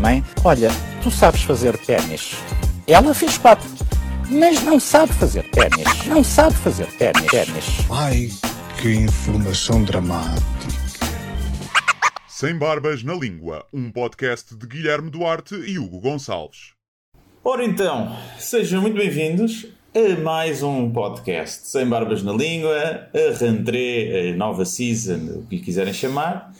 Mãe, 0.00 0.24
olha, 0.44 0.70
tu 1.02 1.10
sabes 1.10 1.42
fazer 1.42 1.76
ténis. 1.78 2.32
Ela 2.86 3.14
fez 3.14 3.38
quatro, 3.38 3.68
mas 4.30 4.62
não 4.62 4.80
sabe 4.80 5.12
fazer 5.12 5.42
ténis. 5.50 6.06
Não 6.06 6.22
sabe 6.24 6.54
fazer 6.56 6.86
ténis. 6.98 7.26
ténis. 7.26 7.64
Ai, 7.90 8.28
que 8.80 8.92
informação 8.94 9.84
dramática. 9.84 10.46
Sem 12.26 12.56
Barbas 12.56 13.02
na 13.02 13.14
Língua, 13.14 13.64
um 13.72 13.90
podcast 13.90 14.54
de 14.56 14.66
Guilherme 14.66 15.10
Duarte 15.10 15.54
e 15.54 15.78
Hugo 15.78 16.00
Gonçalves. 16.00 16.72
Ora 17.44 17.64
então, 17.64 18.16
sejam 18.38 18.82
muito 18.82 18.96
bem-vindos 18.96 19.66
a 19.94 20.20
mais 20.20 20.62
um 20.62 20.90
podcast 20.92 21.66
Sem 21.66 21.86
Barbas 21.88 22.22
na 22.22 22.32
Língua, 22.32 23.08
a 23.12 23.38
rentrée, 23.38 24.32
a 24.32 24.36
nova 24.36 24.64
season, 24.64 25.38
o 25.38 25.46
que 25.46 25.56
lhe 25.56 25.62
quiserem 25.62 25.92
chamar, 25.92 26.52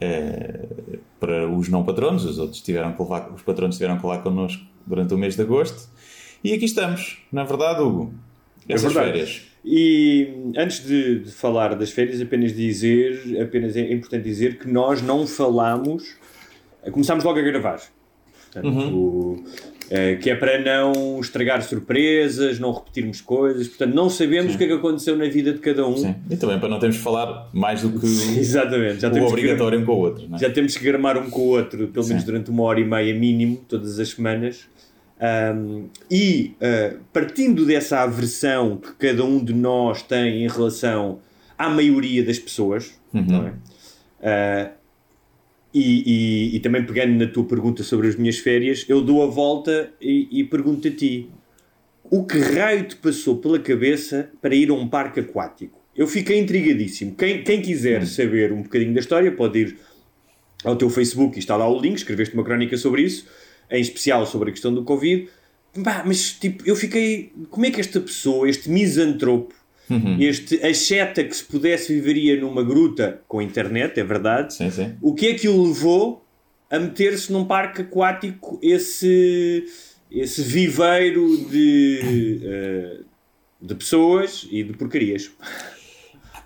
eh, 0.00 0.66
para 1.20 1.48
os 1.48 1.68
não 1.68 1.84
patronos, 1.84 2.24
os 2.24 2.38
outros 2.38 2.60
tiveram 2.60 2.92
que 2.92 3.02
levar, 3.02 3.32
os 3.32 3.42
patronos 3.42 3.76
tiveram 3.76 3.98
que 3.98 4.06
levar 4.06 4.22
connosco 4.22 4.62
durante 4.86 5.14
o 5.14 5.18
mês 5.18 5.36
de 5.36 5.42
agosto. 5.42 5.88
E 6.42 6.52
aqui 6.52 6.64
estamos, 6.66 7.18
na 7.32 7.44
verdade, 7.44 7.80
Hugo. 7.82 8.12
Essas 8.68 8.92
verdade. 8.92 9.12
férias. 9.12 9.42
E 9.64 10.52
antes 10.56 10.84
de, 10.84 11.20
de 11.20 11.32
falar 11.32 11.74
das 11.74 11.90
férias, 11.90 12.20
apenas 12.20 12.54
dizer, 12.54 13.40
apenas 13.40 13.76
é 13.76 13.92
importante 13.92 14.24
dizer 14.24 14.58
que 14.58 14.68
nós 14.68 15.00
não 15.00 15.26
falamos, 15.26 16.16
começámos 16.92 17.24
logo 17.24 17.38
a 17.38 17.42
gravar. 17.42 17.80
Portanto, 18.52 18.68
Uhum. 18.68 19.44
Eh, 19.90 20.16
que 20.16 20.30
é 20.30 20.34
para 20.34 20.58
não 20.58 21.20
estragar 21.20 21.62
surpresas, 21.62 22.58
não 22.58 22.72
repetirmos 22.72 23.20
coisas. 23.20 23.68
Portanto, 23.68 23.94
não 23.94 24.08
sabemos 24.08 24.54
o 24.54 24.58
que 24.58 24.64
é 24.64 24.66
que 24.66 24.72
aconteceu 24.72 25.16
na 25.16 25.26
vida 25.26 25.52
de 25.52 25.58
cada 25.58 25.86
um. 25.86 25.96
Sim. 25.96 26.14
E 26.30 26.36
também 26.36 26.58
para 26.58 26.68
não 26.68 26.78
termos 26.78 26.96
que 26.96 27.02
falar 27.02 27.48
mais 27.52 27.82
do 27.82 27.90
que 27.90 28.06
o, 28.06 28.38
Exatamente. 28.38 29.00
Já 29.00 29.08
o 29.08 29.12
temos, 29.12 29.32
que, 29.32 29.38
obrigatório 29.38 29.80
um 29.80 29.84
com 29.84 29.92
o 29.92 29.98
outro. 29.98 30.28
é? 30.32 30.38
já 30.38 30.50
temos 30.50 30.76
que 30.76 30.84
gramar 30.84 31.18
um 31.18 31.28
com 31.28 31.40
o 31.40 31.48
outro, 31.48 31.88
pelo 31.88 32.06
menos 32.06 32.22
Sim. 32.22 32.26
durante 32.26 32.50
uma 32.50 32.62
hora 32.62 32.80
e 32.80 32.84
meia 32.84 33.14
mínimo, 33.14 33.62
todas 33.68 33.98
as 33.98 34.08
semanas. 34.08 34.66
Um, 35.20 35.88
e 36.10 36.54
uh, 36.60 36.98
partindo 37.12 37.64
dessa 37.64 38.00
aversão 38.00 38.76
que 38.76 38.92
cada 38.94 39.24
um 39.24 39.42
de 39.42 39.54
nós 39.54 40.02
tem 40.02 40.44
em 40.44 40.48
relação 40.48 41.20
à 41.56 41.68
maioria 41.68 42.24
das 42.24 42.38
pessoas, 42.38 42.92
não 43.12 43.46
é? 43.46 44.70
Uh, 44.70 44.83
e, 45.74 46.52
e- 46.52 46.56
e 46.56 46.60
também 46.60 46.84
pegando 46.86 47.12
na 47.18 47.26
tua 47.26 47.44
pergunta 47.44 47.82
sobre 47.82 48.06
as 48.08 48.16
minhas 48.16 48.38
férias, 48.38 48.84
eu 48.88 49.02
dou 49.02 49.22
a 49.22 49.26
volta 49.26 49.92
e, 50.00 50.28
e 50.30 50.44
pergunto 50.44 50.86
a 50.86 50.90
ti: 50.90 51.28
o 52.04 52.24
que 52.24 52.38
raio 52.38 52.84
te 52.84 52.96
passou 52.96 53.38
pela 53.38 53.58
cabeça 53.58 54.30
para 54.40 54.54
ir 54.54 54.70
a 54.70 54.74
um 54.74 54.86
parque 54.88 55.20
aquático? 55.20 55.80
Eu 55.96 56.06
fiquei 56.06 56.38
intrigadíssimo. 56.38 57.14
Quem, 57.14 57.42
quem 57.42 57.60
quiser 57.62 58.06
saber 58.06 58.52
um 58.52 58.62
bocadinho 58.62 58.94
da 58.94 59.00
história 59.00 59.30
pode 59.32 59.58
ir 59.60 59.76
ao 60.64 60.76
teu 60.76 60.88
Facebook 60.90 61.36
e 61.36 61.40
está 61.40 61.56
lá 61.56 61.68
o 61.68 61.80
link, 61.80 61.96
escreveste 61.96 62.34
uma 62.34 62.42
crónica 62.44 62.76
sobre 62.76 63.02
isso, 63.02 63.26
em 63.70 63.80
especial 63.80 64.26
sobre 64.26 64.50
a 64.50 64.52
questão 64.52 64.72
do 64.74 64.82
Covid. 64.84 65.28
Pá, 65.82 66.02
mas 66.06 66.32
tipo, 66.32 66.62
eu 66.66 66.76
fiquei. 66.76 67.32
Como 67.50 67.66
é 67.66 67.70
que 67.70 67.80
esta 67.80 68.00
pessoa, 68.00 68.48
este 68.48 68.70
misantropo, 68.70 69.54
este 70.20 70.64
acheta 70.64 71.22
que 71.22 71.36
se 71.36 71.44
pudesse 71.44 71.92
viveria 71.92 72.40
numa 72.40 72.62
gruta 72.62 73.20
com 73.28 73.42
internet, 73.42 73.98
é 73.98 74.04
verdade, 74.04 74.54
Sim, 74.54 74.70
sim. 74.70 74.94
o 75.02 75.14
que 75.14 75.28
é 75.28 75.34
que 75.34 75.48
o 75.48 75.62
levou 75.62 76.24
a 76.70 76.78
meter-se 76.78 77.32
num 77.32 77.44
parque 77.44 77.82
aquático, 77.82 78.58
esse, 78.62 79.64
esse 80.10 80.42
viveiro 80.42 81.36
de, 81.50 82.40
eh, 82.42 83.00
de 83.60 83.74
pessoas 83.74 84.48
e 84.50 84.62
de 84.62 84.72
porcarias? 84.72 85.30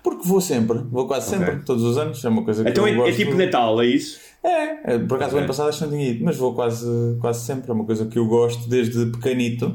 Porque 0.03 0.27
vou 0.27 0.39
sempre, 0.39 0.79
vou 0.91 1.07
quase 1.07 1.29
sempre, 1.29 1.57
todos 1.65 1.83
os 1.83 1.97
anos, 1.97 2.23
é 2.23 2.29
uma 2.29 2.43
coisa 2.43 2.63
que 2.63 2.69
Então 2.69 2.87
eu 2.87 3.05
é, 3.05 3.09
é 3.09 3.13
tipo 3.13 3.35
Natal, 3.35 3.81
é 3.81 3.85
isso? 3.85 4.19
É, 4.43 4.93
é, 4.95 4.99
por 4.99 5.15
acaso 5.17 5.35
o 5.35 5.37
ano 5.39 5.47
passado 5.47 5.69
acho 5.69 5.79
que 5.79 5.83
não 5.83 5.91
tinha 5.91 6.09
ido, 6.11 6.23
mas 6.23 6.37
vou 6.37 6.53
quase, 6.53 6.87
quase 7.19 7.45
sempre. 7.45 7.69
É 7.69 7.73
uma 7.73 7.85
coisa 7.85 8.05
que 8.05 8.17
eu 8.17 8.25
gosto 8.25 8.69
desde 8.69 9.07
pequenito 9.07 9.73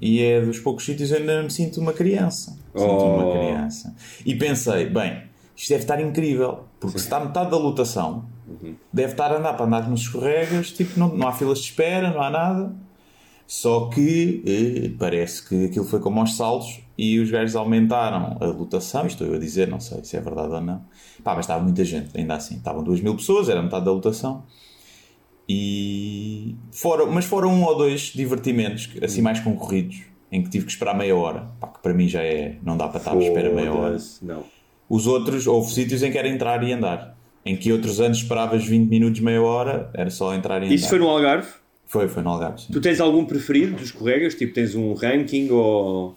e 0.00 0.22
é 0.22 0.40
dos 0.40 0.58
poucos 0.58 0.84
sítios 0.84 1.10
onde 1.12 1.26
eu 1.30 1.42
me 1.42 1.50
sinto 1.50 1.80
uma 1.80 1.92
criança. 1.92 2.52
Sinto 2.52 2.60
Oh. 2.74 3.14
uma 3.14 3.32
criança. 3.32 3.94
E 4.24 4.34
pensei, 4.34 4.86
bem, 4.86 5.22
isto 5.56 5.68
deve 5.70 5.82
estar 5.82 6.00
incrível, 6.00 6.64
porque 6.80 6.98
se 6.98 7.04
está 7.04 7.18
metade 7.20 7.50
da 7.50 7.56
lotação, 7.56 8.24
deve 8.92 9.12
estar 9.12 9.32
a 9.32 9.38
andar 9.38 9.54
para 9.54 9.66
andar 9.66 9.88
nos 9.88 10.00
escorregas, 10.02 10.70
tipo, 10.72 10.98
não, 10.98 11.08
não 11.14 11.26
há 11.28 11.32
filas 11.32 11.58
de 11.58 11.64
espera, 11.66 12.10
não 12.12 12.22
há 12.22 12.30
nada. 12.30 12.72
Só 13.46 13.86
que 13.86 14.42
eh, 14.46 14.90
parece 14.98 15.48
que 15.48 15.64
aquilo 15.64 15.86
foi 15.86 16.00
como 16.00 16.20
aos 16.20 16.36
saltos 16.36 16.80
e 16.98 17.18
os 17.18 17.30
gajos 17.30 17.56
aumentaram 17.56 18.36
a 18.40 18.44
lotação. 18.46 19.06
Estou 19.06 19.26
eu 19.26 19.34
a 19.34 19.38
dizer, 19.38 19.66
não 19.68 19.80
sei 19.80 20.04
se 20.04 20.18
é 20.18 20.20
verdade 20.20 20.52
ou 20.52 20.60
não. 20.60 20.82
Pá, 21.24 21.34
mas 21.34 21.46
estava 21.46 21.62
muita 21.64 21.82
gente, 21.82 22.10
ainda 22.14 22.34
assim. 22.34 22.56
Estavam 22.56 22.84
2 22.84 23.00
mil 23.00 23.16
pessoas, 23.16 23.48
era 23.48 23.62
metade 23.62 23.86
da 23.86 23.90
lotação. 23.90 24.44
E 25.48 26.56
foram, 26.70 27.10
mas 27.10 27.24
foram 27.24 27.50
um 27.50 27.64
ou 27.64 27.76
dois 27.76 28.12
divertimentos 28.14 28.90
assim 29.02 29.22
mais 29.22 29.40
concorridos 29.40 30.02
em 30.30 30.42
que 30.42 30.50
tive 30.50 30.66
que 30.66 30.72
esperar 30.72 30.94
meia 30.94 31.16
hora. 31.16 31.48
Pá, 31.58 31.68
que 31.68 31.80
para 31.80 31.94
mim 31.94 32.06
já 32.06 32.22
é. 32.22 32.56
Não 32.62 32.76
dá 32.76 32.88
para 32.88 32.98
estar 32.98 33.12
à 33.12 33.18
espera 33.18 33.52
meia 33.52 33.72
hora. 33.72 33.96
Não. 34.22 34.44
Os 34.88 35.06
outros, 35.06 35.46
houve 35.46 35.72
sítios 35.72 36.02
em 36.02 36.10
que 36.10 36.18
era 36.18 36.28
entrar 36.28 36.62
e 36.62 36.72
andar. 36.72 37.16
Em 37.44 37.56
que 37.56 37.72
outros 37.72 38.00
anos 38.00 38.18
esperavas 38.18 38.64
20 38.64 38.88
minutos, 38.88 39.20
meia 39.20 39.42
hora, 39.42 39.90
era 39.94 40.10
só 40.10 40.34
entrar 40.34 40.62
e 40.62 40.66
andar. 40.66 40.74
Isso 40.74 40.88
foi 40.88 40.98
no 40.98 41.08
Algarve? 41.08 41.48
Foi, 41.86 42.08
foi 42.08 42.22
no 42.22 42.30
Algarve. 42.30 42.60
sim. 42.60 42.72
Tu 42.72 42.80
tens 42.80 43.00
algum 43.00 43.24
preferido 43.24 43.76
dos 43.76 43.90
colegas? 43.90 44.34
Tipo, 44.34 44.52
tens 44.52 44.74
um 44.74 44.92
ranking 44.92 45.50
ou. 45.50 46.14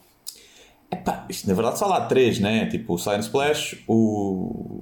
Epá, 0.91 1.25
isto 1.29 1.47
na 1.47 1.53
verdade 1.53 1.79
só 1.79 1.87
lá 1.87 1.97
há 1.97 2.05
três, 2.05 2.37
né? 2.39 2.65
Tipo 2.65 2.95
o 2.95 2.97
Science 2.97 3.27
Splash, 3.27 3.81
o, 3.87 4.81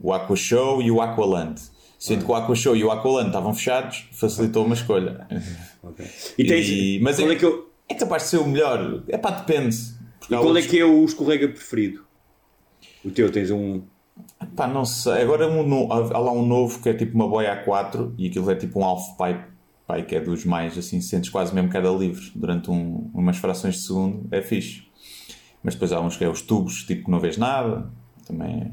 o 0.00 0.12
Aqua 0.12 0.36
Show 0.36 0.80
e 0.80 0.92
o 0.92 1.00
Aqualand. 1.00 1.60
Sendo 2.00 2.24
que 2.24 2.30
o 2.32 2.34
Aqua 2.34 2.54
Show 2.56 2.74
e 2.74 2.82
o 2.82 2.90
Aqualand 2.90 3.28
estavam 3.28 3.52
fechados, 3.54 4.08
facilitou 4.12 4.64
uma 4.64 4.74
escolha. 4.74 5.26
E 6.38 6.44
tens. 6.44 6.66
E- 6.68 6.98
mas 7.02 7.18
é, 7.18 7.24
é 7.24 7.34
que 7.36 7.44
eu- 7.44 7.70
é 7.88 7.94
capaz 7.94 8.22
de 8.24 8.28
ser 8.30 8.36
o 8.38 8.46
melhor. 8.46 9.02
É 9.08 9.16
pá, 9.18 9.30
depende. 9.30 9.76
E 10.22 10.28
qual 10.28 10.42
é 10.44 10.46
outros- 10.46 10.66
que 10.66 10.78
é 10.78 10.84
o 10.84 11.04
escorrega 11.04 11.48
preferido? 11.48 12.04
O 13.04 13.10
teu 13.10 13.30
tens 13.30 13.50
um. 13.50 13.82
Pá, 14.56 14.66
não 14.66 14.84
sei. 14.84 15.22
Agora 15.22 15.46
um 15.48 15.92
há 15.92 16.18
lá 16.18 16.32
um 16.32 16.44
novo 16.46 16.80
que 16.82 16.88
é 16.88 16.94
tipo 16.94 17.14
uma 17.14 17.28
boia 17.28 17.64
A4 17.64 18.12
e 18.18 18.26
aquilo 18.28 18.50
é 18.50 18.54
tipo 18.54 18.80
um 18.80 18.84
half 18.84 19.02
pipe. 19.16 19.44
Pai, 19.86 20.04
que 20.04 20.14
é 20.14 20.20
dos 20.20 20.44
mais 20.44 20.78
assim, 20.78 21.00
sentes 21.00 21.28
quase 21.30 21.54
mesmo 21.54 21.68
queda 21.70 21.90
livre 21.90 22.30
durante 22.34 22.70
um- 22.70 23.10
umas 23.12 23.36
frações 23.38 23.74
de 23.76 23.82
segundo. 23.82 24.26
É 24.30 24.40
fixe. 24.40 24.84
Mas 25.62 25.74
depois 25.74 25.92
há 25.92 26.00
uns 26.00 26.16
que 26.16 26.24
é 26.24 26.28
os 26.28 26.40
tubos, 26.42 26.84
tipo 26.84 27.04
que 27.06 27.10
não 27.10 27.20
vês 27.20 27.36
nada. 27.36 27.90
Também 28.26 28.60
é- 28.62 28.70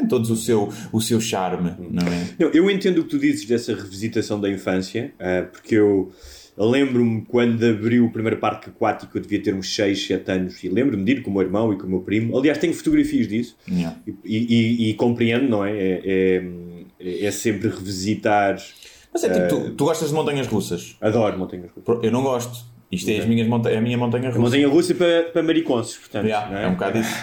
tem 0.00 0.06
todos 0.08 0.30
o 0.30 0.36
seu, 0.36 0.72
o 0.92 1.00
seu 1.00 1.20
charme, 1.20 1.72
não 1.90 2.06
é? 2.06 2.28
Não, 2.38 2.48
eu 2.48 2.70
entendo 2.70 2.98
o 2.98 3.04
que 3.04 3.10
tu 3.10 3.18
dizes 3.18 3.44
dessa 3.46 3.74
revisitação 3.74 4.40
da 4.40 4.50
infância, 4.50 5.12
ah, 5.20 5.46
porque 5.52 5.76
eu, 5.76 6.10
lembro-me 6.58 7.22
quando 7.22 7.64
abriu 7.64 8.04
o 8.06 8.10
primeiro 8.10 8.38
parque 8.38 8.70
aquático, 8.70 9.16
eu 9.16 9.22
devia 9.22 9.40
ter 9.42 9.54
uns 9.54 9.72
6, 9.74 10.06
7 10.06 10.30
anos, 10.32 10.64
e 10.64 10.68
lembro-me 10.68 11.04
de 11.04 11.12
ir 11.12 11.22
com 11.22 11.30
o 11.30 11.34
meu 11.34 11.42
irmão 11.42 11.72
e 11.72 11.76
com 11.78 11.86
o 11.86 11.90
meu 11.90 12.00
primo. 12.00 12.36
Aliás, 12.36 12.58
tenho 12.58 12.72
fotografias 12.74 13.28
disso 13.28 13.56
Yeah. 13.68 13.96
e, 14.24 14.86
e- 14.86 14.90
e 14.90 14.94
compreendo, 14.94 15.48
não 15.48 15.64
é? 15.64 15.72
É, 15.76 16.44
é, 17.00 17.24
é 17.26 17.30
sempre 17.30 17.68
revisitar. 17.68 18.56
Mas 19.12 19.22
é 19.24 19.28
tipo, 19.32 19.48
tu, 19.48 19.70
tu 19.74 19.84
gostas 19.84 20.08
de 20.08 20.14
montanhas 20.14 20.46
russas? 20.48 20.96
Adoro 21.00 21.38
montanhas 21.38 21.70
russas. 21.70 22.02
Eu 22.04 22.10
não 22.10 22.22
gosto. 22.22 22.64
Isto 22.90 23.10
é, 23.10 23.18
as 23.18 23.26
minhas 23.26 23.48
monta 23.48 23.70
é 23.70 23.78
a 23.78 23.80
minha 23.80 23.96
montanha 23.98 24.26
russa. 24.28 24.38
A 24.38 24.42
montanha 24.42 24.68
russa 24.68 24.94
para, 24.94 25.22
para 25.24 25.42
mariconces, 25.42 25.96
portanto. 25.96 26.24
Yeah, 26.26 26.50
não 26.50 26.58
é? 26.58 26.68
um 26.68 26.72
bocado 26.72 26.98
isso. 26.98 27.14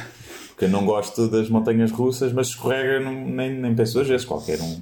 Porque 0.62 0.66
eu 0.66 0.69
não 0.80 0.86
gosto 0.86 1.28
das 1.28 1.50
montanhas 1.50 1.90
russas, 1.90 2.31
mas 2.31 2.50
escorrega 2.50 3.00
não- 3.00 3.28
nem, 3.28 3.50
nem 3.52 3.74
penso 3.74 3.96
duas 3.96 4.08
vezes, 4.08 4.25
qualquer 4.25 4.62
um. 4.62 4.80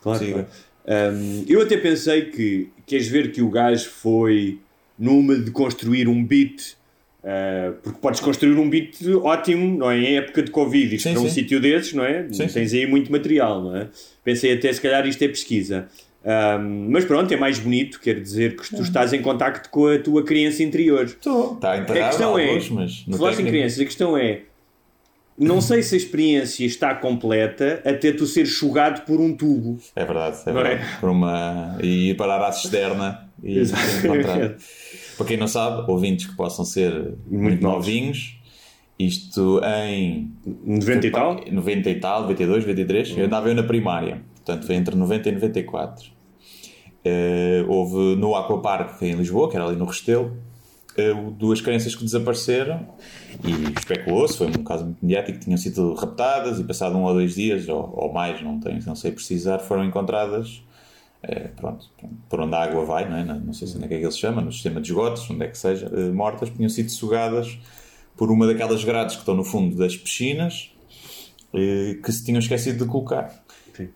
Claro. 0.00 0.46
Um, 0.86 1.44
eu 1.46 1.60
até 1.60 1.76
pensei 1.76 2.22
que 2.30 2.70
queres 2.86 3.06
ver 3.06 3.30
que 3.30 3.42
o 3.42 3.50
gajo 3.50 3.90
foi 3.90 4.58
numa 4.98 5.36
de 5.36 5.50
construir 5.50 6.08
um 6.08 6.24
beat, 6.24 6.72
uh, 7.22 7.74
porque 7.82 7.98
podes 8.00 8.20
construir 8.20 8.54
um 8.58 8.70
beat 8.70 8.96
ótimo, 9.22 9.76
não 9.76 9.90
é? 9.90 9.98
Em 9.98 10.16
época 10.16 10.42
de 10.42 10.50
Covid, 10.50 10.96
isto 10.96 11.06
Sim, 11.08 11.12
para 11.12 11.22
um 11.22 11.28
sim. 11.28 11.34
sítio 11.34 11.60
desses, 11.60 11.92
não 11.92 12.02
é? 12.02 12.26
Sim, 12.32 12.46
Tens 12.46 12.72
aí 12.72 12.86
muito 12.86 13.12
material, 13.12 13.62
não 13.62 13.76
é? 13.76 13.88
Pensei 14.24 14.54
até 14.54 14.72
se 14.72 14.80
calhar 14.80 15.06
isto 15.06 15.22
é 15.22 15.28
pesquisa. 15.28 15.86
Um, 16.24 16.88
mas 16.90 17.04
pronto, 17.04 17.32
é 17.32 17.36
mais 17.36 17.58
bonito, 17.58 18.00
quer 18.00 18.18
dizer 18.20 18.56
que 18.56 18.74
tu 18.74 18.82
estás 18.82 19.12
em 19.12 19.20
contacto 19.20 19.68
com 19.68 19.86
a 19.86 19.98
tua 19.98 20.24
criança 20.24 20.62
interior. 20.62 21.04
Estou. 21.04 21.54
Está 21.54 21.74
A 21.74 21.84
questão 21.84 22.38
é, 22.38 22.58
mas 22.70 23.04
falaste 23.18 23.40
em 23.40 23.46
crianças, 23.46 23.80
a 23.80 23.84
questão 23.84 24.16
é 24.16 24.40
não 25.40 25.60
sei 25.60 25.82
se 25.82 25.94
a 25.94 25.98
experiência 25.98 26.66
está 26.66 26.94
completa 26.94 27.82
até 27.84 28.12
tu 28.12 28.26
ser 28.26 28.44
chugado 28.46 29.02
por 29.02 29.20
um 29.20 29.34
tubo. 29.34 29.78
É 29.96 30.04
verdade, 30.04 30.36
é 30.46 30.50
é? 30.50 30.52
verdade. 30.52 31.00
Por 31.00 31.08
uma... 31.08 31.78
E 31.82 32.10
ir 32.10 32.16
parar 32.16 32.46
à 32.46 32.52
cisterna 32.52 33.28
e 33.42 33.60
encontrar. 33.60 34.56
Para 35.16 35.26
quem 35.26 35.36
não 35.36 35.48
sabe, 35.48 35.90
ouvintes 35.90 36.26
que 36.26 36.36
possam 36.36 36.64
ser 36.64 37.14
muito, 37.26 37.62
novos. 37.62 37.86
novinhos, 37.86 38.38
isto 38.98 39.60
em 39.64 40.30
90 40.64 41.06
e 41.06 41.10
tal? 41.10 41.40
90 41.50 41.90
e 41.90 41.94
tal, 41.96 42.22
92, 42.22 42.66
93, 42.66 43.16
eu 43.16 43.24
andava 43.24 43.48
eu 43.48 43.54
na 43.54 43.62
primária, 43.62 44.20
portanto 44.36 44.66
foi 44.66 44.74
entre 44.74 44.94
90 44.94 45.28
e 45.28 45.32
94. 45.32 46.10
Eh, 47.02 47.64
houve 47.66 48.16
no 48.16 48.34
Aquapark 48.34 49.00
em 49.02 49.14
Lisboa, 49.14 49.48
que 49.48 49.56
era 49.56 49.64
ali 49.66 49.76
no 49.76 49.86
Restelo, 49.86 50.36
duas 51.36 51.60
crianças 51.60 51.94
que 51.94 52.04
desapareceram 52.04 52.86
e 53.44 53.78
especulou-se, 53.78 54.36
foi 54.36 54.48
um 54.48 54.64
caso 54.64 54.84
muito 54.84 55.04
mediático, 55.04 55.38
que 55.38 55.44
tinham 55.44 55.58
sido 55.58 55.94
raptadas 55.94 56.58
e 56.58 56.64
passado 56.64 56.96
um 56.96 57.04
ou 57.04 57.14
dois 57.14 57.34
dias, 57.34 57.68
ou, 57.68 57.92
ou 57.94 58.12
mais, 58.12 58.42
não, 58.42 58.58
tenho, 58.60 58.80
não 58.84 58.94
sei 58.94 59.12
precisar, 59.12 59.58
foram 59.58 59.84
encontradas 59.84 60.62
eh, 61.22 61.48
pronto, 61.54 61.86
por 62.28 62.40
onde 62.40 62.54
a 62.54 62.62
água 62.62 62.84
vai, 62.84 63.08
não, 63.08 63.16
é? 63.16 63.24
não 63.24 63.52
sei 63.52 63.68
se 63.68 63.76
onde 63.76 63.84
é 63.84 63.88
que, 63.88 63.94
é 63.94 63.98
que 63.98 64.04
ele 64.04 64.12
se 64.12 64.18
chama, 64.18 64.40
no 64.40 64.50
sistema 64.50 64.80
de 64.80 64.88
esgotos, 64.88 65.28
onde 65.30 65.44
é 65.44 65.48
que 65.48 65.58
seja, 65.58 65.90
eh, 65.94 66.10
mortas, 66.10 66.48
tinham 66.50 66.68
sido 66.68 66.90
sugadas 66.90 67.58
por 68.16 68.30
uma 68.30 68.46
daquelas 68.46 68.82
grades 68.84 69.16
que 69.16 69.22
estão 69.22 69.34
no 69.34 69.44
fundo 69.44 69.76
das 69.76 69.96
piscinas 69.96 70.72
eh, 71.52 71.98
que 72.02 72.10
se 72.10 72.24
tinham 72.24 72.38
esquecido 72.38 72.84
de 72.84 72.90
colocar. 72.90 73.42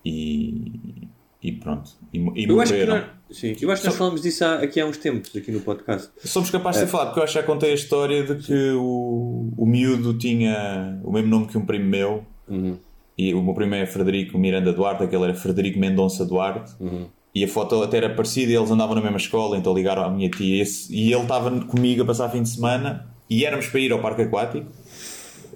E, 0.04 1.08
e 1.44 1.52
pronto. 1.52 1.90
E, 2.12 2.18
e 2.18 2.48
Eu 2.48 2.60
acho 2.60 2.74
nós, 2.86 3.04
sim, 3.30 3.54
eu 3.60 3.70
acho 3.70 3.82
que 3.82 3.88
nós 3.88 3.96
falamos 3.96 4.22
disso 4.22 4.44
há- 4.44 4.54
aqui 4.62 4.80
há 4.80 4.86
uns 4.86 4.96
tempos, 4.96 5.30
aqui 5.36 5.52
no 5.52 5.60
podcast. 5.60 6.10
Somos 6.24 6.50
capazes 6.50 6.82
É. 6.82 6.84
de 6.86 6.90
falado, 6.90 7.08
porque 7.08 7.20
eu 7.20 7.24
acho 7.24 7.34
que 7.34 7.38
já 7.40 7.44
contei 7.46 7.70
a 7.70 7.74
história 7.74 8.24
de 8.24 8.36
que 8.42 8.70
o, 8.72 9.52
o 9.56 9.66
miúdo 9.66 10.14
tinha 10.18 10.98
o 11.04 11.12
mesmo 11.12 11.28
nome 11.28 11.46
que 11.46 11.56
um 11.58 11.64
primo 11.66 11.84
meu. 11.84 12.24
Uhum. 12.48 12.76
E 13.16 13.32
o 13.34 13.42
meu 13.42 13.54
primo 13.54 13.74
é 13.76 13.86
Frederico 13.86 14.36
Miranda 14.38 14.72
Duarte, 14.72 15.04
aquele 15.04 15.22
era 15.24 15.34
Frederico 15.34 15.78
Mendonça 15.78 16.24
Duarte. 16.24 16.72
Uhum. 16.80 17.06
E 17.34 17.44
a 17.44 17.48
foto 17.48 17.82
até 17.82 17.98
era 17.98 18.08
parecida 18.14 18.52
eles 18.52 18.70
andavam 18.70 18.94
na 18.94 19.00
mesma 19.02 19.18
escola, 19.18 19.56
então 19.58 19.74
ligaram 19.74 20.02
à 20.04 20.10
minha 20.10 20.30
tia. 20.30 20.62
Esse- 20.62 20.92
e 20.94 21.12
ele 21.12 21.22
estava 21.22 21.50
comigo 21.66 22.02
a 22.02 22.06
passar 22.06 22.28
fim 22.30 22.42
de 22.42 22.48
semana 22.48 23.06
e 23.28 23.44
éramos 23.44 23.66
para 23.66 23.80
ir 23.80 23.92
ao 23.92 24.00
parque 24.00 24.22
aquático. 24.22 24.66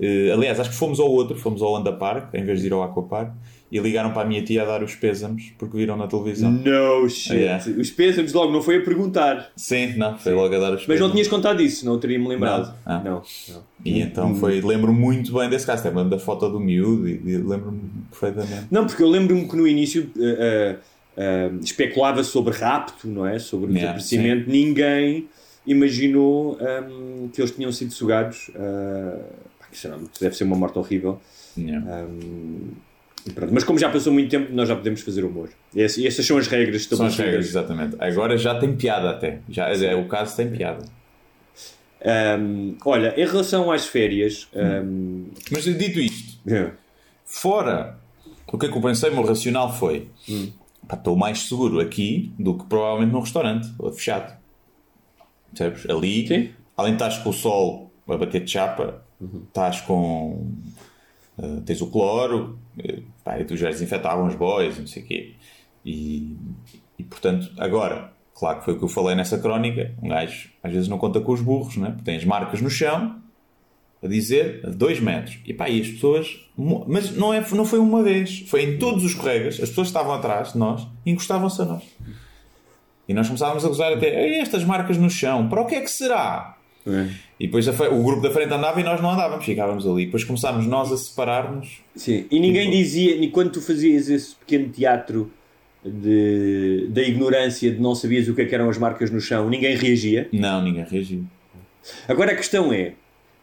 Eh, 0.00 0.30
aliás, 0.32 0.60
acho 0.60 0.70
que 0.70 0.76
fomos 0.76 1.00
ao 1.00 1.10
outro, 1.10 1.36
fomos 1.36 1.60
ao 1.62 1.74
Anda 1.74 1.92
Park, 1.92 2.32
em 2.34 2.44
vez 2.44 2.60
de 2.60 2.66
ir 2.68 2.72
ao 2.72 2.82
Aquapark. 2.82 3.32
E 3.70 3.78
ligaram 3.78 4.12
para 4.12 4.22
a 4.22 4.24
minha 4.24 4.42
tia 4.42 4.62
a 4.62 4.64
dar 4.64 4.82
os 4.82 4.94
pêsames 4.94 5.52
porque 5.58 5.76
viram 5.76 5.94
na 5.94 6.06
televisão. 6.06 6.50
No 6.50 7.06
shit. 7.08 7.34
Yeah. 7.36 7.62
Os 7.78 7.90
pêsames 7.90 8.32
logo, 8.32 8.50
não 8.50 8.62
foi 8.62 8.78
a 8.78 8.80
perguntar. 8.80 9.50
Sim, 9.56 9.94
não, 9.98 10.16
foi 10.16 10.32
logo 10.32 10.54
a 10.54 10.58
dar 10.58 10.72
os 10.72 10.86
Mas 10.86 10.86
não 10.86 10.94
pêsames. 10.94 11.12
tinhas 11.12 11.28
contado 11.28 11.60
isso, 11.60 11.84
não 11.84 11.98
teria-me 11.98 12.26
lembrado. 12.26 12.68
Não. 12.86 12.94
Ah. 12.94 13.02
Não. 13.04 13.22
não. 13.50 13.62
E 13.84 14.00
então 14.00 14.34
foi, 14.36 14.60
lembro-me 14.62 14.98
muito 14.98 15.32
bem 15.34 15.50
desse 15.50 15.66
caso, 15.66 15.84
lembro 15.86 16.04
da 16.08 16.18
foto 16.18 16.48
do 16.48 16.58
miúdo 16.58 17.06
e, 17.06 17.36
lembro-me 17.36 17.80
perfeitamente. 18.10 18.66
Não, 18.70 18.86
porque 18.86 19.02
eu 19.02 19.08
lembro-me 19.08 19.46
que 19.46 19.56
no 19.56 19.68
início 19.68 20.10
eh, 20.18 20.76
eh, 21.16 21.50
especulava 21.62 22.24
sobre 22.24 22.54
rapto, 22.54 23.06
não 23.06 23.26
é? 23.26 23.38
Sobre 23.38 23.72
Yeah, 23.72 23.92
desaparecimento. 23.98 24.50
Ninguém 24.50 25.28
imaginou 25.66 26.56
ehm, 26.58 27.28
que 27.28 27.40
eles 27.40 27.50
tinham 27.50 27.70
sido 27.70 27.92
sugados. 27.92 28.50
pá, 29.58 29.66
que 29.70 29.76
sei 29.76 29.90
lá, 29.90 29.98
deve 30.18 30.34
ser 30.34 30.44
uma 30.44 30.56
morte 30.56 30.78
horrível. 30.78 31.20
Yeah. 31.56 32.06
E 32.22 32.87
pronto. 33.30 33.52
Mas 33.54 33.64
como 33.64 33.78
já 33.78 33.88
passou 33.90 34.12
muito 34.12 34.30
tempo, 34.30 34.52
nós 34.52 34.68
já 34.68 34.74
podemos 34.76 35.00
fazer 35.00 35.24
humor. 35.24 35.48
E 35.74 35.82
essas 35.82 36.24
são 36.26 36.36
as 36.38 36.46
regras 36.46 36.82
São 36.84 37.06
as 37.06 37.12
estabelecidas. 37.12 37.26
regras, 37.26 37.46
exatamente. 37.46 37.96
Agora 37.98 38.36
já 38.36 38.58
tem 38.58 38.74
piada 38.76 39.10
até. 39.10 39.40
Já, 39.48 39.68
é, 39.68 39.94
o 39.94 40.06
caso 40.06 40.36
tem 40.36 40.50
piada. 40.50 40.84
Ehm, 42.00 42.76
olha, 42.84 43.12
em 43.20 43.26
relação 43.26 43.70
às 43.72 43.86
férias. 43.86 44.48
ehm, 44.54 45.24
Mas 45.50 45.64
dito 45.64 45.98
isto, 45.98 46.38
yeah. 46.46 46.72
fora 47.24 47.98
o 48.46 48.56
que 48.56 48.66
é 48.66 48.68
que 48.70 48.76
eu 48.76 48.80
pensei, 48.82 49.10
o 49.10 49.14
meu 49.14 49.24
racional 49.24 49.72
foi: 49.74 50.08
pá, 50.86 50.96
estou 50.96 51.16
mais 51.16 51.40
seguro 51.40 51.80
aqui 51.80 52.32
do 52.38 52.56
que 52.56 52.64
provavelmente 52.66 53.12
num 53.12 53.20
restaurante, 53.20 53.68
fechado. 53.94 54.36
Percebes? 55.54 55.90
Ali, 55.90 56.26
Sim. 56.28 56.50
além 56.76 56.96
de 56.96 57.02
estás 57.02 57.18
com 57.22 57.30
o 57.30 57.32
sol 57.32 57.90
a 58.08 58.16
bater 58.16 58.44
de 58.44 58.50
chapa, 58.50 59.02
estás 59.48 59.80
com. 59.80 60.46
Eh, 61.40 61.60
tens 61.64 61.80
o 61.80 61.86
cloro, 61.86 62.58
eh, 62.78 63.02
e 63.40 63.44
tu 63.44 63.56
já 63.56 63.68
desinfetavam 63.68 64.26
as 64.26 64.34
boias, 64.34 64.78
não 64.78 64.86
sei 64.86 65.02
o 65.02 65.06
quê. 65.06 65.34
E, 65.84 66.36
e 66.98 67.04
portanto, 67.04 67.50
agora, 67.58 68.12
claro 68.34 68.58
que 68.58 68.64
foi 68.64 68.74
o 68.74 68.78
que 68.78 68.84
eu 68.84 68.88
falei 68.88 69.14
nessa 69.14 69.38
crónica, 69.38 69.94
um 70.02 70.08
gajo 70.08 70.50
às 70.62 70.72
vezes 70.72 70.88
não 70.88 70.98
conta 70.98 71.20
com 71.20 71.32
os 71.32 71.40
burros, 71.40 71.76
né? 71.76 71.90
porque 71.90 72.04
tens 72.04 72.24
marcas 72.24 72.60
no 72.60 72.68
chão 72.68 73.16
a 74.02 74.06
dizer 74.06 74.60
a 74.64 74.70
2 74.70 75.00
metros. 75.00 75.38
E 75.44 75.52
pá, 75.52 75.68
e 75.68 75.80
as 75.80 75.88
pessoas. 75.88 76.38
Mas 76.86 77.16
não, 77.16 77.32
é, 77.32 77.44
não 77.52 77.64
foi 77.64 77.78
uma 77.78 78.02
vez, 78.02 78.40
foi 78.48 78.62
em 78.62 78.78
todos 78.78 79.04
os 79.04 79.14
corregas, 79.14 79.54
as 79.60 79.68
pessoas 79.68 79.88
estavam 79.88 80.12
atrás 80.12 80.52
de 80.52 80.58
nós 80.58 80.86
e 81.04 81.10
encostavam-se 81.10 81.62
a 81.62 81.64
nós. 81.64 81.84
E 83.08 83.14
nós 83.14 83.26
começávamos 83.26 83.64
a 83.64 83.68
gozar 83.68 83.92
até 83.92 84.24
"Ei, 84.24 84.40
estas 84.40 84.64
marcas 84.64 84.98
no 84.98 85.08
chão, 85.08 85.48
para 85.48 85.62
o 85.62 85.66
que 85.66 85.74
é 85.76 85.80
que 85.80 85.90
será? 85.90 86.57
E 87.40 87.46
depois 87.46 87.66
o 87.68 88.02
grupo 88.02 88.20
da 88.22 88.30
frente 88.30 88.52
andava 88.52 88.80
e 88.80 88.84
nós 88.84 89.00
não 89.00 89.10
andávamos, 89.12 89.44
ficávamos 89.44 89.86
ali. 89.86 90.06
Depois 90.06 90.24
começámos 90.24 90.66
nós 90.66 90.90
a 90.92 90.96
separar-nos. 90.96 91.80
Sim, 91.94 92.26
e 92.30 92.40
ninguém 92.40 92.70
dizia, 92.70 93.14
e 93.16 93.28
quando 93.30 93.50
tu 93.52 93.60
fazias 93.60 94.08
esse 94.08 94.34
pequeno 94.34 94.68
teatro 94.70 95.30
de, 95.84 96.86
da 96.90 97.02
ignorância, 97.02 97.70
de 97.70 97.80
não 97.80 97.94
sabias 97.94 98.28
o 98.28 98.34
que, 98.34 98.42
é 98.42 98.44
que 98.44 98.54
eram 98.54 98.68
as 98.68 98.78
marcas 98.78 99.10
no 99.10 99.20
chão, 99.20 99.48
ninguém 99.48 99.76
reagia. 99.76 100.28
Não, 100.32 100.62
ninguém 100.62 100.84
reagiu. 100.84 101.24
Agora 102.08 102.32
a 102.32 102.34
questão 102.34 102.72
é, 102.72 102.92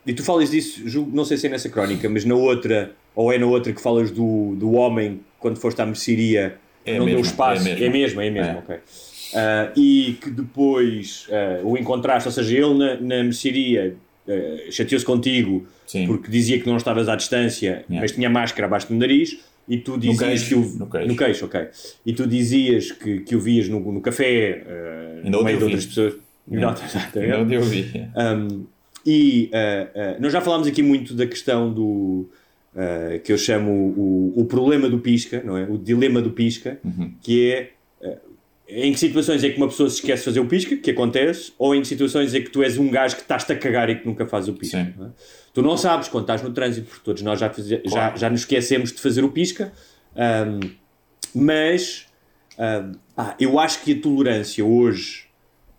e 0.05 0.13
tu 0.13 0.23
falas 0.23 0.51
disso, 0.51 0.81
julgo, 0.87 1.15
não 1.15 1.25
sei 1.25 1.37
se 1.37 1.47
é 1.47 1.49
nessa 1.49 1.69
crónica, 1.69 2.07
mas 2.09 2.25
na 2.25 2.35
outra, 2.35 2.91
ou 3.15 3.31
é 3.33 3.37
na 3.37 3.45
outra 3.45 3.73
que 3.73 3.81
falas 3.81 4.11
do, 4.11 4.55
do 4.55 4.73
homem 4.73 5.21
quando 5.39 5.57
foste 5.57 5.81
à 5.81 5.85
mercearia, 5.85 6.57
É 6.85 6.97
não 6.99 7.05
deu 7.05 7.15
mesma, 7.15 7.21
espaço. 7.31 7.67
é 7.67 7.71
a 7.71 7.75
mesma. 7.75 7.85
É 7.85 7.89
mesmo, 7.89 8.21
é 8.21 8.29
mesmo, 8.29 8.51
É. 8.51 8.57
ok. 8.57 8.75
Ah, 9.35 9.71
e 9.75 10.17
que 10.21 10.29
depois 10.29 11.27
ah, 11.29 11.61
o 11.63 11.77
encontraste, 11.77 12.27
ou 12.27 12.31
seja, 12.31 12.57
ele 12.57 12.73
na, 12.73 12.95
na 12.95 13.23
mercearia 13.23 13.95
ah, 14.27 14.31
chateou-se 14.71 15.05
contigo 15.05 15.67
Sim. 15.85 16.07
porque 16.07 16.31
dizia 16.31 16.59
que 16.59 16.67
não 16.67 16.77
estavas 16.77 17.09
à 17.09 17.15
distância, 17.15 17.85
Yeah. 17.89 18.01
mas 18.01 18.11
tinha 18.11 18.29
máscara 18.29 18.67
abaixo 18.67 18.87
do 18.87 18.95
nariz. 18.95 19.37
E 19.67 19.77
tu 19.77 19.97
dizias 19.97 20.19
queixo, 20.19 20.47
que 20.47 20.53
o, 20.55 20.79
no 21.07 21.15
queixo. 21.17 21.45
ok. 21.45 21.67
E 22.05 22.13
tu 22.13 22.27
dizias 22.27 22.91
que, 22.91 23.21
que 23.21 23.35
o 23.35 23.39
vias 23.39 23.67
no, 23.67 23.79
no 23.79 23.99
café, 23.99 24.63
Ainda 25.23 25.37
no 25.37 25.43
meio 25.43 25.57
de 25.57 25.63
eu 25.63 25.67
outras 25.67 25.85
pessoas. 25.87 26.13
Não, 26.47 26.69
é. 27.15 27.27
Não 27.37 27.47
deu 27.47 27.61
vi. 27.63 28.07
Um, 28.15 28.65
e 29.05 29.51
uh, 29.53 30.17
uh, 30.17 30.21
nós 30.21 30.31
já 30.31 30.41
falámos 30.41 30.67
aqui 30.67 30.81
muito 30.81 31.13
da 31.13 31.25
questão 31.25 31.71
do 31.71 32.27
uh, 32.75 33.19
que 33.23 33.31
eu 33.31 33.37
chamo 33.37 33.71
o, 33.71 34.33
o 34.35 34.45
problema 34.45 34.89
do 34.89 34.99
pisca, 34.99 35.41
não 35.43 35.57
é? 35.57 35.63
O 35.63 35.77
dilema 35.77 36.21
do 36.21 36.31
pisca, 36.31 36.79
que 37.21 37.51
é 37.51 37.61
uh, 37.61 37.74
em 38.67 38.91
que 38.93 38.99
situações 38.99 39.43
é 39.43 39.49
que 39.49 39.57
uma 39.57 39.67
pessoa 39.67 39.89
se 39.89 39.97
esquece 39.97 40.21
de 40.21 40.25
fazer 40.25 40.39
o 40.39 40.47
pisca, 40.47 40.75
que 40.75 40.91
acontece, 40.91 41.53
ou 41.57 41.75
em 41.75 41.81
que 41.81 41.87
situações 41.87 42.33
é 42.33 42.39
que 42.39 42.49
tu 42.49 42.63
és 42.63 42.77
um 42.77 42.89
gajo 42.89 43.15
que 43.15 43.21
estás-te 43.21 43.51
a 43.53 43.55
cagar 43.57 43.89
e 43.89 43.95
que 43.99 44.05
nunca 44.07 44.25
faz 44.25 44.47
o 44.47 44.53
pisca. 44.53 44.93
Não 44.97 45.07
é? 45.07 45.09
Tu 45.53 45.61
não 45.61 45.77
sabes 45.77 46.07
quando 46.07 46.23
estás 46.23 46.41
no 46.41 46.51
trânsito, 46.51 46.87
porque 46.87 47.03
todos 47.03 47.21
nós 47.21 47.39
já, 47.39 47.49
faze- 47.49 47.81
já, 47.85 47.91
Claro. 47.91 48.17
já 48.17 48.29
nos 48.29 48.41
esquecemos 48.41 48.91
de 48.91 48.99
fazer 49.01 49.23
o 49.23 49.29
pisca, 49.31 49.71
um, 50.15 50.59
mas 51.33 52.07
um, 52.57 52.93
pá, 53.15 53.35
eu 53.39 53.59
acho 53.59 53.81
que 53.83 53.93
a 53.93 54.01
tolerância 54.01 54.63
hoje 54.65 55.25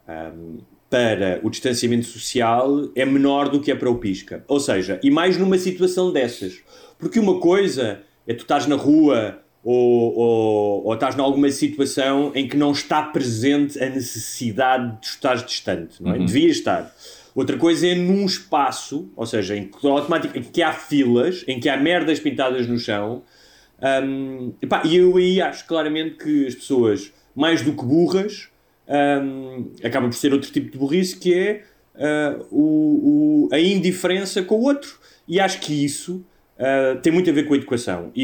um, 0.09 0.59
para 0.89 1.41
o 1.43 1.51
distanciamento 1.51 2.07
social 2.07 2.89
é 2.95 3.05
menor 3.05 3.49
do 3.49 3.61
que 3.61 3.71
é 3.71 3.75
para 3.75 3.91
o 3.91 3.99
pisca. 3.99 4.45
Ou 4.47 4.61
seja, 4.61 5.01
e 5.03 5.11
mais 5.11 5.37
numa 5.37 5.59
situação 5.59 6.13
dessas. 6.13 6.61
Porque 6.99 7.19
uma 7.19 7.41
coisa 7.41 8.01
é 8.27 8.33
tu 8.33 8.43
estás 8.43 8.67
na 8.67 8.77
rua 8.77 9.43
ou, 9.69 10.15
ou, 10.17 10.85
ou 10.87 10.95
estás 10.95 11.17
em 11.17 11.21
alguma 11.21 11.51
situação 11.51 12.31
em 12.37 12.47
que 12.47 12.57
não 12.57 12.71
está 12.71 13.03
presente 13.03 13.83
a 13.83 13.91
necessidade 13.91 14.93
de 14.93 15.01
tu 15.01 15.09
estares 15.09 15.45
distante, 15.45 16.01
não 16.01 16.13
é? 16.13 16.19
Devia 16.25 16.49
estar. 16.49 16.95
Outra 17.35 17.57
coisa 17.59 17.87
é 17.89 17.95
num 17.97 18.25
espaço, 18.25 19.11
ou 19.17 19.27
seja, 19.27 19.57
em 19.57 19.67
que, 19.67 19.87
automatic- 19.87 20.37
em 20.37 20.43
que 20.43 20.63
há 20.63 20.73
filas, 20.73 21.45
em 21.49 21.59
que 21.59 21.69
há 21.69 21.77
merdas 21.77 22.21
pintadas 22.21 22.67
no 22.69 22.79
chão, 22.79 23.23
um, 24.05 24.53
epá, 24.63 24.83
e 24.85 24.97
eu 24.97 25.17
aí 25.17 25.41
acho 25.41 25.67
claramente 25.67 26.17
que 26.17 26.47
as 26.47 26.55
pessoas, 26.55 27.13
mais 27.35 27.61
do 27.61 27.73
que 27.73 27.85
burras, 27.85 28.49
um, 28.89 29.71
acaba 29.85 30.07
por 30.09 30.15
ser 30.15 30.33
outro 30.33 30.51
tipo 30.51 30.71
de 30.71 30.79
burrice 30.79 31.17
que 31.19 31.35
é 31.35 31.65
uh, 31.97 32.47
o, 32.51 33.47
o- 33.47 33.49
a 33.53 33.59
indiferença 33.61 34.43
com 34.43 34.55
o 34.61 34.63
outro. 34.63 34.99
E 35.29 35.41
acho 35.41 35.61
que 35.61 35.85
isso 35.85 36.25
uh, 36.59 36.99
tem 37.01 37.13
muito 37.13 37.29
a 37.31 37.33
ver 37.33 37.45
com 37.45 37.55
a 37.55 37.57
educação. 37.57 38.11
E, 38.15 38.23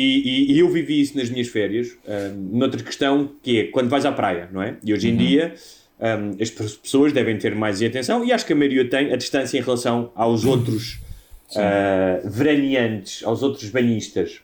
e- 0.50 0.52
e 0.54 0.58
eu 0.58 0.68
vivi 0.70 1.00
isso 1.00 1.16
nas 1.16 1.28
minhas 1.30 1.48
férias, 1.48 1.96
um, 2.06 2.58
noutra 2.58 2.82
questão 2.82 3.30
que 3.42 3.58
é 3.60 3.64
quando 3.64 3.88
vais 3.88 4.04
à 4.04 4.12
praia, 4.12 4.48
não 4.52 4.62
é? 4.62 4.76
E 4.84 4.92
hoje 4.92 5.08
em 5.08 5.16
dia. 5.16 5.54
um, 6.00 6.42
as 6.42 6.50
pe- 6.50 6.64
pessoas 6.82 7.12
devem 7.12 7.38
ter 7.38 7.54
mais 7.54 7.80
atenção 7.80 8.24
e 8.24 8.32
acho 8.32 8.44
que 8.44 8.52
a 8.52 8.56
maioria 8.56 8.88
tem 8.90 9.12
a 9.12 9.16
distância 9.16 9.56
em 9.56 9.60
relação 9.62 10.10
aos 10.16 10.44
outros 10.44 10.98
uh, 11.54 12.28
veraneantes, 12.28 13.22
aos 13.24 13.42
outros 13.42 13.68
banhistas. 13.70 14.40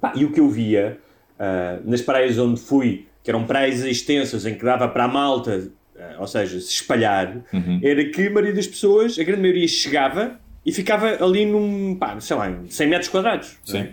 Pá, 0.00 0.12
e 0.14 0.24
o 0.26 0.30
que 0.32 0.40
eu 0.40 0.48
via 0.50 0.98
ah, 1.38 1.78
nas 1.84 2.02
praias 2.02 2.36
onde 2.38 2.60
fui, 2.60 3.06
que 3.22 3.30
eram 3.30 3.44
praias 3.44 3.80
extensas 3.82 4.44
em 4.44 4.54
que 4.54 4.62
dava 4.64 4.86
para 4.88 5.04
a 5.04 5.08
malta, 5.08 5.70
ah, 5.98 6.16
ou 6.18 6.26
seja, 6.26 6.60
se 6.60 6.68
espalhar, 6.72 7.38
era 7.82 8.04
que 8.10 8.26
a 8.26 8.30
maioria 8.30 8.52
das 8.52 8.66
pessoas, 8.66 9.18
a 9.18 9.24
grande 9.24 9.40
maioria 9.40 9.66
chegava 9.66 10.38
e 10.64 10.72
ficava 10.72 11.22
ali 11.24 11.44
num, 11.44 11.94
pá, 11.94 12.18
sei 12.20 12.36
lá, 12.36 12.50
em 12.50 12.70
100 12.70 12.88
metros 12.88 13.08
quadrados. 13.08 13.58
é? 13.68 13.72
Sim. 13.72 13.88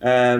Ah, 0.00 0.36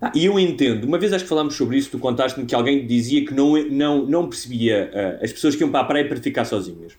ah, 0.00 0.12
e 0.14 0.26
eu 0.26 0.38
entendo, 0.38 0.84
uma 0.84 0.98
vez 0.98 1.12
acho 1.12 1.24
que 1.24 1.28
falámos 1.30 1.54
sobre 1.54 1.78
isso, 1.78 1.90
tu 1.90 1.98
contaste-me 1.98 2.44
que 2.44 2.54
alguém 2.54 2.86
dizia 2.86 3.24
que 3.24 3.32
não, 3.32 3.56
não, 3.70 4.04
não 4.04 4.28
percebia 4.28 4.90
ah, 4.92 5.24
as 5.24 5.32
pessoas 5.32 5.56
que 5.56 5.62
iam 5.62 5.70
para 5.70 5.80
a 5.80 5.84
praia 5.84 6.06
para 6.06 6.16
ficar 6.18 6.44
sozinhas. 6.44 6.92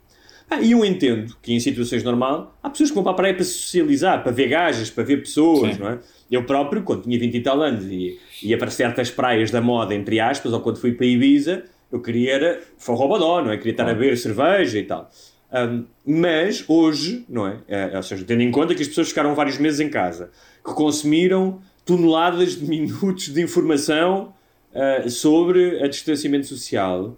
Ah, 0.49 0.61
e 0.61 0.71
eu 0.71 0.83
entendo 0.85 1.35
que 1.41 1.53
em 1.53 1.59
situações 1.59 2.03
normais 2.03 2.45
há 2.61 2.69
pessoas 2.69 2.89
que 2.89 2.95
vão 2.95 3.03
para 3.03 3.11
a 3.13 3.15
praia 3.15 3.33
para 3.33 3.43
socializar, 3.43 4.23
para 4.23 4.31
ver 4.31 4.47
gajas, 4.47 4.89
para 4.89 5.03
ver 5.03 5.17
pessoas, 5.17 5.75
Sim. 5.75 5.81
não 5.81 5.89
é? 5.89 5.99
Eu 6.31 6.43
próprio, 6.45 6.83
quando 6.83 7.03
tinha 7.03 7.19
20 7.19 7.35
e 7.35 7.41
tal 7.41 7.61
anos 7.61 7.85
e 7.85 8.19
ia 8.41 8.57
para 8.57 8.69
certas 8.71 9.11
praias 9.11 9.51
da 9.51 9.61
moda, 9.61 9.93
entre 9.93 10.19
aspas, 10.19 10.53
ou 10.53 10.59
quando 10.59 10.77
fui 10.77 10.93
para 10.93 11.05
Ibiza, 11.05 11.63
eu 11.91 12.01
queria 12.01 12.33
era 12.33 12.61
forrobodó, 12.77 13.41
não 13.41 13.51
é? 13.51 13.57
Queria 13.57 13.71
estar 13.71 13.87
a 13.87 13.93
beber 13.93 14.17
cerveja 14.17 14.79
e 14.79 14.83
tal. 14.83 15.11
Um, 15.55 15.85
mas 16.05 16.65
hoje, 16.67 17.25
não 17.29 17.47
é? 17.47 17.59
Eh, 17.67 17.95
Ou 17.95 18.03
seja, 18.03 18.25
tendo 18.25 18.41
em 18.41 18.51
conta 18.51 18.75
que 18.75 18.81
as 18.81 18.87
pessoas 18.87 19.07
ficaram 19.09 19.33
vários 19.33 19.57
meses 19.57 19.79
em 19.79 19.89
casa, 19.89 20.29
que 20.65 20.73
consumiram 20.73 21.61
toneladas 21.85 22.55
de 22.59 22.65
minutos 22.67 23.29
de 23.29 23.41
informação 23.41 24.33
ah, 24.73 25.07
sobre 25.09 25.81
a 25.81 25.87
distanciamento 25.87 26.47
social, 26.47 27.15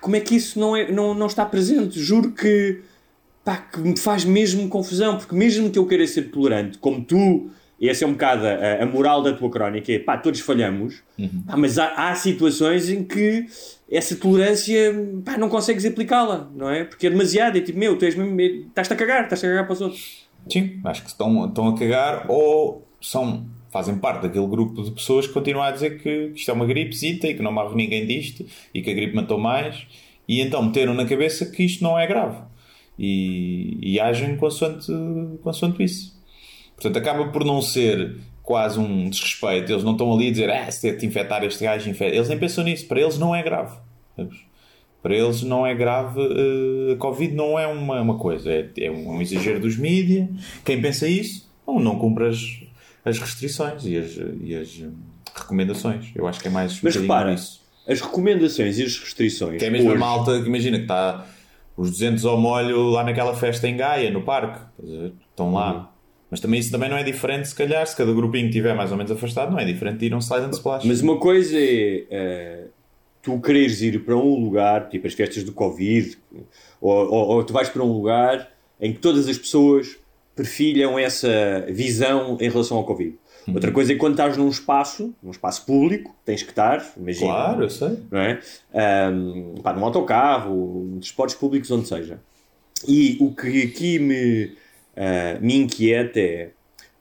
como 0.00 0.16
é 0.16 0.20
que 0.20 0.34
isso 0.34 0.58
não, 0.58 0.76
é, 0.76 0.90
não, 0.90 1.14
não 1.14 1.26
está 1.26 1.46
presente? 1.46 2.00
Juro 2.00 2.32
que, 2.32 2.80
pá, 3.44 3.56
que 3.56 3.78
me 3.80 3.98
faz 3.98 4.24
mesmo 4.24 4.68
confusão, 4.68 5.16
porque 5.16 5.34
mesmo 5.34 5.70
que 5.70 5.78
eu 5.78 5.86
queira 5.86 6.06
ser 6.06 6.30
tolerante, 6.30 6.78
como 6.78 7.04
tu, 7.04 7.50
e 7.80 7.88
essa 7.88 8.04
é 8.04 8.06
um 8.06 8.12
bocado 8.12 8.46
a, 8.46 8.82
a 8.82 8.86
moral 8.86 9.22
da 9.22 9.32
tua 9.32 9.50
crónica, 9.50 9.92
é 9.92 9.98
pá, 9.98 10.16
todos 10.16 10.40
falhamos, 10.40 11.02
pá, 11.46 11.56
mas 11.56 11.78
há, 11.78 12.10
há 12.10 12.14
situações 12.14 12.88
em 12.90 13.04
que 13.04 13.46
essa 13.90 14.16
tolerância, 14.16 14.92
pá, 15.24 15.38
não 15.38 15.48
consegues 15.48 15.84
aplicá-la, 15.84 16.50
não 16.54 16.68
é? 16.68 16.84
Porque 16.84 17.06
é 17.06 17.10
demasiado, 17.10 17.56
é 17.56 17.60
tipo, 17.60 17.78
meu, 17.78 17.96
tu 17.96 18.04
és 18.04 18.14
mesmo, 18.14 18.40
estás-te 18.40 18.92
a 18.92 18.96
cagar, 18.96 19.24
estás-te 19.24 19.46
a 19.46 19.48
cagar 19.48 19.64
para 19.64 19.72
os 19.72 19.80
outros. 19.80 20.28
Sim, 20.50 20.80
acho 20.84 21.02
que 21.02 21.08
estão, 21.08 21.46
estão 21.46 21.68
a 21.68 21.78
cagar 21.78 22.26
ou 22.28 22.86
são, 23.00 23.46
fazem 23.70 23.96
parte 23.96 24.22
daquele 24.22 24.46
grupo 24.46 24.82
de 24.82 24.90
pessoas 24.90 25.26
que 25.26 25.32
continuam 25.32 25.64
a 25.64 25.70
dizer 25.70 25.98
que, 25.98 26.28
que 26.28 26.38
isto 26.38 26.50
é 26.50 26.54
uma 26.54 26.66
gripezita 26.66 27.26
e 27.28 27.34
que 27.34 27.42
não 27.42 27.52
morre 27.52 27.74
ninguém 27.74 28.06
disto 28.06 28.44
e 28.74 28.82
que 28.82 28.90
a 28.90 28.94
gripe 28.94 29.14
matou 29.14 29.38
mais 29.38 29.86
e 30.26 30.40
então 30.40 30.62
meteram 30.62 30.94
na 30.94 31.06
cabeça 31.06 31.46
que 31.46 31.62
isto 31.62 31.82
não 31.82 31.98
é 31.98 32.06
grave 32.06 32.38
e, 32.98 33.78
e 33.80 34.00
agem 34.00 34.36
consoante, 34.36 34.90
consoante 35.42 35.82
isso. 35.82 36.17
Portanto, 36.80 36.96
acaba 36.96 37.28
por 37.28 37.44
não 37.44 37.60
ser 37.60 38.16
quase 38.42 38.78
um 38.78 39.10
desrespeito. 39.10 39.72
Eles 39.72 39.84
não 39.84 39.92
estão 39.92 40.12
ali 40.14 40.28
a 40.28 40.30
dizer, 40.30 40.50
ah, 40.50 40.70
se 40.70 40.92
te 40.96 41.04
infectar 41.06 41.42
este 41.44 41.64
gajo, 41.64 41.88
infecta. 41.90 42.14
Eles 42.16 42.28
nem 42.28 42.38
pensam 42.38 42.64
nisso. 42.64 42.86
Para 42.86 43.00
eles 43.00 43.18
não 43.18 43.34
é 43.34 43.42
grave. 43.42 43.76
Para 45.02 45.14
eles 45.14 45.42
não 45.42 45.66
é 45.66 45.74
grave. 45.74 46.20
eh, 46.20 46.92
a 46.92 46.96
Covid 46.96 47.34
não 47.34 47.58
é 47.58 47.66
uma, 47.66 48.00
uma 48.00 48.18
coisa. 48.18 48.50
É, 48.50 48.68
é 48.78 48.90
um, 48.90 49.10
um 49.10 49.22
exagero 49.22 49.60
dos 49.60 49.76
mídias. 49.76 50.28
Quem 50.64 50.80
pensa 50.80 51.06
isso, 51.08 51.48
não, 51.66 51.78
não 51.78 51.98
cumpre 51.98 52.26
as, 52.26 52.38
as 53.04 53.18
restrições 53.18 53.84
e 53.84 53.96
as, 53.96 54.16
e 54.42 54.54
as 54.56 54.78
hum, 54.80 54.92
recomendações. 55.34 56.06
Eu 56.14 56.26
acho 56.26 56.40
que 56.40 56.48
é 56.48 56.50
mais 56.50 56.80
Mas 56.82 56.96
repara, 56.96 57.32
isso. 57.34 57.60
as 57.86 58.00
recomendações 58.00 58.78
e 58.78 58.82
as 58.82 58.98
restrições. 58.98 59.58
Que 59.58 59.66
é 59.66 59.70
mesmo 59.70 59.88
a 59.88 59.92
hoje- 59.92 60.00
malta 60.00 60.40
que 60.42 60.48
imagina 60.48 60.76
que 60.78 60.84
está 60.84 61.26
os 61.76 61.90
200 61.92 62.24
ao 62.24 62.38
molho 62.40 62.88
lá 62.90 63.04
naquela 63.04 63.34
festa 63.34 63.68
em 63.68 63.76
Gaia, 63.76 64.10
no 64.10 64.22
parque. 64.22 64.58
Estão 65.30 65.52
lá. 65.52 65.72
Uhum. 65.74 65.97
Mas 66.30 66.40
também 66.40 66.60
isso 66.60 66.70
também 66.70 66.90
não 66.90 66.96
é 66.96 67.02
diferente, 67.02 67.48
se 67.48 67.54
calhar, 67.54 67.86
se 67.86 67.96
cada 67.96 68.12
grupinho 68.12 68.48
estiver 68.48 68.74
mais 68.74 68.90
ou 68.90 68.96
menos 68.96 69.10
afastado, 69.10 69.50
não 69.50 69.58
é 69.58 69.64
diferente 69.64 69.98
de 69.98 70.06
ir 70.06 70.12
a 70.12 70.16
um 70.16 70.20
slide 70.20 70.46
and 70.46 70.50
splash. 70.50 70.84
Mas 70.86 71.00
uma 71.00 71.16
coisa 71.16 71.58
é 71.58 72.04
eh, 72.10 72.64
tu 73.22 73.40
quereres 73.40 73.80
ir 73.82 74.04
para 74.04 74.16
um 74.16 74.34
lugar, 74.38 74.88
tipo 74.88 75.06
as 75.06 75.14
festas 75.14 75.42
do 75.42 75.52
Covid, 75.52 76.18
ou, 76.80 76.92
ou, 76.92 77.28
ou 77.28 77.44
tu 77.44 77.52
vais 77.52 77.68
para 77.68 77.82
um 77.82 77.92
lugar 77.92 78.50
em 78.80 78.92
que 78.92 78.98
todas 78.98 79.26
as 79.26 79.38
pessoas 79.38 79.96
perfilham 80.36 80.98
essa 80.98 81.66
visão 81.68 82.36
em 82.40 82.48
relação 82.48 82.76
ao 82.76 82.84
Covid. 82.84 83.16
Uhum. 83.46 83.54
Outra 83.54 83.72
coisa 83.72 83.92
é 83.92 83.96
quando 83.96 84.12
estás 84.12 84.36
num 84.36 84.48
espaço, 84.48 85.14
num 85.22 85.30
espaço 85.30 85.64
público, 85.64 86.14
tens 86.24 86.42
que 86.42 86.50
estar, 86.50 86.92
imagina. 86.96 87.26
Claro, 87.32 87.62
eu 87.62 87.70
sei. 87.70 87.98
não 88.10 88.20
é? 88.20 88.40
Ahm, 88.72 89.54
pá, 89.62 89.72
num 89.72 89.84
autocarro, 89.84 90.84
nos 90.94 91.06
transportes 91.06 91.36
públicos, 91.36 91.70
onde 91.70 91.88
seja. 91.88 92.20
E 92.86 93.16
o 93.20 93.34
que 93.34 93.62
aqui 93.62 93.98
me, 93.98 94.52
ah, 94.98 95.38
me 95.40 95.54
inquieta 95.54 96.18
é, 96.18 96.50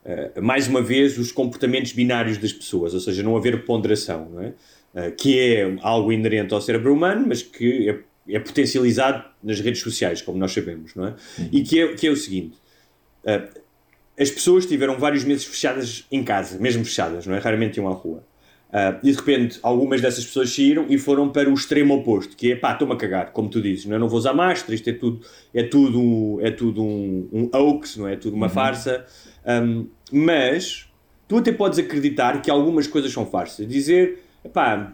ah, 0.05 0.41
mais 0.41 0.67
uma 0.67 0.81
vez, 0.81 1.17
os 1.17 1.31
comportamentos 1.31 1.91
binários 1.93 2.37
das 2.37 2.53
pessoas, 2.53 2.93
ou 2.93 2.99
seja, 2.99 3.23
não 3.23 3.35
haver 3.35 3.65
ponderação, 3.65 4.29
não 4.29 4.41
é? 4.41 4.53
Ah, 4.95 5.11
que 5.11 5.39
é 5.39 5.75
algo 5.81 6.11
inerente 6.11 6.53
ao 6.53 6.61
cérebro 6.61 6.93
humano, 6.93 7.25
mas 7.27 7.41
que 7.41 7.89
é, 7.89 8.35
é 8.35 8.39
potencializado 8.39 9.25
nas 9.41 9.59
redes 9.59 9.81
sociais, 9.81 10.21
como 10.21 10.37
nós 10.37 10.51
sabemos, 10.51 10.93
não 10.93 11.07
é? 11.07 11.15
E 11.51 11.63
que 11.63 11.81
é, 11.81 11.93
que 11.95 12.07
é 12.07 12.11
o 12.11 12.15
seguinte. 12.15 12.57
as 14.19 14.29
pessoas 14.29 14.65
tiveram 14.65 14.97
vários 14.99 15.23
meses 15.23 15.45
fechadas 15.45 16.05
em 16.11 16.23
casa, 16.23 16.59
mesmo 16.59 16.85
fechadas, 16.85 17.25
não 17.25 17.35
é? 17.35 17.39
Raramente 17.39 17.77
iam 17.77 17.87
à 17.87 17.93
rua. 17.93 18.23
Ah, 18.71 18.99
e 19.01 19.11
de 19.11 19.17
repente, 19.17 19.59
algumas 19.63 20.01
dessas 20.01 20.25
pessoas 20.25 20.53
saíram 20.53 20.85
e 20.89 20.97
foram 20.97 21.29
para 21.29 21.49
o 21.49 21.53
extremo 21.53 21.93
oposto, 21.95 22.35
que 22.35 22.51
é 22.51 22.55
pá, 22.55 22.73
estou-me 22.73 22.93
a 22.93 22.97
cagar, 22.97 23.31
como 23.31 23.47
tu 23.49 23.61
dizes, 23.61 23.85
não, 23.85 23.95
é? 23.95 23.99
não 23.99 24.09
vou 24.09 24.17
usar 24.19 24.33
máscara, 24.33 24.75
isto 24.75 24.89
é 24.89 24.93
tudo, 24.93 25.21
é 25.53 25.63
tudo, 25.63 25.99
um- 26.01 26.39
é 26.41 26.51
tudo 26.51 26.83
um, 26.83 27.29
um 27.31 27.49
hoax, 27.53 27.95
não 27.95 28.07
é? 28.07 28.13
É 28.13 28.15
tudo 28.17 28.35
uma 28.35 28.49
farsa. 28.49 29.05
Ahm, 29.45 29.85
mas 30.11 30.85
tu 31.27 31.37
até 31.37 31.51
podes 31.53 31.79
acreditar 31.79 32.41
que 32.41 32.51
algumas 32.51 32.87
coisas 32.87 33.11
são 33.11 33.25
farsas. 33.25 33.65
Dizer, 33.67 34.21
pá, 34.53 34.91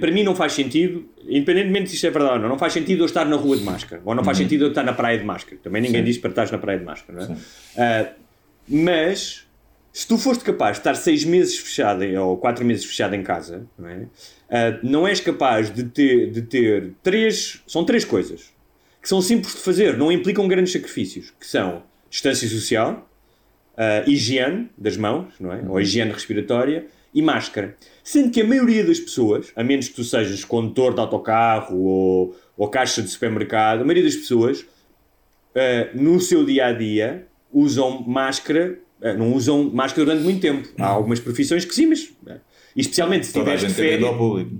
para 0.00 0.10
mim 0.12 0.22
não 0.22 0.34
faz 0.34 0.52
sentido, 0.52 1.06
independentemente 1.26 1.88
se 1.90 1.96
isto 1.96 2.06
é 2.06 2.10
verdade 2.10 2.34
ou 2.36 2.40
não, 2.40 2.48
não 2.50 2.58
faz 2.58 2.74
sentido 2.74 3.00
eu 3.02 3.06
estar 3.06 3.24
na 3.24 3.36
rua 3.36 3.56
de 3.56 3.62
máscara, 3.64 4.02
ou 4.04 4.14
não 4.14 4.24
faz 4.24 4.36
sentido 4.38 4.64
eu 4.64 4.68
estar 4.68 4.82
na 4.82 4.92
praia 4.92 5.18
de 5.18 5.24
máscara. 5.24 5.56
Também 5.62 5.80
ninguém 5.80 6.04
diz 6.04 6.18
para 6.18 6.30
estar 6.30 6.50
na 6.52 6.58
praia 6.58 6.78
de 6.78 6.84
máscara, 6.84 7.26
não 7.26 7.34
é? 7.34 7.38
Ah, 7.78 8.12
mas 8.68 9.45
se 9.96 10.06
tu 10.06 10.18
foste 10.18 10.44
capaz 10.44 10.72
de 10.72 10.80
estar 10.80 10.94
seis 10.94 11.24
meses 11.24 11.56
fechado 11.56 12.04
ou 12.20 12.36
quatro 12.36 12.62
meses 12.66 12.84
fechado 12.84 13.14
em 13.14 13.22
casa, 13.22 13.66
não 13.78 13.88
é? 13.88 14.06
Ah, 14.50 14.78
não 14.82 15.08
és 15.08 15.20
capaz 15.20 15.72
de 15.72 15.84
ter, 15.84 16.30
de 16.30 16.42
ter 16.42 16.92
três. 17.02 17.62
São 17.66 17.82
três 17.82 18.04
coisas 18.04 18.52
que 19.00 19.08
são 19.08 19.22
simples 19.22 19.54
de 19.54 19.60
fazer, 19.62 19.96
não 19.96 20.12
implicam 20.12 20.46
grandes 20.46 20.74
sacrifícios, 20.74 21.32
que 21.40 21.46
são 21.46 21.82
distância 22.10 22.46
social, 22.46 23.08
ah, 23.74 24.04
higiene 24.06 24.68
das 24.76 24.98
mãos, 24.98 25.32
não 25.40 25.50
é? 25.50 25.62
Ou 25.66 25.80
higiene 25.80 26.12
respiratória 26.12 26.88
e 27.14 27.22
máscara. 27.22 27.74
Sendo 28.04 28.30
que 28.30 28.42
a 28.42 28.44
maioria 28.44 28.84
das 28.84 29.00
pessoas, 29.00 29.50
a 29.56 29.64
menos 29.64 29.88
que 29.88 29.94
tu 29.94 30.04
sejas 30.04 30.44
condutor 30.44 30.92
de 30.92 31.00
autocarro 31.00 31.74
ou, 31.74 32.36
ou 32.54 32.68
caixa 32.68 33.00
de 33.00 33.08
supermercado, 33.08 33.80
a 33.80 33.84
maioria 33.84 34.04
das 34.04 34.16
pessoas 34.16 34.60
uh, 34.60 34.66
no 35.94 36.20
seu 36.20 36.44
dia 36.44 36.66
a 36.66 36.72
dia 36.74 37.26
usam 37.50 38.02
máscara, 38.06 38.78
uh, 38.78 38.85
não 39.00 39.32
usam 39.34 39.70
máscara 39.70 40.04
durante 40.04 40.24
muito 40.24 40.40
tempo. 40.40 40.68
Há 40.78 40.86
algumas 40.86 41.20
profissões 41.20 41.64
que 41.64 41.74
sim, 41.74 41.86
mas 41.86 42.12
e 42.74 42.80
especialmente 42.80 43.26
se 43.26 43.32
estiveres 43.32 43.60
de 43.60 43.66
medo 43.68 43.76
férias. 43.76 44.02
ao 44.04 44.18
público. 44.18 44.50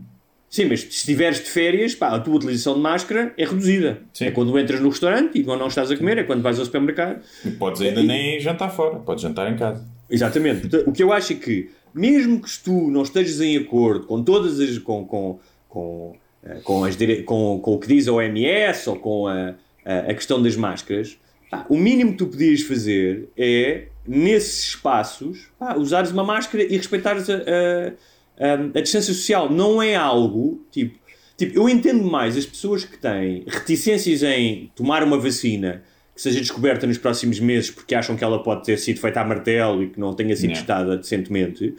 Sim, 0.49 0.66
mas 0.66 0.81
se 0.81 0.88
estiveres 0.88 1.38
de 1.38 1.50
férias, 1.50 1.95
pá, 1.95 2.14
a 2.14 2.21
tua 2.21 2.37
utilização 2.37 2.75
de 2.75 2.81
máscara 2.81 3.35
é 3.37 3.45
reduzida. 3.45 4.00
Sim. 4.14 4.26
É 4.26 4.31
quando 4.31 4.59
entras 4.59 4.81
no 4.81 4.88
restaurante 4.88 5.38
e 5.38 5.45
quando 5.45 5.61
não 5.61 5.66
estás 5.66 5.90
a 5.90 5.97
comer, 5.97 6.19
é 6.19 6.23
quando 6.23 6.40
vais 6.40 6.59
ao 6.59 6.64
supermercado. 6.64 7.23
E 7.45 7.50
podes 7.50 7.83
ainda 7.83 8.02
nem 8.02 8.40
jantar 8.40 8.71
fora, 8.71 8.99
podes 9.00 9.23
jantar 9.23 9.52
em 9.52 9.57
casa. 9.57 9.87
Exatamente. 10.09 10.75
O 10.87 10.93
que 10.93 11.02
eu 11.02 11.12
acho 11.12 11.33
é 11.33 11.37
que, 11.37 11.71
mesmo 11.93 12.40
que 12.40 12.49
tu 12.62 12.90
não 12.90 13.02
estejas 13.02 13.40
em 13.40 13.57
acordo 13.57 14.07
com 14.07 14.23
todas 14.23 14.59
as. 14.61 14.78
com, 14.78 15.05
com, 15.05 15.40
com, 15.69 16.16
eh, 16.43 16.61
com, 16.62 16.85
as 16.85 16.97
dire... 16.97 17.25
com, 17.25 17.59
com 17.61 17.75
o 17.75 17.78
que 17.78 17.88
diz 17.88 18.07
a 18.09 18.12
OMS 18.12 18.88
ou 18.88 18.97
com 18.97 19.26
a, 19.26 19.55
a, 19.85 19.99
a 20.11 20.14
questão 20.14 20.40
das 20.40 20.57
máscaras, 20.57 21.19
pá, 21.50 21.66
o 21.68 21.76
mínimo 21.76 22.12
que 22.12 22.18
tu 22.18 22.26
podias 22.26 22.62
fazer 22.62 23.28
é, 23.36 23.86
nesses 24.06 24.68
espaços, 24.68 25.48
pá, 25.58 25.76
usares 25.76 26.10
uma 26.10 26.24
máscara 26.24 26.62
e 26.64 26.76
respeitares 26.76 27.28
a, 27.30 27.34
a, 27.36 28.46
a, 28.46 28.54
a 28.78 28.80
distância 28.80 29.12
social. 29.12 29.50
Não 29.50 29.82
é 29.82 29.94
algo 29.94 30.64
tipo. 30.70 30.98
Tipo, 31.36 31.58
eu 31.58 31.68
entendo 31.68 32.02
mais 32.02 32.34
as 32.34 32.46
pessoas 32.46 32.82
que 32.86 32.96
têm 32.96 33.44
reticências 33.46 34.22
em 34.22 34.70
tomar 34.74 35.02
uma 35.02 35.18
vacina 35.18 35.82
que 36.14 36.22
seja 36.22 36.40
descoberta 36.40 36.86
nos 36.86 36.96
próximos 36.96 37.38
meses 37.38 37.70
porque 37.70 37.94
acham 37.94 38.16
que 38.16 38.24
ela 38.24 38.42
pode 38.42 38.64
ter 38.64 38.78
sido 38.78 38.98
feita 38.98 39.20
a 39.20 39.24
martelo 39.24 39.82
e 39.82 39.90
que 39.90 40.00
não 40.00 40.14
tenha 40.14 40.34
sido 40.34 40.52
Yeah. 40.52 40.66
testada 40.66 40.96
decentemente. 40.96 41.74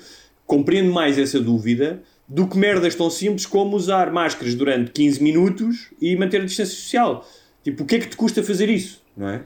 Compreendo 0.46 0.92
mais 0.94 1.18
essa 1.18 1.40
dúvida 1.40 2.04
do 2.28 2.48
que 2.48 2.56
merdas 2.56 2.94
tão 2.94 3.10
simples 3.10 3.48
como 3.48 3.76
usar 3.76 4.12
máscaras 4.12 4.54
durante 4.54 4.92
15 4.92 5.24
minutos 5.24 5.88
e 6.00 6.16
manter 6.16 6.42
a 6.42 6.46
distância 6.46 6.76
social. 6.76 7.28
Tipo, 7.64 7.82
o 7.82 7.86
que 7.88 7.96
é 7.96 8.00
que 8.00 8.10
te 8.10 8.16
custa 8.16 8.44
fazer 8.44 8.70
isso? 8.70 9.02
Não 9.18 9.28
é? 9.28 9.44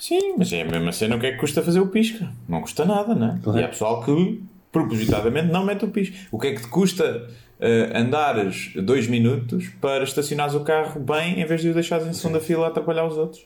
Sim, 0.00 0.34
mas 0.36 0.52
é 0.52 0.62
a 0.62 0.64
mesma 0.64 0.90
cena, 0.92 1.14
o 1.16 1.20
que 1.20 1.26
é 1.26 1.32
que 1.32 1.38
custa 1.38 1.62
fazer 1.62 1.78
o 1.78 1.86
pisca? 1.88 2.28
Não 2.48 2.60
custa 2.62 2.84
nada, 2.84 3.14
não 3.14 3.28
é? 3.34 3.38
Claro. 3.42 3.60
E 3.60 3.62
há 3.62 3.68
pessoal 3.68 4.02
que 4.02 4.42
propositadamente 4.72 5.52
não 5.52 5.64
mete 5.64 5.84
o 5.84 5.88
pisca. 5.88 6.16
O 6.32 6.38
que 6.38 6.46
é 6.48 6.54
que 6.54 6.62
te 6.62 6.68
custa 6.68 7.28
eh, 7.60 7.92
andares 7.94 8.72
dois 8.82 9.06
minutos 9.06 9.68
para 9.80 10.02
estacionares 10.02 10.54
o 10.54 10.60
carro 10.60 10.98
bem 11.00 11.40
em 11.40 11.44
vez 11.44 11.60
de 11.60 11.68
o 11.68 11.74
deixares 11.74 12.06
em 12.06 12.12
segunda 12.14 12.40
fila 12.40 12.66
a 12.66 12.68
atrapalhar 12.70 13.06
os 13.06 13.18
outros? 13.18 13.44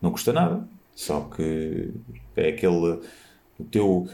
Não 0.00 0.10
custa 0.12 0.32
nada. 0.32 0.62
Só 0.94 1.20
que 1.34 1.90
é 2.36 2.50
aquele. 2.50 3.00
O 3.58 3.64
teu. 3.70 4.06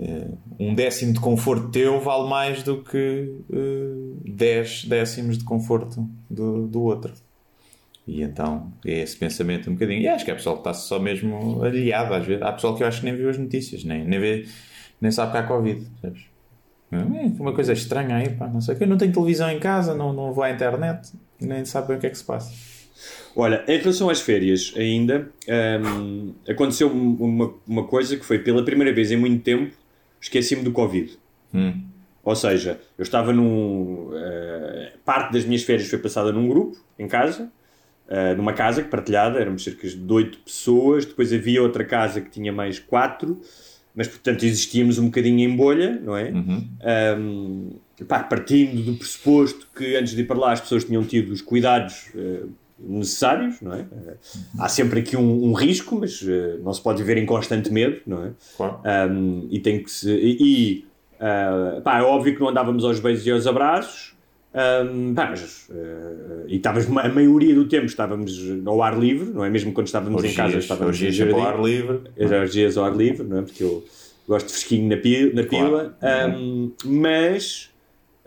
eh, 0.00 0.28
um 0.58 0.74
décimo 0.74 1.12
de 1.12 1.20
conforto 1.20 1.68
teu 1.70 2.00
vale 2.00 2.28
mais 2.28 2.62
do 2.62 2.82
que 2.82 3.34
eh, 3.52 4.20
dez 4.24 4.84
décimos 4.86 5.36
de 5.36 5.44
conforto 5.44 6.08
do, 6.30 6.66
do 6.68 6.82
outro. 6.82 7.12
E 8.06 8.22
então 8.22 8.72
é 8.84 9.00
esse 9.00 9.16
pensamento 9.16 9.70
um 9.70 9.74
bocadinho. 9.74 10.00
E 10.00 10.08
acho 10.08 10.24
que 10.24 10.30
é 10.30 10.34
pessoal 10.34 10.56
que 10.56 10.60
está 10.60 10.74
só 10.74 10.98
mesmo 10.98 11.62
aliado 11.62 12.14
às 12.14 12.26
vezes. 12.26 12.42
Há 12.42 12.52
pessoal 12.52 12.76
que 12.76 12.82
eu 12.82 12.86
acho 12.86 13.00
que 13.00 13.06
nem 13.06 13.14
viu 13.14 13.28
as 13.30 13.38
notícias, 13.38 13.84
nem, 13.84 14.04
nem, 14.04 14.18
vê, 14.18 14.46
nem 15.00 15.10
sabe 15.10 15.32
que 15.32 15.38
há 15.38 15.42
Covid, 15.44 15.86
sabes? 16.00 16.32
É 16.90 16.96
uma 17.40 17.54
coisa 17.54 17.72
estranha 17.72 18.16
aí, 18.16 18.28
pá, 18.28 18.46
não 18.48 18.60
sei 18.60 18.74
o 18.74 18.78
que. 18.78 18.84
Eu 18.84 18.88
não 18.88 18.98
tenho 18.98 19.12
televisão 19.12 19.50
em 19.50 19.58
casa, 19.58 19.94
não, 19.94 20.12
não 20.12 20.32
vou 20.32 20.44
à 20.44 20.50
internet, 20.50 21.12
nem 21.40 21.64
sabe 21.64 21.88
bem 21.88 21.96
o 21.96 22.00
que 22.00 22.06
é 22.06 22.10
que 22.10 22.18
se 22.18 22.24
passa. 22.24 22.52
Olha, 23.34 23.64
em 23.66 23.78
relação 23.78 24.10
às 24.10 24.20
férias, 24.20 24.74
ainda 24.76 25.30
hum, 26.04 26.34
aconteceu 26.46 26.88
uma, 26.92 27.54
uma 27.66 27.86
coisa 27.86 28.16
que 28.16 28.24
foi 28.24 28.38
pela 28.40 28.62
primeira 28.62 28.92
vez 28.92 29.10
em 29.10 29.16
muito 29.16 29.42
tempo 29.42 29.74
esqueci-me 30.20 30.62
do 30.62 30.70
Covid. 30.70 31.18
Hum. 31.54 31.82
Ou 32.22 32.36
seja, 32.36 32.80
eu 32.96 33.02
estava 33.02 33.32
num. 33.32 34.10
Uh, 34.10 34.98
parte 35.04 35.32
das 35.32 35.44
minhas 35.44 35.62
férias 35.64 35.88
foi 35.88 35.98
passada 35.98 36.30
num 36.30 36.46
grupo, 36.48 36.76
em 36.98 37.08
casa, 37.08 37.50
uh, 38.12 38.36
numa 38.36 38.52
casa 38.52 38.82
que 38.82 38.88
partilhada, 38.88 39.40
éramos 39.40 39.64
cerca 39.64 39.88
de 39.88 40.12
8 40.12 40.38
pessoas, 40.38 41.06
depois 41.06 41.32
havia 41.32 41.62
outra 41.62 41.84
casa 41.84 42.20
que 42.20 42.30
tinha 42.30 42.52
mais 42.52 42.78
4, 42.78 43.40
mas 43.94 44.06
portanto 44.06 44.44
existíamos 44.44 44.98
um 44.98 45.06
bocadinho 45.06 45.40
em 45.40 45.56
bolha, 45.56 45.98
não 46.02 46.16
é? 46.16 46.30
Uhum. 46.30 46.68
Um, 47.18 47.70
pá, 48.06 48.22
partindo 48.22 48.82
do 48.82 48.96
pressuposto 48.96 49.66
que 49.74 49.96
antes 49.96 50.14
de 50.14 50.22
ir 50.22 50.26
para 50.26 50.38
lá 50.38 50.52
as 50.52 50.60
pessoas 50.60 50.84
tinham 50.84 51.02
tido 51.04 51.32
os 51.32 51.40
cuidados 51.40 52.10
uh, 52.14 52.48
necessários, 52.78 53.60
não 53.60 53.74
é? 53.74 53.86
há 54.58 54.68
sempre 54.68 55.00
aqui 55.00 55.16
um, 55.16 55.44
um 55.44 55.52
risco, 55.52 55.96
mas 55.98 56.20
uh, 56.22 56.58
não 56.62 56.72
se 56.72 56.82
pode 56.82 57.02
viver 57.02 57.16
em 57.16 57.26
constante 57.26 57.72
medo, 57.72 58.00
não 58.06 58.24
é? 58.24 58.30
Claro. 58.56 58.80
Um, 59.10 59.48
e 59.50 59.60
tem 59.60 59.82
que 59.82 59.90
se. 59.90 60.10
E, 60.10 60.84
uh, 61.16 61.80
pá, 61.82 61.98
é 61.98 62.02
óbvio 62.02 62.34
que 62.34 62.40
não 62.40 62.48
andávamos 62.48 62.84
aos 62.84 62.98
beijos 62.98 63.26
e 63.26 63.30
aos 63.30 63.46
abraços, 63.46 64.14
um, 64.54 65.14
pá, 65.14 65.30
mas, 65.30 65.68
uh, 65.70 66.44
e 66.46 66.56
estávamos, 66.56 66.88
a 66.98 67.08
maioria 67.08 67.54
do 67.54 67.66
tempo 67.66 67.86
estávamos 67.86 68.38
ao 68.66 68.82
ar 68.82 68.98
livre, 68.98 69.30
não 69.30 69.44
é? 69.44 69.48
Mesmo 69.48 69.72
quando 69.72 69.86
estávamos 69.86 70.22
Orgias, 70.22 70.32
em 70.32 70.36
casa, 70.36 70.58
estávamos 70.58 70.88
orgias 70.88 71.18
no 71.18 71.36
ao 71.36 71.46
ar 71.46 71.62
livre. 71.62 72.00
As 72.18 72.76
ao 72.76 72.84
ar 72.84 72.94
livre, 72.94 73.26
não 73.26 73.38
é? 73.38 73.42
Porque 73.42 73.64
eu 73.64 73.82
gosto 74.28 74.48
de 74.48 74.52
fresquinho 74.52 74.88
na, 74.90 74.96
pi, 74.98 75.32
na 75.34 75.44
pila, 75.44 75.96
um, 76.36 76.72
mas. 76.84 77.70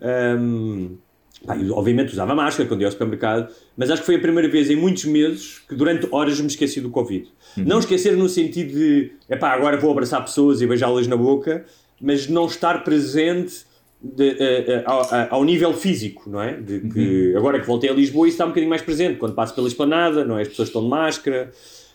Um, 0.01 0.97
pá, 1.45 1.55
eu, 1.57 1.75
obviamente 1.75 2.11
usava 2.11 2.33
máscara 2.33 2.67
quando 2.67 2.81
ia 2.81 2.87
ao 2.87 2.91
supermercado, 2.91 3.53
mas 3.77 3.91
acho 3.91 4.01
que 4.01 4.07
foi 4.07 4.15
a 4.15 4.19
primeira 4.19 4.49
vez 4.49 4.69
em 4.71 4.75
muitos 4.75 5.05
meses 5.05 5.59
que 5.69 5.75
durante 5.75 6.07
horas 6.11 6.39
me 6.41 6.47
esqueci 6.47 6.81
do 6.81 6.89
Covid. 6.89 7.27
Não 7.55 7.79
esquecer 7.79 8.17
no 8.17 8.27
sentido 8.27 8.73
de, 8.73 9.11
epá, 9.29 9.51
agora 9.51 9.77
vou 9.77 9.91
abraçar 9.91 10.23
pessoas 10.23 10.59
e 10.59 10.67
beijá-las 10.67 11.05
na 11.05 11.15
boca, 11.15 11.63
mas 12.01 12.27
não 12.27 12.47
estar 12.47 12.83
presente 12.83 13.63
de, 14.13 14.29
eh, 14.39 14.65
eh, 14.67 14.83
ao, 14.85 15.01
ao 15.29 15.43
nível 15.43 15.73
físico, 15.73 16.29
não 16.29 16.41
é? 16.41 16.53
De 16.53 16.81
que 16.81 17.33
agora 17.35 17.59
que 17.59 17.65
voltei 17.65 17.89
a 17.89 17.93
Lisboa 17.93 18.27
isso 18.27 18.35
está 18.35 18.45
um 18.45 18.49
bocadinho 18.49 18.69
mais 18.69 18.81
presente, 18.81 19.17
quando 19.17 19.33
passo 19.33 19.55
pela 19.55 19.67
esplanada, 19.67 20.23
não 20.23 20.37
é? 20.37 20.43
As 20.43 20.47
pessoas 20.47 20.69
estão 20.69 20.83
de 20.83 20.89
máscara. 20.89 21.51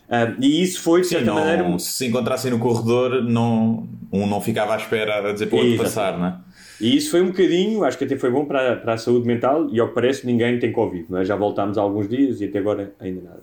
ah, 0.08 0.34
e 0.40 0.62
isso 0.62 0.80
foi, 0.82 1.02
de 1.02 1.06
Sim, 1.06 1.16
certa 1.16 1.26
não, 1.26 1.34
maneira, 1.36 1.78
se 1.78 1.92
se 1.92 2.06
encontrassem 2.06 2.50
no 2.50 2.58
corredor, 2.58 3.22
não, 3.22 3.88
um 4.12 4.26
não 4.26 4.40
ficava 4.40 4.74
à 4.74 4.76
espera 4.76 5.28
a 5.28 5.32
dizer 5.32 5.46
para 5.46 5.58
o 5.58 5.60
outro 5.60 5.76
passar, 5.78 6.18
não 6.18 6.26
é? 6.26 6.36
E 6.80 6.96
isso 6.96 7.10
foi 7.10 7.20
um 7.20 7.26
bocadinho, 7.26 7.84
acho 7.84 7.98
que 7.98 8.04
até 8.04 8.16
foi 8.16 8.30
bom 8.30 8.46
para, 8.46 8.76
para 8.76 8.94
a 8.94 8.98
saúde 8.98 9.26
mental 9.26 9.68
e 9.70 9.78
ao 9.78 9.88
que 9.88 9.94
parece 9.94 10.26
ninguém 10.26 10.58
tem 10.58 10.72
Covid, 10.72 11.06
não 11.10 11.18
é? 11.18 11.24
Já 11.24 11.36
voltámos 11.36 11.76
há 11.76 11.82
alguns 11.82 12.08
dias 12.08 12.40
e 12.40 12.46
até 12.46 12.58
agora 12.58 12.92
ainda 12.98 13.20
nada. 13.20 13.42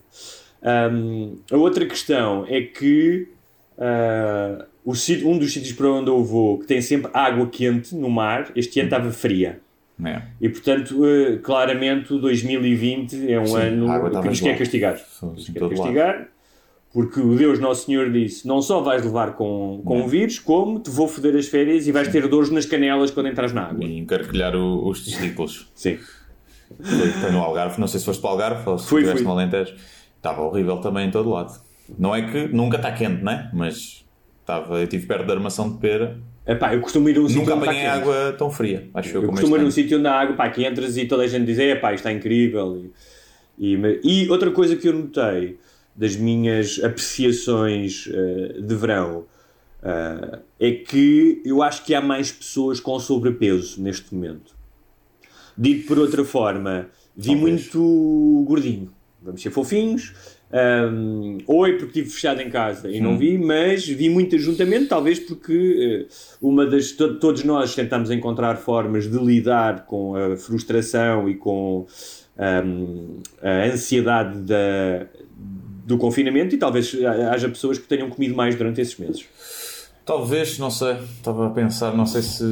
Ahm, 0.64 1.36
a 1.52 1.56
outra 1.56 1.86
questão 1.86 2.46
é 2.50 2.62
que 2.62 3.28
o 3.78 4.76
sítio- 4.96 5.27
um 5.29 5.38
dos 5.38 5.51
sítios 5.53 5.74
para 5.74 5.88
onde 5.91 6.10
eu 6.10 6.24
vou, 6.24 6.60
que 6.60 6.65
tem 6.65 6.82
sempre 6.82 7.10
água 7.13 7.48
quente 7.48 7.94
no 7.96 8.10
mar, 8.10 8.51
este 8.56 8.79
ano 8.79 8.88
estava 8.88 9.12
fria. 9.12 9.60
É. 10.06 10.22
E 10.39 10.48
portanto, 10.48 11.03
eh, 11.06 11.38
claramente, 11.41 12.13
o 12.13 12.20
2020 12.20 13.32
é 13.32 13.39
um 13.39 13.48
Sim, 13.48 13.58
ano 13.58 14.10
que 14.22 14.27
nos 14.27 14.39
quer 14.41 14.58
castigar. 14.58 14.98
Sim, 14.98 15.25
Nos 15.32 15.50
quer 15.50 15.70
castigar, 15.70 16.27
porque 16.94 17.20
o 17.20 17.36
Deus 17.36 17.60
Nosso 17.60 17.88
Senhor 17.88 18.12
disse: 18.12 18.48
não 18.48 18.62
só 18.62 18.79
vais 18.82 19.03
levar 19.03 19.34
com, 19.34 19.82
com 19.84 20.03
o 20.03 20.08
vírus, 20.08 20.38
como 20.38 20.79
te 20.79 20.89
vou 20.91 21.08
foder 21.08 21.36
as 21.36 21.48
férias 21.48 21.88
e 21.88 21.91
vais 21.91 22.08
ter 22.10 22.27
dores 22.27 22.51
nas 22.51 22.65
canelas 22.65 23.10
quando 23.10 23.27
entras 23.27 23.51
na 23.53 23.63
água. 23.70 23.84
E 23.84 23.98
encarquilhar 23.98 24.56
o- 24.56 24.88
os 24.88 25.03
testículos. 25.03 25.67
Sim. 25.74 25.98
Foi, 26.79 27.32
no 27.32 27.39
Algarve, 27.39 27.79
não 27.79 27.88
sei 27.88 28.00
se 28.00 28.06
foste 28.06 28.22
para 28.22 28.29
o 28.29 28.32
Algarve 28.34 28.70
ou 28.70 28.77
se 28.77 28.88
Fui, 28.88 29.01
estiveste 29.01 29.25
no 29.25 29.31
Alentejo. 29.31 29.74
Estava 30.18 30.42
horrível 30.44 30.77
também 30.77 31.07
em 31.07 31.12
todo 31.12 31.29
lado. 31.29 31.59
Não 31.98 32.14
é 32.14 32.22
que 32.22 32.48
nunca 32.50 32.75
está 32.77 32.92
quente, 32.92 33.24
né? 33.24 33.50
Mas 33.53 34.05
estava, 34.48 34.77
eu 34.77 34.83
estive 34.83 35.05
perto 35.05 35.25
da 35.25 35.33
armação 35.33 35.70
de 35.70 35.77
pera. 35.77 36.18
Epá, 36.46 36.74
eu 36.74 36.79
costumo 36.79 37.10
ir 37.10 37.18
a 37.18 37.20
um 37.22 37.27
sítio 37.27 37.42
Nunca 37.42 37.55
apanhei 37.55 37.86
água 37.86 38.33
tão 38.38 38.50
fria. 38.50 38.90
Acho 38.94 39.18
eu, 39.18 39.24
Eu 39.24 39.29
costumo 39.29 39.57
ir 39.57 39.60
a 39.60 39.66
um 39.66 39.72
sítio 39.72 40.00
onde 40.00 40.07
há 40.07 40.14
água, 40.14 40.36
pá, 40.38 40.50
que 40.50 40.66
entras 40.66 40.96
e 40.96 41.05
toda 41.05 41.24
a 41.24 41.27
gente 41.27 41.46
diz: 41.46 41.60
é 41.60 41.75
pá, 41.75 41.94
isto 41.94 42.07
está 42.07 42.14
incrível. 42.14 42.90
E, 43.60 43.75
e, 43.75 44.00
e 44.03 44.29
outra 44.29 44.50
coisa 44.50 44.77
que 44.77 44.88
eu 44.88 44.94
notei 44.94 45.60
das 45.94 46.16
minhas 46.16 46.81
apreciações 46.81 48.07
eh, 48.10 48.62
de 48.62 48.75
verão 48.75 49.25
eh, 49.83 50.40
é 50.60 50.72
que 50.72 51.42
eu 51.44 51.62
acho 51.62 51.83
que 51.83 51.94
há 51.94 52.00
mais 52.00 52.31
pessoas 52.31 52.79
com 52.79 52.98
sobrepeso 53.00 53.81
neste 53.81 54.16
momento. 54.16 54.55
Dito 55.57 55.88
por 55.88 56.00
outra 56.00 56.24
forma, 56.24 56.88
vi 57.16 57.36
Talvez. 57.36 57.42
muito 57.74 58.46
gordinho. 58.48 58.94
Vamos 59.22 59.42
ser 59.42 59.50
fofinhos. 59.50 60.14
Um, 60.50 61.40
oi, 61.46 61.74
porque 61.74 62.00
estive 62.00 62.10
fechado 62.10 62.42
em 62.42 62.50
casa 62.50 62.90
e 62.90 63.01
não 63.01 63.18
vi, 63.18 63.38
mas 63.38 63.86
vi 63.86 64.10
muito 64.10 64.33
ajuntamento, 64.38 64.88
talvez 64.88 65.20
porque 65.20 66.05
eh, 66.10 66.14
uma 66.42 66.66
das. 66.66 66.94
to- 66.94 67.20
todos 67.20 67.44
nós 67.44 67.75
tentamos 67.75 68.10
encontrar 68.10 68.55
formas 68.55 69.12
de 69.12 69.18
lidar 69.18 69.86
com 69.86 70.16
a 70.16 70.38
frustração 70.38 71.27
e 71.27 71.36
com 71.36 71.86
um, 72.66 73.20
a 73.42 73.66
ansiedade 73.74 74.40
da, 74.44 75.05
do 75.86 75.98
confinamento, 75.98 76.55
e 76.55 76.57
talvez 76.57 76.96
haja 77.29 77.50
pessoas 77.50 77.77
que 77.77 77.86
tenham 77.88 78.10
comido 78.10 78.33
mais 78.33 78.55
durante 78.55 78.79
esses 78.79 78.98
meses. 78.98 79.25
Talvez, 80.05 80.57
não 80.57 80.72
sei. 80.72 80.94
Estava 81.18 81.48
a 81.48 81.50
pensar, 81.50 81.94
não 81.94 82.05
sei 82.05 82.22
se 82.22 82.46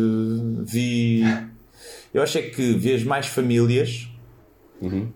vi. 0.65 1.21
Eu 2.13 2.21
acho 2.21 2.37
é 2.37 2.41
que 2.41 2.73
vês 2.73 3.05
mais 3.05 3.27
famílias 3.27 4.09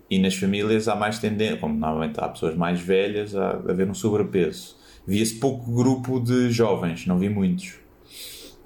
e 0.08 0.18
nas 0.18 0.34
famílias 0.34 0.88
há 0.88 0.96
mais 0.96 1.18
tendência, 1.18 1.56
como 1.56 1.74
normalmente 1.78 2.18
há 2.18 2.28
pessoas 2.28 2.56
mais 2.56 2.80
velhas, 2.80 3.34
a 3.36 3.50
haver 3.50 3.88
um 3.88 3.94
sobrepeso. 3.94 4.76
Via-se 5.06 5.34
pouco 5.36 5.70
grupo 5.72 6.20
de 6.20 6.50
jovens, 6.50 7.06
não 7.06 7.18
vi 7.18 7.28
muitos. 7.28 7.74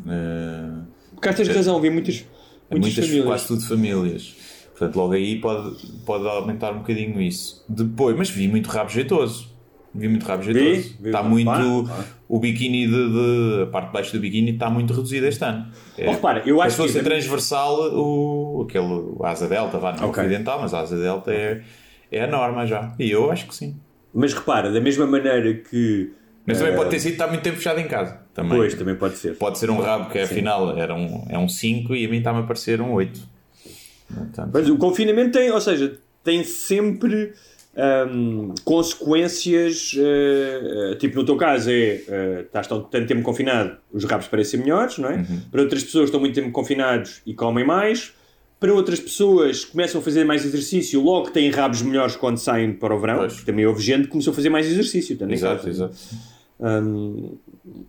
Eh, 0.06 0.82
Porque 1.14 1.32
tens 1.32 1.48
razão, 1.48 1.80
vi 1.80 1.90
muitas, 1.90 2.24
muitas, 2.70 2.88
muitas, 2.88 3.04
famílias. 3.04 3.24
quase 3.26 3.46
tudo 3.46 3.62
famílias. 3.66 4.36
Portanto, 4.70 4.96
logo 4.96 5.12
aí 5.12 5.40
pode, 5.40 5.86
pode 6.04 6.26
aumentar 6.26 6.72
um 6.72 6.78
bocadinho 6.78 7.20
isso. 7.20 7.64
Depois, 7.68 8.16
mas 8.16 8.28
vi 8.28 8.48
muito 8.48 8.68
rabo 8.68 8.90
jeitoso. 8.90 9.48
Vi 9.94 10.08
muito 10.08 10.26
rabo 10.26 10.42
jeitoso. 10.42 10.96
vi, 11.00 11.08
está 11.08 11.22
vi, 11.22 11.28
muito. 11.28 11.44
claro, 11.44 11.84
claro. 11.84 12.04
O 12.34 12.40
biquíni 12.40 12.86
de, 12.88 12.92
de- 12.92 13.62
A 13.62 13.66
parte 13.66 13.86
de 13.88 13.92
baixo 13.92 14.12
do 14.12 14.18
biquíni 14.20 14.50
está 14.52 14.68
muito 14.68 14.92
reduzida 14.92 15.28
este 15.28 15.44
ano. 15.44 15.66
É, 15.96 16.08
Oh, 16.08 16.12
repara, 16.12 16.42
eu 16.44 16.60
acho 16.60 16.72
se 16.72 16.76
fosse 16.82 16.98
que- 16.98 17.04
transversal, 17.04 17.92
o, 17.94 18.66
aquele, 18.68 18.84
o 18.86 19.20
asa 19.24 19.46
delta, 19.46 19.78
vá, 19.78 19.92
não 19.92 20.04
é 20.04 20.10
ocidental, 20.10 20.60
mas 20.60 20.74
a 20.74 20.80
asa 20.80 20.96
delta 20.98 21.32
é, 21.32 21.62
é 22.10 22.24
a 22.24 22.26
norma 22.26 22.66
já. 22.66 22.92
E 22.98 23.10
eu 23.10 23.30
acho 23.30 23.46
que 23.46 23.54
sim. 23.54 23.76
Mas 24.12 24.32
repara, 24.34 24.72
da 24.72 24.80
mesma 24.80 25.06
maneira 25.06 25.54
que. 25.54 26.10
Mas 26.46 26.58
também 26.58 26.74
pode 26.74 26.90
ter 26.90 26.98
sido 27.00 27.12
estar 27.12 27.28
muito 27.28 27.42
tempo 27.42 27.56
fechado 27.56 27.78
em 27.80 27.86
casa. 27.88 28.20
Também. 28.34 28.58
Pois, 28.58 28.74
também 28.74 28.96
pode 28.96 29.16
ser. 29.16 29.36
Pode 29.36 29.58
ser 29.58 29.70
um 29.70 29.78
rabo 29.80 30.10
que 30.10 30.18
afinal 30.18 30.76
era 30.76 30.92
um, 30.94 31.24
é 31.28 31.38
um 31.38 31.48
5 31.48 31.94
e 31.94 32.04
a 32.04 32.08
mim 32.08 32.18
está-me 32.18 32.40
a 32.40 32.42
parecer 32.42 32.80
um 32.80 32.92
8. 32.92 33.20
Portanto, 34.12 34.50
Mas 34.52 34.68
o 34.68 34.76
confinamento 34.76 35.38
tem, 35.38 35.50
ou 35.50 35.60
seja, 35.60 35.96
tem 36.22 36.42
sempre 36.44 37.32
hum, 37.76 38.54
consequências. 38.64 39.94
eh, 39.98 40.96
tipo, 40.98 41.16
no 41.16 41.24
teu 41.24 41.36
caso, 41.36 41.70
é 41.70 42.00
eh, 42.08 42.42
estás 42.46 42.66
tão- 42.66 42.82
tanto 42.82 43.06
tempo 43.06 43.22
confinado, 43.22 43.76
os 43.92 44.04
rabos 44.04 44.26
parecem 44.28 44.60
melhores, 44.60 44.98
não 44.98 45.08
é? 45.10 45.16
Uhum. 45.16 45.40
Para 45.50 45.62
outras 45.62 45.82
pessoas 45.84 46.04
estão 46.06 46.20
muito 46.20 46.34
tempo 46.34 46.50
confinados 46.52 47.20
e 47.26 47.34
comem 47.34 47.64
mais. 47.64 48.12
Para 48.60 48.72
outras 48.72 48.98
pessoas 49.00 49.64
começam 49.64 50.00
a 50.00 50.04
fazer 50.04 50.24
mais 50.24 50.44
exercício, 50.44 51.00
logo 51.02 51.30
têm 51.30 51.50
rabos 51.50 51.82
melhores 51.82 52.16
quando 52.16 52.38
saem 52.38 52.72
para 52.72 52.94
o 52.94 52.98
verão. 53.00 53.18
Pois. 53.18 53.42
Também 53.44 53.66
houve 53.66 53.82
gente 53.82 54.02
que 54.04 54.08
começou 54.08 54.30
a 54.30 54.34
fazer 54.34 54.48
mais 54.48 54.66
exercício. 54.66 55.16
Também 55.18 55.34
exato, 55.34 55.68
exato. 55.68 55.94
Hum, 56.60 57.36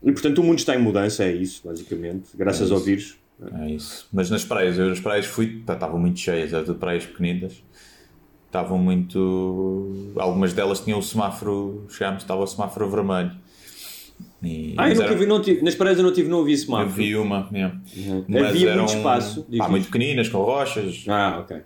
e 0.03 0.11
portanto 0.11 0.39
o 0.39 0.43
mundo 0.43 0.57
está 0.57 0.75
em 0.75 0.79
mudança, 0.79 1.23
é 1.23 1.31
isso, 1.31 1.61
basicamente, 1.63 2.29
graças 2.35 2.69
É 2.69 2.73
ao 2.73 2.77
isso. 2.79 2.85
vírus. 2.85 3.17
É 3.61 3.69
isso. 3.69 4.07
Mas 4.11 4.29
nas 4.29 4.43
praias, 4.43 4.77
eu 4.77 4.87
nas 4.89 4.99
praias 4.99 5.25
fui, 5.25 5.61
pá, 5.65 5.73
estavam 5.73 5.99
muito 5.99 6.19
cheias, 6.19 6.51
tudo 6.51 6.75
praias 6.75 7.05
pequeninas. 7.05 7.61
Estavam 8.55 8.77
muito. 8.77 10.13
Algumas 10.15 10.53
delas 10.53 10.79
tinham 10.79 10.97
o 10.99 11.03
semáforo, 11.03 11.85
chegámos, 11.89 12.23
estava 12.23 12.41
o 12.41 12.47
semáforo 12.47 12.89
vermelho. 12.89 13.31
E, 14.41 14.73
Ah, 14.77 14.85
eu 14.85 14.89
mas 14.89 14.97
nunca 14.99 15.09
era- 15.09 15.19
vi, 15.19 15.25
não 15.25 15.41
tive, 15.41 15.61
nas 15.61 15.75
praias 15.75 15.97
eu 15.97 16.03
não 16.05 16.13
tive, 16.13 16.29
não 16.29 16.47
Eu 16.47 16.57
semáforo. 16.57 16.89
vi 16.89 17.15
uma, 17.17 17.49
yeah. 17.51 17.77
Havia 18.47 18.69
eram, 18.69 18.83
muito 18.83 18.95
espaço, 18.97 19.45
pá, 19.57 19.67
muito 19.67 19.85
pequeninas, 19.87 20.29
com 20.29 20.37
rochas. 20.37 21.03
Ah, 21.09 21.39
ok. 21.41 21.57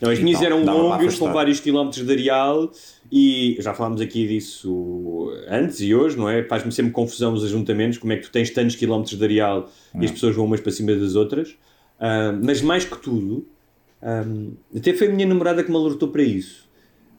Não, 0.00 0.08
as 0.12 0.20
minhas 0.20 0.40
eram 0.40 0.64
longas, 0.64 1.18
com 1.18 1.32
vários 1.32 1.58
quilómetros 1.58 2.06
de 2.06 2.12
areal 2.12 2.70
e 3.10 3.56
já 3.58 3.74
falámos 3.74 4.00
aqui 4.00 4.28
disso 4.28 5.32
antes 5.48 5.80
e 5.80 5.92
hoje, 5.92 6.16
não 6.16 6.28
é? 6.28 6.44
Faz-me 6.44 6.70
sempre 6.70 6.92
confusão 6.92 7.32
os 7.34 7.42
ajuntamentos, 7.44 7.98
como 7.98 8.12
é 8.12 8.16
que 8.18 8.22
tu 8.22 8.30
tens 8.30 8.50
tantos 8.50 8.76
quilómetros 8.76 9.18
de 9.18 9.24
areal 9.24 9.68
e 10.00 10.04
as 10.04 10.12
pessoas 10.12 10.36
vão 10.36 10.44
umas 10.44 10.60
para 10.60 10.70
cima 10.70 10.94
das 10.94 11.16
outras. 11.16 11.56
Ah, 11.98 12.32
mas 12.40 12.62
mais 12.62 12.84
que 12.84 12.96
tudo, 12.98 13.48
ah, 14.04 14.24
até 14.76 14.92
foi 14.92 15.08
a 15.08 15.10
minha 15.10 15.26
namorada 15.26 15.64
que 15.64 15.70
me 15.70 15.76
alertou 15.76 16.08
para 16.08 16.22
isso. 16.22 16.62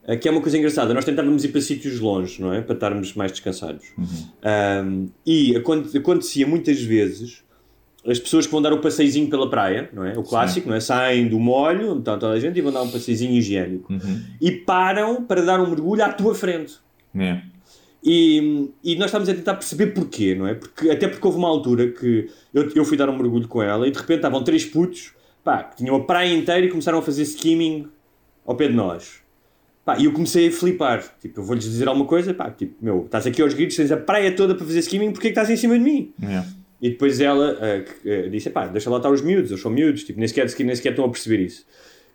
eh, 0.08 0.16
que 0.18 0.28
é 0.28 0.32
uma 0.32 0.40
coisa 0.42 0.56
engraçada. 0.58 0.94
Nós 0.94 1.04
tentávamos 1.04 1.44
ir 1.44 1.48
para 1.50 1.60
sítios 1.62 2.00
longe, 2.00 2.40
não 2.40 2.54
é? 2.54 2.62
Para 2.62 2.76
estarmos 2.76 3.14
mais 3.16 3.32
descansados. 3.32 3.86
Um, 3.98 5.08
e 5.26 5.56
aconte- 5.58 5.98
acontecia 5.98 6.46
muitas 6.46 6.80
vezes 6.82 7.44
as 8.08 8.20
pessoas 8.20 8.46
que 8.46 8.52
vão 8.52 8.62
dar 8.62 8.72
o 8.72 8.78
passeizinho 8.82 9.28
pela 9.32 9.50
praia, 9.50 9.90
não 9.92 10.06
é? 10.06 10.16
O 10.16 10.22
clássico, 10.22 10.70
não 10.70 10.76
é? 10.76 10.80
Saem 10.80 11.28
do 11.28 11.40
molho, 11.40 11.90
onde 11.94 12.00
está 12.02 12.16
toda 12.18 12.34
a 12.34 12.40
gente, 12.40 12.56
e 12.56 12.62
vão 12.62 12.72
dar 12.72 12.84
um 12.84 12.92
passeizinho 12.92 13.32
higiênico. 13.34 13.92
E 14.40 14.52
param 14.52 15.24
para 15.24 15.42
dar 15.42 15.60
um 15.60 15.68
mergulho 15.68 16.04
à 16.04 16.10
tua 16.14 16.36
frente. 16.36 16.76
É. 17.18 17.42
E, 18.04 18.70
e 18.84 18.96
nós 18.98 19.06
estávamos 19.08 19.28
a 19.30 19.34
tentar 19.34 19.56
perceber 19.56 19.88
porquê, 19.88 20.36
não 20.36 20.46
é? 20.46 20.54
Porque, 20.54 20.92
até 20.92 21.08
porque 21.08 21.26
houve 21.26 21.40
uma 21.40 21.48
altura 21.48 21.88
que 21.88 22.30
eu, 22.54 22.70
eu 22.76 22.86
fui 22.86 22.96
dar 22.96 23.10
um 23.10 23.18
mergulho 23.18 23.48
com 23.48 23.64
ela 23.64 23.88
e 23.88 23.92
de 23.92 23.98
repente 23.98 24.18
estavam 24.18 24.44
três 24.44 24.64
putos 24.64 25.15
pá, 25.46 25.64
que 25.64 25.78
tinham 25.78 25.96
a 25.96 26.04
praia 26.04 26.34
inteira 26.34 26.66
e 26.66 26.70
começaram 26.70 26.98
a 26.98 27.02
fazer 27.02 27.22
skimming 27.22 27.88
ao 28.46 28.56
pé 28.56 28.68
de 28.68 28.74
nós. 28.74 29.24
Pá, 29.86 29.96
e 30.00 30.06
eu 30.06 30.12
comecei 30.12 30.48
a 30.48 30.52
flipar. 30.52 31.04
Tipo, 31.22 31.40
eu 31.40 31.44
vou-lhes 31.46 31.64
dizer 31.64 31.88
alguma 31.88 32.08
coisa, 32.08 32.34
pá, 32.34 32.50
tipo, 32.50 32.74
meu, 32.82 33.06
estás 33.06 33.28
aqui 33.28 33.42
aos 33.42 33.54
gritos, 33.54 33.76
tens 33.76 33.92
a 33.92 33.98
praia 33.98 34.36
toda 34.36 34.56
para 34.56 34.66
fazer 34.66 34.80
skimming, 34.80 35.12
porquê 35.12 35.28
é 35.28 35.32
que 35.32 35.40
estás 35.40 35.50
em 35.50 35.56
cima 35.56 35.78
de 35.78 35.84
mim? 35.84 36.12
É. 36.24 36.44
E 36.82 36.90
depois 36.90 37.22
ela 37.22 37.56
que, 37.84 38.12
ah, 38.12 38.30
disse: 38.30 38.50
pá, 38.50 38.66
deixa 38.68 38.90
lá 38.90 38.98
estar 38.98 39.12
os 39.12 39.22
miúdos, 39.22 39.52
eles 39.52 39.62
são 39.62 39.72
miúdos, 39.72 40.04
tipo, 40.04 40.20
nem, 40.20 40.28
sequer, 40.28 40.48
nem 40.66 40.76
sequer 40.76 40.90
estão 40.90 41.06
a 41.06 41.10
perceber 41.10 41.46
isso. 41.46 41.66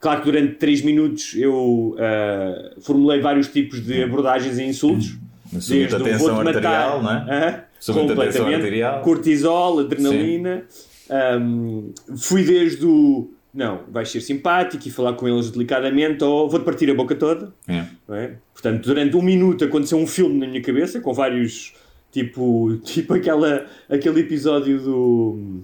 Claro 0.01 0.21
que 0.21 0.27
durante 0.27 0.55
3 0.57 0.83
minutos 0.83 1.35
eu 1.37 1.97
ah, 1.99 2.75
formulei 2.81 3.21
vários 3.21 3.47
tipos 3.47 3.81
de 3.81 4.03
abordagens 4.03 4.59
e 4.59 4.65
insultos. 4.65 5.17
Subir 5.61 5.89
da 5.89 5.99
o 5.99 6.05
tensão 6.05 6.35
vou-te 6.35 6.49
arterial, 6.49 7.03
matar, 7.03 7.27
não 7.27 7.35
é? 7.35 7.65
tensão 7.79 7.95
completamente. 7.95 8.55
arterial. 8.55 9.03
Cortisol, 9.03 9.81
adrenalina. 9.81 10.65
Um, 11.11 11.93
fui 12.17 12.45
desde 12.45 12.87
o 12.87 13.31
não, 13.53 13.81
vais 13.91 14.09
ser 14.09 14.21
simpático 14.21 14.87
e 14.87 14.91
falar 14.91 15.15
com 15.15 15.29
eles 15.29 15.51
delicadamente 15.51 16.23
ou 16.23 16.49
vou-te 16.49 16.65
partir 16.65 16.89
a 16.89 16.95
boca 16.95 17.17
toda. 17.17 17.53
É. 17.67 17.85
não 18.07 18.15
é? 18.15 18.37
Portanto, 18.53 18.87
durante 18.87 19.17
um 19.17 19.23
minuto 19.23 19.65
aconteceu 19.65 19.99
um 19.99 20.07
filme 20.07 20.39
na 20.39 20.47
minha 20.47 20.63
cabeça 20.63 21.01
com 21.01 21.13
vários 21.13 21.75
tipo, 22.13 22.77
tipo 22.85 23.15
aquela, 23.15 23.67
aquele 23.89 24.21
episódio 24.21 24.81
do 24.81 25.61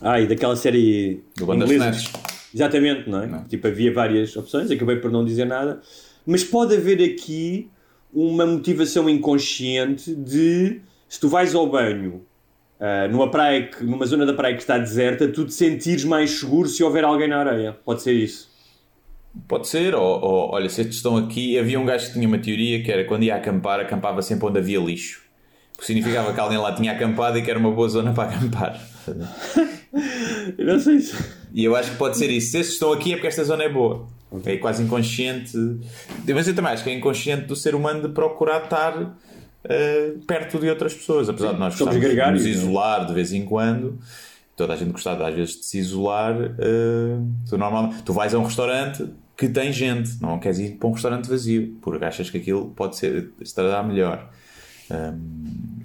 ai, 0.00 0.26
daquela 0.26 0.56
série 0.56 1.22
Do. 1.36 1.46
Bandersnatch. 1.46 2.10
Exatamente, 2.54 3.10
não 3.10 3.22
é? 3.22 3.44
Tipo, 3.46 3.66
havia 3.66 3.92
várias 3.92 4.34
opções, 4.34 4.70
acabei 4.70 4.96
por 4.96 5.10
não 5.10 5.22
dizer 5.22 5.44
nada, 5.44 5.82
mas 6.24 6.42
pode 6.42 6.74
haver 6.74 7.02
aqui 7.02 7.68
uma 8.10 8.46
motivação 8.46 9.08
inconsciente 9.08 10.14
de 10.14 10.80
se 11.06 11.20
tu 11.20 11.28
vais 11.28 11.54
ao 11.54 11.66
banho 11.68 12.22
ah, 12.80 13.08
numa 13.08 13.30
praia, 13.30 13.66
que- 13.68 13.84
numa 13.84 14.06
zona 14.06 14.24
da 14.26 14.32
praia 14.34 14.54
que 14.54 14.60
está 14.62 14.78
deserta, 14.78 15.28
tu 15.28 15.44
te 15.44 15.52
sentires 15.54 16.04
mais 16.04 16.30
seguro 16.30 16.68
se 16.68 16.82
houver 16.82 17.04
alguém 17.04 17.28
na 17.28 17.38
areia. 17.38 17.76
Pode 17.84 18.02
ser 18.02 18.12
isso. 18.12 18.48
Pode 19.46 19.68
ser, 19.68 19.94
ou, 19.94 20.02
ou, 20.20 20.50
olha, 20.52 20.68
se 20.68 20.80
estes 20.80 20.96
estão 20.96 21.16
aqui, 21.16 21.58
havia 21.58 21.78
um 21.78 21.84
gajo 21.84 22.06
que 22.06 22.12
tinha 22.14 22.26
uma 22.26 22.38
teoria 22.38 22.82
que 22.82 22.90
era 22.90 23.04
quando 23.04 23.22
ia 23.22 23.36
acampar, 23.36 23.78
acampava 23.78 24.20
sempre 24.22 24.46
onde 24.46 24.58
havia 24.58 24.80
lixo. 24.80 25.22
Porque 25.72 25.86
significava 25.86 26.32
que 26.32 26.40
alguém 26.40 26.58
lá 26.58 26.74
tinha 26.74 26.90
acampado 26.90 27.38
e 27.38 27.42
que 27.42 27.48
era 27.50 27.58
uma 27.58 27.70
boa 27.70 27.88
zona 27.88 28.12
para 28.12 28.30
acampar. 28.30 28.80
Eu 30.58 30.66
não 30.66 30.78
sei 30.80 30.98
se. 31.00 31.14
E 31.54 31.64
eu 31.64 31.76
acho 31.76 31.92
que 31.92 31.96
pode 31.96 32.18
ser 32.18 32.30
isso. 32.30 32.50
Se 32.50 32.58
estes 32.58 32.74
estão 32.74 32.92
aqui 32.92 33.12
é 33.12 33.16
porque 33.16 33.28
esta 33.28 33.44
zona 33.44 33.62
é 33.64 33.68
boa. 33.68 34.06
É 34.44 34.56
quase 34.56 34.82
inconsciente. 34.82 35.52
Mas 36.34 36.48
eu 36.48 36.54
também 36.54 36.72
acho 36.72 36.82
que 36.82 36.90
é 36.90 36.94
inconsciente 36.94 37.46
do 37.46 37.54
ser 37.54 37.74
humano 37.74 38.02
de 38.02 38.08
procurar 38.12 38.64
estar 38.64 39.16
eh, 39.64 40.14
perto 40.26 40.58
de 40.58 40.68
outras 40.68 40.94
pessoas. 40.94 41.28
Apesar 41.28 41.52
de 41.52 41.58
nós 41.58 41.74
somos 41.74 41.96
gostarmos 41.96 42.42
de 42.42 42.48
nos 42.48 42.56
é? 42.56 42.60
isolar 42.60 43.06
de 43.06 43.14
vez 43.14 43.32
em 43.32 43.44
quando. 43.44 43.98
Toda 44.56 44.72
a 44.72 44.76
gente 44.76 44.90
gostava 44.90 45.28
às 45.28 45.34
vezes 45.34 45.56
de 45.56 45.64
se 45.64 45.78
isolar. 45.78 46.36
eh, 46.58 47.18
tu, 47.48 47.56
normalmente, 47.56 48.02
tu 48.02 48.12
vais 48.12 48.34
a 48.34 48.38
um 48.38 48.44
restaurante 48.44 49.06
que 49.36 49.48
tem 49.48 49.72
gente. 49.72 50.20
Não 50.20 50.38
queres 50.38 50.58
ir 50.58 50.72
para 50.72 50.88
um 50.88 50.92
restaurante 50.92 51.28
vazio. 51.28 51.76
Porque 51.80 52.04
achas 52.04 52.28
que 52.28 52.38
aquilo 52.38 52.70
pode 52.70 52.96
ser, 52.96 53.30
estará 53.40 53.82
melhor. 53.82 54.28
Hum, 54.90 55.20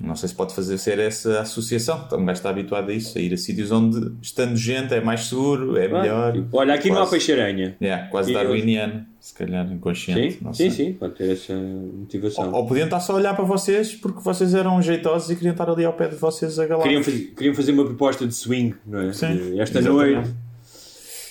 não 0.02 0.16
sei 0.18 0.28
se 0.30 0.36
pode 0.36 0.54
fazer 0.54 0.78
ser 0.78 1.00
essa 1.00 1.40
associação. 1.42 2.08
Um 2.12 2.26
gajo 2.26 2.32
está 2.40 2.50
habituado 2.50 2.90
a 2.90 2.94
isso, 2.94 3.18
a 3.18 3.22
ir 3.22 3.34
a 3.34 3.38
sítios 3.38 3.72
onde, 3.72 4.12
estando 4.22 4.56
gente, 4.58 4.94
é 4.94 5.00
mais 5.00 5.26
seguro, 5.26 5.78
é 5.78 5.88
melhor. 5.88 6.34
Tipo, 6.34 6.58
Olha, 6.58 6.74
aqui 6.74 6.90
não 6.90 6.96
há 6.98 7.00
Quase- 7.00 7.12
peixe-aranha. 7.12 7.78
Yeah, 7.82 8.08
quase 8.10 8.32
E 8.32 8.34
darwiniano, 8.34 9.06
se 9.20 9.34
calhar 9.34 9.66
inconsciente. 9.72 10.40
Sim, 10.40 10.54
sim, 10.54 10.70
sim, 10.70 10.94
pode 10.94 11.16
ter 11.16 11.32
essa 11.32 11.54
motivação. 11.56 12.50
Ou, 12.52 12.56
ou 12.62 12.68
podiam 12.68 12.84
estar 12.86 13.00
só 13.00 13.14
a 13.14 13.16
olhar 13.16 13.34
para 13.34 13.46
vocês 13.46 13.94
porque 13.96 14.20
vocês 14.20 14.54
eram 14.54 14.82
jeitosos 14.82 15.30
e 15.32 15.36
queriam 15.36 15.54
estar 15.54 15.70
ali 15.70 15.86
ao 15.86 15.94
pé 15.94 16.10
de 16.10 16.16
vocês 16.18 16.60
a 16.60 16.66
galar. 16.66 16.84
Queriam, 16.84 17.02
fazer, 17.04 17.20
queriam 17.38 17.56
fazer 17.56 17.72
uma 17.72 17.86
proposta 17.86 18.28
de 18.28 18.34
swing, 18.36 18.76
não 18.86 19.00
é? 19.00 19.14
Sim, 19.14 19.58
esta 19.60 19.80
exatamente. 19.80 20.16
noite. 20.16 20.32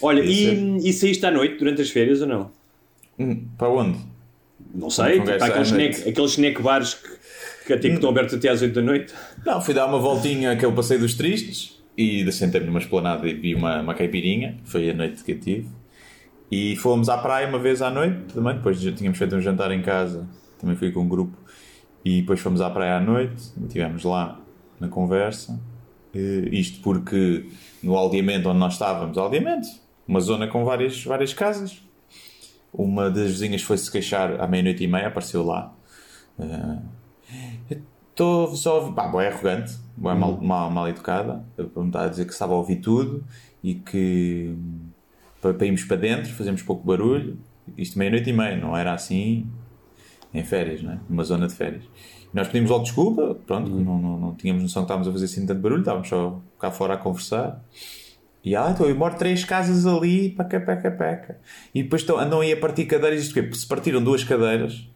Olha, 0.00 0.20
e, 0.22 0.78
e 0.78 0.92
saíste 0.94 1.24
à 1.26 1.30
noite 1.30 1.58
durante 1.58 1.82
as 1.82 1.90
férias 1.90 2.22
ou 2.22 2.26
não? 2.26 2.50
Hum, 3.18 3.44
para 3.58 3.68
onde? 3.68 3.98
Não 4.74 4.88
sei, 4.88 5.20
tipo, 5.20 5.30
há 5.30 5.34
aqueles 5.34 5.68
snack, 5.68 6.08
aqueles 6.08 6.30
snack 6.30 6.62
bars 6.62 6.94
que, 6.94 7.08
que 7.66 7.72
até 7.72 7.88
que 7.88 7.94
estão 7.94 8.10
abertos 8.10 8.34
até 8.34 8.48
às 8.48 8.62
8 8.62 8.74
da 8.74 8.82
noite. 8.82 9.14
Não, 9.44 9.60
fui 9.60 9.74
dar 9.74 9.86
uma 9.86 9.98
voltinha 9.98 10.52
àquele 10.52 10.72
passeio 10.72 11.00
dos 11.00 11.14
tristes 11.14 11.82
e 11.96 12.30
sentei-me 12.32 12.66
numa 12.66 12.78
esplanada 12.78 13.28
e 13.28 13.34
vi 13.34 13.54
uma, 13.54 13.80
uma 13.80 13.94
caipirinha. 13.94 14.58
Foi 14.64 14.90
a 14.90 14.94
noite 14.94 15.22
que 15.22 15.32
eu 15.32 15.40
tive. 15.40 15.68
E 16.50 16.76
fomos 16.76 17.08
à 17.08 17.16
praia 17.18 17.48
uma 17.48 17.58
vez 17.58 17.80
à 17.80 17.90
noite 17.90 18.34
também. 18.34 18.54
Depois 18.54 18.80
já 18.80 18.92
tínhamos 18.92 19.18
feito 19.18 19.34
um 19.36 19.40
jantar 19.40 19.70
em 19.72 19.82
casa. 19.82 20.28
Também 20.58 20.76
fui 20.76 20.90
com 20.90 21.00
um 21.00 21.08
grupo. 21.08 21.36
E 22.04 22.20
depois 22.20 22.40
fomos 22.40 22.60
à 22.60 22.68
praia 22.70 22.96
à 22.96 23.00
noite. 23.00 23.52
Estivemos 23.62 24.04
lá 24.04 24.40
na 24.78 24.88
conversa. 24.88 25.58
Eh, 26.14 26.48
isto 26.52 26.82
porque 26.82 27.46
no 27.82 27.96
aldeamento 27.96 28.48
onde 28.48 28.58
nós 28.58 28.74
estávamos, 28.74 29.16
aldeamento, 29.16 29.68
uma 30.06 30.20
zona 30.20 30.46
com 30.46 30.64
várias, 30.64 31.02
várias 31.04 31.32
casas. 31.32 31.82
Uma 32.72 33.10
das 33.10 33.30
vizinhas 33.30 33.62
foi-se 33.62 33.90
queixar 33.90 34.40
à 34.40 34.46
meia-noite 34.46 34.82
e 34.82 34.86
meia, 34.86 35.08
apareceu 35.08 35.42
lá. 35.44 35.74
Estou 38.12 38.54
só. 38.54 38.92
Pá, 38.92 39.08
boa 39.08 39.26
arrogante, 39.26 39.74
boa 39.96 40.14
mal, 40.14 40.38
mal, 40.40 40.70
mal 40.70 40.88
educada. 40.88 41.42
Estava 41.58 42.04
a 42.04 42.08
dizer 42.08 42.26
que 42.26 42.32
estava 42.32 42.52
a 42.52 42.56
ouvir 42.56 42.76
tudo 42.76 43.24
e 43.64 43.74
que. 43.74 44.54
Para, 45.40 45.54
para 45.54 45.66
irmos 45.66 45.84
para 45.84 45.96
dentro, 45.96 46.30
fazemos 46.32 46.62
pouco 46.62 46.86
barulho. 46.86 47.38
Isto 47.76 47.98
meia-noite 47.98 48.28
e 48.28 48.32
meia, 48.32 48.56
não 48.56 48.76
era 48.76 48.92
assim 48.92 49.50
em 50.32 50.44
férias, 50.44 50.82
não 50.82 50.92
é? 50.92 50.98
Numa 51.08 51.24
zona 51.24 51.46
de 51.46 51.54
férias. 51.54 51.84
E 52.32 52.36
nós 52.36 52.48
pedimos 52.48 52.70
logo 52.70 52.84
desculpa, 52.84 53.34
pronto, 53.46 53.70
não, 53.70 53.98
não, 53.98 54.18
não 54.18 54.34
tínhamos 54.34 54.62
noção 54.62 54.82
que 54.82 54.86
estávamos 54.86 55.08
a 55.08 55.12
fazer 55.12 55.24
assim 55.24 55.46
tanto 55.46 55.60
barulho, 55.60 55.80
estávamos 55.80 56.08
só 56.08 56.40
cá 56.58 56.70
fora 56.70 56.94
a 56.94 56.96
conversar. 56.96 57.62
E 58.44 58.56
ah, 58.56 58.70
então 58.72 58.86
eu 58.86 58.94
moro 58.94 59.16
três 59.16 59.44
casas 59.44 59.86
ali, 59.86 60.30
paca, 60.30 60.60
paca, 60.60 60.90
paca. 60.90 61.38
E 61.74 61.82
depois 61.82 62.02
estão, 62.02 62.18
andam 62.18 62.40
aí 62.40 62.52
a 62.52 62.56
partir 62.56 62.86
cadeiras, 62.86 63.22
isto 63.22 63.34
quê? 63.34 63.54
Se 63.54 63.66
partiram 63.66 64.02
duas 64.02 64.24
cadeiras, 64.24 64.86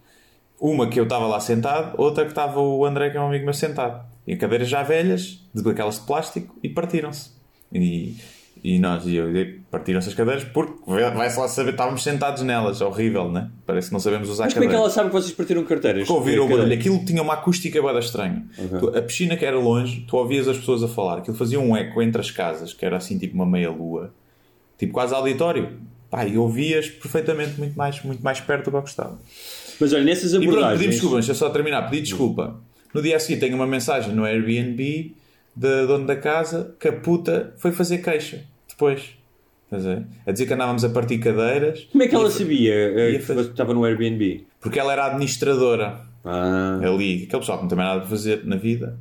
uma 0.61 0.89
que 0.89 0.99
eu 0.99 1.05
estava 1.05 1.27
lá 1.27 1.39
sentado, 1.41 1.95
outra 2.01 2.25
que 2.25 2.31
estava 2.31 2.61
o 2.61 2.85
André, 2.85 3.11
que 3.11 3.17
é 3.17 3.21
um 3.21 3.27
amigo 3.29 3.45
meu, 3.45 3.55
sentado. 3.55 4.05
E 4.27 4.37
cadeiras 4.37 4.69
já 4.69 4.83
velhas, 4.83 5.41
de 5.55 5.69
aquelas 5.71 5.97
de 6.01 6.07
plástico, 6.07 6.55
e 6.63 6.69
partiram-se. 6.69 7.31
E, 7.73 8.17
e 8.65 8.79
nós, 8.79 9.07
e 9.07 9.15
eu, 9.17 9.29
partiram-se 9.71 10.09
as 10.09 10.15
cadeiras 10.15 10.43
porque 10.45 10.73
vai-se 11.15 11.39
lá 11.39 11.47
saber, 11.47 11.71
estávamos 11.73 12.03
sentados 12.03 12.43
nelas, 12.43 12.81
horrível, 12.81 13.31
né? 13.31 13.51
Parece 13.67 13.89
que 13.89 13.93
não 13.93 14.01
sabemos 14.01 14.29
usar 14.29 14.45
Mas 14.45 14.55
como 14.55 14.65
é 14.65 14.67
que 14.69 14.73
cadeiras. 14.73 14.97
ela 14.97 15.05
sabe 15.05 15.11
que 15.15 15.23
vocês 15.23 15.33
partiram 15.37 15.63
carteiras? 15.65 16.01
Porque 16.07 16.13
ouviram 16.19 16.45
o 16.45 16.49
barulho. 16.49 16.63
Cadeiras. 16.65 16.87
Aquilo 16.87 17.05
tinha 17.05 17.23
uma 17.23 17.35
acústica 17.35 17.81
bada 17.83 17.99
estranha. 17.99 18.45
Tu- 18.81 18.97
A 18.99 19.03
piscina 19.03 19.37
que 19.37 19.45
era 19.45 19.59
longe, 19.59 20.05
tu 20.09 20.17
ouvias 20.17 20.49
as 20.49 20.57
pessoas 20.57 20.83
a 20.83 20.89
falar. 20.89 21.19
Aquilo 21.19 21.37
fazia 21.37 21.61
um 21.61 21.77
eco 21.77 22.01
entre 22.03 22.21
as 22.21 22.31
casas, 22.31 22.73
que 22.73 22.85
era 22.85 22.97
assim 22.97 23.19
tipo 23.19 23.35
uma 23.35 23.47
meia-lua. 23.47 24.13
Tipo 24.79 24.93
quase 24.95 25.15
auditório. 25.15 25.79
Pá, 26.11 26.25
e 26.25 26.39
ouvias 26.39 26.89
perfeitamente 26.89 27.59
muito 27.59 27.77
mais, 27.77 28.03
muito 28.03 28.23
mais 28.23 28.41
perto 28.41 28.65
do 28.67 28.71
que 28.71 28.77
eu 28.77 28.81
gostava. 28.81 29.19
Mas 29.81 29.93
olha, 29.93 30.05
nessas 30.05 30.33
E 30.33 30.37
pronto, 30.39 30.49
abordagens... 30.51 30.79
pedimos 30.79 30.95
desculpa, 30.97 31.17
deixa 31.17 31.31
eu 31.33 31.35
só 31.37 31.51
terminar. 31.51 31.83
Pedi 31.91 32.03
desculpa. 32.03 32.61
No 32.95 33.03
dia 33.03 33.17
a 33.17 33.21
seguir 33.21 33.39
tenho 33.41 33.55
uma 33.57 33.67
mensagem 33.67 34.15
no 34.15 34.25
Airbnb 34.25 35.15
da 35.55 35.85
dona 35.87 36.07
da 36.07 36.17
casa 36.17 36.75
que 36.81 36.89
a 36.89 36.93
puta 36.93 37.53
foi 37.59 37.73
fazer 37.73 37.99
queixa. 37.99 38.43
Depois. 38.69 39.03
A 40.27 40.31
dizer 40.33 40.47
que 40.47 40.55
andávamos 40.55 40.85
a 40.85 40.89
partir 40.91 41.19
cadeiras. 41.19 41.89
Como 41.91 42.03
é 42.03 42.09
que 42.09 42.15
ela 42.15 42.29
E- 42.29 42.33
sabia 42.33 42.73
eh, 42.75 43.11
ia 43.13 43.19
que 43.19 43.25
fazer- 43.25 43.51
estava 43.51 43.75
no 43.75 43.85
Airbnb? 43.85 44.45
Porque 44.61 44.79
ela 44.79 44.93
era 44.93 45.07
administradora. 45.07 46.01
Ah, 46.25 46.79
ali, 46.83 47.25
aquele 47.25 47.39
pessoal 47.41 47.59
que 47.59 47.65
não 47.65 47.69
tem 47.69 47.79
nada 47.79 48.01
para 48.01 48.09
fazer 48.09 48.45
na 48.45 48.57
vida, 48.57 48.99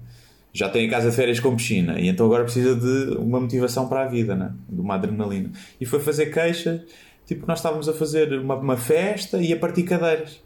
já 0.53 0.69
tem 0.69 0.87
a 0.87 0.89
casa 0.89 1.09
de 1.09 1.15
férias 1.15 1.39
com 1.39 1.55
piscina 1.55 1.99
e 1.99 2.07
então 2.07 2.25
agora 2.25 2.43
precisa 2.43 2.75
de 2.75 3.15
uma 3.17 3.39
motivação 3.39 3.87
para 3.89 4.03
a 4.03 4.07
vida, 4.07 4.35
né? 4.35 4.51
de 4.69 4.79
uma 4.81 4.95
adrenalina. 4.95 5.51
E 5.81 5.85
foi 5.85 5.99
fazer 5.99 6.27
queixa, 6.27 6.83
tipo, 7.25 7.45
nós 7.47 7.59
estávamos 7.59 7.87
a 7.89 7.93
fazer 7.93 8.31
uma, 8.39 8.55
uma 8.55 8.77
festa 8.77 9.37
e 9.41 9.51
a 9.53 9.57
partir 9.57 9.83
cadeiras. 9.83 10.39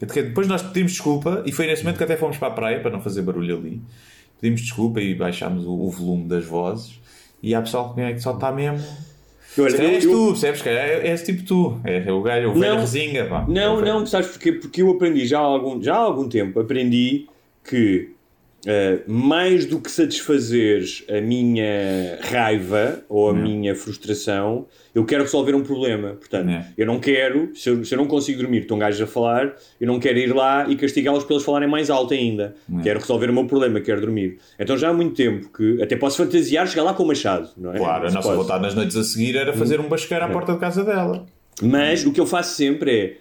Depois 0.00 0.46
nós 0.46 0.62
pedimos 0.62 0.92
desculpa 0.92 1.42
e 1.44 1.52
foi 1.52 1.66
nesse 1.66 1.82
momento 1.82 1.98
que 1.98 2.04
até 2.04 2.16
fomos 2.16 2.36
para 2.36 2.48
a 2.48 2.52
praia 2.52 2.80
para 2.80 2.90
não 2.90 3.00
fazer 3.00 3.22
barulho 3.22 3.56
ali. 3.56 3.80
Pedimos 4.40 4.60
desculpa 4.62 5.00
e 5.00 5.14
baixámos 5.14 5.66
o, 5.66 5.72
o 5.72 5.90
volume 5.90 6.24
das 6.28 6.44
vozes. 6.44 7.00
E 7.42 7.54
há 7.54 7.60
pessoal 7.60 7.92
que 7.94 8.00
é 8.00 8.12
que 8.12 8.20
só 8.20 8.34
está 8.34 8.52
mesmo. 8.52 8.86
Olha, 9.58 9.76
eu- 9.76 9.88
és 9.90 10.04
eu- 10.04 10.10
tu, 10.12 10.26
percebes? 10.28 10.58
Se 10.58 10.64
calhar 10.64 10.84
é, 10.84 11.08
és 11.08 11.22
tipo 11.24 11.42
tu. 11.42 11.80
É, 11.84 12.12
o 12.12 12.22
galho, 12.22 12.50
o 12.50 12.54
velho 12.54 12.74
Não. 12.74 12.80
resinga. 12.80 13.24
Pá. 13.24 13.44
É 13.48 13.50
Não, 13.52 13.76
velho. 13.78 13.86
não, 13.94 14.06
sabes 14.06 14.28
porquê? 14.28 14.52
Porque 14.52 14.82
eu 14.82 14.90
aprendi 14.90 15.26
já 15.26 15.38
há 15.38 15.42
algum, 15.42 15.82
já 15.82 15.94
há 15.94 15.98
algum 15.98 16.28
tempo, 16.28 16.60
aprendi 16.60 17.26
que 17.68 18.10
uh, 18.66 19.10
mais 19.10 19.64
do 19.66 19.80
que 19.80 19.90
satisfazeres 19.90 21.04
a 21.08 21.20
minha 21.20 22.18
raiva 22.22 23.00
ou 23.08 23.30
a 23.30 23.32
minha 23.34 23.74
frustração, 23.74 24.66
eu 24.94 25.04
quero 25.04 25.22
resolver 25.24 25.54
um 25.54 25.62
problema. 25.62 26.10
Portanto, 26.10 26.48
É. 26.50 26.66
eu 26.76 26.86
não 26.86 26.98
quero, 26.98 27.50
se 27.54 27.68
eu, 27.70 27.84
se 27.84 27.94
eu 27.94 27.98
não 27.98 28.06
consigo 28.06 28.40
dormir, 28.40 28.60
estão 28.60 28.78
gajos 28.78 29.00
a 29.00 29.06
falar, 29.06 29.54
eu 29.80 29.86
não 29.86 29.98
quero 30.00 30.18
ir 30.18 30.34
lá 30.34 30.66
e 30.68 30.76
castigá-los 30.76 31.24
para 31.24 31.34
eles 31.34 31.44
falarem 31.44 31.68
mais 31.68 31.90
alto 31.90 32.14
ainda. 32.14 32.54
Quero 32.82 33.00
resolver 33.00 33.30
o 33.30 33.32
meu 33.32 33.44
problema, 33.46 33.80
quero 33.80 34.00
dormir. 34.00 34.38
Então 34.58 34.76
já 34.76 34.88
há 34.90 34.92
muito 34.92 35.14
tempo 35.14 35.48
que 35.56 35.82
até 35.82 35.96
posso 35.96 36.16
fantasiar 36.16 36.66
chegar 36.66 36.82
lá 36.82 36.94
com 36.94 37.02
o 37.02 37.06
machado, 37.06 37.48
não 37.56 37.72
é? 37.72 37.78
Claro, 37.78 38.08
a 38.08 38.10
nossa 38.10 38.34
vontade 38.34 38.62
nas 38.62 38.74
noites 38.74 38.96
a 38.96 39.04
seguir 39.04 39.36
era 39.36 39.52
fazer 39.52 39.80
um 39.80 39.88
basqueiro 39.88 40.24
à 40.24 40.28
porta 40.28 40.52
de 40.52 40.58
casa 40.58 40.84
dela. 40.84 41.26
Mas 41.62 42.04
o 42.06 42.12
que 42.12 42.20
eu 42.20 42.26
faço 42.26 42.54
sempre 42.54 42.98
é. 42.98 43.16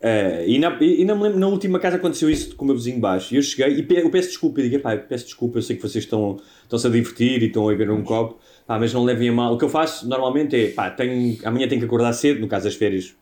Eh, 0.00 0.44
e, 0.46 0.58
na, 0.58 0.76
e 0.80 1.04
não 1.04 1.16
me 1.16 1.24
lembro, 1.24 1.38
na 1.38 1.48
última 1.48 1.78
casa 1.78 1.96
aconteceu 1.96 2.30
isso 2.30 2.54
com 2.56 2.64
o 2.64 2.68
meu 2.68 2.76
vizinho 2.76 2.98
baixo. 2.98 3.34
E 3.34 3.36
eu 3.36 3.42
cheguei 3.42 3.78
e 3.78 3.82
pe- 3.82 4.00
eu 4.00 4.10
peço 4.10 4.28
desculpa. 4.28 4.60
Eu 4.60 4.68
digo, 4.70 4.82
pá, 4.82 4.96
peço 4.96 5.24
desculpa, 5.26 5.58
eu 5.58 5.62
sei 5.62 5.76
que 5.76 5.82
vocês 5.82 6.04
estão, 6.04 6.38
estão-se 6.62 6.86
a 6.86 6.90
divertir 6.90 7.42
e 7.42 7.46
estão 7.46 7.68
a 7.68 7.72
beber 7.72 7.90
um 7.90 8.02
copo, 8.02 8.38
pá, 8.66 8.78
mas 8.78 8.92
não 8.92 9.04
levem 9.04 9.28
a 9.28 9.32
mal. 9.32 9.54
O 9.54 9.58
que 9.58 9.64
eu 9.64 9.68
faço 9.68 10.08
normalmente 10.08 10.56
é, 10.56 10.68
pá, 10.70 10.90
tenho, 10.90 11.38
amanhã 11.44 11.68
tenho 11.68 11.80
que 11.80 11.86
acordar 11.86 12.12
cedo, 12.12 12.40
no 12.40 12.48
caso 12.48 12.64
das 12.64 12.74
férias. 12.74 13.14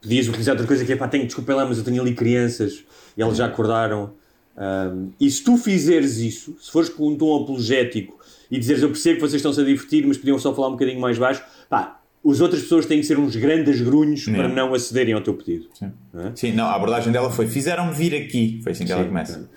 Podias 0.00 0.28
utilizar 0.28 0.52
outra 0.54 0.66
coisa 0.66 0.84
que 0.84 0.92
é, 0.92 0.96
pá, 0.96 1.08
tenho, 1.08 1.24
desculpa 1.26 1.54
lá, 1.54 1.64
mas 1.66 1.78
eu 1.78 1.84
tenho 1.84 2.00
ali 2.00 2.14
crianças 2.14 2.84
e 3.16 3.22
elas 3.22 3.36
já 3.36 3.46
acordaram. 3.46 4.12
Um, 4.56 5.10
e 5.20 5.30
se 5.30 5.42
tu 5.42 5.56
fizeres 5.56 6.18
isso, 6.18 6.56
se 6.60 6.70
fores 6.70 6.88
com 6.88 7.08
um 7.08 7.16
tom 7.16 7.42
apologético 7.42 8.18
e 8.50 8.58
dizeres 8.58 8.82
eu 8.82 8.88
percebo 8.88 9.16
que 9.16 9.20
vocês 9.20 9.34
estão-se 9.34 9.60
a 9.60 9.64
divertir, 9.64 10.04
mas 10.06 10.18
podiam 10.18 10.38
só 10.38 10.52
falar 10.54 10.68
um 10.68 10.72
bocadinho 10.72 11.00
mais 11.00 11.16
baixo, 11.16 11.42
pá, 11.68 11.97
as 12.26 12.40
outras 12.40 12.62
pessoas 12.62 12.86
têm 12.86 13.00
que 13.00 13.06
ser 13.06 13.18
uns 13.18 13.36
grandes 13.36 13.80
grunhos 13.80 14.24
para 14.24 14.32
Yeah. 14.34 14.54
não 14.54 14.74
acederem 14.74 15.14
ao 15.14 15.20
teu 15.20 15.34
pedido. 15.34 15.66
Sim. 15.74 15.92
Não 16.12 16.28
é? 16.28 16.32
Sim, 16.34 16.52
não, 16.52 16.66
a 16.66 16.74
abordagem 16.74 17.12
dela 17.12 17.30
foi: 17.30 17.46
fizeram-me 17.46 17.92
vir 17.92 18.14
aqui. 18.14 18.60
Foi 18.62 18.72
assim 18.72 18.84
que 18.84 18.92
ela 18.92 19.02
Sim, 19.02 19.08
começa. 19.08 19.50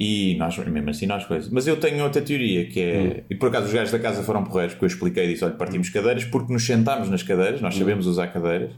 E 0.00 0.36
nós, 0.36 0.56
mesmo 0.58 0.90
assim, 0.90 1.06
nós 1.06 1.24
coisas. 1.24 1.48
Mas 1.50 1.66
eu 1.66 1.76
tenho 1.76 2.02
outra 2.02 2.20
teoria 2.20 2.66
que 2.66 2.80
é. 2.80 3.24
E 3.30 3.34
por 3.34 3.48
acaso 3.48 3.66
os 3.66 3.72
gajos 3.72 3.92
da 3.92 3.98
casa 3.98 4.22
foram 4.22 4.42
porreiros, 4.42 4.74
porque 4.74 4.86
eu 4.86 4.88
expliquei 4.88 5.28
disso: 5.28 5.44
olha, 5.44 5.54
partimos 5.54 5.90
cadeiras 5.90 6.24
porque 6.24 6.52
nos 6.52 6.64
sentámos 6.66 7.08
nas 7.08 7.22
cadeiras, 7.22 7.60
nós 7.60 7.74
sabemos 7.76 8.06
usar 8.06 8.26
cadeiras. 8.28 8.72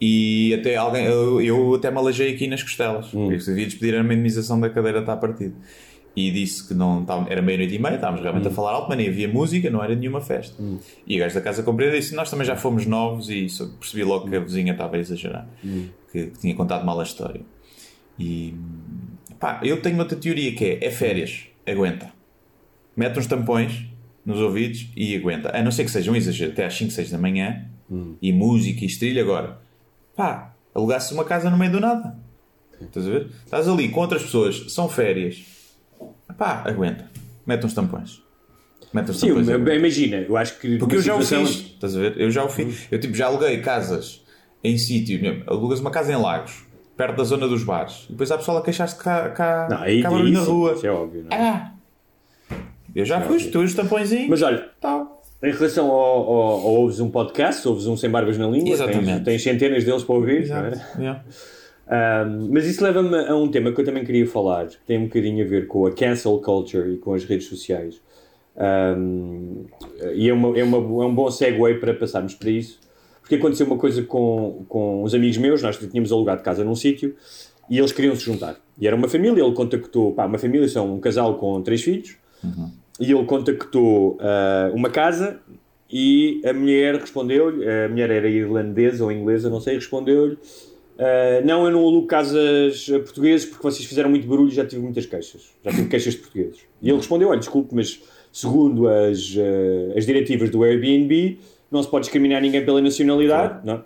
E 0.00 0.54
até 0.54 0.76
alguém, 0.76 1.06
eu, 1.06 1.40
eu 1.40 1.74
até 1.74 1.90
me 1.90 1.98
alejei 1.98 2.32
aqui 2.32 2.46
nas 2.46 2.62
costelas. 2.62 3.12
Hum. 3.12 3.32
Eu 3.32 3.38
devia 3.38 3.66
despedir 3.66 3.96
a 3.96 4.02
minimização 4.02 4.60
da 4.60 4.70
cadeira 4.70 5.00
está 5.00 5.16
partida. 5.16 5.54
E 6.16 6.30
disse 6.32 6.66
que 6.66 6.74
não 6.74 7.06
era 7.28 7.40
meia-noite 7.40 7.74
e 7.74 7.78
meia, 7.78 7.94
estávamos 7.94 8.20
realmente 8.22 8.48
Hum. 8.48 8.50
a 8.50 8.54
falar 8.54 8.72
alto, 8.72 8.88
mas 8.88 8.98
nem 8.98 9.08
havia 9.08 9.28
música, 9.28 9.70
não 9.70 9.82
era 9.84 9.94
nenhuma 9.94 10.20
festa. 10.20 10.60
E 11.06 11.16
o 11.16 11.20
gajo 11.20 11.34
da 11.34 11.40
casa 11.40 11.62
compreendeu 11.62 11.96
e 11.96 12.00
disse: 12.00 12.14
Nós 12.14 12.28
também 12.30 12.44
já 12.46 12.56
fomos 12.56 12.86
novos 12.86 13.30
e 13.30 13.46
percebi 13.78 14.02
logo 14.04 14.28
que 14.28 14.34
a 14.34 14.40
vizinha 14.40 14.72
estava 14.72 14.96
a 14.96 14.98
exagerar, 14.98 15.48
que, 16.10 16.26
que 16.26 16.38
tinha 16.40 16.54
contado 16.56 16.84
mal 16.84 16.98
a 16.98 17.04
história. 17.04 17.40
E 18.18 18.54
pá, 19.38 19.60
eu 19.62 19.80
tenho 19.80 19.98
outra 19.98 20.16
teoria 20.16 20.52
que 20.54 20.64
é: 20.64 20.84
é 20.86 20.90
férias, 20.90 21.44
aguenta. 21.66 22.10
Mete 22.96 23.16
uns 23.18 23.26
tampões 23.28 23.84
nos 24.26 24.40
ouvidos 24.40 24.88
e 24.96 25.14
aguenta. 25.14 25.56
A 25.56 25.62
não 25.62 25.70
ser 25.70 25.84
que 25.84 25.90
seja 25.90 26.10
um 26.10 26.16
exagero, 26.16 26.50
até 26.50 26.66
às 26.66 26.74
5, 26.76 26.90
6 26.90 27.10
da 27.12 27.18
manhã 27.18 27.64
e 28.20 28.32
música 28.32 28.82
e 28.82 28.86
estrilha 28.86 29.22
agora. 29.22 29.60
Pá, 30.16 30.52
alugasse 30.74 31.14
uma 31.14 31.24
casa 31.24 31.48
no 31.48 31.56
meio 31.56 31.70
do 31.72 31.80
nada. 31.80 32.18
Estás 32.82 33.06
a 33.06 33.10
ver? 33.10 33.28
Estás 33.44 33.68
ali 33.68 33.88
com 33.88 34.00
outras 34.00 34.22
pessoas, 34.22 34.72
são 34.72 34.88
férias. 34.88 35.42
Pá, 36.38 36.62
aguenta. 36.64 37.04
Mete 37.46 37.66
uns 37.66 37.74
tampões. 37.74 38.22
Mete 38.92 39.10
uns 39.10 39.20
Sim, 39.20 39.28
tampões. 39.28 39.48
eu- 39.48 39.74
imagina, 39.74 40.16
eu 40.18 40.36
acho 40.36 40.58
que. 40.58 40.78
Porque 40.78 40.96
eu 40.96 41.02
já 41.02 41.14
o 41.14 41.20
fiz, 41.22 41.50
estás 41.50 41.94
a 41.96 42.00
ver? 42.00 42.14
Eu 42.18 42.30
já 42.30 42.44
o 42.44 42.48
fiz. 42.48 42.86
Eu 42.90 42.98
tipo, 43.00 43.14
já 43.14 43.26
aluguei 43.26 43.60
casas 43.60 44.22
em 44.64 44.78
sítio, 44.78 45.20
mesmo, 45.20 45.42
alugas 45.46 45.80
uma 45.80 45.90
casa 45.90 46.12
em 46.12 46.16
Lagos, 46.16 46.64
perto 46.96 47.16
da 47.16 47.24
zona 47.24 47.46
dos 47.48 47.64
bares. 47.64 48.04
E 48.08 48.12
depois 48.12 48.30
há 48.30 48.38
pessoal 48.38 48.58
a 48.58 48.62
queixar-se 48.62 48.96
cá, 48.96 49.28
cá, 49.30 49.68
Não, 49.70 49.78
aí, 49.82 50.00
cá 50.02 50.08
aí 50.08 50.30
na 50.32 50.40
sim, 50.40 50.50
rua. 50.50 50.72
Isso 50.72 50.86
é 50.86 50.90
óbvio. 50.90 51.26
não 51.30 51.36
é? 51.36 51.40
Ah! 51.40 51.72
Eu 52.94 53.04
já 53.04 53.20
pus, 53.20 53.46
tu 53.46 53.60
os 53.60 53.74
tampõezinhos. 53.74 54.28
Mas 54.30 54.42
olha, 54.42 54.68
Tal. 54.80 55.22
em 55.42 55.52
relação 55.52 55.90
ao, 55.90 55.96
ao, 55.98 56.32
ao 56.32 56.64
ouves 56.80 56.98
um 57.00 57.10
podcast, 57.10 57.66
ouves 57.68 57.86
um 57.86 57.96
Sem 57.96 58.08
Barbas 58.10 58.38
na 58.38 58.46
Língua, 58.48 58.70
Exatamente. 58.72 59.04
tens, 59.06 59.24
tens 59.24 59.42
centenas 59.42 59.84
deles 59.84 60.02
para 60.02 60.14
ouvir, 60.14 60.48
não 60.48 60.56
é? 60.56 60.68
Exato. 60.72 60.98
Yeah. 61.00 61.24
Um, 61.88 62.50
mas 62.52 62.66
isso 62.66 62.84
leva-me 62.84 63.16
a 63.16 63.34
um 63.34 63.48
tema 63.48 63.72
que 63.72 63.80
eu 63.80 63.84
também 63.84 64.04
queria 64.04 64.26
falar, 64.26 64.66
que 64.66 64.76
tem 64.86 64.98
um 64.98 65.04
bocadinho 65.04 65.44
a 65.44 65.48
ver 65.48 65.66
com 65.66 65.86
a 65.86 65.92
cancel 65.92 66.38
culture 66.38 66.94
e 66.94 66.96
com 66.98 67.14
as 67.14 67.24
redes 67.24 67.48
sociais. 67.48 68.00
Um, 68.56 69.64
e 70.14 70.28
é, 70.28 70.32
uma, 70.32 70.58
é, 70.58 70.62
uma, 70.62 70.76
é 70.76 71.06
um 71.06 71.14
bom 71.14 71.30
segue 71.30 71.74
para 71.74 71.94
passarmos 71.94 72.34
para 72.34 72.50
isso, 72.50 72.78
porque 73.20 73.36
aconteceu 73.36 73.66
uma 73.66 73.78
coisa 73.78 74.02
com, 74.02 74.64
com 74.68 75.02
uns 75.02 75.14
amigos 75.14 75.38
meus, 75.38 75.62
nós 75.62 75.78
tínhamos 75.78 76.12
alugado 76.12 76.42
casa 76.42 76.62
num 76.62 76.74
sítio 76.74 77.14
e 77.70 77.78
eles 77.78 77.92
queriam 77.92 78.14
se 78.14 78.22
juntar. 78.22 78.56
E 78.78 78.86
era 78.86 78.94
uma 78.94 79.08
família, 79.08 79.42
ele 79.42 79.54
contactou, 79.54 80.12
pá, 80.12 80.26
uma 80.26 80.38
família 80.38 80.68
são 80.68 80.94
um 80.94 81.00
casal 81.00 81.38
com 81.38 81.62
três 81.62 81.82
filhos, 81.82 82.16
e 83.00 83.12
ele 83.12 83.24
contactou 83.24 84.18
ah, 84.20 84.70
uma 84.74 84.90
casa 84.90 85.40
e 85.90 86.42
a 86.44 86.52
mulher 86.52 86.96
respondeu-lhe, 86.96 87.64
a 87.66 87.88
mulher 87.88 88.10
era 88.10 88.28
irlandesa 88.28 89.04
ou 89.04 89.12
inglesa, 89.12 89.48
não 89.48 89.60
sei, 89.60 89.76
respondeu-lhe 89.76 90.38
Uh, 90.98 91.46
não, 91.46 91.64
eu 91.64 91.70
não 91.70 91.86
alugo 91.86 92.08
casas 92.08 92.90
a 92.92 92.98
portugueses 92.98 93.46
porque 93.46 93.62
vocês 93.62 93.86
fizeram 93.86 94.10
muito 94.10 94.26
barulho 94.26 94.50
e 94.50 94.54
já 94.54 94.66
tive 94.66 94.82
muitas 94.82 95.06
queixas. 95.06 95.54
Já 95.64 95.70
tive 95.70 95.88
queixas 95.88 96.14
de 96.14 96.20
portugueses. 96.20 96.60
E 96.82 96.88
ele 96.88 96.96
respondeu: 96.96 97.28
olha, 97.28 97.38
desculpe, 97.38 97.72
mas 97.72 98.02
segundo 98.32 98.88
as, 98.88 99.34
uh, 99.36 99.96
as 99.96 100.04
diretivas 100.04 100.50
do 100.50 100.64
Airbnb, 100.64 101.38
não 101.70 101.82
se 101.82 101.88
pode 101.88 102.04
discriminar 102.04 102.42
ninguém 102.42 102.64
pela 102.64 102.80
nacionalidade. 102.80 103.64
Não? 103.64 103.84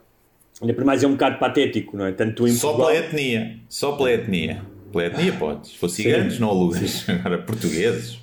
Ainda 0.60 0.72
por 0.74 0.84
mais 0.84 1.02
é 1.02 1.06
um 1.06 1.12
bocado 1.12 1.38
patético, 1.38 1.96
não 1.96 2.06
é? 2.06 2.12
Tanto 2.12 2.46
em 2.46 2.52
Só 2.52 2.68
Portugal. 2.68 2.92
pela 2.92 3.06
etnia. 3.06 3.56
Só 3.68 3.92
pela 3.92 4.12
etnia. 4.12 4.62
Pela 4.90 5.06
etnia 5.06 5.32
podes. 5.32 5.72
Se 5.72 5.78
for 5.78 5.88
ciganos, 5.88 6.38
não 6.38 6.48
alugas. 6.48 7.06
Agora, 7.10 7.38
portugueses. 7.38 8.20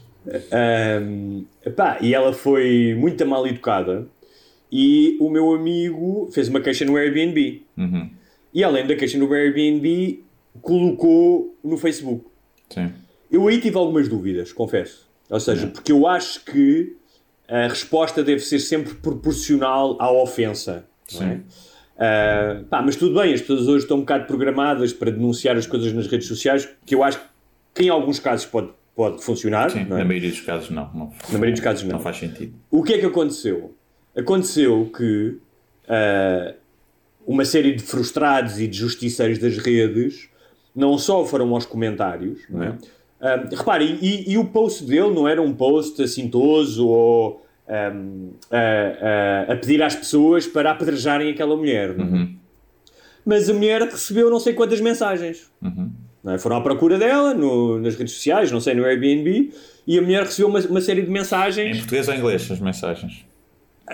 Um, 1.02 1.46
epá, 1.66 1.98
e 2.02 2.14
ela 2.14 2.34
foi 2.34 2.96
muito 2.98 3.26
mal 3.26 3.46
educada 3.48 4.08
e 4.72 5.18
o 5.20 5.30
meu 5.30 5.54
amigo 5.54 6.30
fez 6.32 6.48
uma 6.48 6.60
queixa 6.60 6.86
no 6.86 6.96
Airbnb. 6.96 7.64
Uhum. 7.78 8.10
E 8.54 8.64
além 8.64 8.86
da 8.86 8.96
queixa 8.96 9.18
no 9.18 9.32
Airbnb, 9.32 10.24
colocou 10.62 11.58
no 11.64 11.78
Facebook. 11.78 12.26
Sim. 12.70 12.92
Eu 13.32 13.48
aí 13.48 13.60
tive 13.60 13.78
algumas 13.78 14.08
dúvidas, 14.08 14.52
confesso. 14.52 15.08
Ou 15.30 15.40
seja, 15.40 15.68
porque 15.68 15.92
eu 15.92 16.08
acho 16.08 16.44
que 16.44 16.96
a 17.48 17.68
resposta 17.68 18.24
deve 18.24 18.42
ser 18.42 18.60
sempre 18.60 18.96
proporcional 18.96 19.96
à 20.00 20.12
ofensa. 20.12 20.86
É? 21.22 21.40
Ah, 21.98 22.64
pá, 22.70 22.82
mas 22.82 22.96
tudo 22.96 23.20
bem, 23.20 23.34
as 23.34 23.42
pessoas 23.42 23.68
hoje 23.68 23.84
estão 23.84 23.98
um 23.98 24.02
bocado 24.02 24.26
programadas 24.26 24.94
para 24.94 25.12
denunciar 25.12 25.58
as 25.58 25.68
coisas 25.68 25.92
nas 25.92 26.08
redes 26.08 26.28
sociais, 26.28 26.68
que 26.86 26.96
eu 26.96 27.04
acho 27.04 27.20
que 27.74 27.84
em 27.84 27.90
alguns 27.90 28.20
casos 28.20 28.46
pode, 28.46 28.70
pode 28.96 29.24
funcionar. 29.24 29.70
Sim, 29.70 29.82
é? 29.82 29.86
na 29.86 30.06
maioria 30.06 30.30
dos 30.30 30.42
casos 30.42 30.70
não. 30.70 30.90
não 30.94 31.14
Na 31.30 31.34
maioria 31.34 31.54
dos 31.54 31.62
casos 31.62 31.84
não. 31.84 31.94
Não 31.94 32.00
faz 32.00 32.18
sentido. 32.18 32.54
O 32.72 32.84
que 32.84 32.94
é 32.94 32.98
que 33.00 33.06
aconteceu? 33.06 33.76
Aconteceu 34.16 34.90
que 34.96 35.38
ah, 35.88 36.54
uma 37.32 37.46
série 37.46 37.74
de 37.76 37.84
frustrados 37.84 38.60
e 38.60 38.68
de 38.68 38.78
justiceiros 38.78 39.38
das 39.38 39.58
redes 39.58 40.28
não 40.76 40.98
só 40.98 41.24
foram 41.26 41.54
aos 41.54 41.66
comentários, 41.66 42.40
não 42.50 42.64
é? 42.64 42.76
Ah, 43.22 43.48
repare, 43.52 43.98
e, 44.02 44.32
e 44.32 44.38
o 44.38 44.46
post 44.46 44.84
dele 44.86 45.10
não 45.14 45.28
era 45.28 45.42
um 45.42 45.54
post 45.54 46.02
assintoso 46.02 46.88
ou 46.88 47.46
ahm, 47.68 48.30
a, 48.50 49.50
a- 49.50 49.54
a 49.54 49.56
pedir 49.58 49.82
às 49.84 49.94
pessoas 49.96 50.48
para 50.48 50.72
apedrejarem 50.72 51.30
aquela 51.30 51.56
mulher, 51.56 51.90
é? 51.92 52.28
Mas 53.26 53.50
a 53.50 53.54
mulher 53.54 53.82
recebeu 53.84 54.30
não 54.30 54.40
sei 54.40 54.54
quantas 54.54 54.80
mensagens. 54.82 55.52
Não 56.24 56.34
é? 56.34 56.38
Foram 56.40 56.56
à 56.58 56.62
procura 56.62 56.98
dela 56.98 57.34
no- 57.34 57.80
nas 57.80 57.96
redes 57.96 58.14
sociais, 58.14 58.52
não 58.52 58.60
sei, 58.60 58.74
no 58.74 58.84
Airbnb, 58.86 59.52
e 59.86 59.98
a 60.00 60.02
mulher 60.02 60.24
recebeu 60.24 60.48
uma, 60.48 60.60
uma 60.62 60.82
série 60.82 61.02
de 61.04 61.10
Em 61.10 61.14
mensagens. 61.14 61.78
português 61.78 62.08
ou 62.08 62.16
inglês, 62.16 62.50
as 62.52 62.60
mensagens? 62.60 63.26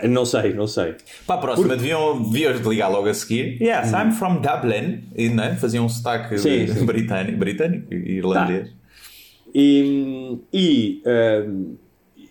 Não 0.04 0.26
sei, 0.26 0.54
não 0.54 0.68
sei. 0.68 0.96
Para 1.26 1.36
a 1.36 1.38
próxima, 1.40 1.76
deviam, 1.76 2.22
deviam 2.22 2.54
ligar 2.72 2.90
logo 2.90 3.08
a 3.08 3.14
seguir. 3.14 3.62
Yes, 3.62 3.92
I'm 3.92 4.12
from 4.12 4.42
Dublin. 4.42 5.04
E, 5.16 5.30
não 5.30 5.44
é? 5.44 5.56
Faziam 5.56 5.86
um 5.86 5.90
sotaque 5.90 6.38
Sim, 6.38 6.68
sim. 6.68 6.86
britânico, 6.86 7.38
britânico 7.38 7.94
e 7.94 8.18
irlandês. 8.18 8.70
E, 9.54 10.38
e 10.52 11.02
ahm, 11.06 11.76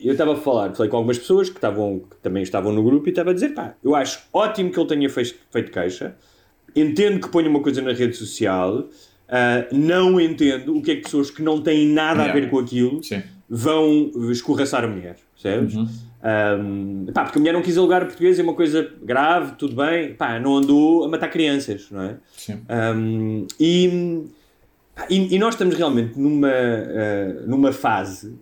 eu 0.01 0.13
estava 0.13 0.35
a 0.35 0.37
falar, 0.37 0.75
falei 0.75 0.91
com 0.91 0.97
algumas 0.99 1.19
pessoas 1.19 1.49
que, 1.49 1.57
estavam, 1.57 2.01
que 2.01 2.17
também 2.23 2.43
estavam 2.43 2.73
no 2.73 2.83
grupo 2.83 3.09
e 3.09 3.11
estava 3.11 3.31
a 3.31 3.33
dizer: 3.33 3.55
pá, 3.55 3.75
eu 3.83 3.95
acho 3.95 4.21
ótimo 4.33 4.71
que 4.71 4.79
ele 4.79 4.89
tenha 4.89 5.09
feito, 5.09 5.35
feito 5.51 5.73
queixa, 5.73 6.15
entendo 6.77 7.21
que 7.21 7.29
ponha 7.31 7.49
uma 7.49 7.61
coisa 7.61 7.81
na 7.81 7.93
rede 7.93 8.15
social, 8.15 8.87
ah, 9.29 9.65
não 9.73 10.21
entendo 10.21 10.77
o 10.77 10.83
que 10.83 10.91
é 10.91 10.97
que 10.97 11.03
pessoas 11.03 11.31
que 11.31 11.41
não 11.43 11.63
têm 11.63 11.89
nada 11.89 12.21
a 12.21 12.25
Yeah. 12.27 12.41
ver 12.41 12.51
com 12.51 12.59
aquilo 12.59 13.03
Sim. 13.03 13.23
vão 13.49 14.11
escorraçar 14.31 14.85
a 14.85 14.89
mulher, 14.89 15.17
percebes? 15.33 15.75
Ahm, 16.25 17.05
pá, 17.13 17.25
porque 17.25 17.39
a 17.39 17.41
mulher 17.41 17.53
não 17.53 17.61
quis 17.61 17.77
alugar 17.77 18.07
português, 18.07 18.39
é 18.39 18.43
uma 18.43 18.55
coisa 18.55 18.91
grave, 19.03 19.57
tudo 19.57 19.77
bem, 19.77 20.15
pá, 20.15 20.41
não 20.41 20.57
andou 20.57 21.05
a 21.05 21.09
matar 21.09 21.29
crianças, 21.29 21.89
não 21.91 22.03
é? 22.03 22.17
Sim. 22.35 22.63
Um, 22.97 23.47
e, 23.61 24.25
e, 25.11 25.35
e 25.35 25.39
nós 25.39 25.53
estamos 25.53 25.75
realmente 25.75 26.19
numa, 26.19 26.49
uh, 26.49 27.47
numa 27.47 27.73
fase 27.73 28.35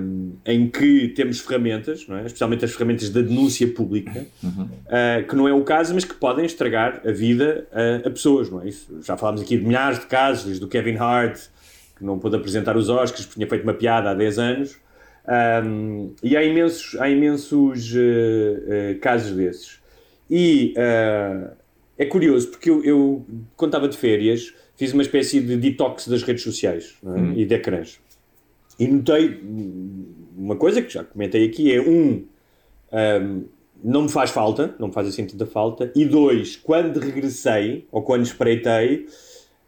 um, 0.00 0.32
em 0.46 0.66
que 0.70 1.08
temos 1.08 1.40
ferramentas, 1.40 2.06
não 2.08 2.16
é? 2.16 2.24
especialmente 2.24 2.64
as 2.64 2.72
ferramentas 2.72 3.10
da 3.10 3.20
denúncia 3.20 3.68
pública, 3.68 4.26
uh, 4.42 5.28
que 5.28 5.36
não 5.36 5.46
é 5.46 5.52
o 5.52 5.62
caso, 5.62 5.92
mas 5.92 6.06
que 6.06 6.14
podem 6.14 6.46
estragar 6.46 7.02
a 7.06 7.12
vida 7.12 7.66
uh, 7.70 8.08
a 8.08 8.10
pessoas. 8.10 8.48
Não 8.48 8.62
é? 8.62 8.68
Isso, 8.68 8.98
já 9.02 9.14
falámos 9.14 9.42
aqui 9.42 9.58
de 9.58 9.64
milhares 9.66 9.98
de 9.98 10.06
casos, 10.06 10.46
desde 10.46 10.64
o 10.64 10.68
Kevin 10.68 10.96
Hart 10.96 11.38
que 11.96 12.04
não 12.04 12.18
pôde 12.18 12.36
apresentar 12.36 12.76
os 12.76 12.88
Oscars, 12.88 13.24
porque 13.24 13.34
tinha 13.34 13.48
feito 13.48 13.62
uma 13.62 13.72
piada 13.72 14.10
há 14.10 14.14
10 14.14 14.38
anos. 14.38 14.76
Um, 15.28 16.14
e 16.22 16.36
há 16.36 16.44
imensos, 16.44 16.96
há 17.00 17.08
imensos 17.08 17.92
uh, 17.94 17.98
uh, 17.98 19.00
casos 19.00 19.36
desses. 19.36 19.80
E 20.30 20.74
uh, 20.76 21.50
é 21.98 22.06
curioso, 22.06 22.48
porque 22.48 22.70
eu, 22.70 22.84
eu, 22.84 23.26
quando 23.56 23.70
estava 23.70 23.88
de 23.88 23.96
férias, 23.96 24.54
fiz 24.76 24.92
uma 24.92 25.02
espécie 25.02 25.40
de 25.40 25.56
detox 25.56 26.06
das 26.08 26.22
redes 26.22 26.42
sociais 26.42 26.96
é? 27.02 27.08
Uhum. 27.08 27.32
e 27.34 27.44
de 27.44 27.54
ecrãs. 27.54 28.00
E 28.78 28.86
notei 28.86 29.40
uma 30.36 30.56
coisa 30.56 30.82
que 30.82 30.92
já 30.92 31.02
comentei 31.02 31.46
aqui: 31.46 31.72
é 31.72 31.80
um, 31.80 32.24
um, 32.92 33.44
não 33.82 34.02
me 34.02 34.08
faz 34.08 34.30
falta, 34.30 34.74
não 34.78 34.88
me 34.88 34.94
faz 34.94 35.08
assim 35.08 35.26
tanta 35.26 35.46
falta, 35.46 35.90
e 35.94 36.04
dois, 36.04 36.56
quando 36.56 37.00
regressei, 37.00 37.86
ou 37.90 38.02
quando 38.02 38.24
espreitei, 38.24 39.06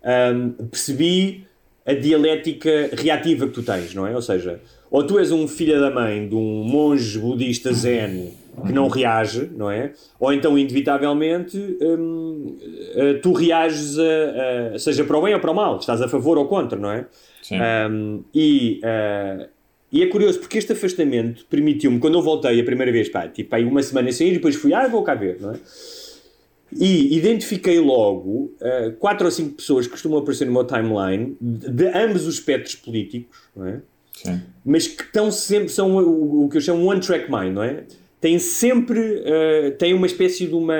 um, 0.05 0.51
percebi 0.67 1.47
a 1.87 1.95
dialética 1.95 2.91
reativa 2.93 3.47
que 3.47 3.55
tu 3.55 3.63
tens, 3.63 3.95
não 3.95 4.07
é? 4.07 4.15
Ou 4.15 4.21
seja, 4.21 4.61
ou 4.91 5.05
tu 5.05 5.19
és 5.19 5.31
um 5.33 5.47
filho 5.49 5.81
da 5.81 5.91
mãe 5.91 6.29
de 6.29 6.35
um 6.35 6.65
monge 6.65 7.19
budista 7.19 7.73
zen 7.73 8.33
que 8.67 8.73
não 8.73 8.89
reage, 8.89 9.49
não 9.57 9.71
é? 9.71 9.93
Ou 10.19 10.33
então, 10.33 10.59
inevitavelmente, 10.59 11.57
hum, 11.81 12.57
eh, 12.97 13.15
tu 13.23 13.33
reages, 13.33 13.97
a, 13.99 14.75
a- 14.75 14.79
seja 14.79 15.05
para 15.05 15.17
o 15.17 15.23
bem 15.23 15.33
ou 15.35 15.39
para 15.41 15.51
o 15.53 15.55
mal, 15.55 15.79
estás 15.79 16.03
a 16.03 16.09
favor 16.09 16.37
ou 16.39 16.47
contra, 16.47 16.77
não 16.79 16.91
é? 16.91 17.07
Sim. 17.41 17.57
Um, 17.91 18.25
e, 18.35 18.81
uh, 18.83 19.47
e 19.93 20.03
é 20.03 20.07
curioso 20.09 20.41
porque 20.41 20.59
este 20.59 20.73
afastamento 20.73 21.47
permitiu-me, 21.49 22.01
quando 22.01 22.19
eu 22.19 22.23
voltei 22.23 22.61
a 22.61 22.65
primeira 22.65 22.91
vez, 22.91 23.09
pá, 23.09 23.29
tipo 23.29 23.55
aí 23.55 23.65
uma 23.65 23.83
semana 23.83 24.11
sem 24.11 24.29
ir, 24.29 24.33
depois 24.33 24.57
fui, 24.57 24.75
ah, 24.75 24.89
vou 24.89 25.03
cá 25.05 25.15
ver, 25.15 25.39
não 25.41 25.53
é? 25.53 25.57
E 26.71 27.17
identifiquei 27.17 27.79
logo 27.79 28.53
uh, 28.61 28.93
quatro 28.99 29.25
ou 29.25 29.31
cinco 29.31 29.55
pessoas 29.55 29.87
que 29.87 29.93
costumam 29.93 30.19
aparecer 30.19 30.45
no 30.47 30.53
meu 30.53 30.65
timeline 30.65 31.35
de, 31.41 31.71
de 31.71 31.87
ambos 31.97 32.27
os 32.27 32.35
espectros 32.35 32.75
políticos, 32.75 33.39
não 33.57 33.67
é? 33.67 33.81
Sim. 34.23 34.41
mas 34.65 34.87
que 34.87 35.03
estão 35.03 35.31
sempre, 35.31 35.69
são 35.69 35.97
o, 35.97 36.45
o 36.45 36.49
que 36.49 36.57
eu 36.57 36.61
chamo 36.61 36.85
one 36.87 37.01
track 37.01 37.31
mind, 37.31 37.55
não 37.55 37.63
é? 37.63 37.85
Têm 38.21 38.39
sempre, 38.39 38.99
uh, 39.01 39.71
têm 39.79 39.95
uma 39.95 40.07
espécie 40.07 40.47
de 40.47 40.55
uma, 40.55 40.75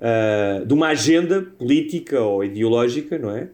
uh, 0.00 0.66
de 0.66 0.74
uma 0.74 0.88
agenda 0.88 1.42
política 1.42 2.20
ou 2.20 2.44
ideológica, 2.44 3.18
não 3.18 3.30
é? 3.30 3.48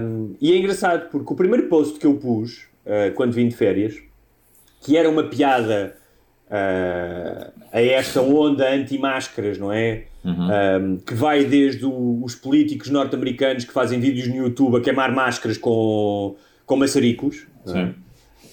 Um, 0.00 0.34
e 0.40 0.52
é 0.52 0.56
engraçado 0.56 1.08
porque 1.10 1.32
o 1.32 1.36
primeiro 1.36 1.66
post 1.68 1.98
que 1.98 2.06
eu 2.06 2.14
pus, 2.14 2.66
uh, 2.86 3.12
quando 3.14 3.32
vim 3.32 3.48
de 3.48 3.56
férias, 3.56 3.94
que 4.82 4.96
era 4.96 5.08
uma 5.08 5.24
piada 5.24 5.96
a 7.72 7.80
esta 7.80 8.22
onda 8.22 8.70
anti-máscaras, 8.72 9.58
não 9.58 9.70
é? 9.72 10.04
Um, 10.24 10.96
que 10.98 11.14
vai 11.14 11.44
desde 11.44 11.84
o- 11.86 12.22
os 12.22 12.34
políticos 12.34 12.88
norte-americanos 12.90 13.64
que 13.64 13.72
fazem 13.72 13.98
vídeos 14.00 14.28
no 14.28 14.36
YouTube 14.36 14.76
a 14.76 14.80
queimar 14.80 15.12
máscaras 15.14 15.56
com, 15.58 16.36
com 16.68 16.76
maçaricos. 16.76 17.46
é? 17.66 17.70
Sim. 17.72 17.94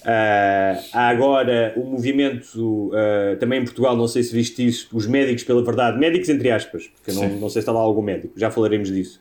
Uh, 0.02 0.82
há 0.92 1.08
agora 1.08 1.72
o 1.76 1.84
movimento, 1.84 2.90
uh, 2.92 3.36
também 3.40 3.60
em 3.60 3.64
Portugal, 3.64 3.96
não 3.96 4.06
sei 4.06 4.22
se 4.22 4.32
viste 4.32 4.64
isso, 4.64 4.88
os 4.96 5.04
médicos 5.06 5.42
pela 5.42 5.64
verdade, 5.64 5.98
médicos 5.98 6.28
entre 6.28 6.48
aspas, 6.50 6.86
porque 6.86 7.10
não, 7.12 7.28
não 7.28 7.48
sei 7.48 7.50
se 7.50 7.58
está 7.60 7.72
lá 7.72 7.80
algum 7.80 8.02
médico, 8.02 8.32
já 8.36 8.48
falaremos 8.48 8.88
disso, 8.88 9.20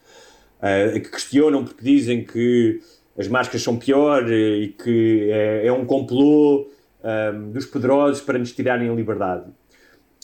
uh, 0.59 0.93
que 0.99 1.09
questionam 1.09 1.63
porque 1.63 1.83
dizem 1.83 2.23
que 2.23 2.79
as 3.17 3.27
máscaras 3.27 3.63
são 3.63 3.77
pior 3.77 4.31
e 4.31 4.75
que 4.83 5.29
é, 5.31 5.67
é 5.67 5.73
um 5.73 5.85
complô 5.85 6.67
um, 7.03 7.51
dos 7.51 7.65
poderosos 7.65 8.21
para 8.21 8.37
nos 8.37 8.51
tirarem 8.51 8.89
a 8.89 8.93
liberdade. 8.93 9.45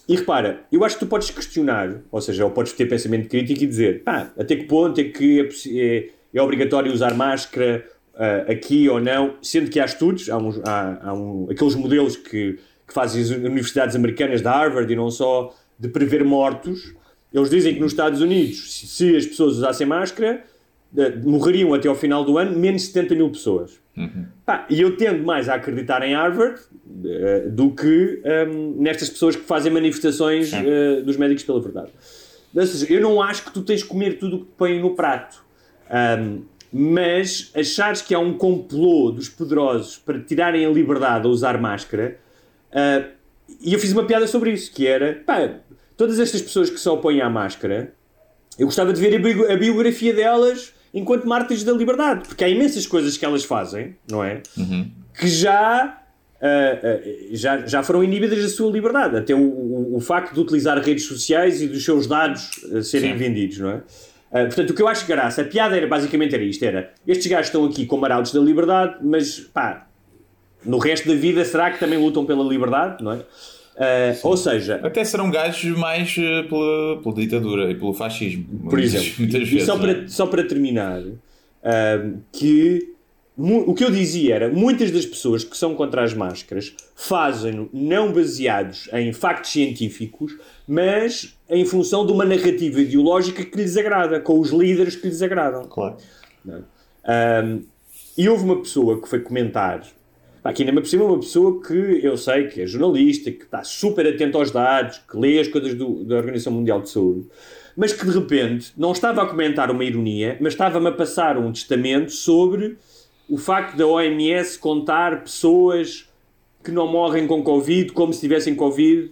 E 0.07 0.15
repara, 0.15 0.61
eu 0.71 0.83
acho 0.83 0.95
que 0.97 1.05
tu 1.05 1.09
podes 1.09 1.29
questionar, 1.31 2.01
ou 2.11 2.19
seja, 2.19 2.43
ou 2.43 2.51
podes 2.51 2.73
ter 2.73 2.85
pensamento 2.85 3.29
crítico 3.29 3.63
e 3.63 3.65
dizer, 3.67 4.03
pá, 4.03 4.31
até 4.37 4.55
que 4.57 4.65
ponto 4.65 4.99
é 4.99 5.05
que 5.05 5.39
é, 5.39 5.79
é- 5.79 6.09
é 6.33 6.41
obrigatório 6.41 6.91
usar 6.91 7.13
máscara 7.13 7.85
ah, 8.21 8.51
aqui 8.51 8.87
ou 8.87 8.99
não, 8.99 9.33
sendo 9.41 9.69
que 9.69 9.79
há 9.79 9.85
estudos, 9.85 10.29
há, 10.29 10.37
uns, 10.37 10.59
há, 10.63 10.99
há 11.09 11.13
um- 11.13 11.47
aqueles 11.49 11.73
modelos 11.75 12.15
que, 12.15 12.59
que 12.87 12.93
fazem 12.93 13.21
as 13.21 13.29
universidades 13.31 13.95
americanas 13.95 14.41
da 14.41 14.51
Harvard 14.51 14.91
e 14.91 14.95
não 14.95 15.09
só, 15.09 15.53
de 15.79 15.87
prever 15.89 16.23
mortos, 16.23 16.93
eles 17.33 17.49
dizem 17.49 17.73
que 17.73 17.79
nos 17.79 17.93
Estados 17.93 18.21
Unidos, 18.21 18.73
se, 18.75 18.85
se 18.87 19.15
as 19.15 19.25
pessoas 19.25 19.53
usassem 19.57 19.87
máscara, 19.87 20.43
eh, 20.97 21.15
morreriam 21.23 21.73
até 21.73 21.87
ao 21.87 21.95
final 21.95 22.23
do 22.25 22.37
ano 22.37 22.57
menos 22.59 22.83
70 22.87 23.15
mil 23.15 23.29
pessoas. 23.29 23.79
Pá, 24.45 24.65
e 24.69 24.79
eu 24.81 24.95
tendo 24.97 25.23
mais 25.23 25.47
a 25.49 25.55
acreditar 25.55 26.01
em 26.03 26.13
Harvard 26.13 26.59
eh, 27.05 27.45
do 27.49 27.71
que 27.71 28.21
ehm, 28.23 28.75
nestas 28.77 29.09
pessoas 29.09 29.35
que 29.35 29.43
fazem 29.43 29.71
manifestações 29.71 30.51
eh, 30.53 31.01
dos 31.01 31.17
médicos 31.17 31.43
pela 31.43 31.59
verdade. 31.61 31.89
Ou 32.53 32.65
seja, 32.65 32.93
eu 32.93 33.01
não 33.01 33.21
acho 33.21 33.45
que 33.45 33.51
tu 33.53 33.61
tens 33.63 33.79
de 33.79 33.85
comer 33.85 34.19
tudo 34.19 34.35
o 34.35 34.39
que 34.39 34.45
te 34.45 34.51
põem 34.57 34.81
no 34.81 34.93
prato. 34.95 35.43
Ahm, 35.89 36.41
mas 36.71 37.51
achares 37.55 38.01
que 38.01 38.13
há 38.15 38.19
um 38.19 38.33
complô 38.37 39.11
dos 39.11 39.27
poderosos 39.27 39.97
para 39.97 40.19
tirarem 40.19 40.65
a 40.65 40.69
liberdade 40.69 41.27
a 41.27 41.29
usar 41.29 41.59
máscara, 41.59 42.17
ah, 42.71 43.03
e 43.59 43.73
eu 43.73 43.79
fiz 43.79 43.91
uma 43.91 44.05
piada 44.05 44.25
sobre 44.27 44.51
isso, 44.51 44.71
que 44.71 44.87
era, 44.87 45.21
pá, 45.25 45.55
todas 45.97 46.19
estas 46.19 46.41
pessoas 46.41 46.69
que 46.69 46.79
se 46.79 46.87
opõem 46.87 47.21
à 47.21 47.29
máscara, 47.29 47.93
eu 48.57 48.65
gostava 48.65 48.93
de 48.93 49.01
ver 49.01 49.15
a, 49.15 49.19
bio- 49.19 49.51
a 49.51 49.55
biografia 49.57 50.13
delas 50.13 50.73
enquanto 50.93 51.25
mártires 51.27 51.63
da 51.63 51.71
liberdade, 51.73 52.27
porque 52.27 52.43
há 52.43 52.49
imensas 52.49 52.85
coisas 52.87 53.17
que 53.17 53.25
elas 53.25 53.43
fazem, 53.43 53.95
não 54.09 54.23
é? 54.23 54.41
Que 55.19 55.27
já, 55.27 56.01
ah, 56.41 56.79
ah, 56.83 56.99
já, 57.31 57.65
já 57.67 57.83
foram 57.83 58.03
inibidas 58.03 58.41
da 58.41 58.49
sua 58.49 58.71
liberdade. 58.71 59.17
Até 59.17 59.33
o, 59.35 59.39
o, 59.39 59.95
o 59.97 59.99
facto 59.99 60.33
de 60.33 60.39
utilizar 60.39 60.77
redes 60.79 61.05
sociais 61.05 61.61
e 61.61 61.67
dos 61.67 61.83
seus 61.83 62.07
dados 62.07 62.49
serem 62.83 63.11
Sim. 63.13 63.17
vendidos, 63.17 63.57
não 63.59 63.69
é? 63.71 63.81
Ah, 64.31 64.45
portanto, 64.45 64.69
o 64.69 64.73
que 64.73 64.81
eu 64.81 64.87
acho 64.87 65.05
graça, 65.05 65.41
a 65.41 65.45
piada 65.45 65.75
era 65.75 65.87
basicamente 65.87 66.33
era 66.33 66.43
isto: 66.43 66.63
era 66.63 66.93
estes 67.07 67.27
gajos 67.27 67.47
estão 67.47 67.65
aqui 67.65 67.85
como 67.85 68.05
arautos 68.05 68.31
da 68.31 68.39
liberdade, 68.39 68.95
mas 69.01 69.39
pá, 69.39 69.87
no 70.65 70.77
resto 70.77 71.07
da 71.09 71.15
vida 71.15 71.43
será 71.43 71.69
que 71.71 71.79
também 71.79 71.99
lutam 71.99 72.25
pela 72.25 72.43
liberdade, 72.43 73.03
não 73.03 73.11
é? 73.13 73.21
Ah, 73.77 74.13
ou 74.23 74.37
seja, 74.37 74.79
Até 74.83 75.03
serão 75.03 75.31
gajos 75.31 75.77
mais 75.77 76.15
eh, 76.17 76.43
pela, 76.43 77.01
pela 77.01 77.15
ditadura 77.15 77.71
e 77.71 77.75
pelo 77.75 77.93
fascismo. 77.93 78.45
por 78.69 78.79
exemplo, 78.79 79.11
Muitas 79.19 79.41
e 79.41 79.45
vezes. 79.45 79.65
só 79.65 79.77
não 79.77 79.85
é? 79.89 79.93
para, 79.95 80.07
só 80.07 80.27
para 80.27 80.43
terminar, 80.43 81.01
ahm, 81.63 82.17
que 82.31 82.91
o 83.37 83.73
que 83.73 83.83
eu 83.83 83.89
dizia 83.89 84.35
era 84.35 84.49
muitas 84.49 84.91
das 84.91 85.05
pessoas 85.05 85.43
que 85.43 85.57
são 85.57 85.73
contra 85.73 86.03
as 86.03 86.13
máscaras 86.13 86.75
fazem-no 86.95 87.69
não 87.73 88.11
baseados 88.11 88.87
em 88.93 89.11
factos 89.13 89.51
científicos, 89.51 90.35
mas 90.67 91.35
em 91.51 91.65
função 91.65 92.05
de 92.05 92.13
uma 92.13 92.23
narrativa 92.23 92.79
ideológica 92.79 93.43
que 93.43 93.57
lhes 93.57 93.75
agrada, 93.75 94.21
com 94.21 94.39
os 94.39 94.51
líderes 94.51 94.95
que 94.95 95.07
lhes 95.07 95.21
agradam. 95.21 95.65
Claro. 95.65 95.97
Um, 96.45 97.63
e 98.17 98.29
houve 98.29 98.43
uma 98.45 98.61
pessoa 98.61 99.01
que 99.01 99.07
foi 99.09 99.19
comentar, 99.19 99.85
que 100.53 100.63
ainda 100.63 100.71
me 100.71 100.81
uma 101.05 101.19
pessoa 101.19 101.61
que 101.61 101.99
eu 102.03 102.15
sei 102.15 102.47
que 102.47 102.61
é 102.61 102.65
jornalista, 102.65 103.29
que 103.31 103.43
está 103.43 103.63
super 103.63 104.07
atento 104.07 104.37
aos 104.37 104.49
dados, 104.49 104.99
que 104.99 105.17
lê 105.17 105.39
as 105.39 105.47
coisas 105.49 105.73
do- 105.75 106.03
da 106.05 106.15
Organização 106.17 106.53
Mundial 106.53 106.81
de 106.81 106.89
Saúde, 106.89 107.27
mas 107.75 107.91
que 107.93 108.05
de 108.05 108.11
repente 108.11 108.71
não 108.77 108.91
estava 108.93 109.21
a 109.21 109.25
comentar 109.25 109.69
uma 109.69 109.83
ironia, 109.83 110.37
mas 110.39 110.53
estava-me 110.53 110.87
a 110.87 110.91
passar 110.91 111.37
um 111.37 111.51
testamento 111.51 112.11
sobre 112.11 112.77
o 113.29 113.37
facto 113.37 113.75
da 113.77 113.85
OMS 113.85 114.57
contar 114.57 115.23
pessoas 115.23 116.09
que 116.63 116.71
não 116.71 116.87
morrem 116.87 117.27
com 117.27 117.43
Covid 117.43 117.91
como 117.91 118.13
se 118.13 118.19
tivessem 118.21 118.55
Covid. 118.55 119.11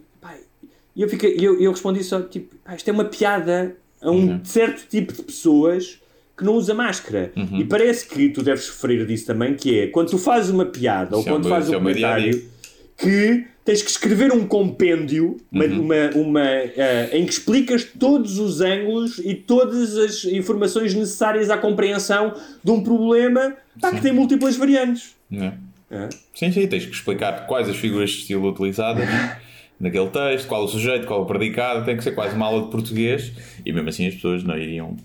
E 0.99 1.01
eu, 1.01 1.07
fiquei, 1.07 1.37
eu, 1.39 1.57
eu 1.61 1.71
respondi 1.71 2.03
só, 2.03 2.19
tipo, 2.19 2.57
pá, 2.57 2.75
isto 2.75 2.89
é 2.89 2.91
uma 2.91 3.05
piada 3.05 3.73
a 4.01 4.11
um 4.11 4.43
certo 4.43 4.85
tipo 4.89 5.13
de 5.13 5.23
pessoas 5.23 5.97
que 6.37 6.43
não 6.43 6.55
usa 6.55 6.73
máscara. 6.73 7.31
E 7.57 7.63
parece 7.63 8.05
que 8.05 8.27
tu 8.27 8.43
deves 8.43 8.65
sofrer 8.65 9.05
disso 9.05 9.25
também, 9.25 9.55
que 9.55 9.79
é, 9.79 9.87
quando 9.87 10.09
tu 10.09 10.17
fazes 10.17 10.49
uma 10.49 10.65
piada 10.65 11.15
ou 11.15 11.23
é 11.23 11.25
quando 11.25 11.47
fazes 11.47 11.69
um 11.69 11.89
é 11.89 11.93
dia-a-dia. 11.93 12.33
comentário, 12.33 12.49
que 12.97 13.45
tens 13.63 13.81
que 13.81 13.89
escrever 13.89 14.33
um 14.33 14.45
compêndio 14.45 15.37
uma, 15.49 15.65
uma, 15.67 16.09
uma, 16.15 16.45
eh, 16.45 17.11
em 17.13 17.25
que 17.25 17.31
explicas 17.31 17.85
todos 17.85 18.37
os 18.37 18.59
ângulos 18.59 19.19
e 19.19 19.33
todas 19.33 19.95
as 19.95 20.25
informações 20.25 20.93
necessárias 20.93 21.49
à 21.49 21.57
compreensão 21.57 22.33
de 22.61 22.71
um 22.71 22.83
problema 22.83 23.55
pá, 23.79 23.91
que 23.91 24.01
tem 24.01 24.11
múltiplas 24.11 24.57
variantes. 24.57 25.15
É? 25.31 25.53
É. 25.91 26.09
Sim, 26.35 26.51
sim, 26.51 26.67
tens 26.67 26.85
que 26.85 26.91
explicar 26.91 27.47
quais 27.47 27.69
as 27.69 27.77
figuras 27.77 28.09
de 28.09 28.17
estilo 28.17 28.49
utilizadas 28.49 29.07
naquele 29.79 30.09
texto, 30.09 30.47
qual 30.47 30.63
o 30.63 30.67
sujeito, 30.67 31.07
qual 31.07 31.21
o 31.21 31.25
predicado, 31.25 31.85
tem 31.85 31.95
que 31.95 32.03
ser 32.03 32.11
quase 32.11 32.35
uma 32.35 32.45
aula 32.45 32.63
de 32.63 32.71
português 32.71 33.31
e 33.65 33.71
mesmo 33.71 33.89
assim 33.89 34.07
as 34.07 34.15
pessoas 34.15 34.43
não 34.43 34.57
iriam, 34.57 34.97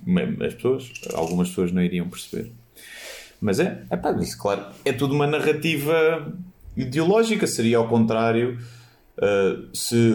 as 0.44 0.54
pessoas, 0.54 0.92
algumas 1.14 1.48
pessoas 1.48 1.72
não 1.72 1.82
iriam 1.82 2.08
perceber. 2.08 2.50
Mas 3.40 3.60
é, 3.60 3.82
é 3.90 3.96
pá, 3.96 4.12
isso 4.12 4.38
claro, 4.38 4.64
é 4.84 4.92
tudo 4.92 5.14
uma 5.14 5.26
narrativa 5.26 6.32
ideológica, 6.76 7.46
seria 7.46 7.78
ao 7.78 7.88
contrário 7.88 8.58
uh, 9.18 9.68
se 9.72 10.12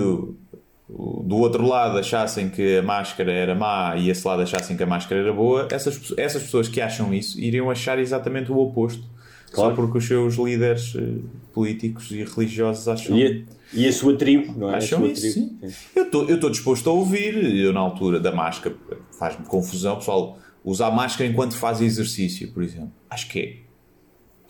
do 0.90 1.38
outro 1.38 1.66
lado 1.68 2.00
achassem 2.00 2.50
que 2.50 2.78
a 2.78 2.82
máscara 2.82 3.32
era 3.32 3.54
má 3.54 3.96
e 3.96 4.10
esse 4.10 4.28
lado 4.28 4.42
achassem 4.42 4.76
que 4.76 4.82
a 4.82 4.88
máscara 4.88 5.22
era 5.22 5.32
boa, 5.32 5.68
essas, 5.72 6.14
essas 6.18 6.42
pessoas 6.42 6.68
que 6.68 6.82
acham 6.82 7.14
isso 7.14 7.40
iriam 7.40 7.70
achar 7.70 8.00
exatamente 8.00 8.52
o 8.52 8.58
oposto. 8.58 9.04
Claro. 9.52 9.76
Só 9.76 9.76
porque 9.76 9.97
os 9.97 10.06
seus 10.06 10.36
líderes 10.36 10.93
eh, 10.95 11.22
políticos 11.54 12.12
e 12.12 12.24
religiosos 12.24 12.88
acham. 12.88 13.18
E 13.18 13.26
a, 13.26 13.78
e 13.78 13.88
a 13.88 13.93
sua 13.93 14.16
tribo, 14.16 14.58
não 14.58 14.72
é? 14.72 14.78
Acham 14.78 15.06
isso, 15.06 15.22
tribo. 15.22 15.34
sim. 15.34 15.60
Eu 15.95 16.36
estou 16.36 16.50
disposto 16.50 16.89
a 16.89 16.93
ouvir. 16.93 17.36
Eu, 17.56 17.74
na 17.74 17.80
altura 17.80 18.20
da 18.20 18.32
máscara, 18.32 18.76
faz-me 19.18 19.45
confusão. 19.45 19.97
Pessoal 19.97 20.38
usar 20.64 20.91
máscara 20.91 21.30
enquanto 21.30 21.56
faz 21.56 21.82
exercício, 21.82 22.52
por 22.52 22.64
exemplo. 22.64 22.91
Acho 23.10 23.28
que 23.30 23.39
é 23.39 23.70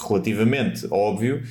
relativamente 0.08 0.88
óbvio 0.90 1.44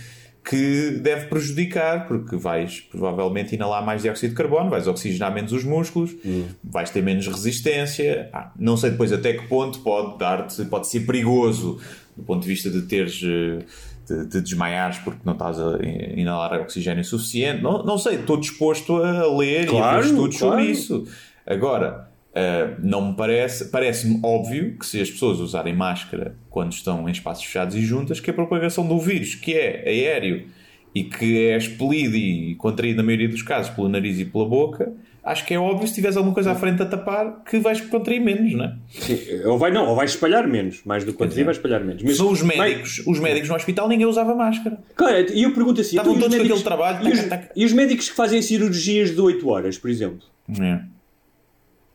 que 0.48 0.92
deve 1.02 1.26
prejudicar, 1.26 2.08
porque 2.08 2.34
vais 2.34 2.80
provavelmente 2.80 3.54
inalar 3.54 3.84
mais 3.84 4.00
dióxido 4.00 4.30
de 4.30 4.36
carbono, 4.36 4.70
vais 4.70 4.86
oxigenar 4.86 5.32
menos 5.32 5.52
os 5.52 5.62
músculos, 5.62 6.16
vais 6.64 6.88
ter 6.88 7.02
menos 7.02 7.26
resistência. 7.26 8.30
Ah, 8.32 8.50
não 8.58 8.74
sei 8.76 8.90
depois 8.90 9.12
até 9.12 9.34
que 9.34 9.46
ponto 9.46 9.80
pode 9.80 10.18
dar-te, 10.18 10.64
pode 10.64 10.88
ser 10.88 11.00
perigoso 11.00 11.78
do 12.18 12.22
ponto 12.24 12.42
de 12.42 12.48
vista 12.48 12.68
de 12.70 12.82
teres. 12.82 13.20
eh, 13.24 13.64
De, 14.08 14.24
de 14.24 14.40
desmaiares 14.40 14.96
porque 15.04 15.20
não 15.22 15.34
estás 15.34 15.60
a 15.60 15.76
inalar 16.16 16.62
oxigênio 16.62 17.04
suficiente. 17.04 17.62
Não, 17.62 17.82
não 17.84 17.98
sei, 17.98 18.14
estou 18.14 18.38
disposto 18.38 18.96
a 19.02 19.26
ler 19.36 19.64
e 19.64 19.66
a 19.66 19.70
Claro, 19.70 20.00
ver 20.02 20.08
estudos 20.08 20.38
claro. 20.38 20.54
sobre 20.56 20.70
isso. 20.72 21.04
Agora, 21.46 22.08
Uh, 22.28 22.76
não 22.80 23.08
me 23.10 23.16
parece, 23.16 23.64
parece-me 23.70 24.20
óbvio 24.22 24.76
que 24.78 24.86
se 24.86 25.00
as 25.00 25.10
pessoas 25.10 25.40
usarem 25.40 25.74
máscara 25.74 26.36
quando 26.48 26.70
estão 26.72 27.08
em 27.08 27.10
espaços 27.10 27.42
fechados 27.44 27.74
e 27.74 27.80
juntas, 27.80 28.20
que 28.20 28.30
a 28.30 28.34
propagação 28.34 28.86
do 28.86 28.98
vírus, 29.00 29.34
que 29.34 29.54
é 29.54 29.82
aéreo 29.88 30.46
e 30.94 31.04
que 31.04 31.46
é 31.48 31.56
expelido 31.56 32.16
e 32.16 32.54
contraído 32.56 32.96
na 32.98 33.02
maioria 33.02 33.28
dos 33.28 33.42
casos 33.42 33.70
pelo 33.74 33.88
nariz 33.88 34.18
e 34.18 34.24
pela 34.24 34.44
boca, 34.46 34.92
acho 35.22 35.44
que 35.44 35.52
é 35.54 35.58
óbvio 35.58 35.86
se 35.86 35.94
tiveres 35.94 36.16
alguma 36.16 36.34
coisa 36.34 36.52
à 36.52 36.54
frente 36.54 36.82
a 36.82 36.86
tapar 36.86 37.44
que 37.44 37.58
vais 37.58 37.80
contrair 37.80 38.20
menos, 38.20 38.54
não 38.54 38.64
é? 38.64 38.74
Sim, 38.88 39.18
ou 39.44 39.58
vai, 39.58 39.70
não, 39.70 39.86
ou 39.86 39.94
vai 39.94 40.06
espalhar 40.06 40.46
menos, 40.48 40.82
mais 40.84 41.04
do 41.04 41.12
que 41.12 41.18
quanto 41.18 41.28
Quer 41.30 41.34
dizer, 41.34 41.44
vai 41.44 41.52
espalhar 41.54 41.84
menos. 41.84 42.02
Mas, 42.02 42.16
São 42.16 42.30
os 42.32 42.42
mas- 42.42 42.56
médicos, 42.58 43.02
os 43.06 43.20
médicos 43.20 43.48
no 43.50 43.54
hospital 43.54 43.88
ninguém 43.88 44.06
usava 44.06 44.34
máscara. 44.34 44.78
Claro, 44.96 45.26
e 45.32 45.42
eu 45.42 45.52
pergunto 45.52 45.80
assim: 45.80 45.96
Estavam 45.96 46.14
então, 46.16 46.28
os 46.28 46.34
todos 46.34 46.36
com 46.36 46.42
médicos- 46.42 46.60
aquele 46.60 46.76
trabalho, 46.76 47.08
E 47.08 47.12
os, 47.12 47.18
tac, 47.28 47.28
tac. 47.48 47.52
e 47.54 47.64
os 47.64 47.72
médicos 47.72 48.08
que 48.08 48.16
fazem 48.16 48.40
cirurgias 48.42 49.10
de 49.14 49.20
8 49.20 49.48
horas, 49.48 49.76
por 49.78 49.90
exemplo? 49.90 50.26
É. 50.58 50.80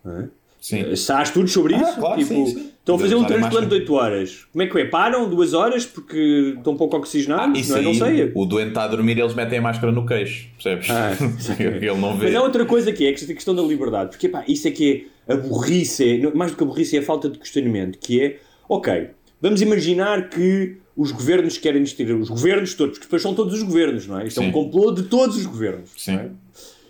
Não 0.05 0.17
é? 0.19 0.29
Sim. 0.63 0.85
Há 1.13 1.23
estudos 1.23 1.51
sobre 1.51 1.75
Ah, 1.75 1.81
isso, 1.81 1.99
claro, 1.99 2.17
tipo, 2.21 2.33
sim, 2.33 2.45
sim. 2.45 2.69
estão 2.79 2.95
a 2.95 2.99
fazer 2.99 3.15
um 3.15 3.25
transplante 3.25 3.67
de 3.67 3.75
máscara. 3.75 3.81
8 3.81 3.93
horas. 3.95 4.45
Como 4.49 4.61
é 4.63 4.67
que 4.67 4.79
é? 4.79 4.85
Param 4.85 5.29
duas 5.29 5.53
horas 5.53 5.85
porque 5.85 6.53
estão 6.57 6.77
pouco 6.77 6.95
oxigenados? 6.95 7.59
Isso 7.59 7.71
não, 7.73 7.79
é? 7.79 7.81
não 7.81 7.93
sei. 7.93 8.31
o 8.33 8.45
doente 8.45 8.69
está 8.69 8.85
a 8.85 8.87
dormir 8.87 9.19
eles 9.19 9.33
metem 9.33 9.59
a 9.59 9.61
máscara 9.61 9.91
no 9.91 10.05
queixo, 10.05 10.47
percebes? 10.53 10.89
Ah, 10.89 11.11
Ele 11.59 11.93
não 11.97 12.15
vê. 12.17 12.27
Mas 12.27 12.35
há 12.35 12.41
outra 12.41 12.65
coisa 12.65 12.93
que 12.93 13.05
é, 13.05 13.11
que 13.11 13.25
é 13.25 13.31
a 13.31 13.35
questão 13.35 13.53
da 13.53 13.61
liberdade. 13.61 14.11
Porque 14.11 14.29
pá, 14.29 14.45
isso 14.47 14.65
é 14.65 14.71
que 14.71 15.07
é 15.27 15.33
a 15.33 15.35
burrice, 15.35 16.21
é- 16.25 16.33
mais 16.33 16.51
do 16.51 16.57
que 16.57 16.63
a 16.63 16.65
burrice 16.65 16.95
é 16.95 16.99
a 17.01 17.03
falta 17.03 17.27
de 17.29 17.37
questionamento, 17.39 17.99
que 17.99 18.21
é, 18.21 18.39
ok, 18.69 19.09
vamos 19.41 19.61
imaginar 19.61 20.29
que 20.29 20.77
os 20.95 21.11
governos 21.11 21.57
querem 21.57 21.81
nos 21.81 21.91
tirar, 21.91 22.15
os 22.15 22.29
governos 22.29 22.73
todos, 22.73 22.93
porque 22.93 23.07
depois 23.07 23.21
são 23.21 23.33
todos 23.33 23.53
os 23.53 23.63
governos, 23.63 24.07
não 24.07 24.17
é? 24.21 24.27
Isto 24.27 24.39
é 24.39 24.43
um 24.43 24.45
Sim. 24.45 24.51
complô 24.53 24.91
de 24.91 25.03
todos 25.03 25.35
os 25.35 25.45
governos. 25.45 25.89
Sim. 25.97 26.15
é? 26.15 26.29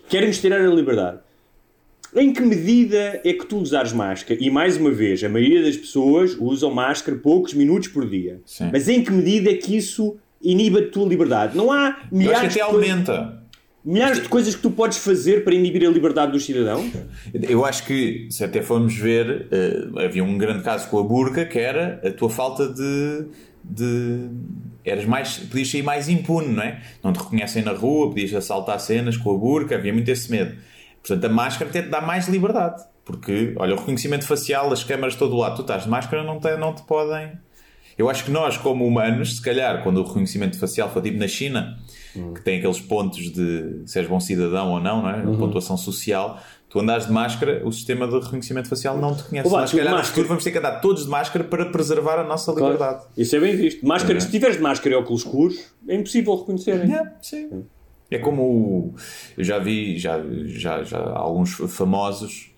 Querem 0.08 0.28
nos 0.28 0.38
tirar 0.38 0.60
a 0.60 0.68
liberdade. 0.68 1.18
Em 2.16 2.32
que 2.32 2.40
medida 2.42 3.20
é 3.24 3.32
que 3.32 3.44
tu 3.46 3.58
usares 3.58 3.92
máscara? 3.92 4.38
E 4.40 4.48
mais 4.50 4.76
uma 4.76 4.90
vez, 4.90 5.22
a 5.24 5.28
maioria 5.28 5.62
das 5.62 5.76
pessoas 5.76 6.36
usam 6.38 6.72
máscara 6.72 7.18
poucos 7.18 7.54
minutos 7.54 7.88
por 7.88 8.08
dia. 8.08 8.40
Sim. 8.46 8.70
Mas 8.72 8.88
em 8.88 9.02
que 9.02 9.10
medida 9.10 9.50
é 9.50 9.54
que 9.54 9.76
isso 9.76 10.16
inibe 10.42 10.78
a 10.78 10.88
tua 10.90 11.08
liberdade? 11.08 11.56
Não 11.56 11.72
há 11.72 11.86
Eu 11.86 11.90
acho 11.90 12.06
milhares 12.12 12.54
que 12.54 12.60
até 12.60 12.70
aumenta. 12.70 13.42
milhares 13.84 14.22
de 14.22 14.28
coisas 14.28 14.54
que 14.54 14.62
tu 14.62 14.70
podes 14.70 14.98
fazer 14.98 15.42
para 15.42 15.54
inibir 15.54 15.86
a 15.88 15.90
liberdade 15.90 16.32
dos 16.32 16.44
cidadãos? 16.44 16.86
Eu 17.32 17.64
acho 17.64 17.84
que, 17.84 18.28
se 18.30 18.44
até 18.44 18.62
formos 18.62 18.94
ver, 18.94 19.48
eh, 19.50 20.04
havia 20.04 20.22
um 20.22 20.38
grande 20.38 20.62
caso 20.62 20.88
com 20.88 20.98
a 20.98 21.02
burca 21.02 21.44
que 21.44 21.58
era 21.58 22.00
a 22.04 22.10
tua 22.10 22.30
falta 22.30 22.68
de. 22.68 23.26
de 23.64 24.28
eras 24.84 25.06
mais, 25.06 25.38
podias 25.38 25.70
sair 25.70 25.82
mais 25.82 26.08
impune, 26.10 26.48
não 26.48 26.62
é? 26.62 26.80
Não 27.02 27.12
te 27.12 27.18
reconhecem 27.18 27.62
na 27.62 27.72
rua, 27.72 28.08
podias 28.08 28.34
assaltar 28.34 28.78
cenas 28.78 29.16
com 29.16 29.34
a 29.34 29.38
burca, 29.38 29.74
havia 29.76 29.92
muito 29.92 30.10
esse 30.10 30.30
medo. 30.30 30.54
Portanto, 31.06 31.24
a 31.24 31.28
máscara 31.28 31.68
até 31.70 31.82
te 31.82 31.88
dá 31.88 32.00
mais 32.00 32.28
liberdade. 32.28 32.82
Porque, 33.04 33.52
olha, 33.58 33.74
o 33.74 33.78
reconhecimento 33.78 34.26
facial, 34.26 34.72
as 34.72 34.82
câmaras 34.82 35.12
de 35.12 35.18
todo 35.18 35.36
lado, 35.36 35.56
tu 35.56 35.60
estás 35.62 35.82
de 35.82 35.88
máscara, 35.90 36.22
não 36.24 36.38
te, 36.40 36.56
não 36.56 36.74
te 36.74 36.82
podem. 36.84 37.32
Eu 37.98 38.08
acho 38.08 38.24
que 38.24 38.30
nós, 38.30 38.56
como 38.56 38.86
humanos, 38.86 39.36
se 39.36 39.42
calhar, 39.42 39.82
quando 39.82 39.98
o 39.98 40.02
reconhecimento 40.04 40.58
facial 40.58 40.90
for 40.90 41.02
tipo 41.02 41.18
na 41.18 41.28
China, 41.28 41.76
que 42.34 42.40
tem 42.40 42.58
aqueles 42.58 42.80
pontos 42.80 43.30
de 43.30 43.82
se 43.86 43.98
és 43.98 44.08
bom 44.08 44.18
cidadão 44.18 44.70
ou 44.72 44.80
não, 44.80 45.02
não 45.02 45.10
é? 45.10 45.16
Uhum. 45.22 45.36
Pontuação 45.36 45.76
social, 45.76 46.40
tu 46.68 46.80
andares 46.80 47.06
de 47.06 47.12
máscara, 47.12 47.60
o 47.64 47.70
sistema 47.70 48.08
de 48.08 48.18
reconhecimento 48.18 48.68
facial 48.68 48.96
não 48.98 49.14
te 49.14 49.22
conhece. 49.24 49.48
Tu 49.48 49.66
se 49.68 49.76
calhar, 49.76 49.90
no 49.92 49.98
máscara- 49.98 50.04
futuro, 50.06 50.28
vamos 50.28 50.42
ter 50.42 50.50
que 50.50 50.58
andar 50.58 50.80
todos 50.80 51.04
de 51.04 51.10
máscara 51.10 51.44
para 51.44 51.66
preservar 51.66 52.18
a 52.18 52.24
nossa 52.24 52.50
liberdade. 52.52 53.04
Isso 53.16 53.36
é 53.36 53.40
bem 53.40 53.54
visto. 53.54 53.86
Máscara, 53.86 54.16
É. 54.16 54.20
Se 54.20 54.30
tiveres 54.30 54.56
de 54.56 54.62
máscara 54.62 54.94
e 54.94 54.98
óculos 54.98 55.20
escuros, 55.22 55.56
é 55.86 55.94
impossível 55.94 56.34
reconhecerem. 56.36 56.92
É, 56.92 57.12
sim. 57.22 57.48
É 57.52 57.73
como 58.18 58.42
o- 58.42 58.94
eu 59.36 59.44
já 59.44 59.58
vi 59.58 59.98
já, 59.98 60.20
já, 60.46 60.82
já 60.84 60.98
alguns 60.98 61.54
famosos, 61.74 62.50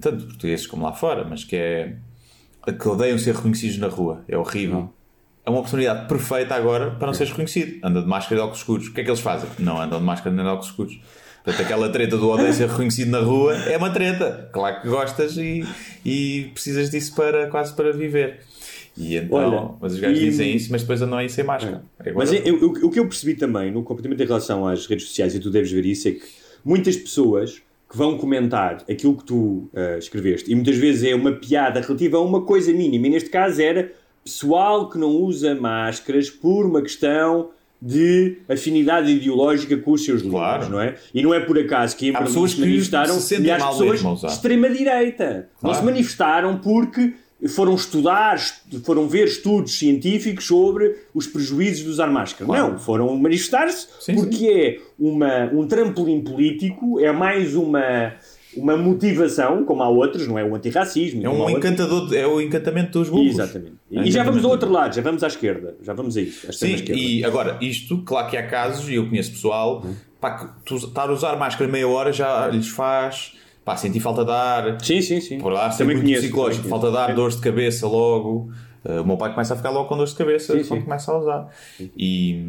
tanto 0.00 0.26
portugueses 0.26 0.66
como 0.66 0.84
lá 0.84 0.92
fora, 0.92 1.24
mas 1.24 1.44
que 1.44 1.56
é 1.56 1.94
que 2.78 2.88
odeiam 2.88 3.18
ser 3.18 3.34
reconhecidos 3.34 3.78
na 3.78 3.88
rua. 3.88 4.24
É 4.28 4.36
horrível. 4.36 4.92
É 5.44 5.50
uma 5.50 5.60
oportunidade 5.60 6.06
perfeita 6.06 6.54
agora 6.54 6.90
para 6.92 7.06
não 7.06 7.14
seres 7.14 7.30
reconhecido. 7.30 7.78
Anda 7.82 8.02
de 8.02 8.06
máscara 8.06 8.34
e 8.34 8.36
de 8.36 8.42
óculos 8.42 8.58
escuros. 8.58 8.86
O 8.88 8.92
que 8.92 9.00
é 9.00 9.04
que 9.04 9.10
eles 9.10 9.20
fazem? 9.20 9.48
Não 9.58 9.80
andam 9.80 9.98
de 9.98 10.04
máscara 10.04 10.34
nem 10.34 10.44
de 10.44 10.50
óculos 10.50 10.68
escuros. 10.70 11.00
Portanto, 11.42 11.64
aquela 11.64 11.88
treta 11.88 12.18
do 12.18 12.28
odeio 12.28 12.52
ser 12.52 12.68
reconhecido 12.68 13.08
na 13.10 13.20
rua 13.20 13.56
é 13.56 13.74
uma 13.78 13.88
treta. 13.90 14.50
Claro 14.52 14.82
que 14.82 14.88
gostas 14.88 15.38
e, 15.38 15.64
e 16.04 16.50
precisas 16.52 16.90
disso 16.90 17.14
para 17.14 17.48
quase 17.48 17.74
para 17.74 17.92
viver. 17.92 18.40
E 18.96 19.16
então, 19.16 19.38
Olha, 19.38 19.70
mas 19.80 19.94
os 19.94 20.00
gajos 20.00 20.18
e- 20.18 20.24
dizem 20.24 20.54
isso, 20.56 20.70
mas 20.70 20.82
depois 20.82 21.00
andam 21.00 21.18
aí 21.18 21.28
sem 21.28 21.44
máscara. 21.44 21.82
Agora- 21.98 22.14
Mas 22.16 22.32
eu- 22.32 22.44
eu- 22.58 22.68
o 22.70 22.90
que 22.90 22.98
eu 22.98 23.06
percebi 23.06 23.34
também, 23.34 23.70
no 23.70 23.82
comportamento 23.82 24.20
em 24.20 24.26
relação 24.26 24.66
às 24.66 24.86
redes 24.86 25.06
sociais, 25.06 25.34
e 25.34 25.40
tu 25.40 25.50
deves 25.50 25.70
ver 25.70 25.84
isso, 25.86 26.08
é 26.08 26.12
que 26.12 26.22
muitas 26.64 26.96
pessoas 26.96 27.62
que 27.90 27.96
vão 27.96 28.16
comentar 28.18 28.84
aquilo 28.88 29.16
que 29.16 29.24
tu 29.24 29.68
ah, 29.74 29.96
escreveste, 29.98 30.50
e 30.50 30.54
muitas 30.54 30.76
vezes 30.76 31.04
é 31.04 31.14
uma 31.14 31.32
piada 31.32 31.80
relativa 31.80 32.18
a 32.18 32.20
uma 32.20 32.42
coisa 32.42 32.72
mínima, 32.72 33.06
e 33.06 33.10
neste 33.10 33.30
caso 33.30 33.60
era 33.62 33.92
pessoal 34.22 34.88
que 34.90 34.98
não 34.98 35.08
usa 35.16 35.54
máscaras 35.54 36.28
por 36.28 36.66
uma 36.66 36.82
questão 36.82 37.50
de 37.82 38.36
afinidade 38.46 39.10
ideológica 39.10 39.74
com 39.78 39.92
os 39.92 40.04
seus 40.04 40.20
líderes, 40.20 40.38
Claro. 40.38 40.68
não 40.68 40.80
é? 40.80 40.96
E 41.14 41.22
não 41.22 41.32
é 41.32 41.40
por 41.40 41.58
acaso 41.58 41.96
que 41.96 42.14
Há 42.14 42.22
pessoas 42.22 42.50
se 42.50 42.56
que 42.56 42.62
manifestaram 42.62 43.14
se 43.14 43.22
sentem 43.22 43.58
mal 43.58 43.70
pessoas 43.70 44.20
de 44.20 44.26
extrema-direita. 44.26 45.48
Não 45.62 45.70
Claro. 45.70 45.78
se 45.78 45.84
manifestaram 45.84 46.58
porque 46.58 47.14
foram 47.48 47.74
estudar, 47.74 48.36
est- 48.36 48.84
foram 48.84 49.08
ver 49.08 49.24
estudos 49.26 49.78
científicos 49.78 50.46
sobre 50.46 50.94
os 51.14 51.26
prejuízos 51.26 51.84
de 51.84 51.88
usar 51.88 52.06
máscara. 52.08 52.44
Claro. 52.46 52.72
Não, 52.72 52.78
foram 52.78 53.16
manifestar-se 53.16 53.86
Sim, 54.00 54.14
porque 54.14 54.46
é 54.46 54.80
uma, 54.98 55.44
um 55.52 55.66
trampolim 55.66 56.20
político, 56.20 57.00
é 57.00 57.10
mais 57.12 57.54
uma, 57.54 58.12
uma 58.56 58.76
motivação, 58.76 59.64
como 59.64 59.82
há 59.82 59.88
outras, 59.88 60.26
não 60.26 60.38
é 60.38 60.44
o 60.44 60.54
antirracismo. 60.54 61.24
É 61.24 61.28
um 61.28 61.48
encantador, 61.48 62.12
é 62.14 62.26
o 62.26 62.40
encantamento 62.40 62.98
dos 62.98 63.08
bulbos. 63.08 63.32
Exatamente. 63.34 63.72
É 63.92 64.02
E 64.02 64.10
já 64.10 64.22
vamos 64.22 64.44
ao 64.44 64.50
outro 64.50 64.70
lado, 64.70 64.94
já 64.94 65.02
vamos 65.02 65.22
à 65.24 65.26
esquerda, 65.26 65.76
já 65.82 65.92
vamos 65.94 66.16
a 66.16 66.20
isso. 66.20 66.52
Sim, 66.52 66.74
e 66.94 67.24
agora, 67.24 67.56
isto, 67.60 67.98
claro 68.02 68.28
que 68.28 68.36
há 68.36 68.46
casos, 68.46 68.88
e 68.88 68.94
eu 68.96 69.08
conheço 69.08 69.32
pessoal, 69.32 69.84
pá, 70.20 70.30
que 70.38 70.46
tu 70.66 70.76
estar 70.76 71.08
a 71.08 71.12
usar 71.12 71.36
máscara 71.36 71.70
meia 71.70 71.88
hora 71.88 72.12
já 72.12 72.48
lhes 72.48 72.68
faz 72.68 73.32
pá, 73.64 73.76
sentir 73.76 74.00
falta 74.00 74.24
de 74.24 74.30
ar, 74.30 74.78
Sim, 74.82 75.00
sim, 75.02 75.20
sim. 75.20 75.38
por 75.38 75.52
lá, 75.52 75.68
Também 75.70 75.98
conheço. 76.00 76.22
psicológico, 76.22 76.64
também 76.64 76.70
falta 76.80 76.90
de 76.90 76.96
ar, 76.96 77.14
dores 77.14 77.36
de 77.36 77.42
cabeça 77.42 77.86
logo. 77.86 78.50
Uh, 78.84 79.02
o 79.02 79.06
meu 79.06 79.16
pai 79.18 79.30
começa 79.32 79.52
a 79.52 79.56
ficar 79.56 79.70
logo 79.70 79.88
com 79.88 79.96
dores 79.96 80.12
de 80.12 80.16
cabeça 80.18 80.54
Sim, 80.54 80.64
quando 80.66 80.80
sim. 80.80 80.84
começa 80.86 81.12
a 81.12 81.18
usar. 81.18 81.48
E 81.96 82.42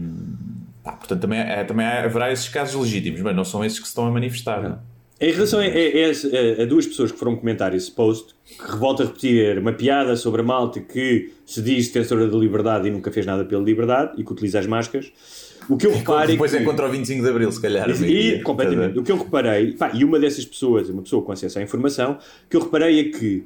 pá, 0.84 0.94
portanto 0.94 1.22
também, 1.22 1.40
é, 1.40 1.64
também 1.64 1.86
haverá 1.86 2.32
esses 2.32 2.48
casos 2.50 2.82
legítimos, 2.82 3.22
mas 3.22 3.36
não 3.36 3.44
são 3.44 3.64
esses 3.66 3.78
que 3.80 3.86
se 3.86 3.92
estão 3.92 4.06
a 4.08 4.12
manifestar. 4.12 4.62
não? 4.62 4.80
Em 5.20 5.32
relação 5.32 5.60
a, 5.60 5.64
a- 5.64 6.64
a- 6.64 6.66
duas 6.66 6.88
pessoas 6.88 7.12
que 7.12 7.20
foram 7.20 7.36
comentar 7.36 7.76
esse 7.76 7.92
post, 7.92 8.34
que 8.58 8.72
revolta 8.72 9.04
a 9.04 9.06
repetir 9.06 9.60
uma 9.60 9.72
piada 9.74 10.16
sobre 10.16 10.42
a 10.42 10.44
malta 10.44 10.80
que 10.80 11.32
se 11.46 11.62
diz 11.62 11.88
defensora 11.90 12.28
da 12.28 12.36
liberdade 12.38 12.88
e 12.88 12.92
nunca 12.92 13.12
fez 13.12 13.26
nada 13.26 13.46
pela 13.46 13.62
liberdade 13.62 14.14
e 14.20 14.24
que 14.24 14.32
utiliza 14.32 14.58
as 14.60 14.66
máscaras, 14.66 15.12
o 15.70 15.78
que 15.78 15.88
eu 15.88 15.94
é 15.94 16.28
Depois 16.28 16.52
que... 16.52 16.58
é 16.58 16.64
contra 16.64 16.88
o 16.88 16.92
25 16.92 17.24
de 17.24 17.30
Abril, 17.30 17.52
se 17.52 17.62
calhar. 17.62 17.90
E, 17.90 18.00
meio-dia. 18.00 18.44
completamente. 18.44 19.00
O 19.00 19.04
que 19.04 19.12
eu 19.12 19.18
reparei, 19.18 19.74
pá, 19.74 19.92
e 19.94 20.04
uma 20.04 20.20
dessas 20.20 20.46
pessoas, 20.46 20.90
uma 20.90 21.02
pessoa 21.02 21.24
com 21.24 21.32
acesso 21.32 21.60
à 21.60 21.62
informação, 21.62 22.18
o 22.46 22.50
que 22.50 22.58
eu 22.58 22.62
reparei 22.62 23.00
é 23.00 23.04
que 23.06 23.46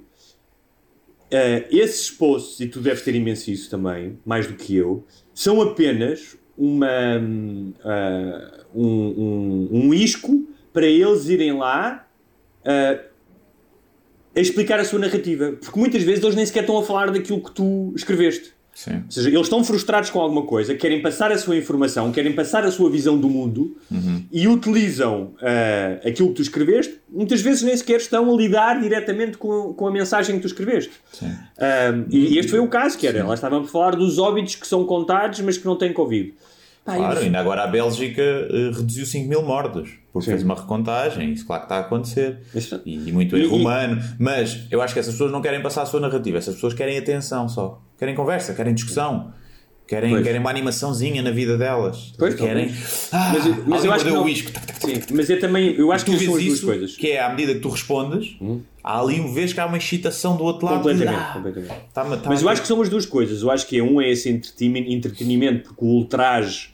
eh, 1.29 1.65
esses 1.71 2.09
posts, 2.09 2.59
e 2.59 2.67
tu 2.67 2.79
deves 2.79 3.01
ter 3.01 3.15
imenso 3.15 3.51
isso 3.51 3.69
também, 3.69 4.17
mais 4.25 4.47
do 4.47 4.53
que 4.53 4.75
eu, 4.75 5.03
são 5.33 5.61
apenas 5.61 6.37
uma, 6.57 6.87
ah, 7.83 8.63
um, 8.73 8.87
um, 8.87 9.69
um 9.71 9.93
isco 9.93 10.47
para 10.71 10.85
eles 10.85 11.27
irem 11.27 11.53
lá 11.53 12.07
ah, 12.63 12.99
a 14.35 14.39
explicar 14.39 14.79
a 14.79 14.85
sua 14.85 14.99
narrativa. 14.99 15.53
Porque 15.59 15.79
muitas 15.79 16.03
vezes 16.03 16.23
eles 16.23 16.35
nem 16.35 16.45
sequer 16.45 16.61
estão 16.61 16.77
a 16.77 16.83
falar 16.83 17.11
daquilo 17.11 17.41
que 17.41 17.51
tu 17.51 17.93
escreveste. 17.95 18.54
Sim. 18.75 18.95
Ou 19.05 19.11
seja, 19.11 19.29
eles 19.29 19.43
estão 19.43 19.63
frustrados 19.63 20.09
com 20.09 20.19
alguma 20.19 20.41
coisa, 20.41 20.75
querem 20.75 21.01
passar 21.01 21.31
a 21.31 21.37
sua 21.37 21.55
informação, 21.55 22.11
querem 22.11 22.33
passar 22.33 22.65
a 22.65 22.71
sua 22.71 22.89
visão 22.89 23.17
do 23.17 23.29
mundo 23.29 23.77
e 24.29 24.49
utilizam 24.49 25.33
ah, 25.41 26.05
aquilo 26.05 26.27
que 26.29 26.35
tu 26.35 26.41
escreveste. 26.41 26.99
Muitas 27.09 27.41
vezes 27.41 27.63
nem 27.63 27.75
sequer 27.77 28.01
estão 28.01 28.29
a 28.29 28.37
lidar 28.37 28.81
diretamente 28.81 29.37
com, 29.37 29.73
com 29.73 29.87
a 29.87 29.91
mensagem 29.91 30.35
que 30.35 30.41
tu 30.41 30.47
escreveste. 30.47 30.91
Ah, 31.57 32.03
e 32.09 32.37
este 32.37 32.51
foi 32.51 32.59
o 32.59 32.67
caso, 32.67 32.97
que 32.97 33.07
era, 33.07 33.25
lá 33.25 33.33
estavam 33.33 33.61
a 33.61 33.65
falar 33.65 33.95
dos 33.95 34.19
óbitos 34.19 34.55
que 34.55 34.67
são 34.67 34.83
contados, 34.85 35.39
mas 35.39 35.57
que 35.57 35.65
não 35.65 35.77
têm 35.77 35.93
Covid. 35.93 36.33
Pá, 36.83 36.97
Claro, 36.97 37.19
ainda 37.19 37.39
agora 37.39 37.63
a 37.63 37.67
Bélgica 37.67 38.21
eh, 38.21 38.71
reduziu 38.75 39.05
5 39.05 39.27
mil 39.29 39.41
mortos. 39.41 39.89
Porque 40.19 40.29
fez 40.31 40.43
uma 40.43 40.55
recontagem, 40.55 41.31
isso 41.33 41.45
claro 41.45 41.61
que 41.63 41.65
está 41.65 41.75
a 41.77 41.81
acontecer. 41.81 42.39
Isso- 42.55 42.81
E, 42.85 43.09
e 43.09 43.11
muito 43.11 43.35
erro 43.35 43.55
e- 43.57 43.59
humano. 43.61 44.01
Mas 44.17 44.61
eu 44.71 44.81
acho 44.81 44.93
que 44.93 44.99
essas 44.99 45.13
pessoas 45.13 45.31
não 45.31 45.41
querem 45.41 45.61
passar 45.61 45.81
a 45.81 45.85
sua 45.85 45.99
narrativa, 45.99 46.37
essas 46.37 46.55
pessoas 46.55 46.73
querem 46.73 46.97
atenção 46.97 47.49
só. 47.49 47.81
Querem 47.99 48.15
conversa, 48.15 48.53
querem 48.53 48.73
discussão. 48.73 49.33
Querem, 49.87 50.09
Pois. 50.09 50.23
querem 50.23 50.39
uma 50.41 50.49
animaçãozinha 50.49 51.21
na 51.21 51.29
vida 51.29 51.59
delas. 51.59 52.11
Pois, 52.17 52.33
querem. 52.33 52.73
Ah, 53.11 53.33
Mas, 53.35 53.45
eu- 53.45 53.63
mas 53.67 53.85
eu 53.85 53.91
acho 53.93 54.03
que 54.05 54.09
o 54.09 54.13
não- 54.15 54.23
uísque. 54.23 54.51
Sim, 54.79 55.01
mas 55.13 55.29
eu 55.29 55.39
também 55.39 55.75
eu 55.75 55.91
acho 55.91 56.03
Tu 56.05 56.11
que 56.11 56.17
vês 56.17 56.25
são 56.27 56.35
as 56.39 56.43
duas 56.43 56.57
isso, 56.57 56.65
coisas. 56.65 56.91
Hum. 56.93 56.97
que 56.97 57.11
é 57.11 57.21
à 57.23 57.29
medida 57.29 57.53
que 57.53 57.59
tu 57.59 57.69
respondes, 57.69 58.35
há 58.83 58.99
ali 58.99 59.19
um 59.21 59.31
vez 59.31 59.53
que 59.53 59.59
há 59.59 59.65
uma 59.67 59.77
excitação 59.77 60.37
do 60.37 60.43
outro 60.43 60.65
lado. 60.65 60.77
Completamente, 60.77 61.15
ah, 61.15 61.33
completamente. 61.33 61.73
tá-me- 61.93 62.15
tá-me 62.17 62.27
Mas 62.29 62.41
eu 62.41 62.49
acho 62.49 62.61
que 62.61 62.67
são 62.67 62.81
as 62.81 62.89
duas 62.89 63.05
coisas. 63.05 63.43
Eu 63.43 63.51
acho 63.51 63.67
que 63.67 63.77
é 63.77 63.83
um 63.83 64.01
é 64.01 64.09
esse 64.09 64.27
entretenimento, 64.27 64.89
entretenimento 64.91 65.63
porque 65.69 65.85
o 65.85 65.87
ultraje 65.89 66.69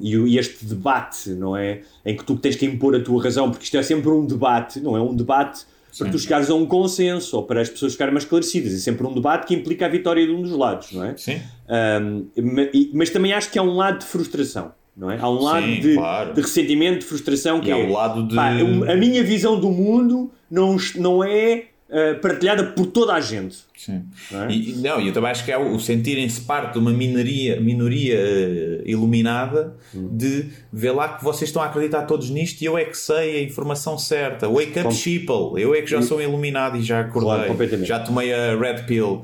e, 0.00 0.16
e 0.16 0.38
este 0.38 0.64
debate, 0.64 1.30
não 1.30 1.56
é? 1.56 1.80
Em 2.04 2.16
que 2.16 2.24
tu 2.24 2.36
tens 2.36 2.56
que 2.56 2.66
impor 2.66 2.94
a 2.96 3.00
tua 3.00 3.22
razão, 3.22 3.50
porque 3.50 3.64
isto 3.64 3.76
é 3.76 3.82
sempre 3.82 4.08
um 4.10 4.26
debate, 4.26 4.80
não 4.80 4.96
é 4.96 5.00
um 5.00 5.14
debate 5.14 5.64
para 5.98 6.10
tu 6.10 6.18
chegares 6.18 6.48
a 6.50 6.54
um 6.54 6.66
consenso 6.66 7.36
ou 7.36 7.42
para 7.44 7.60
as 7.60 7.68
pessoas 7.68 7.92
ficarem 7.92 8.12
mais 8.12 8.24
esclarecidas. 8.24 8.72
É 8.72 8.76
sempre 8.78 9.06
um 9.06 9.12
debate 9.14 9.46
que 9.46 9.54
implica 9.54 9.86
a 9.86 9.88
vitória 9.88 10.24
de 10.26 10.32
um 10.32 10.42
dos 10.42 10.52
lados, 10.52 10.92
não 10.92 11.04
é? 11.04 11.16
Sim. 11.16 11.40
Um, 11.68 12.26
ma- 12.42 12.68
mas 12.92 13.10
também 13.10 13.32
acho 13.32 13.50
que 13.50 13.58
há 13.58 13.62
um 13.62 13.74
lado 13.74 13.98
de 14.00 14.04
frustração, 14.06 14.72
não 14.96 15.10
é? 15.10 15.18
Há 15.18 15.28
um 15.28 15.40
lado 15.42 15.64
Sim, 15.66 15.80
de, 15.80 15.94
claro. 15.94 16.34
de 16.34 16.40
ressentimento, 16.40 16.98
de 17.00 17.04
frustração, 17.06 17.60
que 17.60 17.68
E 17.68 17.70
é 17.70 17.74
o 17.74 17.90
lado 17.92 18.26
de- 18.28 18.34
pá, 18.34 18.50
a 18.50 18.96
minha 18.96 19.24
visão 19.24 19.58
do 19.58 19.70
mundo 19.70 20.30
não, 20.50 20.76
não 20.96 21.24
é 21.24 21.64
uh, 21.88 22.20
partilhada 22.20 22.64
por 22.64 22.86
toda 22.86 23.14
a 23.14 23.20
gente. 23.20 23.56
Sim. 23.76 24.04
Não 24.30 24.44
é? 24.44 24.52
E, 24.52 24.72
não, 24.76 25.00
eu 25.00 25.12
também 25.12 25.30
acho 25.30 25.44
que 25.44 25.52
é 25.52 25.58
o, 25.58 25.78
sentirem-se 25.78 26.40
parte 26.42 26.72
de 26.74 26.78
uma 26.78 26.90
minoria, 26.92 27.60
minoria 27.60 28.14
eh, 28.18 28.82
iluminada 28.86 29.76
Hum. 29.94 30.08
de 30.16 30.46
ver 30.72 30.90
lá 30.90 31.16
que 31.16 31.22
vocês 31.24 31.48
estão 31.48 31.62
a 31.62 31.66
acreditar 31.66 32.02
todos 32.02 32.28
nisto 32.28 32.60
e 32.60 32.64
eu 32.64 32.76
é 32.76 32.84
que 32.84 32.96
sei 32.98 33.38
a 33.38 33.42
informação 33.42 33.96
certa. 33.96 34.48
Wake 34.48 34.70
up, 34.72 34.82
Com- 34.82 34.90
sheeple. 34.90 35.62
Eu 35.62 35.74
é 35.74 35.80
que 35.82 35.90
já 35.90 36.02
sou 36.02 36.20
iluminado 36.20 36.76
e 36.76 36.82
já 36.82 37.04
Claro, 37.04 37.28
acordei. 37.28 37.48
completamente. 37.48 37.86
já 37.88 38.00
tomei 38.00 38.32
a 38.34 38.56
red 38.58 38.82
pill 38.82 39.22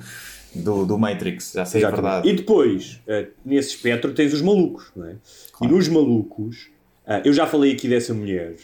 do, 0.54 0.86
do 0.86 0.96
Matrix. 0.96 1.52
Já 1.54 1.64
sei 1.64 1.84
a 1.84 1.90
verdade. 1.90 2.28
E 2.28 2.32
depois, 2.32 3.00
uh, 3.08 3.26
nesse 3.44 3.70
espectro, 3.70 4.12
tens 4.14 4.32
os 4.32 4.40
malucos, 4.40 4.86
não 4.94 5.06
é? 5.06 5.16
E 5.62 5.66
nos 5.66 5.88
malucos, 5.88 6.68
uh, 7.06 7.20
eu 7.24 7.32
já 7.32 7.44
falei 7.46 7.72
aqui 7.72 7.88
dessa 7.88 8.14
mulher 8.14 8.54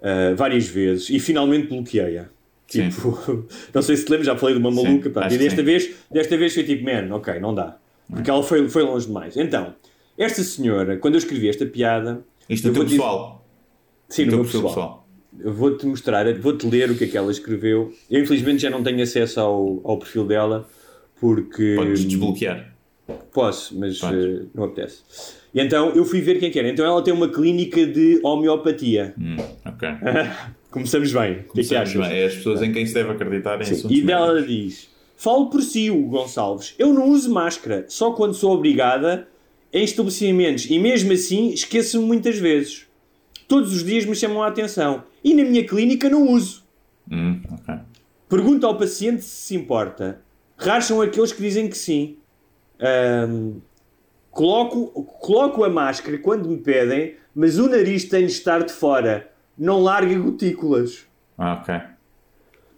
uh, 0.00 0.36
várias 0.36 0.66
vezes 0.68 1.08
e 1.08 1.18
finalmente 1.18 1.66
bloqueei-a. 1.68 2.26
Sim. 2.70 2.88
Tipo, 2.88 3.46
não 3.74 3.82
sei 3.82 3.96
se 3.96 4.04
te 4.04 4.10
lembras, 4.10 4.26
já 4.26 4.36
falei 4.36 4.54
de 4.54 4.60
uma 4.60 4.70
maluca, 4.70 5.10
pronto, 5.10 5.26
acho 5.26 5.34
e 5.34 5.38
desta 5.38 5.58
sim. 5.60 5.64
vez, 5.64 5.90
desta 6.10 6.36
vez 6.36 6.54
foi 6.54 6.62
tipo, 6.64 6.84
man, 6.84 7.14
ok, 7.14 7.38
não 7.40 7.54
dá. 7.54 7.76
Porque 8.08 8.30
ela 8.30 8.42
foi, 8.42 8.68
foi 8.68 8.82
longe 8.82 9.06
demais. 9.06 9.36
Então, 9.36 9.74
esta 10.16 10.42
senhora, 10.42 10.96
quando 10.96 11.14
eu 11.14 11.18
escrevi 11.18 11.48
esta 11.48 11.66
piada. 11.66 12.24
Isto 12.48 12.68
do 12.68 12.74
teu 12.74 12.84
dizer- 12.84 12.96
pessoal. 12.96 13.44
Sim, 14.08 14.24
no 14.26 14.32
meu 14.32 14.40
perfil 14.40 14.62
pessoal. 14.62 15.08
Eu 15.38 15.52
vou-te 15.52 15.86
mostrar, 15.86 16.32
vou-te 16.38 16.66
ler 16.66 16.90
o 16.90 16.96
que 16.96 17.04
é 17.04 17.06
que 17.06 17.16
ela 17.16 17.30
escreveu. 17.30 17.92
Eu 18.10 18.22
infelizmente 18.22 18.62
já 18.62 18.70
não 18.70 18.82
tenho 18.82 19.00
acesso 19.02 19.40
ao, 19.40 19.80
ao 19.84 19.98
perfil 19.98 20.26
dela 20.26 20.68
porque. 21.20 21.74
Podes 21.76 22.04
desbloquear. 22.04 22.74
Posso, 23.32 23.78
mas 23.78 24.00
eh, 24.02 24.42
não 24.54 24.64
apetece. 24.64 25.02
E 25.54 25.60
então 25.60 25.90
eu 25.90 26.04
fui 26.04 26.20
ver 26.20 26.38
quem 26.38 26.50
que 26.50 26.58
era. 26.58 26.68
Então 26.68 26.84
ela 26.84 27.02
tem 27.02 27.14
uma 27.14 27.28
clínica 27.28 27.86
de 27.86 28.20
homeopatia. 28.22 29.14
Hum, 29.18 29.36
ok. 29.64 29.88
Começamos 30.70 31.12
bem. 31.12 31.32
O 31.32 31.34
que 31.34 31.38
é 31.38 31.42
que 31.42 31.48
Começamos 31.48 31.88
achas? 31.90 32.08
bem. 32.08 32.18
É 32.18 32.26
as 32.26 32.34
pessoas 32.34 32.62
em 32.62 32.72
quem 32.72 32.86
se 32.86 32.94
deve 32.94 33.10
acreditar 33.10 33.60
em 33.60 33.64
Sim. 33.64 33.88
E 33.90 34.02
dela 34.02 34.40
diz: 34.42 34.88
Falo 35.16 35.50
por 35.50 35.62
si, 35.62 35.90
Hugo 35.90 36.08
Gonçalves. 36.18 36.74
Eu 36.78 36.92
não 36.94 37.10
uso 37.10 37.32
máscara, 37.32 37.84
só 37.88 38.12
quando 38.12 38.34
sou 38.34 38.52
obrigada 38.52 39.28
em 39.72 39.84
estabelecimentos. 39.84 40.66
E 40.70 40.78
mesmo 40.78 41.12
assim 41.12 41.50
esqueço-me 41.50 42.06
muitas 42.06 42.38
vezes. 42.38 42.86
Todos 43.48 43.74
os 43.74 43.84
dias 43.84 44.04
me 44.04 44.14
chamam 44.14 44.42
a 44.42 44.46
atenção. 44.46 45.02
E 45.24 45.34
na 45.34 45.42
minha 45.42 45.66
clínica 45.66 46.08
não 46.08 46.28
uso. 46.28 46.62
Hum, 47.10 47.40
ok. 47.52 47.74
Pergunta 48.28 48.66
ao 48.66 48.78
paciente 48.78 49.22
se 49.22 49.46
se 49.46 49.56
importa. 49.56 50.22
Raros 50.56 50.84
são 50.84 51.00
aqueles 51.02 51.32
que 51.32 51.42
dizem 51.42 51.68
que 51.68 51.76
sim. 51.76 52.16
Ahm, 52.78 53.56
coloco, 54.30 54.86
coloco 55.20 55.64
a 55.64 55.68
máscara 55.68 56.16
quando 56.18 56.48
me 56.48 56.58
pedem, 56.58 57.14
mas 57.34 57.58
o 57.58 57.68
nariz 57.68 58.04
tem 58.04 58.26
de 58.26 58.32
estar 58.32 58.62
de 58.62 58.72
fora. 58.72 59.29
Não 59.60 59.82
larga 59.82 60.18
gotículas. 60.18 61.06
Ah, 61.36 61.60
ok. 61.60 61.74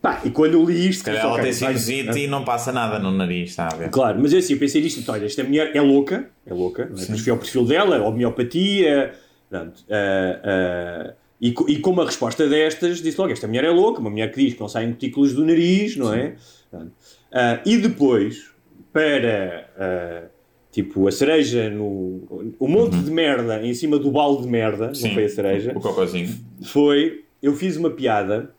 Pá, 0.03 0.20
e 0.24 0.30
quando 0.30 0.55
eu 0.55 0.64
li 0.64 0.89
isto... 0.89 0.99
Se 0.99 1.05
calhar 1.05 1.24
ela 1.24 1.41
tem 1.41 1.53
sinusite 1.53 2.18
e 2.18 2.26
não 2.26 2.45
passa 2.45 2.72
nada 2.72 2.99
no 2.99 3.12
nariz, 3.12 3.51
está 3.51 3.68
a 3.68 3.76
ver? 3.76 3.89
Claro, 3.89 4.18
mas 4.20 4.35
assim, 4.35 4.55
eu 4.55 4.59
pensei 4.59 4.83
nisto, 4.83 4.99
então, 4.99 5.14
olha, 5.14 5.26
esta 5.26 5.45
mulher 5.45 5.70
é 5.76 5.80
louca, 5.80 6.28
é 6.45 6.53
louca, 6.53 6.87
não 6.87 6.99
é? 6.99 7.01
Depois 7.03 7.20
fui 7.20 7.30
ao 7.30 7.39
perfil 7.39 7.64
dela, 7.64 8.03
homeopatia, 8.03 9.14
pronto, 9.49 9.85
ah, 9.89 10.41
ah, 10.43 11.14
e, 11.41 11.55
e 11.68 11.78
com 11.78 11.91
uma 11.91 12.05
resposta 12.05 12.49
destas, 12.49 13.01
disse 13.01 13.16
logo, 13.20 13.33
esta 13.33 13.47
mulher 13.47 13.62
é 13.62 13.70
louca, 13.70 14.01
uma 14.01 14.11
mulher 14.11 14.33
que 14.33 14.45
diz 14.45 14.55
que 14.55 14.61
não 14.61 14.68
saem 14.68 14.91
gotículas 14.91 15.35
do 15.35 15.45
nariz, 15.45 15.97
não 15.97 16.12
é? 16.12 16.35
Pronto. 16.68 16.91
Ah, 17.33 17.61
e 17.64 17.76
depois, 17.76 18.51
para, 18.93 20.32
tipo, 20.73 21.07
a 21.07 21.12
cereja 21.12 21.70
no... 21.70 22.55
o 22.59 22.66
monte 22.66 22.97
de 22.97 23.11
merda 23.11 23.64
em 23.64 23.73
cima 23.75 23.99
do 23.99 24.11
balde 24.11 24.43
de 24.43 24.49
merda, 24.49 24.87
não 25.01 25.11
foi 25.14 25.25
a 25.25 25.29
cereja, 25.29 25.73
O 25.77 25.81
cocôzinho. 25.81 26.29
foi, 26.64 27.23
eu 27.41 27.55
fiz 27.55 27.77
uma 27.77 27.91
piada, 27.91 28.53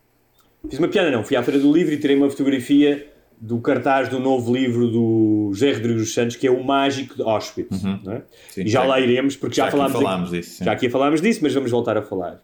fiz 0.69 0.79
uma 0.79 0.87
piada 0.87 1.11
não, 1.11 1.23
fui 1.23 1.35
à 1.35 1.43
Feira 1.43 1.59
do 1.59 1.73
Livro 1.73 1.93
e 1.93 1.97
tirei 1.97 2.15
uma 2.15 2.29
fotografia 2.29 3.07
do 3.41 3.59
cartaz 3.59 4.07
do 4.07 4.19
novo 4.19 4.53
livro 4.55 4.87
do 4.87 5.49
José 5.53 5.73
Rodrigues 5.73 6.01
dos 6.03 6.13
Santos, 6.13 6.35
que 6.37 6.47
é 6.47 6.51
O 6.51 6.63
Mágico 6.63 7.15
de 7.17 7.23
Auschwitz. 7.23 7.83
não 7.83 8.13
é? 8.13 8.21
Sim, 8.49 8.61
e 8.61 8.67
já, 8.69 8.81
já 8.81 8.85
lá 8.87 8.99
iremos, 9.01 9.35
porque 9.35 9.55
já, 9.55 9.63
já 9.63 9.67
aqui 9.67 9.77
falámos, 9.77 9.97
falámos 10.01 10.29
disso, 10.31 10.49
sim. 10.57 10.63
Já 10.63 10.71
aqui 10.71 10.89
falámos 10.89 11.21
disso, 11.21 11.39
mas 11.43 11.53
vamos 11.53 11.69
voltar 11.71 11.97
a 11.97 12.01
falar. 12.01 12.41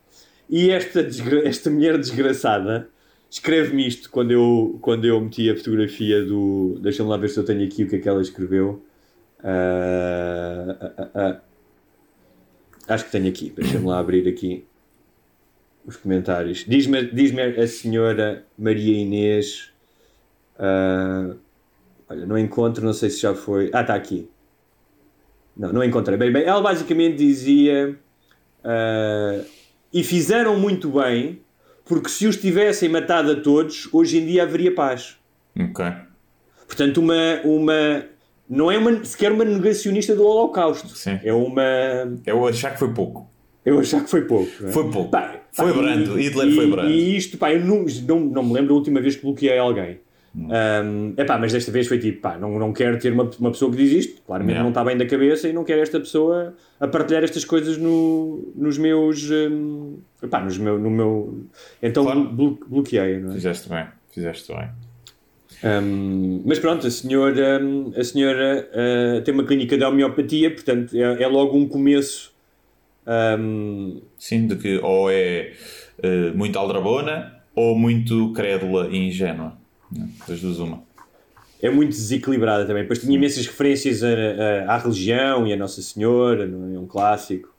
E 0.50 0.72
esta, 0.72 1.08
esta 1.46 1.70
mulher 1.70 1.98
desgraçada 1.98 2.90
escreve-me 3.30 3.88
isto 3.88 4.10
quando 4.10 4.32
eu, 4.32 4.78
quando 4.82 5.06
eu 5.06 5.22
meti 5.22 5.50
a 5.50 5.56
fotografia 5.56 6.24
do. 6.26 6.80
Deixa-me 6.82 7.08
lá 7.10 7.16
ver 7.18 7.30
se 7.30 7.40
eu 7.40 7.46
tenho 7.46 7.64
aqui 7.64 7.84
o 7.84 7.88
que 7.88 7.96
é 7.98 8.00
que 8.00 8.10
ela 8.10 8.22
escreveu. 8.22 8.84
Ah. 9.44 11.40
Acho 12.88 13.06
que 13.06 13.12
tenho 13.12 13.30
aqui, 13.30 13.52
deixa-me 13.56 13.86
lá 13.86 14.00
abrir 14.00 14.28
aqui 14.28 14.66
os 15.86 15.96
comentários. 15.98 16.66
Diz-me 16.68 17.06
diz 17.12 17.32
a 17.58 17.68
senhora 17.68 18.46
Maria 18.58 18.98
Inês. 18.98 19.72
olha, 20.58 22.26
não 22.26 22.38
encontro, 22.38 22.84
não 22.84 22.94
sei 22.94 23.10
se 23.10 23.22
já 23.22 23.36
foi. 23.36 23.70
Ah, 23.74 23.82
está 23.82 23.94
aqui. 23.94 24.30
Não, 25.56 25.72
não 25.74 25.84
encontrei. 25.84 26.18
Bem, 26.18 26.32
bem, 26.32 26.44
ela 26.44 26.62
basicamente 26.62 27.18
dizia. 27.18 27.96
e 29.94 30.04
fizeram 30.04 30.60
muito 30.60 30.90
bem, 30.90 31.42
porque 31.86 32.10
se 32.10 32.28
os 32.28 32.38
tivessem 32.38 32.90
matado 32.90 33.32
a 33.32 33.36
todos, 33.36 33.88
hoje 33.94 34.18
em 34.18 34.26
dia 34.26 34.44
haveria 34.44 34.74
paz. 34.74 35.18
Ok. 35.60 35.86
Portanto, 36.66 36.98
uma. 37.02 37.42
uma 37.44 38.19
não 38.50 38.72
é 38.72 38.78
uma, 38.78 39.04
sequer 39.06 39.32
uma 39.32 39.46
negacionista 39.46 40.16
do 40.16 40.26
Holocausto. 40.26 40.90
Sim. 40.90 41.20
É 41.24 41.32
uma. 41.34 41.62
Eu 42.26 42.48
achar 42.48 42.72
que 42.74 42.80
foi 42.80 42.94
pouco. 42.94 43.30
Eu 43.66 43.80
achar 43.80 44.04
que 44.04 44.10
foi 44.10 44.22
pouco. 44.24 44.50
não 44.62 44.70
é? 44.70 44.72
Foi 44.72 44.90
pouco. 44.90 45.12
Pá, 45.12 45.36
Foi 45.52 45.72
pá, 45.74 45.78
brando. 45.80 46.20
e- 46.20 46.24
Hitler 46.28 46.48
e- 46.48 46.56
foi 46.56 46.68
brando. 46.72 46.90
E 46.90 47.16
isto, 47.18 47.38
pá, 47.38 47.54
eu 47.54 47.64
não, 47.64 47.86
não, 48.08 48.20
não 48.20 48.44
me 48.44 48.54
lembro 48.54 48.74
a 48.74 48.78
última 48.78 49.00
vez 49.02 49.16
que 49.16 49.22
bloqueei 49.22 49.58
alguém. 49.58 50.00
Um, 50.36 51.14
epá, 51.18 51.38
mas 51.40 51.52
desta 51.52 51.72
vez 51.72 51.88
foi 51.88 51.98
tipo, 51.98 52.22
pá, 52.22 52.38
não, 52.38 52.58
não 52.60 52.72
quero 52.72 52.98
ter 53.00 53.12
uma, 53.12 53.30
uma 53.40 53.52
pessoa 53.52 53.72
que 53.72 53.78
diz 53.78 53.92
isto, 54.06 54.22
claramente 54.22 54.52
Yeah. 54.54 54.64
não 54.64 54.70
está 54.70 54.84
bem 54.84 54.96
da 54.96 55.06
cabeça 55.06 55.50
e 55.50 55.54
não 55.54 55.64
quero 55.64 55.82
esta 55.82 56.00
pessoa 56.00 56.54
a 56.80 56.88
partilhar 56.88 57.24
estas 57.24 57.44
coisas 57.44 57.78
no, 57.78 58.52
nos 58.56 58.78
meus. 58.78 59.30
Um, 59.30 59.98
epá, 60.22 60.40
nos 60.40 60.58
meu, 60.58 60.78
no 60.80 60.90
meu. 60.90 61.40
Então 61.82 62.04
Claro. 62.06 62.24
blo, 62.30 62.60
bloqueei, 62.68 63.20
não 63.20 63.32
é? 63.32 63.34
Fizeste 63.34 63.68
bem. 63.70 63.86
Fizeste 64.12 64.54
bem. 64.54 64.70
Um, 65.64 66.42
mas 66.46 66.58
pronto, 66.60 66.88
a 66.88 66.92
senhora, 66.92 67.60
a 67.98 68.04
senhora 68.04 68.70
uh, 68.72 69.22
tem 69.24 69.34
uma 69.34 69.44
clínica 69.46 69.78
de 69.78 69.84
homeopatia, 69.84 70.50
portanto 70.52 70.96
é, 70.96 71.24
é 71.24 71.28
logo 71.28 71.58
um 71.58 71.68
começo. 71.68 72.32
um, 73.06 74.02
Sim, 74.18 74.48
de 74.48 74.56
que 74.56 74.78
ou 74.78 75.10
é 75.12 75.54
eh, 76.02 76.32
muito 76.34 76.58
aldrabona 76.58 77.34
ou 77.56 77.78
muito 77.78 78.32
crédula 78.34 78.88
e 78.90 78.98
ingênua. 79.08 79.58
Das 80.28 80.40
duas, 80.40 80.60
uma. 80.60 80.82
é 81.62 81.70
muito 81.70 81.90
desequilibrada 81.90 82.66
também. 82.66 82.84
Depois 82.84 83.00
tinha 83.00 83.16
imensas 83.16 83.46
referências 83.48 84.02
a- 84.04 84.08
a- 84.08 84.76
à 84.76 84.78
religião 84.78 85.46
e 85.48 85.52
a 85.54 85.58
Nossa 85.58 85.82
Senhora? 85.82 86.44
É 86.46 86.80
um 86.80 86.86
clássico. 86.88 87.54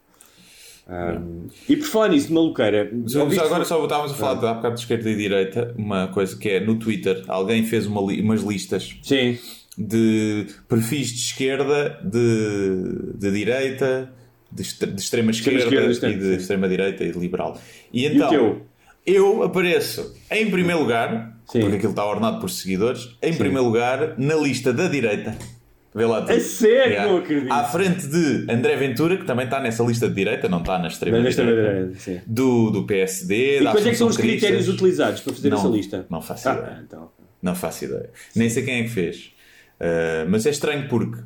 Um, 0.91 1.47
e 1.68 1.76
por 1.76 1.86
falar 1.86 2.09
nisso, 2.09 2.26
de 2.28 2.32
maluqueira, 2.34 2.91
Já, 3.07 3.22
agora 3.22 3.64
só 3.64 3.80
estávamos 3.84 4.11
a 4.12 4.14
falar 4.16 4.32
há 4.51 4.55
bocado 4.55 4.74
de 4.74 4.80
esquerda 4.80 5.09
e 5.09 5.14
direita, 5.16 5.72
uma 5.78 6.09
coisa 6.09 6.36
que 6.36 6.49
é 6.49 6.59
no 6.61 6.76
Twitter, 6.80 7.22
alguém 7.28 7.64
fez 7.64 7.86
uma 7.86 8.01
li- 8.03 8.20
umas 8.20 8.43
listas 8.43 8.97
Sim, 9.03 9.38
de 9.78 10.47
perfis 10.68 11.09
de 11.09 11.20
esquerda, 11.20 12.01
de, 12.03 13.14
de 13.16 13.30
direita, 13.30 14.12
de, 14.51 14.62
de 14.64 15.01
extrema 15.01 15.30
esquerda, 15.30 15.61
esquerda, 15.93 16.09
e 16.16 16.18
de 16.18 16.24
sim. 16.24 16.34
extrema 16.36 16.68
direita 16.68 17.05
e 17.05 17.12
de 17.12 17.18
liberal. 17.18 17.57
E 17.93 18.03
e 18.03 18.07
então, 18.07 18.28
teu? 18.28 18.66
eu 19.07 19.45
apareço 19.45 20.12
em 20.28 20.51
primeiro 20.51 20.80
lugar, 20.80 21.38
Sim. 21.47 21.61
porque 21.61 21.76
aquilo 21.76 21.93
está 21.93 22.05
ordenado 22.05 22.41
por 22.41 22.51
seguidores, 22.51 23.16
em 23.22 23.32
primeiro 23.34 23.64
lugar 23.64 24.14
na 24.18 24.34
lista 24.34 24.72
da 24.72 24.88
direita. 24.88 25.36
Vê 25.95 26.05
lá 26.05 26.22
tu. 26.22 26.30
A 26.32 26.38
sério? 26.41 27.03
Não 27.03 27.16
acredito. 27.18 27.53
À 27.53 27.64
frente 27.64 28.07
de 28.07 28.47
André 28.51 28.76
Ventura, 28.76 29.16
que 29.16 29.24
também 29.24 29.45
está 29.45 29.59
nessa 29.61 29.82
lista 29.82 30.09
de 30.09 30.14
direita, 30.14 30.49
não 30.49 30.59
está 30.59 30.78
na 30.78 30.86
extrema 30.86 31.16
Mas 31.16 31.24
nesta 31.24 31.45
direita. 31.45 31.68
maneira, 31.72 31.95
sim. 31.99 32.20
Do, 32.26 32.70
do 32.70 32.86
PSD. 32.86 33.61
E 33.61 33.64
da 33.64 33.72
quais 33.72 33.86
é 33.86 33.91
que 33.91 33.97
são 33.97 34.07
os 34.09 34.16
critérios 34.16 34.68
utilizados 34.68 35.20
para 35.20 35.32
fazer 35.34 35.51
Não, 35.51 35.59
essa 35.59 35.68
lista? 35.68 36.07
Não 36.09 36.22
faço 36.22 36.49
Ah, 36.49 36.53
ideia. 36.55 36.82
então. 36.86 37.11
Não 37.43 37.55
faço 37.57 37.84
ideia. 37.86 38.11
Nem 38.36 38.49
sei 38.49 38.62
quem 38.64 38.80
é 38.80 38.82
que 38.84 38.88
fez. 38.91 39.32
Uh, 39.80 40.28
mas 40.28 40.47
é 40.47 40.51
estranho 40.51 40.86
porque, 40.88 41.22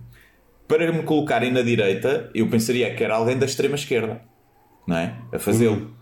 para 0.67 0.91
me 0.93 1.03
colocarem 1.03 1.51
na 1.53 1.61
direita, 1.61 2.31
eu 2.35 2.49
pensaria 2.49 2.95
que 2.95 3.05
era 3.05 3.17
alguém 3.17 3.37
da 3.37 3.45
extrema 3.47 3.75
esquerda, 3.75 4.23
não 4.87 4.97
é? 4.97 5.15
A 5.33 5.39
fazê-lo. 5.39 5.95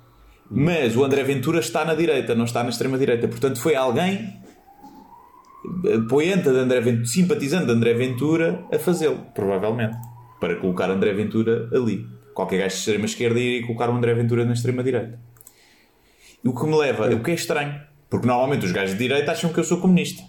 Mas 0.49 0.95
o 0.95 1.03
André 1.03 1.25
Ventura 1.25 1.61
está 1.61 1.85
na 1.85 1.95
direita, 1.95 2.35
não 2.35 2.45
está 2.45 2.63
na 2.63 2.69
extrema 2.69 2.99
direita. 2.99 3.27
Portanto, 3.27 3.59
foi 3.59 3.75
alguém 3.75 4.35
apoiante 5.95 6.51
de 6.51 6.59
André 6.59 6.81
Ventura, 6.81 7.07
simpatizante 7.07 7.67
de 7.67 7.73
André 7.73 7.95
Ventura, 7.95 8.65
a 8.73 8.79
fazê-lo, 8.79 9.27
provavelmente. 9.35 9.97
Para 10.41 10.57
colocar 10.57 10.91
André 10.91 11.13
Ventura 11.13 11.69
ali. 11.73 12.07
Qualquer 12.35 12.59
gajo 12.59 12.75
de 12.75 12.79
extrema 12.81 13.05
esquerda 13.05 13.39
iria 13.39 13.63
colocar 13.67 13.91
o 13.91 13.95
André 13.97 14.15
Ventura 14.15 14.45
na 14.45 14.55
extrema 14.55 14.83
direita. 14.83 15.19
O 16.45 16.53
que 16.55 16.67
me 16.67 16.77
leva, 16.77 17.15
o 17.15 17.23
que 17.23 17.31
é 17.31 17.35
estranho, 17.35 17.81
porque 18.11 18.27
normalmente 18.27 18.65
os 18.67 18.73
gajos 18.73 18.93
de 18.93 18.99
direita 18.99 19.31
acham 19.33 19.53
que 19.53 19.61
eu 19.61 19.65
sou 19.65 19.79
comunista. 19.81 20.23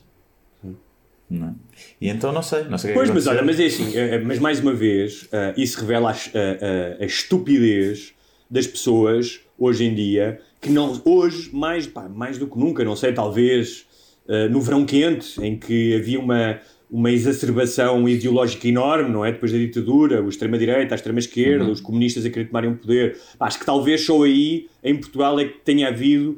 Não 1.30 1.48
é? 1.48 1.52
E 2.00 2.10
então 2.10 2.32
não 2.32 2.44
sei, 2.44 2.66
não 2.66 2.78
sei 2.78 2.92
é 2.92 2.94
Pois, 2.94 3.10
mas 3.10 3.26
olha, 3.26 3.42
mas 3.42 3.60
é 3.60 3.66
assim, 3.66 3.98
eh, 3.98 4.20
mas 4.20 4.38
mais 4.38 4.60
uma 4.60 4.74
vez, 4.74 5.28
eh, 5.32 5.54
isso 5.58 5.80
revela 5.80 6.12
a- 6.12 6.14
a- 6.14 7.04
a 7.04 7.06
estupidez 7.06 8.14
das 8.50 8.68
pessoas 8.68 9.40
hoje 9.58 9.86
em 9.86 9.96
dia, 9.96 10.40
que 10.62 10.70
não, 10.70 11.02
hoje, 11.04 11.50
mais, 11.52 11.88
pá, 11.88 12.08
mais 12.08 12.38
do 12.38 12.46
que 12.46 12.60
nunca, 12.60 12.84
não 12.84 12.96
sei, 12.96 13.14
talvez 13.14 13.88
eh, 14.28 14.48
no 14.50 14.62
verão 14.62 14.86
quente, 14.86 15.42
em 15.42 15.58
que 15.58 15.96
havia 15.96 16.20
uma, 16.20 16.60
uma 16.90 17.12
exacerbação 17.12 18.08
ideológica 18.08 18.68
enorme, 18.68 19.10
não 19.10 19.26
é? 19.26 19.32
Depois 19.32 19.52
da 19.52 19.58
ditadura, 19.58 20.22
o 20.24 20.30
extrema-direita, 20.30 20.94
a 20.94 20.98
extrema-esquerda, 20.98 21.66
os 21.66 21.82
comunistas 21.82 22.26
a 22.26 22.30
querer 22.30 22.46
tomarem 22.46 22.72
o 22.72 22.76
poder. 22.76 23.18
Acho 23.40 23.60
que 23.60 23.66
talvez 23.66 24.02
só 24.02 24.24
aí, 24.24 24.68
em 24.84 24.96
Portugal, 24.96 25.40
é 25.40 25.46
que 25.46 25.60
tenha 25.60 25.88
havido 25.88 26.38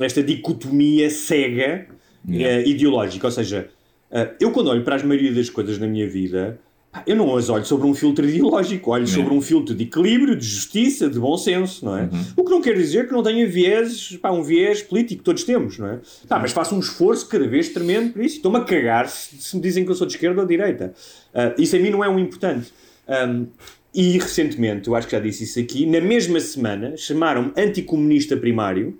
esta 0.00 0.22
dicotomia 0.22 1.08
cega 1.10 1.86
eh, 2.28 2.68
ideológica, 2.68 3.26
ou 3.26 3.32
seja, 3.32 3.70
Uh, 4.10 4.32
eu, 4.38 4.52
quando 4.52 4.68
olho 4.68 4.84
para 4.84 4.94
as 4.94 5.02
maioria 5.02 5.32
das 5.32 5.50
coisas 5.50 5.78
na 5.78 5.86
minha 5.86 6.08
vida, 6.08 6.58
eu 7.06 7.16
não 7.16 7.36
as 7.36 7.48
olho 7.48 7.64
sobre 7.64 7.86
um 7.86 7.94
filtro 7.94 8.28
ideológico, 8.28 8.90
olho 8.90 9.06
sobre 9.06 9.32
um 9.34 9.40
filtro 9.40 9.74
de 9.74 9.84
equilíbrio, 9.84 10.36
de 10.36 10.46
justiça, 10.46 11.08
de 11.08 11.18
bom 11.18 11.36
senso, 11.36 11.84
não 11.84 11.96
é? 11.96 12.08
O 12.36 12.44
que 12.44 12.50
não 12.50 12.60
quer 12.62 12.74
dizer 12.74 13.06
que 13.06 13.12
não 13.12 13.22
tenha 13.22 13.46
viés, 13.46 14.16
pá, 14.20 14.30
um 14.30 14.42
viés 14.42 14.82
político, 14.82 15.22
todos 15.22 15.44
temos, 15.44 15.78
não 15.78 15.88
é? 15.88 16.00
Pá, 16.28 16.38
mas 16.38 16.52
faço 16.52 16.74
um 16.74 16.80
esforço 16.80 17.28
cada 17.28 17.46
vez 17.46 17.68
tremendo 17.70 18.12
por 18.12 18.22
isso. 18.22 18.34
e 18.34 18.38
Estou-me 18.38 18.58
a 18.58 18.60
cagar 18.60 19.08
se, 19.08 19.36
se 19.36 19.56
me 19.56 19.62
dizem 19.62 19.84
que 19.84 19.90
eu 19.90 19.94
sou 19.94 20.06
de 20.06 20.14
esquerda 20.14 20.40
ou 20.40 20.46
de 20.46 20.56
direita. 20.56 20.94
Uh, 21.34 21.60
isso 21.60 21.74
a 21.76 21.78
mim 21.78 21.90
não 21.90 22.04
é 22.04 22.08
um 22.08 22.18
importante. 22.18 22.72
Um, 23.08 23.46
e 23.94 24.18
recentemente, 24.18 24.88
eu 24.88 24.94
acho 24.94 25.06
que 25.06 25.12
já 25.16 25.20
disse 25.20 25.44
isso 25.44 25.58
aqui, 25.58 25.86
na 25.86 26.02
mesma 26.02 26.38
semana 26.38 26.96
chamaram-me 26.98 27.52
anticomunista 27.56 28.36
primário 28.36 28.98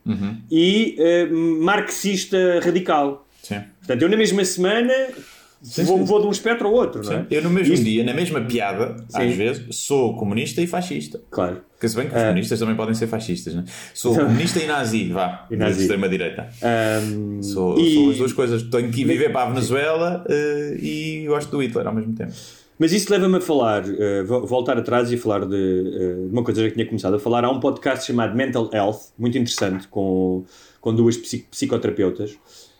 e 0.51 0.97
uh, 0.99 1.63
marxista 1.63 2.61
radical. 2.65 3.27
Sim. 3.43 3.61
Portanto, 3.79 4.03
eu 4.03 4.09
na 4.09 4.17
mesma 4.17 4.45
semana 4.45 4.93
vou, 5.85 6.05
vou 6.05 6.21
de 6.21 6.27
um 6.27 6.31
espectro 6.31 6.67
ao 6.69 6.75
outro, 6.75 7.03
não 7.05 7.13
é? 7.13 7.27
Eu 7.31 7.43
no 7.43 7.51
mesmo 7.51 7.75
Isto- 7.75 7.85
dia, 7.85 8.05
na 8.05 8.13
mesma 8.15 8.41
piada, 8.41 8.97
às 9.13 9.35
vezes, 9.35 9.65
sou 9.77 10.17
comunista 10.17 10.61
e 10.63 10.67
fascista. 10.67 11.21
Claro. 11.31 11.61
Porque 11.73 11.89
se 11.89 11.97
bem 11.97 12.09
que 12.09 12.15
os 12.17 12.23
comunistas 12.23 12.59
também 12.59 12.75
podem 12.77 12.95
ser 12.95 13.07
fascistas, 13.07 13.55
né? 13.55 13.65
Sou 13.93 14.15
comunista 14.15 14.59
e 14.59 14.67
nazi, 14.67 15.09
vá, 15.13 15.47
E 15.51 15.57
nazi. 15.57 15.83
extrema-direita. 15.83 16.49
Ahm, 16.63 17.43
Sou, 17.43 17.79
e- 17.79 17.95
sou 17.95 18.11
as 18.11 18.17
duas 18.19 18.33
coisas. 18.33 18.63
Tenho 18.63 18.91
que 18.91 19.01
ir 19.03 19.05
viver 19.05 19.31
para 19.33 19.43
a 19.43 19.49
Venezuela 19.51 20.25
eh, 20.29 20.77
e 20.81 21.25
gosto 21.27 21.51
do 21.51 21.63
Hitler 21.63 21.87
ao 21.87 21.95
mesmo 21.95 22.15
tempo. 22.15 22.33
Mas 22.79 22.93
isso 22.93 23.11
leva-me 23.11 23.37
a 23.37 23.41
falar, 23.41 23.85
vo- 24.27 24.47
voltar 24.47 24.77
atrás 24.77 25.11
e 25.11 25.17
falar 25.17 25.47
de, 25.47 25.49
de 25.49 26.29
uma 26.31 26.43
coisa 26.45 26.61
que 26.63 26.69
já 26.69 26.75
tinha 26.75 26.85
começado 26.87 27.15
a 27.17 27.19
falar. 27.19 27.43
Há 27.43 27.51
um 27.51 27.59
podcast 27.59 28.07
chamado 28.07 28.37
Mental 28.37 28.69
Health, 28.73 28.99
muito 29.19 29.39
interessante, 29.39 29.89
com, 29.89 30.45
com 30.81 30.95
duas 30.95 31.17
psi- 31.17 31.47
psicoterapeutas. 31.51 32.37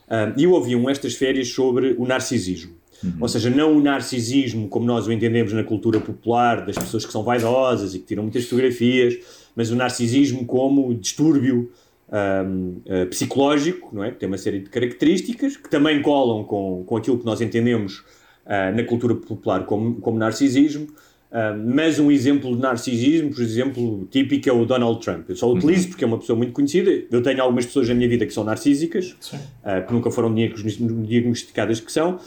Ah, 0.07 0.31
E 0.37 0.43
eu 0.43 0.51
ouvi 0.51 0.75
um 0.75 0.87
estas 0.89 1.15
férias 1.15 1.49
sobre 1.49 1.95
o 1.97 2.05
narcisismo. 2.05 2.73
Ou 3.19 3.27
seja, 3.27 3.49
não 3.49 3.77
o 3.77 3.81
narcisismo 3.81 4.67
como 4.67 4.85
nós 4.85 5.07
o 5.07 5.11
entendemos 5.11 5.53
na 5.53 5.63
cultura 5.63 5.99
popular, 5.99 6.65
das 6.65 6.77
pessoas 6.77 7.05
que 7.05 7.11
são 7.11 7.23
vaidosas 7.23 7.93
e 7.93 7.99
que 7.99 8.05
tiram 8.05 8.23
muitas 8.23 8.43
fotografias, 8.45 9.17
mas 9.55 9.69
o 9.71 9.75
narcisismo 9.75 10.45
como 10.45 10.93
distúrbio 10.95 11.69
ahm, 12.11 12.77
ah, 12.89 13.05
psicológico, 13.07 13.95
não 13.95 14.03
é? 14.03 14.11
Que 14.11 14.17
tem 14.17 14.27
uma 14.27 14.37
série 14.37 14.59
de 14.59 14.69
características 14.69 15.57
que 15.57 15.69
também 15.69 16.01
colam 16.01 16.43
com, 16.43 16.83
com 16.85 16.97
aquilo 16.97 17.19
que 17.19 17.25
nós 17.25 17.39
entendemos 17.41 18.03
ah, 18.45 18.71
na 18.71 18.83
cultura 18.83 19.13
popular 19.15 19.65
como, 19.65 19.95
como 19.95 20.17
narcisismo. 20.17 20.87
Ah, 21.31 21.53
mas 21.53 21.99
um 21.99 22.09
exemplo 22.09 22.55
de 22.55 22.61
narcisismo, 22.61 23.31
por 23.33 23.41
exemplo, 23.41 24.07
típico 24.09 24.49
é 24.49 24.53
o 24.53 24.65
Donald 24.65 25.01
Trump. 25.01 25.29
Eu 25.29 25.35
só 25.35 25.47
o 25.49 25.55
utilizo 25.55 25.89
porque 25.89 26.03
é 26.03 26.07
uma 26.07 26.17
pessoa 26.17 26.37
muito 26.37 26.53
conhecida. 26.53 26.89
Eu 27.11 27.21
tenho 27.21 27.41
algumas 27.43 27.65
pessoas 27.65 27.87
na 27.89 27.93
minha 27.95 28.07
vida 28.09 28.25
que 28.25 28.33
são 28.33 28.43
narcísicas, 28.43 29.15
ah, 29.63 29.81
que 29.81 29.93
nunca 29.93 30.09
foram 30.09 30.33
diagnos- 30.33 30.77
diagnosticadas 31.07 31.79
que 31.79 31.91
são, 31.91 32.19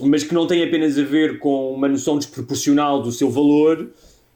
mas 0.00 0.24
que 0.24 0.32
não 0.32 0.46
têm 0.46 0.62
apenas 0.64 0.98
a 0.98 1.02
ver 1.02 1.38
com 1.38 1.72
uma 1.72 1.88
noção 1.88 2.16
desproporcional 2.16 3.02
do 3.02 3.12
seu 3.12 3.30
valor, 3.30 3.90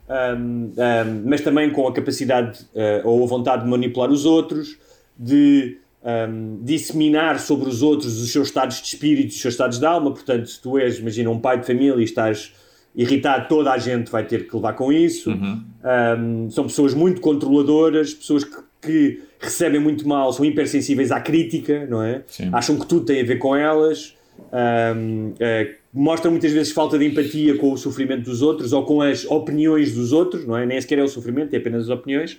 ahm, 0.09 0.73
ahm, 0.77 1.23
mas 1.25 1.41
também 1.41 1.71
com 1.71 1.87
a 1.87 1.93
capacidade 1.93 2.61
ah, 2.77 3.03
ou 3.05 3.25
a 3.25 3.27
vontade 3.27 3.65
de 3.65 3.71
manipular 3.71 4.11
os 4.11 4.27
outros, 4.27 4.77
de 5.19 5.79
ahm, 6.05 6.59
disseminar 6.63 7.41
sobre 7.41 7.69
os 7.69 7.83
outros 7.83 8.21
os 8.21 8.31
seus 8.31 8.49
estados 8.49 8.81
de 8.81 8.89
espírito, 8.89 9.31
os 9.31 9.41
seus 9.41 9.55
estados 9.55 9.79
de 9.79 9.87
alma. 9.87 10.11
Portanto, 10.11 10.47
se 10.47 10.61
tu 10.61 10.79
és, 10.79 10.99
imagina, 10.99 11.31
um 11.31 11.39
pai 11.39 11.59
de 11.59 11.67
família 11.67 12.01
e 12.01 12.05
estás 12.05 12.53
irritado, 12.95 13.49
toda 13.49 13.73
a 13.73 13.79
gente 13.79 14.11
vai 14.11 14.27
ter 14.27 14.47
que 14.47 14.55
levar 14.55 14.75
com 14.75 14.93
isso. 14.93 15.31
Ahm, 15.85 16.51
são 16.51 16.65
pessoas 16.65 16.93
muito 16.93 17.21
controladoras, 17.21 18.13
pessoas 18.13 18.45
que, 18.45 18.57
que 18.83 19.23
recebem 19.41 19.81
muito 19.81 20.07
mal, 20.09 20.33
são 20.33 20.45
hipersensíveis 20.45 21.11
à 21.11 21.21
crítica, 21.21 21.87
não 21.87 22.03
é? 22.03 22.23
Sim. 22.27 22.51
Acham 22.53 22.79
que 22.79 22.87
tudo 22.87 23.05
tem 23.05 23.21
a 23.21 23.25
ver 23.25 23.37
com 23.37 23.55
elas. 23.55 24.16
Ahm, 24.53 25.35
eh, 25.41 25.75
mostram 25.93 26.31
muitas 26.31 26.53
vezes 26.53 26.73
falta 26.73 26.99
de 26.99 27.07
empatia 27.07 27.57
com 27.57 27.73
o 27.73 27.77
sofrimento 27.77 28.25
dos 28.25 28.43
outros 28.43 28.73
ou 28.73 28.85
com 28.85 29.01
as 29.01 29.25
opiniões 29.25 29.95
dos 29.95 30.13
outros, 30.13 30.47
não 30.47 30.57
é? 30.57 30.65
Nem 30.65 30.81
sequer 30.81 30.99
é 30.99 31.03
o 31.03 31.09
sofrimento, 31.09 31.53
é 31.55 31.59
apenas 31.59 31.85
as 31.85 31.89
opiniões. 31.91 32.39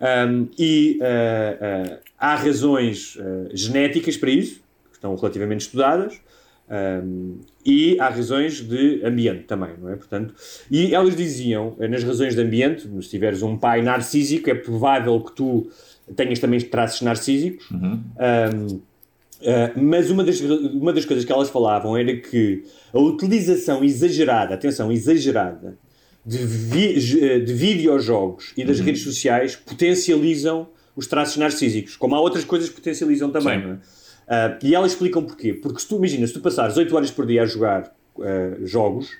Ahm, 0.00 0.46
e 0.58 0.98
ah, 1.02 1.56
ah, 1.60 1.98
há 2.18 2.34
razões 2.36 3.16
genéticas 3.52 4.16
para 4.16 4.30
isso, 4.30 4.60
que 4.90 4.96
estão 4.96 5.14
relativamente 5.14 5.60
estudadas, 5.60 6.20
ahm, 6.68 7.36
e 7.64 8.00
há 8.00 8.08
razões 8.08 8.60
de 8.60 9.00
ambiente 9.04 9.44
também, 9.44 9.70
não 9.80 9.90
é? 9.90 9.96
Portanto, 9.96 10.34
e 10.70 10.94
elas 10.94 11.14
diziam, 11.14 11.76
nas 11.78 12.02
razões 12.02 12.34
de 12.34 12.40
ambiente, 12.40 12.88
se 13.02 13.10
tiveres 13.10 13.42
um 13.42 13.56
pai 13.56 13.82
narcísico, 13.82 14.50
é 14.50 14.54
provável 14.54 15.20
que 15.20 15.32
tu 15.32 15.70
tenhas 16.16 16.38
também 16.40 16.60
traços 16.60 17.02
narcísicos. 17.02 17.68
Ahm, 18.18 18.80
Uh, 19.42 19.80
mas 19.82 20.08
uma 20.10 20.22
das, 20.22 20.40
uma 20.40 20.92
das 20.92 21.04
coisas 21.04 21.24
que 21.24 21.32
elas 21.32 21.50
falavam 21.50 21.96
era 21.96 22.16
que 22.16 22.64
a 22.92 22.98
utilização 22.98 23.82
exagerada, 23.82 24.54
atenção, 24.54 24.92
exagerada, 24.92 25.76
de, 26.24 26.38
vi, 26.38 26.94
de 27.40 27.52
videojogos 27.52 28.52
e 28.56 28.64
das 28.64 28.78
redes 28.78 29.02
sociais 29.02 29.56
potencializam 29.56 30.68
os 30.94 31.06
traços 31.06 31.36
narcísicos, 31.36 31.96
como 31.96 32.14
há 32.14 32.20
outras 32.20 32.44
coisas 32.44 32.68
que 32.68 32.76
potencializam 32.76 33.30
também. 33.30 33.60
Sim. 33.60 33.66
Não 33.66 33.72
é? 33.72 33.78
Uh, 34.32 34.58
e 34.62 34.74
elas 34.74 34.92
explicam 34.92 35.24
porquê. 35.24 35.52
Porque 35.52 35.80
se 35.80 35.88
tu 35.88 35.96
imagina, 35.96 36.26
se 36.26 36.32
tu 36.32 36.40
passares 36.40 36.76
8 36.76 36.94
horas 36.94 37.10
por 37.10 37.26
dia 37.26 37.42
a 37.42 37.46
jogar 37.46 37.92
uh, 38.16 38.64
jogos, 38.66 39.10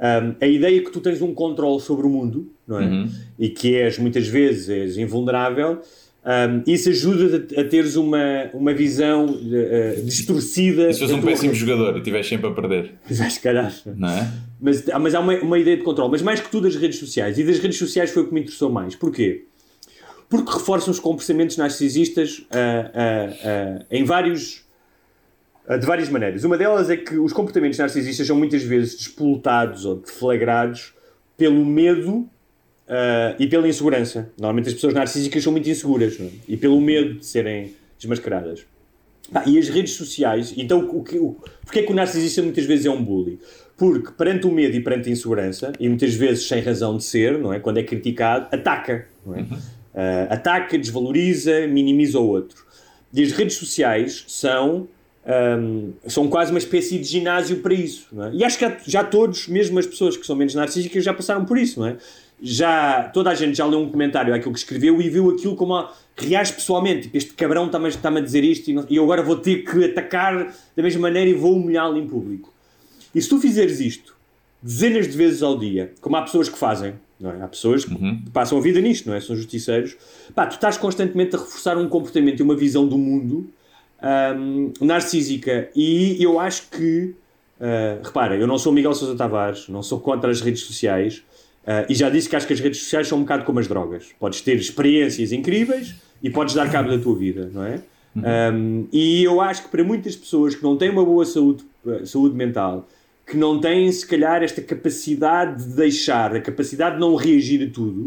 um, 0.00 0.34
a 0.40 0.46
ideia 0.46 0.78
é 0.78 0.82
que 0.82 0.90
tu 0.90 1.00
tens 1.00 1.20
um 1.20 1.34
controle 1.34 1.80
sobre 1.80 2.06
o 2.06 2.10
mundo, 2.10 2.50
não 2.66 2.80
é? 2.80 3.06
E 3.38 3.50
que 3.50 3.76
és 3.76 3.98
muitas 3.98 4.26
vezes 4.26 4.96
invulnerável. 4.96 5.80
Um, 6.22 6.62
isso 6.70 6.90
ajuda 6.90 7.46
a, 7.58 7.64
teres 7.64 7.96
uma, 7.96 8.50
uma 8.52 8.74
visão 8.74 9.26
uh, 9.26 10.02
distorcida. 10.04 10.90
E 10.90 10.94
se 10.94 11.00
fosse 11.00 11.12
da 11.12 11.18
um 11.18 11.22
péssimo 11.22 11.54
jogador 11.54 11.94
e 11.94 11.98
estiveres 11.98 12.28
sempre 12.28 12.48
a 12.48 12.52
perder, 12.52 12.94
Se 13.08 13.40
calhar. 13.40 13.72
não 13.96 14.08
é? 14.08 14.30
Mas, 14.60 14.88
ah, 14.90 14.98
mas 14.98 15.14
há 15.14 15.20
uma, 15.20 15.34
uma 15.38 15.58
ideia 15.58 15.78
de 15.78 15.82
controle. 15.82 16.10
Mas 16.10 16.20
mais 16.20 16.40
que 16.40 16.50
tudo, 16.50 16.66
as 16.66 16.76
redes 16.76 16.98
sociais. 16.98 17.38
E 17.38 17.44
das 17.44 17.58
redes 17.58 17.78
sociais 17.78 18.10
foi 18.10 18.22
o 18.22 18.28
que 18.28 18.34
me 18.34 18.40
interessou 18.40 18.70
mais. 18.70 18.94
Porquê? 18.94 19.46
Porque 20.28 20.52
reforçam 20.52 20.92
os 20.92 21.00
comportamentos 21.00 21.56
narcisistas 21.56 22.44
ah, 22.50 22.90
ah, 22.94 23.84
em 23.90 24.04
vários. 24.04 24.62
de 25.66 25.86
várias 25.86 26.10
maneiras. 26.10 26.44
Uma 26.44 26.58
delas 26.58 26.90
é 26.90 26.98
que 26.98 27.16
os 27.16 27.32
comportamentos 27.32 27.78
narcisistas 27.78 28.26
são 28.26 28.36
muitas 28.36 28.62
vezes 28.62 28.94
despolutados 28.94 29.86
ou 29.86 29.96
deflagrados 29.96 30.92
pelo 31.38 31.64
medo 31.64 32.28
ah, 32.90 33.36
e 33.38 33.46
pela 33.46 33.68
insegurança. 33.68 34.28
Normalmente 34.36 34.68
as 34.68 34.74
pessoas 34.74 34.92
narcísicas 34.92 35.42
são 35.42 35.52
muito 35.52 35.70
inseguras 35.70 36.18
não 36.18 36.26
é? 36.26 36.30
e 36.48 36.56
pelo 36.56 36.80
medo 36.80 37.20
de 37.20 37.26
serem 37.26 37.72
desmascaradas. 37.96 38.66
Pá, 39.32 39.44
e 39.46 39.58
as 39.58 39.68
redes 39.68 39.94
sociais, 39.94 40.52
então 40.56 40.80
o 40.92 41.04
que, 41.04 41.16
o, 41.16 41.36
porque 41.64 41.78
é 41.78 41.82
que 41.84 41.92
o 41.92 41.94
narcisista 41.94 42.42
muitas 42.42 42.64
vezes 42.64 42.86
é 42.86 42.90
um 42.90 43.02
bully? 43.02 43.38
Porque 43.76 44.10
perante 44.10 44.46
o 44.46 44.50
medo 44.50 44.76
e 44.76 44.80
perante 44.80 45.08
a 45.08 45.12
insegurança, 45.12 45.72
e 45.78 45.88
muitas 45.88 46.14
vezes 46.14 46.48
sem 46.48 46.60
razão 46.60 46.96
de 46.96 47.04
ser, 47.04 47.38
não 47.38 47.52
é? 47.52 47.60
quando 47.60 47.78
é 47.78 47.84
criticado, 47.84 48.48
ataca. 48.50 49.06
Não 49.24 49.36
é? 49.36 49.46
Ah, 49.94 50.34
ataca, 50.34 50.76
desvaloriza, 50.76 51.66
minimiza 51.68 52.18
o 52.18 52.26
outro. 52.26 52.64
E 53.12 53.22
as 53.22 53.30
redes 53.32 53.56
sociais 53.56 54.24
são 54.26 54.88
um, 55.26 55.92
são 56.06 56.28
quase 56.28 56.50
uma 56.50 56.58
espécie 56.58 56.98
de 56.98 57.04
ginásio 57.04 57.58
para 57.58 57.74
isso. 57.74 58.08
É? 58.22 58.30
E 58.34 58.44
acho 58.44 58.58
que 58.58 58.90
já 58.90 59.04
todos, 59.04 59.48
mesmo 59.48 59.78
as 59.78 59.86
pessoas 59.86 60.16
que 60.16 60.26
são 60.26 60.34
menos 60.34 60.54
narcísicas, 60.54 61.04
já 61.04 61.12
passaram 61.12 61.44
por 61.44 61.58
isso. 61.58 61.80
Não 61.80 61.86
é? 61.86 61.96
Já, 62.42 63.04
toda 63.12 63.30
a 63.30 63.34
gente 63.34 63.56
já 63.56 63.66
leu 63.66 63.80
um 63.80 63.90
comentário 63.90 64.34
àquilo 64.34 64.52
que 64.52 64.58
escreveu 64.58 65.00
e 65.00 65.08
viu 65.08 65.30
aquilo 65.30 65.54
como 65.54 65.74
a, 65.74 65.92
reage 66.16 66.52
pessoalmente. 66.52 67.02
Tipo, 67.02 67.16
este 67.16 67.32
cabrão 67.34 67.66
está-me 67.66 67.88
está 67.88 68.08
a 68.08 68.20
dizer 68.20 68.44
isto 68.44 68.70
e, 68.70 68.72
não, 68.74 68.86
e 68.88 68.96
eu 68.96 69.04
agora 69.04 69.22
vou 69.22 69.36
ter 69.36 69.64
que 69.64 69.84
atacar 69.84 70.54
da 70.76 70.82
mesma 70.82 71.02
maneira 71.02 71.30
e 71.30 71.34
vou 71.34 71.56
humilhá-lo 71.56 71.96
em 71.96 72.06
público. 72.06 72.52
E 73.14 73.20
se 73.20 73.28
tu 73.28 73.40
fizeres 73.40 73.80
isto 73.80 74.14
dezenas 74.62 75.08
de 75.08 75.16
vezes 75.16 75.42
ao 75.42 75.58
dia, 75.58 75.92
como 76.00 76.16
há 76.16 76.22
pessoas 76.22 76.48
que 76.48 76.58
fazem, 76.58 76.94
não 77.18 77.30
é? 77.32 77.42
Há 77.42 77.48
pessoas 77.48 77.84
que 77.84 77.94
Uhum. 77.94 78.22
passam 78.32 78.58
a 78.58 78.60
vida 78.60 78.80
nisto, 78.80 79.08
não 79.08 79.14
é? 79.14 79.20
São 79.20 79.34
justiceiros. 79.36 79.96
Pá, 80.34 80.46
tu 80.46 80.54
estás 80.54 80.76
constantemente 80.76 81.34
a 81.34 81.38
reforçar 81.38 81.76
um 81.78 81.88
comportamento 81.88 82.40
e 82.40 82.42
uma 82.42 82.56
visão 82.56 82.86
do 82.86 82.96
mundo 82.98 83.48
hum, 84.36 84.72
narcísica. 84.80 85.68
E 85.74 86.22
eu 86.22 86.38
acho 86.40 86.68
que, 86.70 87.14
uh, 87.60 88.02
repara, 88.02 88.36
eu 88.36 88.46
não 88.46 88.58
sou 88.58 88.72
Miguel 88.72 88.94
Sousa 88.94 89.14
Tavares, 89.16 89.68
não 89.68 89.82
sou 89.82 90.00
contra 90.00 90.30
as 90.30 90.40
redes 90.40 90.62
sociais. 90.62 91.22
Uh, 91.64 91.86
e 91.88 91.94
já 91.94 92.10
disse 92.10 92.28
que 92.28 92.36
acho 92.36 92.46
que 92.46 92.52
as 92.52 92.60
redes 92.60 92.80
sociais 92.80 93.08
são 93.08 93.18
um 93.18 93.22
bocado 93.22 93.44
como 93.44 93.58
as 93.58 93.68
drogas. 93.68 94.08
Podes 94.18 94.40
ter 94.40 94.56
experiências 94.56 95.32
incríveis 95.32 95.94
e 96.22 96.30
podes 96.30 96.54
dar 96.54 96.70
cabo 96.70 96.90
da 96.90 96.98
tua 96.98 97.16
vida, 97.16 97.50
não 97.52 97.64
é? 97.64 97.80
Um, 98.16 98.88
e 98.92 99.22
eu 99.22 99.40
acho 99.40 99.64
que 99.64 99.68
para 99.68 99.84
muitas 99.84 100.16
pessoas 100.16 100.54
que 100.54 100.62
não 100.62 100.76
têm 100.76 100.90
uma 100.90 101.04
boa 101.04 101.24
saúde, 101.24 101.64
uh, 101.84 102.04
saúde 102.04 102.34
mental, 102.34 102.88
que 103.26 103.36
não 103.36 103.60
têm 103.60 103.90
se 103.92 104.04
calhar 104.06 104.42
esta 104.42 104.60
capacidade 104.60 105.64
de 105.64 105.74
deixar, 105.74 106.34
a 106.34 106.40
capacidade 106.40 106.96
de 106.96 107.00
não 107.00 107.14
reagir 107.14 107.68
a 107.68 107.72
tudo, 107.72 108.06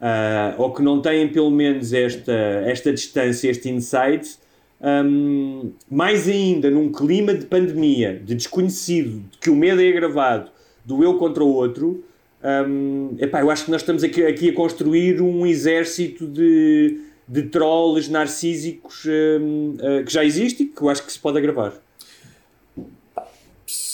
uh, 0.00 0.54
ou 0.58 0.72
que 0.72 0.82
não 0.82 1.00
têm 1.00 1.28
pelo 1.28 1.50
menos 1.50 1.92
esta, 1.92 2.32
esta 2.32 2.92
distância, 2.92 3.48
este 3.48 3.68
insight, 3.70 4.36
um, 4.80 5.72
mais 5.90 6.28
ainda 6.28 6.70
num 6.70 6.90
clima 6.90 7.32
de 7.32 7.46
pandemia, 7.46 8.20
de 8.22 8.34
desconhecido, 8.34 9.22
de 9.30 9.38
que 9.38 9.48
o 9.48 9.56
medo 9.56 9.80
é 9.80 9.88
agravado, 9.88 10.50
do 10.84 11.02
eu 11.02 11.14
contra 11.14 11.42
o 11.42 11.48
outro, 11.48 12.04
um, 12.42 13.16
epá, 13.18 13.40
eu 13.40 13.50
acho 13.50 13.64
que 13.64 13.70
nós 13.70 13.80
estamos 13.80 14.04
aqui, 14.04 14.24
aqui 14.24 14.50
a 14.50 14.54
construir 14.54 15.20
um 15.20 15.46
exército 15.46 16.26
de, 16.26 17.00
de 17.26 17.42
trolls 17.44 18.10
narcísicos 18.10 19.04
um, 19.40 19.74
uh, 19.74 20.04
que 20.04 20.12
já 20.12 20.24
existe 20.24 20.64
e 20.64 20.66
que 20.66 20.80
eu 20.80 20.88
acho 20.88 21.04
que 21.04 21.12
se 21.12 21.18
pode 21.18 21.38
agravar. 21.38 21.72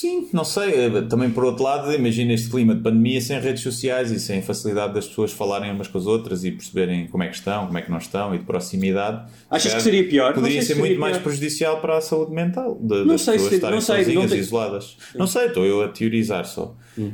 Sim, 0.02 0.28
não 0.32 0.42
sei. 0.44 0.86
eh, 0.86 1.02
Também 1.02 1.30
por 1.30 1.44
outro 1.44 1.62
lado, 1.62 1.92
imagina 1.92 2.32
este 2.32 2.50
clima 2.50 2.74
de 2.74 2.82
pandemia 2.82 3.20
sem 3.20 3.38
redes 3.38 3.62
sociais 3.62 4.10
e 4.10 4.18
sem 4.18 4.42
facilidade 4.42 4.94
das 4.94 5.06
pessoas 5.06 5.30
falarem 5.32 5.70
umas 5.70 5.86
com 5.86 5.96
as 5.96 6.06
outras 6.06 6.42
e 6.44 6.50
perceberem 6.50 7.06
como 7.06 7.22
é 7.22 7.28
que 7.28 7.36
estão, 7.36 7.66
como 7.66 7.78
é 7.78 7.82
que 7.82 7.90
não 7.90 7.98
estão 7.98 8.34
e 8.34 8.38
de 8.38 8.44
proximidade. 8.44 9.30
Achas 9.48 9.70
Se 9.70 9.76
que 9.76 9.82
seria 9.84 10.08
pior? 10.08 10.34
Poderia 10.34 10.60
se 10.60 10.66
ser 10.66 10.74
seria 10.74 10.88
muito 10.88 11.00
mais 11.00 11.16
pior. 11.18 11.22
prejudicial 11.22 11.80
para 11.80 11.98
a 11.98 12.00
saúde 12.00 12.32
mental 12.32 12.74
de, 12.82 12.96
Não 12.96 13.06
das 13.06 13.20
sei 13.22 13.34
pessoas 13.34 13.48
se- 13.50 13.54
estarem 13.56 13.74
não 13.76 13.80
sei, 13.80 13.96
sozinhas 13.98 14.22
não 14.24 14.28
tem- 14.30 14.38
isoladas. 14.40 14.96
Não 15.14 15.26
sei, 15.28 15.46
estou 15.46 15.64
eu 15.64 15.82
a 15.82 15.88
teorizar 15.88 16.44
só. 16.46 16.76
Um, 16.98 17.12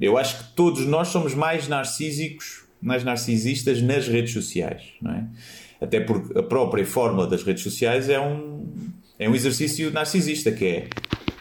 eu 0.00 0.18
acho 0.18 0.36
que 0.38 0.44
todos 0.56 0.84
nós 0.86 1.08
somos 1.08 1.34
mais 1.36 1.68
narcísicos, 1.68 2.64
mais 2.82 3.04
narcisistas 3.04 3.80
nas 3.80 4.08
redes 4.08 4.32
sociais, 4.32 4.82
não 5.00 5.12
é? 5.12 5.24
Até 5.80 6.00
porque 6.00 6.36
a 6.36 6.42
própria 6.42 6.84
fórmula 6.84 7.26
das 7.28 7.44
redes 7.44 7.62
sociais 7.62 8.08
é 8.08 8.18
um, 8.18 8.66
é 9.20 9.28
um 9.28 9.34
exercício 9.36 9.92
narcisista, 9.92 10.50
que 10.50 10.64
é 10.64 10.88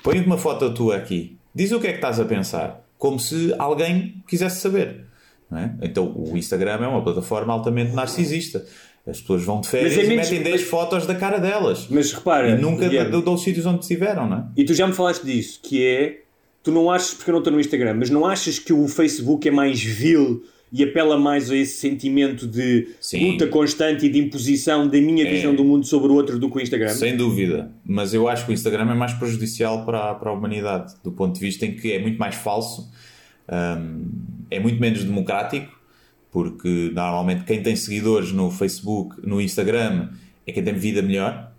põe-te 0.03 0.25
uma 0.27 0.37
foto 0.37 0.73
tua 0.73 0.97
aqui, 0.97 1.37
diz 1.55 1.71
o 1.71 1.79
que 1.79 1.87
é 1.87 1.91
que 1.91 1.97
estás 1.97 2.19
a 2.19 2.25
pensar, 2.25 2.85
como 2.97 3.19
se 3.19 3.53
alguém 3.57 4.21
quisesse 4.27 4.59
saber. 4.61 5.05
É? 5.51 5.69
Então 5.83 6.11
o 6.15 6.35
Instagram 6.35 6.79
é 6.83 6.87
uma 6.87 7.03
plataforma 7.03 7.53
altamente 7.53 7.93
narcisista. 7.93 8.65
As 9.05 9.19
pessoas 9.21 9.43
vão 9.43 9.61
de 9.61 9.67
férias 9.67 9.97
é 9.97 10.03
e 10.03 10.07
menos- 10.07 10.29
metem 10.29 10.41
10 10.43 10.61
mas- 10.61 10.69
fotos 10.69 11.05
da 11.05 11.13
cara 11.13 11.37
delas. 11.37 11.87
Mas 11.89 12.11
repara, 12.11 12.49
e 12.49 12.57
nunca 12.59 12.87
Guilherme, 12.87 13.11
dão 13.11 13.21
dão 13.21 13.33
os 13.35 13.43
sítios 13.43 13.65
onde 13.65 13.81
estiveram, 13.81 14.27
não 14.27 14.37
é? 14.37 14.45
E 14.57 14.63
tu 14.65 14.73
já 14.73 14.87
me 14.87 14.93
falaste 14.93 15.23
disso, 15.23 15.59
que 15.61 15.85
é, 15.85 16.21
tu 16.63 16.71
não 16.71 16.89
achas, 16.89 17.13
porque 17.13 17.29
eu 17.29 17.33
não 17.33 17.39
estou 17.39 17.53
no 17.53 17.59
Instagram, 17.59 17.93
mas 17.95 18.09
não 18.09 18.25
achas 18.25 18.57
que 18.57 18.73
o 18.73 18.87
Facebook 18.87 19.47
é 19.47 19.51
mais 19.51 19.83
vil 19.83 20.43
e 20.75 20.83
apela 20.83 21.17
mais 21.19 21.51
a 21.51 21.55
esse 21.55 21.77
sentimento 21.77 22.47
de 22.47 22.87
Sim. 22.99 23.31
luta 23.33 23.45
constante 23.45 24.07
e 24.07 24.09
de 24.09 24.17
imposição 24.17 24.87
da 24.87 24.99
minha 24.99 25.23
É. 25.23 25.31
visão 25.31 25.53
do 25.53 25.63
mundo 25.63 25.85
sobre 25.85 26.11
o 26.11 26.15
outro 26.15 26.39
do 26.39 26.49
que 26.49 26.57
o 26.57 26.59
Instagram? 26.61 26.89
Sem 26.89 27.15
dúvida. 27.15 27.71
Mas 27.85 28.11
eu 28.13 28.27
acho 28.27 28.43
que 28.45 28.51
o 28.51 28.53
Instagram 28.55 28.89
é 28.91 28.95
mais 28.95 29.13
prejudicial 29.13 29.85
para, 29.85 30.09
a- 30.11 30.15
para 30.15 30.31
a 30.31 30.33
humanidade, 30.33 30.95
do 31.03 31.11
ponto 31.11 31.35
de 31.35 31.39
vista 31.39 31.63
em 31.65 31.75
que 31.75 31.91
é 31.93 31.99
muito 32.01 32.17
mais 32.17 32.33
falso, 32.33 32.89
hum, 33.51 34.05
é 34.49 34.59
muito 34.59 34.79
menos 34.81 35.03
democrático, 35.03 35.71
porque 36.31 36.91
normalmente 36.93 37.43
quem 37.43 37.61
tem 37.61 37.75
seguidores 37.75 38.31
no 38.31 38.49
Facebook, 38.49 39.15
no 39.25 39.39
Instagram, 39.39 40.09
é 40.47 40.51
quem 40.51 40.63
tem 40.63 40.73
vida 40.73 41.01
melhor, 41.01 41.51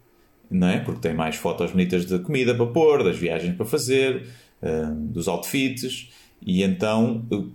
não 0.51 0.69
é? 0.69 0.79
Porque 0.81 1.01
tem 1.01 1.15
mais 1.15 1.37
fotos 1.37 1.71
bonitas 1.71 2.05
de 2.05 2.19
comida 2.19 2.55
para 2.55 2.67
pôr, 2.67 3.05
das 3.05 3.17
viagens 3.17 3.55
para 3.57 3.65
fazer, 3.65 4.27
hum, 4.63 5.07
dos 5.07 5.29
outfits. 5.29 6.11
E 6.47 6.63
então 6.63 7.27
uh, 7.33 7.51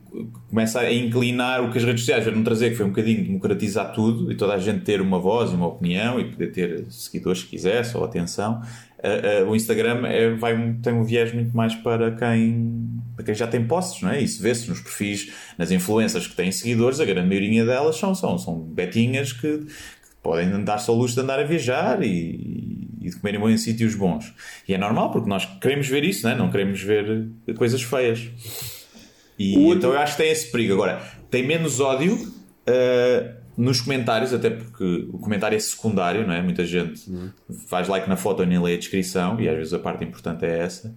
começa 0.49 0.79
a 0.79 0.91
inclinar 0.91 1.63
o 1.63 1.71
que 1.71 1.77
as 1.77 1.83
redes 1.83 2.01
sociais 2.01 2.23
vieram 2.23 2.43
trazer, 2.43 2.71
que 2.71 2.75
foi 2.75 2.85
um 2.85 2.89
bocadinho 2.89 3.23
democratizar 3.23 3.93
tudo 3.93 4.31
e 4.31 4.35
toda 4.35 4.53
a 4.53 4.57
gente 4.57 4.79
ter 4.81 4.99
uma 4.99 5.19
voz 5.19 5.51
e 5.51 5.55
uma 5.55 5.67
opinião 5.67 6.19
e 6.19 6.25
poder 6.25 6.51
ter 6.51 6.85
seguidores 6.89 7.41
se 7.41 7.45
quisesse 7.45 7.95
ou 7.95 8.03
atenção. 8.03 8.61
Uh, 8.97 9.45
uh, 9.45 9.49
o 9.49 9.55
Instagram 9.55 10.07
é, 10.07 10.31
vai, 10.31 10.73
tem 10.81 10.93
um 10.93 11.03
viés 11.03 11.31
muito 11.33 11.55
mais 11.55 11.75
para 11.75 12.11
quem, 12.11 12.99
para 13.15 13.23
quem 13.23 13.35
já 13.35 13.45
tem 13.45 13.63
posses, 13.63 14.01
não 14.01 14.09
é? 14.09 14.19
Isso 14.21 14.41
vê-se 14.41 14.67
nos 14.67 14.81
perfis, 14.81 15.31
nas 15.57 15.69
influências 15.69 16.25
que 16.25 16.35
têm 16.35 16.51
seguidores, 16.51 16.99
a 16.99 17.05
grande 17.05 17.27
maioria 17.27 17.63
delas 17.63 17.95
são, 17.95 18.15
são, 18.15 18.39
são 18.39 18.59
betinhas 18.59 19.31
que, 19.31 19.59
que 19.59 19.67
podem 20.23 20.63
dar-se 20.63 20.89
ao 20.89 20.95
luxo 20.95 21.13
de 21.13 21.21
andar 21.21 21.39
a 21.39 21.43
viajar 21.43 22.03
e, 22.03 22.89
e 22.99 23.09
de 23.09 23.15
comerem 23.17 23.39
bem 23.39 23.51
em 23.51 23.57
sítios 23.57 23.93
bons. 23.93 24.33
E 24.67 24.73
é 24.73 24.77
normal, 24.79 25.11
porque 25.11 25.29
nós 25.29 25.45
queremos 25.61 25.87
ver 25.87 26.03
isso, 26.03 26.23
não 26.25 26.31
é? 26.31 26.35
Não 26.35 26.49
queremos 26.49 26.81
ver 26.81 27.29
coisas 27.55 27.83
feias. 27.83 28.29
E 29.39 29.57
O 29.57 29.73
então 29.73 29.93
eu 29.93 29.99
acho 29.99 30.17
que 30.17 30.23
tem 30.23 30.31
esse 30.31 30.51
perigo. 30.51 30.73
Agora, 30.73 31.01
tem 31.31 31.47
menos 31.47 31.79
ódio 31.79 32.13
uh, 32.15 33.39
nos 33.57 33.79
comentários, 33.79 34.33
até 34.33 34.49
porque 34.49 35.07
o 35.11 35.17
comentário 35.17 35.55
é 35.55 35.59
secundário, 35.59 36.27
não 36.27 36.33
é? 36.33 36.41
Muita 36.41 36.65
gente 36.65 37.09
faz 37.67 37.87
like 37.87 38.07
na 38.07 38.17
foto 38.17 38.43
e 38.43 38.45
nem 38.45 38.61
lê 38.61 38.73
a 38.73 38.77
descrição, 38.77 39.39
e 39.39 39.47
às 39.47 39.55
vezes 39.55 39.73
a 39.73 39.79
parte 39.79 40.03
importante 40.03 40.45
é 40.45 40.59
essa. 40.59 40.95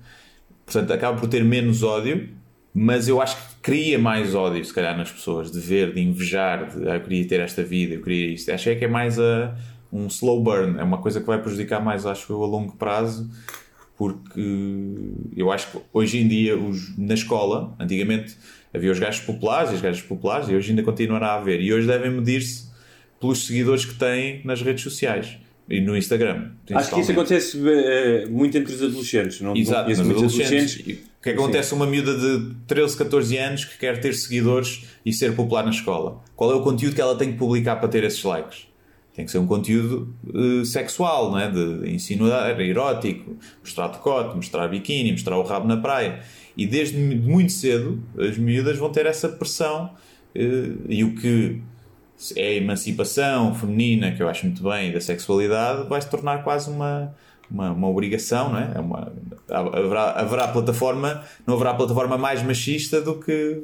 Portanto, 0.65 0.93
acaba 0.93 1.19
por 1.19 1.29
ter 1.29 1.45
menos 1.45 1.83
ódio, 1.83 2.29
mas 2.75 3.09
eu 3.09 3.21
acho 3.21 3.37
que 3.37 3.55
cria 3.63 3.99
mais 3.99 4.35
ódio, 4.35 4.65
se 4.65 4.73
calhar, 4.73 4.97
nas 4.97 5.11
pessoas, 5.11 5.51
de 5.51 5.61
ver, 5.61 5.93
de 5.93 6.01
invejar, 6.01 6.69
de 6.69 6.89
ah, 6.89 6.95
eu 6.95 7.01
queria 7.01 7.27
ter 7.27 7.41
esta 7.41 7.63
vida, 7.63 7.95
eu 7.95 8.03
queria 8.03 8.33
isto. 8.33 8.51
Acho 8.51 8.71
é 8.71 8.75
que 8.75 8.85
é 8.85 8.89
mais 8.89 9.19
a, 9.19 9.55
um 9.93 10.07
slow 10.07 10.43
burn, 10.43 10.79
é 10.79 10.83
uma 10.83 10.99
coisa 10.99 11.21
que 11.21 11.27
vai 11.27 11.41
prejudicar 11.41 11.83
mais, 11.83 12.07
acho 12.07 12.33
eu, 12.33 12.43
a 12.43 12.47
longo 12.47 12.77
prazo, 12.77 13.29
porque 14.03 14.41
eu 15.37 15.53
acho 15.53 15.71
que 15.71 15.79
hoje 15.93 16.19
em 16.19 16.27
dia, 16.27 16.59
os, 16.59 16.99
na 16.99 17.15
escola, 17.15 17.73
antigamente 17.79 18.37
havia 18.75 18.91
os 18.91 18.99
gajos 18.99 19.21
populares 19.21 19.71
e 19.71 19.75
as 19.77 19.81
gajas 19.81 20.03
populares, 20.03 20.49
e 20.49 20.57
hoje 20.57 20.71
ainda 20.71 20.83
continuará 20.83 21.29
a 21.29 21.35
haver, 21.37 21.61
e 21.61 21.73
hoje 21.73 21.87
devem 21.87 22.11
medir-se 22.11 22.65
pelos 23.21 23.47
seguidores 23.47 23.85
que 23.85 23.95
têm 23.95 24.41
nas 24.45 24.61
redes 24.61 24.83
sociais 24.83 25.39
e 25.69 25.81
no 25.81 25.97
Instagram. 25.97 26.51
Acho 26.73 26.97
que 26.97 27.01
isso 27.01 27.13
acontece 27.13 27.63
eh, 27.65 28.27
muito 28.29 28.59
entre 28.59 28.75
os 28.75 28.83
adolescentes. 28.83 29.41
Não, 29.41 29.51
não 29.51 29.57
Exato, 29.57 29.89
muitos 30.05 30.25
adolescentes. 30.25 30.83
E 30.85 30.93
O 30.95 31.23
que 31.23 31.31
é 31.31 31.33
que 31.35 31.39
acontece 31.39 31.73
a 31.73 31.77
uma 31.77 31.87
miúda 31.87 32.19
de 32.19 32.57
13, 32.67 32.97
14 32.97 33.39
anos 33.39 33.65
que 33.65 33.79
quer 33.79 34.01
ter 34.01 34.15
seguidores 34.15 34.85
e 35.07 35.13
ser 35.13 35.37
popular 35.37 35.65
na 35.65 35.71
escola? 35.71 36.25
Qual 36.35 36.51
é 36.51 36.57
o 36.57 36.63
conteúdo 36.63 36.97
que 36.97 37.01
ela 37.01 37.17
tem 37.17 37.31
que 37.31 37.39
publicar 37.39 37.77
para 37.77 37.89
ter 37.89 38.03
esses 38.03 38.25
likes? 38.25 38.72
Tem 39.15 39.27
que 39.27 39.31
ser 39.31 39.39
um 39.39 39.47
conteúdo 39.47 40.15
eh, 40.35 40.65
sexual, 40.65 41.31
não 41.31 41.39
é? 41.39 41.51
de, 41.51 41.81
de 41.81 41.91
ensino 41.91 42.29
erótico, 42.29 43.37
mostrar 43.61 43.89
decote, 43.89 44.35
mostrar 44.35 44.69
biquíni, 44.69 45.13
mostrar 45.13 45.37
o 45.37 45.43
rabo 45.43 45.69
na 45.69 45.77
praia. 45.77 46.21
E 46.57 46.67
desde 46.67 46.97
muito 46.99 47.53
cedo 47.53 48.03
as 48.19 48.39
miúdas 48.39 48.79
vão 48.79 48.91
ter 48.91 49.05
essa 49.05 49.29
pressão 49.29 49.91
eh, 50.35 50.73
e 50.89 51.05
o 51.05 51.15
que 51.15 51.61
é 52.37 52.49
a 52.49 52.55
emancipação 52.55 53.55
feminina, 53.55 54.13
que 54.13 54.23
eu 54.23 54.29
acho 54.29 54.47
muito 54.47 54.63
bem, 54.63 54.93
da 54.93 55.01
sexualidade, 55.01 55.89
vai 55.89 56.01
se 56.01 56.09
tornar 56.09 56.43
quase 56.43 56.71
uma, 56.71 57.15
uma, 57.51 57.71
uma 57.71 57.89
obrigação, 57.89 58.51
não 58.51 58.59
é? 58.59 58.73
É 58.77 58.81
uma, 58.81 59.13
haverá, 59.51 60.11
haverá 60.13 60.49
plataforma, 60.49 61.23
não 61.47 61.55
haverá 61.55 61.75
plataforma 61.75 62.17
mais 62.17 62.43
machista 62.43 63.01
do 63.01 63.19
que, 63.19 63.63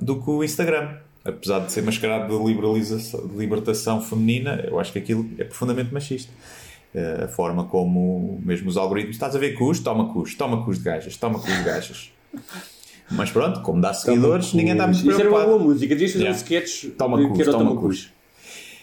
do 0.00 0.22
que 0.22 0.30
o 0.30 0.44
Instagram. 0.44 0.96
Apesar 1.24 1.60
de 1.60 1.70
ser 1.72 1.82
mascarado 1.82 2.36
de, 2.36 2.44
liberalização, 2.44 3.26
de 3.28 3.36
libertação 3.36 4.00
feminina, 4.00 4.64
eu 4.68 4.80
acho 4.80 4.92
que 4.92 4.98
aquilo 4.98 5.28
é 5.38 5.44
profundamente 5.44 5.92
machista. 5.94 6.32
Eh, 6.94 7.24
A 7.24 7.28
forma 7.28 7.64
como 7.64 8.40
mesmo 8.44 8.68
os 8.68 8.76
algoritmos, 8.76 9.14
estás 9.16 9.34
a 9.36 9.38
ver 9.38 9.52
custo, 9.54 9.84
toma 9.84 10.12
custo, 10.12 10.36
toma 10.36 10.64
custo 10.64 10.82
de 10.82 10.88
gajas, 10.90 11.16
toma 11.16 11.38
custo 11.38 11.56
de 11.56 11.62
gajas. 11.62 12.10
Mas 13.10 13.30
pronto, 13.30 13.60
como 13.62 13.80
dá 13.80 13.92
seguidores, 13.94 14.52
ninguém 14.52 14.72
está 14.72 14.86
muito 14.86 14.98
Isso 14.98 15.10
era 15.10 15.28
uma 15.28 15.38
preocupado. 15.38 15.58
boa 15.58 15.72
música. 15.72 15.94
Devias 15.94 16.12
fazer 16.12 16.24
Yeah. 16.24 16.38
um 16.38 16.42
sketch 16.42 16.84
Toma 16.96 17.16
de- 17.18 17.22
custo, 17.24 17.36
que 17.36 17.42
era 17.42 17.52
toma 17.52 17.64
Toma. 17.70 17.80
Custo. 17.80 18.10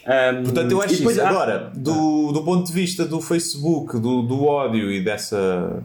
Um, 0.06 0.42
Portanto, 0.44 0.72
eu 0.72 0.82
acho 0.82 0.94
e 0.94 1.06
isso. 1.06 1.20
há- 1.20 1.28
Agora, 1.28 1.70
do, 1.74 2.32
do 2.32 2.42
ponto 2.42 2.66
de 2.66 2.72
vista 2.72 3.04
do 3.04 3.20
Facebook, 3.20 3.98
do, 4.00 4.22
do 4.22 4.44
ódio 4.44 4.90
e 4.90 5.04
dessa. 5.04 5.82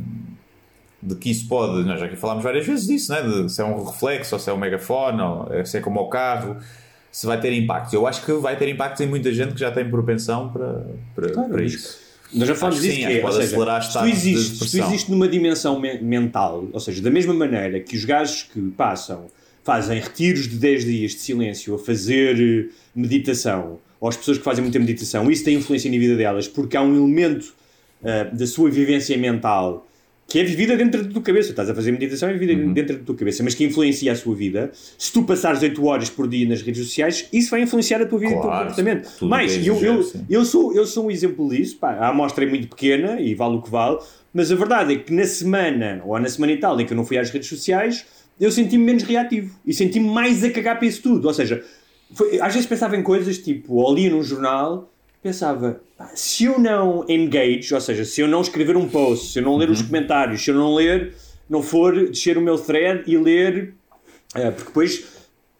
De 1.05 1.15
que 1.15 1.29
isso 1.29 1.47
pode. 1.47 1.83
Nós 1.85 1.99
já 1.99 2.05
aqui 2.07 2.15
falámos 2.15 2.43
várias 2.43 2.65
vezes 2.65 2.87
disso, 2.87 3.11
né? 3.11 3.21
de 3.21 3.51
se 3.51 3.61
é 3.61 3.65
um 3.65 3.83
reflexo, 3.83 4.35
ou 4.35 4.39
se 4.39 4.49
é 4.49 4.53
um 4.53 4.57
megafone, 4.57 5.21
ou 5.21 5.65
se 5.65 5.77
é 5.77 5.81
como 5.81 5.99
o 5.99 6.09
carro, 6.09 6.57
se 7.11 7.25
vai 7.25 7.39
ter 7.39 7.53
impactos. 7.53 7.93
Eu 7.93 8.07
acho 8.07 8.25
que 8.25 8.31
vai 8.33 8.57
ter 8.57 8.67
impactos 8.67 9.01
em 9.01 9.07
muita 9.07 9.31
gente 9.33 9.53
que 9.53 9.59
já 9.59 9.71
tem 9.71 9.89
propensão 9.89 10.49
para, 10.49 10.85
para, 11.13 11.29
Claro, 11.31 11.49
para 11.49 11.63
isso. 11.63 12.03
Nós 12.33 12.47
já 12.47 12.55
falamos 12.55 12.81
disso, 12.81 12.95
sim, 12.95 13.05
que 13.05 13.13
é, 13.13 13.19
pode 13.21 13.35
seja, 13.35 13.47
acelerar 13.47 13.83
se 13.83 13.93
tu, 13.93 14.03
de 14.03 14.09
existes, 14.11 14.59
se 14.69 14.77
tu 14.77 14.83
existes 14.83 15.09
numa 15.09 15.27
dimensão 15.27 15.79
me- 15.79 15.99
mental, 16.01 16.65
ou 16.73 16.79
seja, 16.79 17.01
da 17.01 17.11
mesma 17.11 17.33
maneira 17.33 17.79
que 17.79 17.95
os 17.95 18.03
gajos 18.03 18.43
que 18.43 18.59
passam, 18.71 19.27
fazem 19.63 19.99
retiros 19.99 20.47
de 20.49 20.57
10 20.57 20.83
dias 20.85 21.11
de 21.11 21.19
silêncio 21.19 21.75
a 21.75 21.79
fazer 21.79 22.35
eh, 22.39 22.69
meditação, 22.95 23.79
ou 24.01 24.09
as 24.09 24.17
pessoas 24.17 24.37
que 24.37 24.43
fazem 24.43 24.63
muita 24.63 24.77
meditação, 24.79 25.29
isso 25.31 25.43
tem 25.45 25.55
influência 25.55 25.89
na 25.89 25.97
vida 25.97 26.15
delas, 26.15 26.47
porque 26.47 26.75
há 26.75 26.81
um 26.81 26.95
elemento 26.95 27.53
eh, 28.03 28.25
da 28.25 28.45
sua 28.47 28.69
vivência 28.69 29.17
mental 29.17 29.87
que 30.27 30.39
é 30.39 30.43
vivida 30.43 30.75
dentro 30.75 31.03
da 31.03 31.11
tua 31.13 31.21
cabeça. 31.21 31.51
Estás 31.51 31.69
a 31.69 31.75
fazer 31.75 31.91
meditação 31.91 32.29
é 32.29 32.33
vivida 32.33 32.53
Uhum. 32.59 32.73
dentro 32.73 32.97
da 32.97 33.03
tua 33.03 33.15
cabeça, 33.15 33.43
mas 33.43 33.53
que 33.53 33.63
influencia 33.63 34.11
a 34.11 34.15
sua 34.15 34.35
vida. 34.35 34.71
Se 34.97 35.11
tu 35.13 35.23
passares 35.23 35.61
8 35.61 35.85
horas 35.85 36.09
por 36.09 36.27
dia 36.27 36.47
nas 36.49 36.61
redes 36.61 36.83
sociais, 36.85 37.27
isso 37.31 37.51
vai 37.51 37.61
influenciar 37.61 38.01
a 38.01 38.05
tua 38.05 38.17
vida 38.19 38.31
e 38.33 38.35
o 38.35 38.41
teu 38.41 38.49
Claro, 38.49 38.67
comportamento. 38.69 39.09
Mas 39.21 39.53
é 39.55 39.69
eu, 39.69 39.75
eu, 39.83 40.11
eu, 40.29 40.43
sou, 40.45 40.73
eu 40.73 40.85
sou 40.85 41.05
um 41.07 41.11
exemplo 41.11 41.47
disso. 41.49 41.77
Pá, 41.77 41.91
a 41.91 42.09
amostra 42.09 42.43
é 42.43 42.49
muito 42.49 42.67
pequena 42.67 43.21
e 43.21 43.35
vale 43.35 43.55
o 43.57 43.61
que 43.61 43.69
vale, 43.69 43.99
mas 44.33 44.51
a 44.51 44.55
verdade 44.55 44.93
é 44.93 44.97
que 44.97 45.13
na 45.13 45.25
semana, 45.25 46.01
ou 46.05 46.19
na 46.19 46.27
semana 46.27 46.53
e 46.53 46.57
tal, 46.57 46.79
em 46.81 46.85
que 46.85 46.93
eu 46.93 46.97
não 46.97 47.05
fui 47.05 47.17
às 47.17 47.29
redes 47.29 47.47
sociais, 47.47 48.05
eu 48.39 48.51
senti-me 48.51 48.83
menos 48.83 49.03
reativo 49.03 49.55
e 49.65 49.73
senti-me 49.73 50.09
mais 50.09 50.43
a 50.43 50.49
cagar 50.49 50.77
para 50.77 50.87
isso 50.87 51.01
tudo. 51.03 51.27
Ou 51.27 51.33
seja, 51.33 51.63
foi- 52.13 52.39
às 52.41 52.51
vezes 52.53 52.67
pensava 52.67 52.97
em 52.97 53.03
coisas 53.03 53.37
tipo, 53.37 53.75
ou 53.75 53.93
lia 53.95 54.09
num 54.09 54.23
jornal, 54.23 54.91
pensava, 55.25 55.81
"Pá, 55.97 56.11
se 56.13 56.43
eu 56.43 56.59
não 56.59 57.03
engage, 57.09 57.73
ou 57.73 57.81
seja, 57.81 58.05
se 58.05 58.21
eu 58.21 58.27
não 58.27 58.41
escrever 58.41 58.77
um 58.77 58.87
post, 58.87 59.33
se 59.33 59.39
eu 59.39 59.43
não 59.43 59.57
ler 59.57 59.71
os 59.71 59.81
comentários, 59.81 60.43
se 60.43 60.51
eu 60.51 60.55
não 60.55 60.75
ler, 60.75 61.15
não 61.49 61.63
for 61.63 62.09
descer 62.11 62.37
o 62.37 62.41
meu 62.41 62.59
thread 62.59 63.01
e 63.07 63.17
ler, 63.17 63.73
eh, 64.35 64.51
porque 64.51 64.67
depois, 64.67 65.03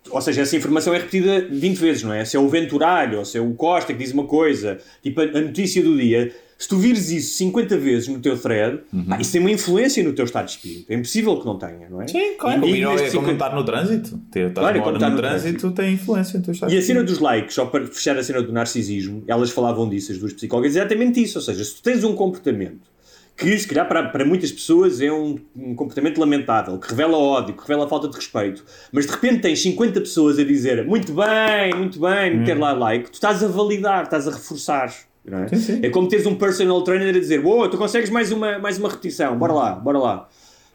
ou 0.08 0.22
seja, 0.22 0.44
essa 0.44 0.56
informação 0.56 0.94
é 0.94 1.00
repetida 1.00 1.48
20 1.50 1.78
vezes, 1.78 2.04
não 2.04 2.14
é? 2.14 2.24
Se 2.24 2.38
é 2.38 2.40
o 2.40 2.48
Venturalho, 2.48 3.18
ou 3.18 3.26
se 3.26 3.40
é 3.40 3.42
o 3.42 3.56
Costa 3.56 3.92
que 3.92 3.98
diz 3.98 4.12
uma 4.14 4.28
coisa, 4.28 4.80
tipo 5.02 5.20
a, 5.20 5.24
a 5.24 5.42
notícia 5.42 5.82
do 5.82 5.98
dia, 5.98 6.32
se 6.58 6.68
tu 6.70 6.78
vires 6.78 7.10
isso 7.12 7.36
50 7.38 7.78
vezes 7.78 8.08
no 8.08 8.20
teu 8.20 8.38
thread, 8.38 8.80
pá, 9.10 9.20
isso 9.20 9.32
tem 9.34 9.42
uma 9.42 9.52
influência 9.52 10.02
no 10.04 10.14
teu 10.14 10.24
estado 10.26 10.46
de 10.46 10.52
espírito. 10.52 10.86
É 10.90 10.96
impossível 10.96 11.38
que 11.40 11.46
não 11.46 11.58
tenha, 11.60 11.90
não 11.90 12.02
é? 12.02 12.08
Sim, 12.08 12.36
claro. 12.38 12.60
E- 12.60 12.62
Como, 12.62 12.76
e 12.76 12.82
é 12.82 12.86
como 12.86 12.98
50 13.10 13.32
estar 13.34 13.56
no 13.56 13.64
trânsito. 13.66 14.20
Estás 14.34 14.54
Claro, 14.54 14.82
como 14.82 14.96
estar 14.96 15.10
no 15.10 15.16
no 15.16 15.22
trânsito 15.22 15.72
tem 15.72 15.94
influência. 15.96 16.40
Tu 16.42 16.52
estás 16.52 16.72
E 16.72 16.78
a 16.78 16.82
cena 16.82 17.04
dos 17.04 17.20
likes, 17.20 17.54
só 17.56 17.66
para 17.66 17.86
fechar 17.88 18.18
a 18.18 18.24
cena 18.24 18.42
do 18.42 18.52
narcisismo, 18.54 19.24
elas 19.28 19.52
falavam 19.52 19.88
disso, 19.90 20.12
as 20.14 20.18
duas 20.18 20.32
psicólogas, 20.34 20.76
exatamente 20.76 21.22
isso. 21.22 21.38
Ou 21.38 21.44
seja, 21.44 21.64
se 21.64 21.76
tu 21.76 21.82
tens 21.84 22.04
um 22.06 22.16
comportamento 22.16 22.94
que, 23.38 23.58
se 23.60 23.68
calhar, 23.68 23.86
para, 23.86 24.04
para 24.08 24.24
muitas 24.24 24.50
pessoas 24.50 25.02
é 25.02 25.12
um, 25.12 25.38
um 25.54 25.76
comportamento 25.76 26.18
lamentável, 26.20 26.80
que 26.80 26.88
revela 26.88 27.18
ódio, 27.18 27.54
que 27.54 27.62
revela 27.64 27.86
falta 27.86 28.08
de 28.08 28.16
respeito, 28.16 28.64
mas 28.94 29.06
de 29.06 29.12
repente 29.12 29.42
tens 29.42 29.62
50 29.62 30.00
pessoas 30.00 30.40
a 30.40 30.44
dizer 30.46 30.86
muito 30.86 31.12
bem, 31.14 31.74
muito 31.76 32.00
bem, 32.00 32.38
meter 32.38 32.58
lá 32.58 32.72
like, 32.72 33.10
tu 33.12 33.16
estás 33.16 33.44
a 33.44 33.48
validar, 33.50 34.06
estás 34.06 34.26
a 34.26 34.32
reforçar. 34.32 34.94
É? 35.28 35.48
Sim, 35.48 35.56
sim. 35.58 35.80
é 35.84 35.90
como 35.90 36.08
teres 36.08 36.26
um 36.26 36.36
personal 36.36 36.82
trainer 36.84 37.10
a 37.10 37.20
dizer: 37.20 37.42
Boa, 37.42 37.68
tu 37.70 37.78
consegues 37.78 38.10
mais 38.10 38.32
uma, 38.32 38.60
mais 38.60 38.78
uma 38.78 38.90
repetição, 38.90 39.38
bora 39.38 39.54
lá, 39.54 39.72
bora 39.76 39.98
lá. 39.98 40.30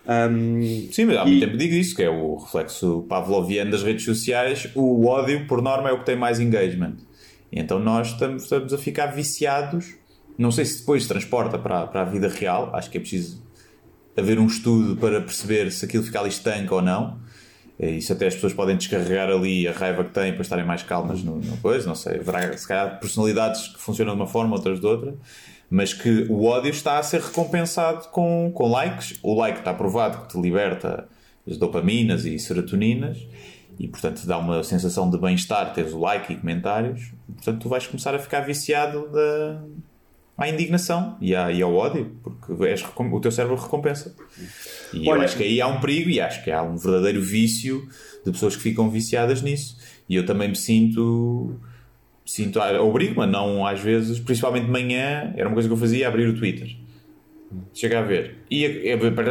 Um, 0.08 0.88
Sim, 0.90 1.04
mas 1.04 1.18
há 1.18 1.22
E- 1.24 1.26
muito 1.30 1.44
tempo 1.46 1.56
digo 1.58 1.74
isso, 1.74 1.94
que 1.94 2.02
é 2.02 2.10
o 2.10 2.36
reflexo 2.36 3.04
pavloviano 3.08 3.70
das 3.70 3.82
redes 3.82 4.04
sociais. 4.04 4.68
O 4.74 5.06
ódio, 5.06 5.46
por 5.46 5.62
norma, 5.62 5.88
é 5.90 5.92
o 5.92 5.98
que 6.00 6.06
tem 6.06 6.16
mais 6.16 6.40
engagement. 6.40 6.94
E 7.52 7.60
então 7.60 7.78
nós 7.78 8.08
estamos, 8.08 8.42
estamos 8.44 8.72
a 8.72 8.78
ficar 8.78 9.06
viciados. 9.08 9.94
Não 10.38 10.50
sei 10.50 10.64
se 10.64 10.80
depois 10.80 11.02
se 11.02 11.08
transporta 11.08 11.58
para, 11.58 11.86
para 11.86 12.00
a 12.00 12.04
vida 12.04 12.28
real. 12.28 12.70
Acho 12.74 12.90
que 12.90 12.96
é 12.96 13.00
preciso 13.00 13.42
haver 14.16 14.38
um 14.38 14.46
estudo 14.46 14.96
para 14.96 15.20
perceber 15.20 15.70
se 15.70 15.84
aquilo 15.84 16.02
fica 16.02 16.18
ali 16.18 16.30
estanque 16.30 16.72
ou 16.72 16.80
não. 16.82 17.18
Eh, 17.80 17.92
Isso 17.92 18.12
até 18.12 18.26
as 18.26 18.34
pessoas 18.34 18.52
podem 18.52 18.76
descarregar 18.76 19.30
ali 19.30 19.66
a 19.66 19.72
raiva 19.72 20.04
que 20.04 20.12
têm 20.12 20.32
para 20.32 20.42
estarem 20.42 20.64
mais 20.64 20.82
calmas 20.82 21.22
no, 21.22 21.36
no 21.36 21.56
coisa, 21.56 21.88
não 21.88 21.94
sei. 21.94 22.18
Haverá 22.20 22.56
se 22.56 22.68
calhar 22.68 23.00
personalidades 23.00 23.68
que 23.68 23.80
funcionam 23.80 24.14
de 24.14 24.20
uma 24.20 24.26
forma, 24.28 24.54
outras 24.54 24.78
de 24.78 24.86
outra, 24.86 25.14
mas 25.70 25.94
que 25.94 26.26
o 26.28 26.44
ódio 26.44 26.70
está 26.70 26.98
a 26.98 27.02
ser 27.02 27.22
recompensado 27.22 28.08
com, 28.08 28.52
com 28.54 28.68
likes. 28.70 29.18
O 29.22 29.34
like 29.34 29.60
está 29.60 29.72
provado 29.72 30.22
que 30.22 30.28
te 30.28 30.40
liberta 30.40 31.08
as 31.48 31.56
dopaminas 31.56 32.26
e 32.26 32.38
serotoninas 32.38 33.18
e, 33.78 33.88
portanto, 33.88 34.26
dá 34.26 34.36
uma 34.36 34.62
sensação 34.62 35.08
de 35.08 35.16
bem-estar 35.16 35.72
teres 35.72 35.94
o 35.94 35.98
like 35.98 36.30
e 36.30 36.36
comentários. 36.36 37.12
Portanto, 37.34 37.62
tu 37.62 37.68
vais 37.68 37.86
começar 37.86 38.14
a 38.14 38.18
ficar 38.18 38.40
viciado 38.40 39.08
da, 39.10 39.62
à 40.40 40.48
indignação 40.48 41.16
e, 41.20 41.34
à, 41.34 41.52
e 41.52 41.62
ao 41.62 41.74
ódio, 41.74 42.16
porque 42.22 42.64
és, 42.66 42.82
o 42.84 43.20
teu 43.20 43.30
cérebro 43.30 43.56
recompensa. 43.56 44.14
E 44.92 45.06
eu 45.06 45.12
Olha- 45.12 45.24
acho 45.24 45.36
que 45.36 45.42
aí 45.44 45.60
há 45.60 45.66
um 45.68 45.80
perigo 45.80 46.10
e 46.10 46.20
acho 46.20 46.42
que 46.42 46.50
há 46.50 46.62
um 46.62 46.76
verdadeiro 46.76 47.20
vício 47.20 47.86
de 48.24 48.32
pessoas 48.32 48.56
que 48.56 48.62
ficam 48.62 48.88
viciadas 48.90 49.42
nisso. 49.42 49.76
E 50.08 50.16
eu 50.16 50.24
também 50.26 50.48
me 50.48 50.56
sinto. 50.56 51.54
sinto 52.26 52.60
ah, 52.60 52.82
Obrigo-me, 52.82 53.22
a 53.22 53.26
não 53.26 53.66
às 53.66 53.80
vezes, 53.80 54.18
principalmente 54.18 54.64
de 54.66 54.70
manhã, 54.72 55.32
era 55.36 55.46
uma 55.48 55.54
coisa 55.54 55.68
que 55.68 55.72
eu 55.72 55.78
fazia, 55.78 56.08
abrir 56.08 56.26
o 56.28 56.34
Twitter. 56.36 56.68
Chega 57.74 57.98
a 57.98 58.02
ver. 58.02 58.36
E 58.48 58.64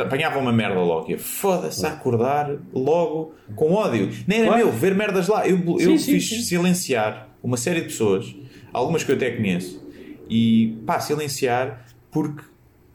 apanhava 0.01 0.39
uma 0.39 0.51
merda 0.51 0.79
logo. 0.81 1.09
Eu, 1.09 1.17
foda-se, 1.17 1.85
a 1.85 1.89
acordar 1.89 2.51
logo 2.73 3.33
com 3.55 3.71
ódio. 3.73 4.09
Nem 4.27 4.39
era 4.39 4.47
Claro. 4.49 4.65
meu, 4.65 4.73
ver 4.73 4.93
merdas 4.93 5.27
lá. 5.29 5.47
Eu, 5.47 5.57
eu 5.79 5.79
Sim, 5.79 5.97
sim, 5.97 6.11
fiz 6.13 6.27
sim. 6.29 6.41
silenciar 6.41 7.29
uma 7.41 7.55
série 7.55 7.79
de 7.81 7.87
pessoas, 7.87 8.35
algumas 8.73 9.03
que 9.05 9.11
eu 9.11 9.15
até 9.15 9.31
conheço, 9.31 9.81
e 10.29 10.77
pá, 10.85 10.99
silenciar 10.99 11.85
porque 12.11 12.43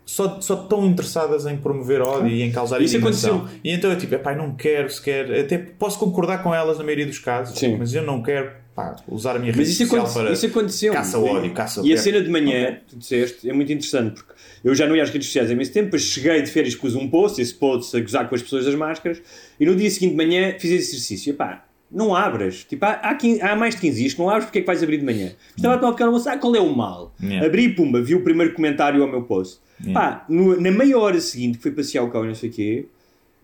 só, 0.07 0.41
só 0.41 0.63
estão 0.63 0.85
interessadas 0.87 1.47
em 1.47 1.57
promover 1.57 2.03
ódio 2.03 2.29
e 2.29 2.43
em 2.43 2.53
causar 2.53 2.81
Isso 2.83 2.97
indignação. 2.97 3.37
aconteceu. 3.39 3.59
E 3.65 3.71
então 3.71 3.91
eu 3.91 3.99
tipo, 3.99 4.15
epá, 4.15 4.35
não 4.35 4.55
quero 4.55 4.91
sequer, 4.91 5.41
até 5.41 5.57
posso 5.59 5.99
concordar 5.99 6.43
com 6.43 6.55
elas 6.55 6.79
na 6.79 6.85
maioria 6.85 7.07
dos 7.07 7.19
casos, 7.19 7.59
Sim. 7.59 7.77
mas 7.79 7.95
eu 7.95 8.03
não 8.03 8.23
quero 8.23 8.51
pá, 8.75 8.97
usar 9.09 9.37
a 9.37 9.39
minha 9.39 9.51
Mas 9.53 9.57
rede 9.59 9.71
isso, 9.71 9.87
social 9.87 10.13
para 10.13 10.33
isso 10.33 10.47
aconteceu. 10.47 10.93
caça 10.93 11.19
ódio, 11.19 11.53
caça 11.55 11.81
E 11.83 11.93
a 11.93 11.97
pé. 11.97 12.03
cena 12.03 12.21
de 12.23 12.29
manhã, 12.29 12.79
tu 12.87 12.99
disseste, 12.99 13.49
é 13.49 13.53
muito 13.53 13.73
interessante, 13.73 14.15
porque 14.17 14.35
eu 14.63 14.75
já 14.75 14.87
não 14.87 14.95
ia 14.95 15.03
às 15.03 15.11
redes 15.11 15.29
sociais 15.29 15.49
há 15.49 15.53
imenso 15.55 15.73
tempo, 15.73 15.87
depois 15.87 16.03
cheguei 16.03 16.43
de 16.43 16.51
férias, 16.51 16.75
pus 16.75 16.95
um 16.95 17.09
post, 17.09 17.41
esse 17.41 17.55
post 17.55 17.97
a 17.97 18.01
gozar 18.01 18.29
com 18.29 18.35
as 18.35 18.43
pessoas 18.43 18.67
das 18.67 18.75
máscaras, 18.75 19.23
e 19.59 19.65
no 19.65 19.75
dia 19.75 19.91
seguinte 19.91 20.11
de 20.11 20.17
manhã 20.17 20.55
fiz 20.59 20.71
esse 20.71 20.91
exercício. 20.97 21.31
Epá, 21.31 21.64
não 21.95 22.15
abras. 22.15 22.65
Tipo, 22.65 22.85
há, 22.85 22.91
há, 22.95 23.15
15 23.15 23.41
há 23.41 23.55
mais 23.57 23.75
de 23.75 23.81
15 23.81 23.99
dias 24.01 24.15
que 24.15 24.19
não 24.21 24.29
abres, 24.29 24.47
porque 24.47 24.59
é 24.59 24.61
que 24.63 24.67
vais 24.67 24.83
abrir 24.83 24.99
de 24.99 25.05
manhã? 25.05 25.33
Estava 25.57 25.75
a 25.75 25.79
tomar 25.79 25.91
um 25.91 25.93
pequeno 25.93 26.11
almoço, 26.11 26.29
ah, 26.29 26.37
qual 26.37 26.55
é 26.57 26.61
o 26.61 26.75
mal? 26.77 27.15
Yeah. 27.23 27.47
Abri, 27.47 27.69
pumba, 27.75 28.03
vi 28.03 28.15
o 28.15 28.23
primeiro 28.23 28.53
comentário 28.55 29.01
ao 29.03 29.09
meu 29.09 29.23
post. 29.23 29.59
Pá, 29.93 30.25
no- 30.29 30.61
na 30.61 30.71
meia 30.71 30.99
hora 30.99 31.21
seguinte, 31.21 31.57
que 31.59 31.63
fui 31.63 31.71
passear 31.73 32.03
o 32.05 32.11
cão 32.11 32.25
e 32.25 32.29
não 32.29 32.35
sei 32.35 32.51
o 32.51 32.53
quê, 32.53 32.87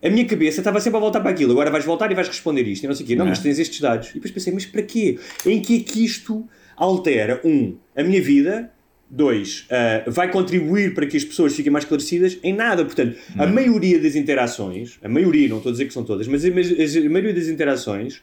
a 0.03 0.09
minha 0.09 0.25
cabeça 0.25 0.59
estava 0.61 0.79
sempre 0.79 0.97
a 0.97 0.99
voltar 0.99 1.19
para 1.21 1.29
aquilo. 1.31 1.51
Agora 1.51 1.69
vais 1.69 1.85
voltar 1.85 2.11
e 2.11 2.15
vais 2.15 2.27
responder 2.27 2.63
isto 2.67 2.83
e 2.83 2.87
não 2.87 2.95
sei 2.95 3.03
o 3.05 3.07
quê. 3.07 3.15
Não, 3.15 3.25
é? 3.25 3.29
mas 3.29 3.39
tens 3.39 3.59
estes 3.59 3.79
dados. 3.79 4.09
E 4.09 4.13
depois 4.15 4.31
pensei, 4.31 4.51
mas 4.53 4.65
para 4.65 4.81
quê? 4.81 5.19
Em 5.45 5.61
que 5.61 5.77
é 5.77 5.79
que 5.83 6.03
isto 6.03 6.47
altera, 6.75 7.39
um, 7.45 7.75
a 7.95 8.03
minha 8.03 8.21
vida, 8.21 8.71
dois, 9.11 9.65
ah, 9.69 10.03
vai 10.07 10.31
contribuir 10.31 10.93
para 10.93 11.05
que 11.05 11.17
as 11.17 11.25
pessoas 11.25 11.53
fiquem 11.53 11.71
mais 11.71 11.83
esclarecidas? 11.83 12.37
Em 12.41 12.53
nada. 12.53 12.85
Portanto, 12.85 13.17
a 13.37 13.45
maioria 13.45 13.99
das 13.99 14.15
interações, 14.15 14.97
a 15.03 15.09
maioria, 15.09 15.49
não 15.49 15.57
estou 15.57 15.69
a 15.69 15.73
dizer 15.73 15.85
que 15.85 15.93
são 15.93 16.03
todas, 16.03 16.27
mas 16.27 16.45
a, 16.45 16.49
mas 16.49 16.95
a 16.95 17.09
maioria 17.09 17.33
das 17.33 17.47
interações 17.47 18.21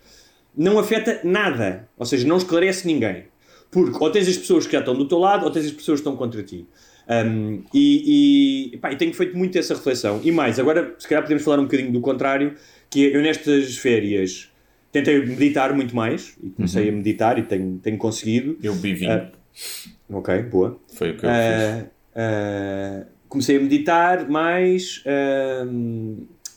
não 0.57 0.79
afeta 0.79 1.21
nada. 1.23 1.89
Ou 1.99 2.07
seja, 2.07 2.27
não 2.27 2.39
esclarece 2.39 2.87
ninguém. 2.87 3.25
Porque 3.71 4.03
ou 4.03 4.11
tens 4.11 4.27
as 4.27 4.39
pessoas 4.39 4.67
que 4.67 4.73
já 4.73 4.79
estão 4.79 4.95
do 4.95 5.07
teu 5.07 5.19
lado, 5.19 5.45
ou 5.45 5.51
tens 5.51 5.67
as 5.67 5.73
pessoas 5.73 6.01
que 6.01 6.09
estão 6.09 6.17
contra 6.17 6.43
ti. 6.43 6.67
Um, 7.09 7.63
e, 7.73 8.73
e, 8.73 8.77
pá, 8.79 8.93
e 8.93 8.97
tenho 8.97 9.13
feito 9.13 9.37
muito 9.37 9.59
essa 9.59 9.75
reflexão. 9.75 10.21
E 10.25 10.33
mais, 10.33 10.59
agora 10.59 10.95
se 10.99 11.07
calhar 11.07 11.23
podemos 11.23 11.45
falar 11.45 11.59
um 11.59 11.65
bocadinho 11.65 11.93
do 11.93 12.01
contrário, 12.01 12.55
que 12.91 13.07
é, 13.07 13.17
eu 13.17 13.23
nestas 13.23 13.77
férias 13.77 14.51
tentei 14.91 15.25
meditar 15.25 15.75
muito 15.75 15.95
mais, 15.95 16.37
e 16.43 16.49
comecei 16.51 16.89
a 16.89 16.93
meditar 16.93 17.39
e 17.39 17.43
tenho, 17.43 17.79
tenho 17.83 17.99
conseguido. 17.99 18.59
Eu 18.63 18.75
bebi 18.75 18.95
vinho. 18.95 19.13
Ah, 19.13 19.31
Ok, 20.11 20.43
boa. 20.43 20.79
Foi 20.95 21.11
o 21.11 21.17
que 21.17 21.25
eu 21.27 21.31
Ah, 21.31 21.85
ah, 22.17 23.03
comecei 23.29 23.57
a 23.57 23.61
meditar 23.61 24.29
mais 24.29 25.03
ahm, 25.07 26.17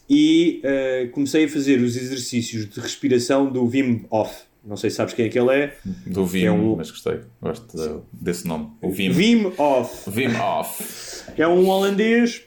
e 0.10 0.62
ah, 0.64 1.08
comecei 1.12 1.46
a 1.46 1.50
fazer 1.50 1.80
os 1.82 1.96
exercícios 1.96 2.70
de 2.70 2.80
respiração 2.80 3.52
do 3.52 3.66
Wim 3.66 4.06
Hof. 4.10 4.32
Não 4.64 4.78
sei 4.78 4.92
se 4.92 4.98
sabes 4.98 5.16
quem 5.16 5.26
é 5.26 5.30
que 5.30 5.40
ele 5.40 5.50
é. 5.56 5.68
fiz. 5.82 6.14
Do 6.14 6.24
Vim, 6.24 6.44
é 6.44 6.52
um- 6.52 6.76
mas 6.76 6.92
gostei. 6.92 7.20
Gosto 7.42 7.76
de- 7.76 8.00
desse 8.14 8.48
nome. 8.48 8.70
O 8.80 8.92
Vim. 8.92 9.10
Wim 9.10 9.52
Hof. 9.58 10.08
Vim 10.10 10.28
off. 10.36 11.24
É 11.36 11.48
um 11.48 11.68
holandês 11.68 12.44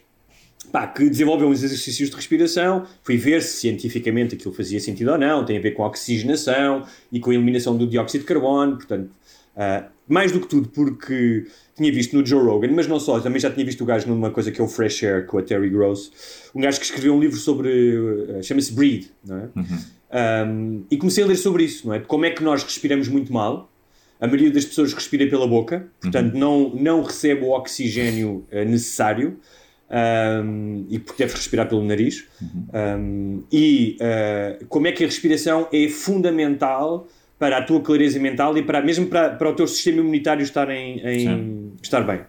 pá, 0.70 0.86
que 0.86 1.08
desenvolveu 1.10 1.48
uns 1.48 1.62
exercícios 1.64 2.10
de 2.10 2.14
respiração. 2.16 2.86
Fui 3.02 3.16
ver 3.16 3.42
se 3.42 3.56
cientificamente 3.60 4.36
aquilo 4.36 4.54
fazia 4.54 4.78
sentido 4.78 5.10
ou 5.10 5.18
não. 5.18 5.44
Tem 5.44 5.58
a 5.58 5.60
ver 5.60 5.72
com 5.72 5.82
a 5.82 5.88
oxigenação 5.88 6.86
e 7.10 7.18
com 7.18 7.30
a 7.30 7.34
eliminação 7.34 7.76
do 7.76 7.84
dióxido 7.84 8.20
de 8.20 8.26
carbono. 8.28 8.76
Portanto, 8.76 9.10
ah, 9.56 9.88
mais 10.06 10.32
do 10.32 10.40
que 10.40 10.48
tudo, 10.48 10.68
porque 10.68 11.46
tinha 11.74 11.90
visto 11.92 12.16
no 12.16 12.24
Joe 12.24 12.44
Rogan, 12.44 12.72
mas 12.72 12.86
não 12.86 13.00
só, 13.00 13.18
também 13.20 13.40
já 13.40 13.50
tinha 13.50 13.64
visto 13.64 13.82
o 13.82 13.86
gajo 13.86 14.08
numa 14.08 14.30
coisa 14.30 14.50
que 14.50 14.60
é 14.60 14.64
o 14.64 14.68
Fresh 14.68 15.02
Air 15.04 15.26
com 15.26 15.38
a 15.38 15.42
Terry 15.42 15.70
Gross. 15.70 16.50
Um 16.54 16.60
gajo 16.60 16.78
que 16.78 16.84
escreveu 16.84 17.14
um 17.14 17.20
livro 17.20 17.38
sobre. 17.38 18.28
ah, 18.38 18.42
chama-se 18.42 18.72
Breathe, 18.72 19.08
não 19.24 19.38
é? 19.38 19.48
Um, 20.46 20.84
e 20.90 20.96
comecei 20.96 21.24
a 21.24 21.26
ler 21.26 21.36
sobre 21.36 21.64
isso, 21.64 21.88
não 21.88 21.94
é? 21.94 21.98
De 21.98 22.06
como 22.06 22.24
é 22.24 22.30
que 22.30 22.42
nós 22.42 22.62
respiramos 22.62 23.08
muito 23.08 23.32
mal. 23.32 23.70
A 24.20 24.26
maioria 24.26 24.50
das 24.50 24.64
pessoas 24.64 24.94
respira 24.94 25.26
pela 25.28 25.46
boca, 25.46 25.88
portanto 26.00 26.34
não, 26.34 26.70
não 26.70 27.02
recebe 27.02 27.44
o 27.44 27.50
oxigênio 27.50 28.46
eh, 28.50 28.64
necessário 28.64 29.38
um, 29.90 30.86
e 30.88 30.98
porque 30.98 31.24
deve 31.24 31.34
respirar 31.36 31.68
pelo 31.68 31.84
nariz. 31.84 32.24
Um, 32.40 33.42
e 33.52 33.98
como 34.68 34.86
é 34.86 34.92
que 34.92 35.02
a 35.02 35.06
respiração 35.06 35.68
é 35.72 35.88
fundamental 35.88 37.08
para 37.38 37.58
a 37.58 37.62
tua 37.62 37.80
clareza 37.80 38.18
mental 38.18 38.56
e 38.56 38.62
para, 38.62 38.80
mesmo 38.82 39.06
para, 39.06 39.30
para 39.30 39.50
o 39.50 39.54
teu 39.54 39.66
sistema 39.66 39.98
imunitário 40.00 40.42
estar, 40.42 40.70
em, 40.70 41.00
em- 41.00 41.72
estar 41.82 42.00
bem. 42.02 42.20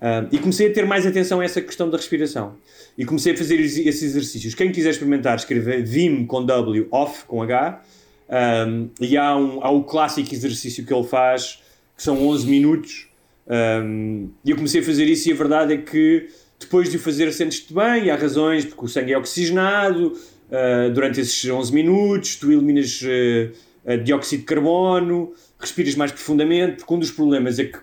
Ah, 0.00 0.26
e 0.30 0.38
comecei 0.38 0.68
a 0.68 0.72
ter 0.72 0.86
mais 0.86 1.04
atenção 1.06 1.40
a 1.40 1.44
essa 1.44 1.60
questão 1.60 1.90
da 1.90 1.96
respiração. 1.96 2.54
E 2.96 3.04
comecei 3.04 3.32
a 3.32 3.36
fazer 3.36 3.60
es- 3.60 3.78
esses 3.78 4.02
exercícios. 4.02 4.54
Quem 4.54 4.70
quiser 4.72 4.90
experimentar, 4.90 5.36
escreve 5.36 5.82
Vim 5.82 6.24
com 6.24 6.44
W, 6.44 6.86
off 6.90 7.24
com 7.24 7.42
H. 7.42 7.82
Um, 8.30 8.88
e 9.00 9.16
há, 9.16 9.36
um, 9.36 9.64
há 9.64 9.70
o 9.70 9.84
clássico 9.84 10.32
exercício 10.32 10.84
que 10.84 10.92
ele 10.92 11.04
faz, 11.06 11.62
que 11.96 12.02
são 12.02 12.26
11 12.28 12.46
minutos. 12.46 13.08
Um, 13.48 14.28
e 14.44 14.50
eu 14.50 14.56
comecei 14.56 14.80
a 14.80 14.84
fazer 14.84 15.04
isso 15.06 15.28
e 15.28 15.32
a 15.32 15.36
verdade 15.36 15.72
é 15.74 15.76
que 15.78 16.28
depois 16.60 16.90
de 16.90 16.96
o 16.96 17.00
fazer 17.00 17.32
sentes-te 17.32 17.72
bem, 17.72 18.04
e 18.06 18.10
há 18.10 18.16
razões, 18.16 18.64
porque 18.64 18.84
o 18.84 18.88
sangue 18.88 19.12
é 19.12 19.18
oxigenado, 19.18 20.12
uh, 20.50 20.92
durante 20.92 21.20
esses 21.20 21.48
11 21.48 21.72
minutos 21.72 22.36
tu 22.36 22.50
eliminas 22.52 23.00
uh, 23.02 23.06
uh, 23.06 23.56
dióxido 23.96 24.40
de 24.40 24.46
carbono, 24.46 25.32
respiras 25.58 25.94
mais 25.94 26.12
profundamente, 26.12 26.76
porque 26.78 26.94
um 26.94 26.98
dos 26.98 27.10
problemas 27.10 27.58
é 27.58 27.64
que 27.64 27.78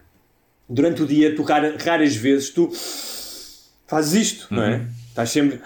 durante 0.70 1.02
o 1.04 1.06
dia 1.08 1.36
tu 1.36 1.44
rara- 1.44 1.76
raras 1.84 2.16
vezes 2.16 2.50
tu 2.50 2.70
fazes 3.88 4.14
isto, 4.14 4.48
não 4.54 4.64
é? 4.64 4.86
Estás 5.10 5.30
sempre... 5.30 5.60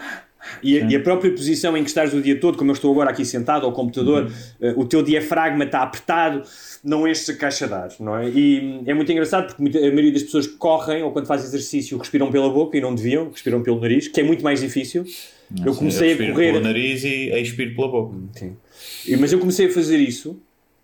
E 0.64 0.82
a, 0.82 0.90
e 0.90 0.96
a 0.96 1.00
própria 1.00 1.30
posição 1.32 1.78
em 1.78 1.84
que 1.84 1.90
estás 1.90 2.12
o 2.12 2.22
dia 2.22 2.40
todo, 2.40 2.58
como 2.58 2.72
eu 2.72 2.74
estou 2.74 2.92
agora 2.92 3.12
aqui 3.12 3.24
sentado 3.24 3.68
ao 3.68 3.72
computador, 3.72 4.32
eh, 4.60 4.74
o 4.76 4.84
teu 4.86 5.04
diafragma 5.04 5.64
está 5.66 5.82
apertado, 5.84 6.42
não 6.84 7.08
enches 7.08 7.30
a 7.30 7.36
caixa 7.36 7.68
de 7.68 7.74
ar, 7.74 7.90
não 8.00 8.18
é? 8.18 8.30
E 8.30 8.82
é 8.88 8.94
muito 8.96 9.12
engraçado 9.12 9.48
porque 9.48 9.62
muita- 9.62 9.78
a 9.78 9.82
maioria 9.84 10.12
das 10.14 10.24
pessoas 10.24 10.48
que 10.48 10.56
correm 10.56 11.04
ou 11.04 11.12
quando 11.12 11.28
fazem 11.28 11.46
exercício 11.46 11.98
respiram 12.00 12.32
pela 12.32 12.50
boca 12.50 12.76
e 12.76 12.82
não 12.82 12.96
deviam, 12.96 13.30
respiram 13.30 13.62
pelo 13.62 13.80
nariz, 13.80 14.08
que 14.08 14.20
é 14.22 14.24
muito 14.24 14.44
mais 14.44 14.60
difícil. 14.62 15.06
eu 15.66 15.76
comecei 15.76 16.08
a 16.08 16.10
respiro 16.16 16.34
correr. 16.34 16.52
pelo 16.54 16.64
nariz 16.64 17.04
e 17.04 17.30
expiro 17.42 17.76
pela 17.76 17.88
boca. 17.90 18.16
Sim. 18.34 18.56
E- 19.06 19.16
Mas 19.18 19.32
eu 19.32 19.40
comecei 19.40 19.68
a 19.68 19.72
fazer 19.72 19.98
isso 19.98 20.40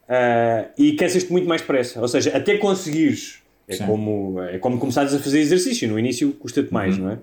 ah, 0.08 0.66
e 0.78 0.94
cansas-te 0.94 1.32
muito 1.32 1.48
mais 1.48 1.62
depressa. 1.62 2.02
Ou 2.02 2.08
seja, 2.08 2.36
até 2.36 2.58
conseguires. 2.58 3.40
É 3.68 3.76
Sim. 3.78 3.86
como, 3.88 4.40
é 4.42 4.60
como 4.60 4.78
começares 4.78 5.14
a 5.14 5.20
fazer 5.20 5.40
exercício. 5.40 5.88
No 5.88 5.98
início 5.98 6.32
custa-te 6.34 6.72
mais, 6.72 6.98
não 6.98 7.12
é? 7.12 7.18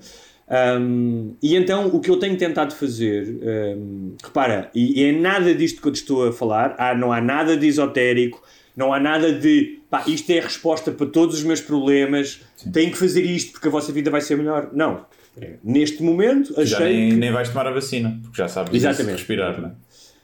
Um, 0.81 1.35
e 1.43 1.55
então 1.57 1.87
o 1.87 2.01
que 2.01 2.11
eu 2.11 2.17
tenho 2.19 2.37
tentado 2.37 2.75
fazer, 2.75 3.39
um, 3.79 4.13
repara, 4.23 4.69
e, 4.75 5.01
e 5.01 5.05
é 5.05 5.13
nada 5.13 5.55
disto 5.55 5.81
que 5.81 5.89
eu 5.89 5.93
te 5.93 5.97
estou 5.97 6.29
a 6.29 6.33
falar, 6.33 6.75
há, 6.79 6.95
não 6.95 7.11
há 7.13 7.21
nada 7.23 7.57
de 7.57 7.67
esotérico, 7.69 8.43
não 8.77 8.93
há 8.93 9.01
nada 9.01 9.33
de 9.33 9.79
pá, 9.89 10.05
isto 10.07 10.29
é 10.31 10.41
a 10.41 10.43
resposta 10.43 10.91
para 10.91 11.07
todos 11.07 11.37
os 11.37 11.45
meus 11.45 11.61
problemas, 11.61 12.41
tenho 12.73 12.91
que 12.91 12.99
fazer 12.99 13.23
isto 13.23 13.53
porque 13.53 13.69
a 13.69 13.71
vossa 13.71 13.93
vida 13.93 14.11
vai 14.11 14.21
ser 14.21 14.37
melhor. 14.37 14.69
Não. 14.73 15.07
Neste 15.65 16.03
momento 16.03 16.53
Já 16.65 16.77
achei 16.79 16.93
nem, 16.97 17.11
que 17.11 17.17
nem 17.17 17.33
vais 17.33 17.49
tomar 17.49 17.67
a 17.67 17.71
vacina, 17.71 18.19
porque 18.23 18.37
já 18.37 18.49
sabes 18.49 18.75
Exatamente. 18.75 19.19
respirar, 19.19 19.59
não 19.61 19.69
é? 19.69 19.73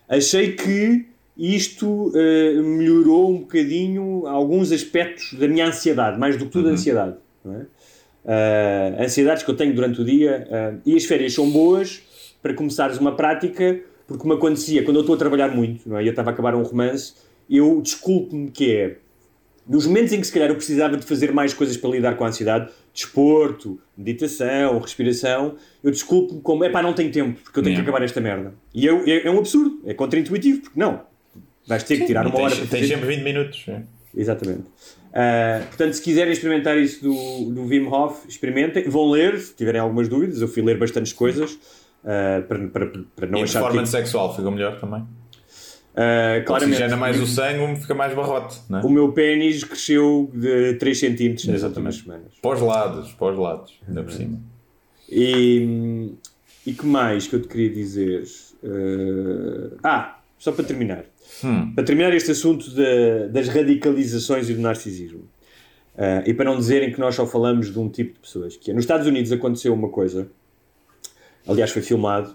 Achei 0.09 0.53
que 0.53 1.07
isto 1.37 2.13
eh, 2.17 2.61
melhorou 2.61 3.31
um 3.31 3.39
bocadinho 3.41 4.27
alguns 4.27 4.73
aspectos 4.73 5.35
da 5.35 5.47
minha 5.47 5.67
ansiedade, 5.67 6.19
mais 6.19 6.37
do 6.37 6.47
que 6.47 6.51
tudo 6.51 6.69
a 6.69 6.73
ansiedade. 6.73 7.17
É? 7.47 7.67
Ah, 8.27 9.05
ansiedades 9.05 9.43
que 9.43 9.51
eu 9.51 9.57
tenho 9.57 9.75
durante 9.75 10.01
o 10.01 10.05
dia 10.05 10.47
ah, 10.51 10.75
e 10.85 10.95
as 10.97 11.05
férias 11.05 11.33
são 11.33 11.49
boas 11.51 12.03
para 12.43 12.53
começares 12.53 12.99
uma 12.99 13.17
prática, 13.17 13.81
porque 14.07 14.27
me 14.27 14.35
acontecia 14.35 14.83
quando 14.83 14.97
eu 14.97 15.01
estou 15.01 15.15
a 15.15 15.19
trabalhar 15.19 15.49
muito, 15.55 15.89
não 15.89 15.97
é? 15.97 16.03
E 16.03 16.07
eu 16.07 16.11
estava 16.11 16.31
a 16.31 16.33
acabar 16.33 16.55
um 16.55 16.63
romance, 16.63 17.15
eu 17.49 17.81
desculpo-me 17.81 18.51
que 18.51 18.71
é 18.71 18.97
nos 19.69 19.87
momentos 19.87 20.13
em 20.13 20.21
que 20.21 20.27
se 20.27 20.33
calhar 20.33 20.49
eu 20.49 20.55
precisava 20.57 20.97
de 20.97 21.05
fazer 21.05 21.33
mais 21.33 21.53
coisas 21.53 21.77
para 21.77 21.91
lidar 21.91 22.17
com 22.17 22.25
a 22.25 22.29
ansiedade, 22.29 22.71
desporto, 22.95 23.79
meditação, 23.97 24.79
respiração, 24.79 25.57
eu 25.85 25.91
desculpo-me 25.91 26.41
como, 26.41 26.65
é 26.65 26.71
pá, 26.71 26.83
não 26.83 26.93
tenho 26.95 27.11
tempo, 27.13 27.41
porque 27.43 27.59
eu 27.59 27.63
tenho 27.63 27.75
Yeah. 27.75 27.85
que 27.85 27.91
acabar 27.91 28.05
esta 28.05 28.21
merda. 28.21 28.55
E 28.75 28.87
eu, 28.87 29.03
é, 29.07 29.27
é 29.27 29.31
um 29.31 29.39
absurdo, 29.39 29.81
é 29.85 29.93
contra-intuitivo, 29.95 30.63
porque 30.63 30.79
não, 30.81 31.03
vais 31.67 31.83
ter 31.83 31.99
que 31.99 32.07
tirar 32.07 32.27
uma 32.27 32.35
tens, 32.35 32.43
hora 32.45 32.57
para 32.57 32.67
tens 32.67 32.81
fazer. 32.81 32.95
sempre 32.95 33.07
20 33.17 33.23
minutos. 33.23 33.65
é. 33.69 33.83
Exatamente. 34.17 34.65
Ah, 35.13 35.63
portanto, 35.69 35.93
se 35.93 36.03
quiserem 36.03 36.33
experimentar 36.33 36.77
isso 36.79 37.03
do, 37.03 37.51
do 37.53 37.65
Wim 37.67 37.87
Hof, 37.87 38.27
experimentem. 38.27 38.85
Vão 38.89 39.11
ler, 39.11 39.39
se 39.39 39.55
tiverem 39.55 39.81
algumas 39.81 40.09
dúvidas. 40.09 40.41
Eu 40.41 40.49
fui 40.49 40.63
ler 40.63 40.79
bastantes 40.79 41.13
coisas 41.13 41.59
ah, 42.05 42.43
para, 42.49 42.67
para, 42.69 42.87
para 43.15 43.27
não 43.27 43.39
e 43.39 43.43
a 43.43 43.45
achar 43.45 43.61
performance 43.61 43.93
que. 43.93 43.99
sexual 43.99 44.35
fica 44.35 44.51
melhor 44.51 44.81
também. 44.81 45.05
Ah, 46.01 46.41
claramente. 46.47 46.77
Oxigena 46.77 46.97
mais 46.97 47.21
o 47.21 47.27
sangue, 47.27 47.75
fica 47.81 47.93
mais 47.93 48.15
barrote, 48.15 48.57
é? 48.71 48.87
O 48.87 48.89
meu 48.89 49.11
pênis 49.13 49.65
cresceu 49.65 50.31
de 50.33 50.75
3 50.75 50.97
cm 51.01 51.51
nas 51.51 51.63
últimas 51.65 51.97
semanas. 51.97 52.33
Os 52.41 52.61
lados, 52.61 53.17
os 53.21 53.39
lados, 53.39 53.81
ainda 53.89 54.05
por 54.05 54.13
cima. 54.13 54.39
E, 55.11 56.13
e 56.65 56.73
que 56.73 56.87
mais 56.87 57.27
que 57.27 57.35
eu 57.35 57.43
te 57.43 57.49
queria 57.49 57.71
dizer? 57.71 58.23
Eh, 58.63 59.71
ah, 59.83 60.21
só 60.39 60.53
para 60.53 60.65
terminar. 60.65 61.05
Hum. 61.43 61.73
Para 61.75 61.83
terminar 61.85 62.15
este 62.15 62.31
assunto 62.31 62.71
da- 62.71 63.27
das 63.33 63.49
radicalizações 63.49 64.49
e 64.49 64.55
do 64.55 64.61
narcisismo. 64.61 65.25
Eh, 65.97 66.25
e 66.29 66.35
para 66.35 66.45
não 66.45 66.57
dizerem 66.59 66.93
que 66.93 67.01
nós 67.01 67.17
só 67.17 67.27
falamos 67.27 67.73
de 67.73 67.79
um 67.79 67.89
tipo 67.89 68.15
de 68.15 68.21
pessoas. 68.21 68.57
Que 68.57 68.71
é, 68.71 68.75
nos 68.75 68.85
Estados 68.85 69.07
Unidos 69.09 69.33
aconteceu 69.33 69.75
uma 69.75 69.89
coisa, 69.89 70.29
aliás 71.47 71.73
foi 71.73 71.83
filmado, 71.83 72.35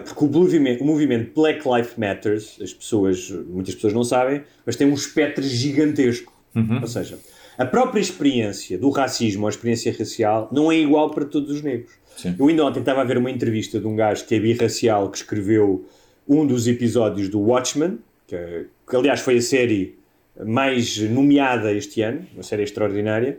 porque 0.00 0.24
o 0.24 0.28
movimento, 0.28 0.82
o 0.82 0.86
movimento 0.86 1.32
Black 1.34 1.66
Lives 1.68 1.96
Matters, 1.96 2.58
as 2.60 2.72
pessoas, 2.72 3.30
muitas 3.48 3.74
pessoas 3.74 3.92
não 3.92 4.04
sabem, 4.04 4.42
mas 4.66 4.76
tem 4.76 4.86
um 4.86 4.94
espectro 4.94 5.42
gigantesco. 5.42 6.32
Ou 6.80 6.86
seja, 6.86 7.18
a 7.56 7.64
própria 7.64 8.00
experiência 8.00 8.76
do 8.76 8.90
racismo 8.90 9.42
ou 9.42 9.46
a 9.46 9.50
experiência 9.50 9.94
racial 9.96 10.48
não 10.52 10.70
é 10.70 10.76
igual 10.76 11.10
para 11.10 11.24
todos 11.24 11.50
os 11.50 11.62
negros. 11.62 11.92
Sim. 12.16 12.34
Eu 12.38 12.48
ainda 12.48 12.64
ontem 12.64 12.80
estava 12.80 13.00
a 13.00 13.04
ver 13.04 13.16
uma 13.16 13.30
entrevista 13.30 13.78
de 13.80 13.86
um 13.86 13.96
gajo 13.96 14.24
que 14.26 14.34
é 14.34 14.40
birracial 14.40 15.10
que 15.10 15.18
escreveu 15.18 15.84
um 16.28 16.46
dos 16.46 16.66
episódios 16.66 17.28
do 17.28 17.40
Watchmen, 17.40 17.98
que, 18.26 18.66
que 18.88 18.96
aliás 18.96 19.20
foi 19.20 19.38
a 19.38 19.42
série 19.42 19.96
mais 20.44 20.98
nomeada 20.98 21.72
este 21.72 22.02
ano, 22.02 22.26
uma 22.34 22.42
série 22.42 22.62
extraordinária, 22.62 23.38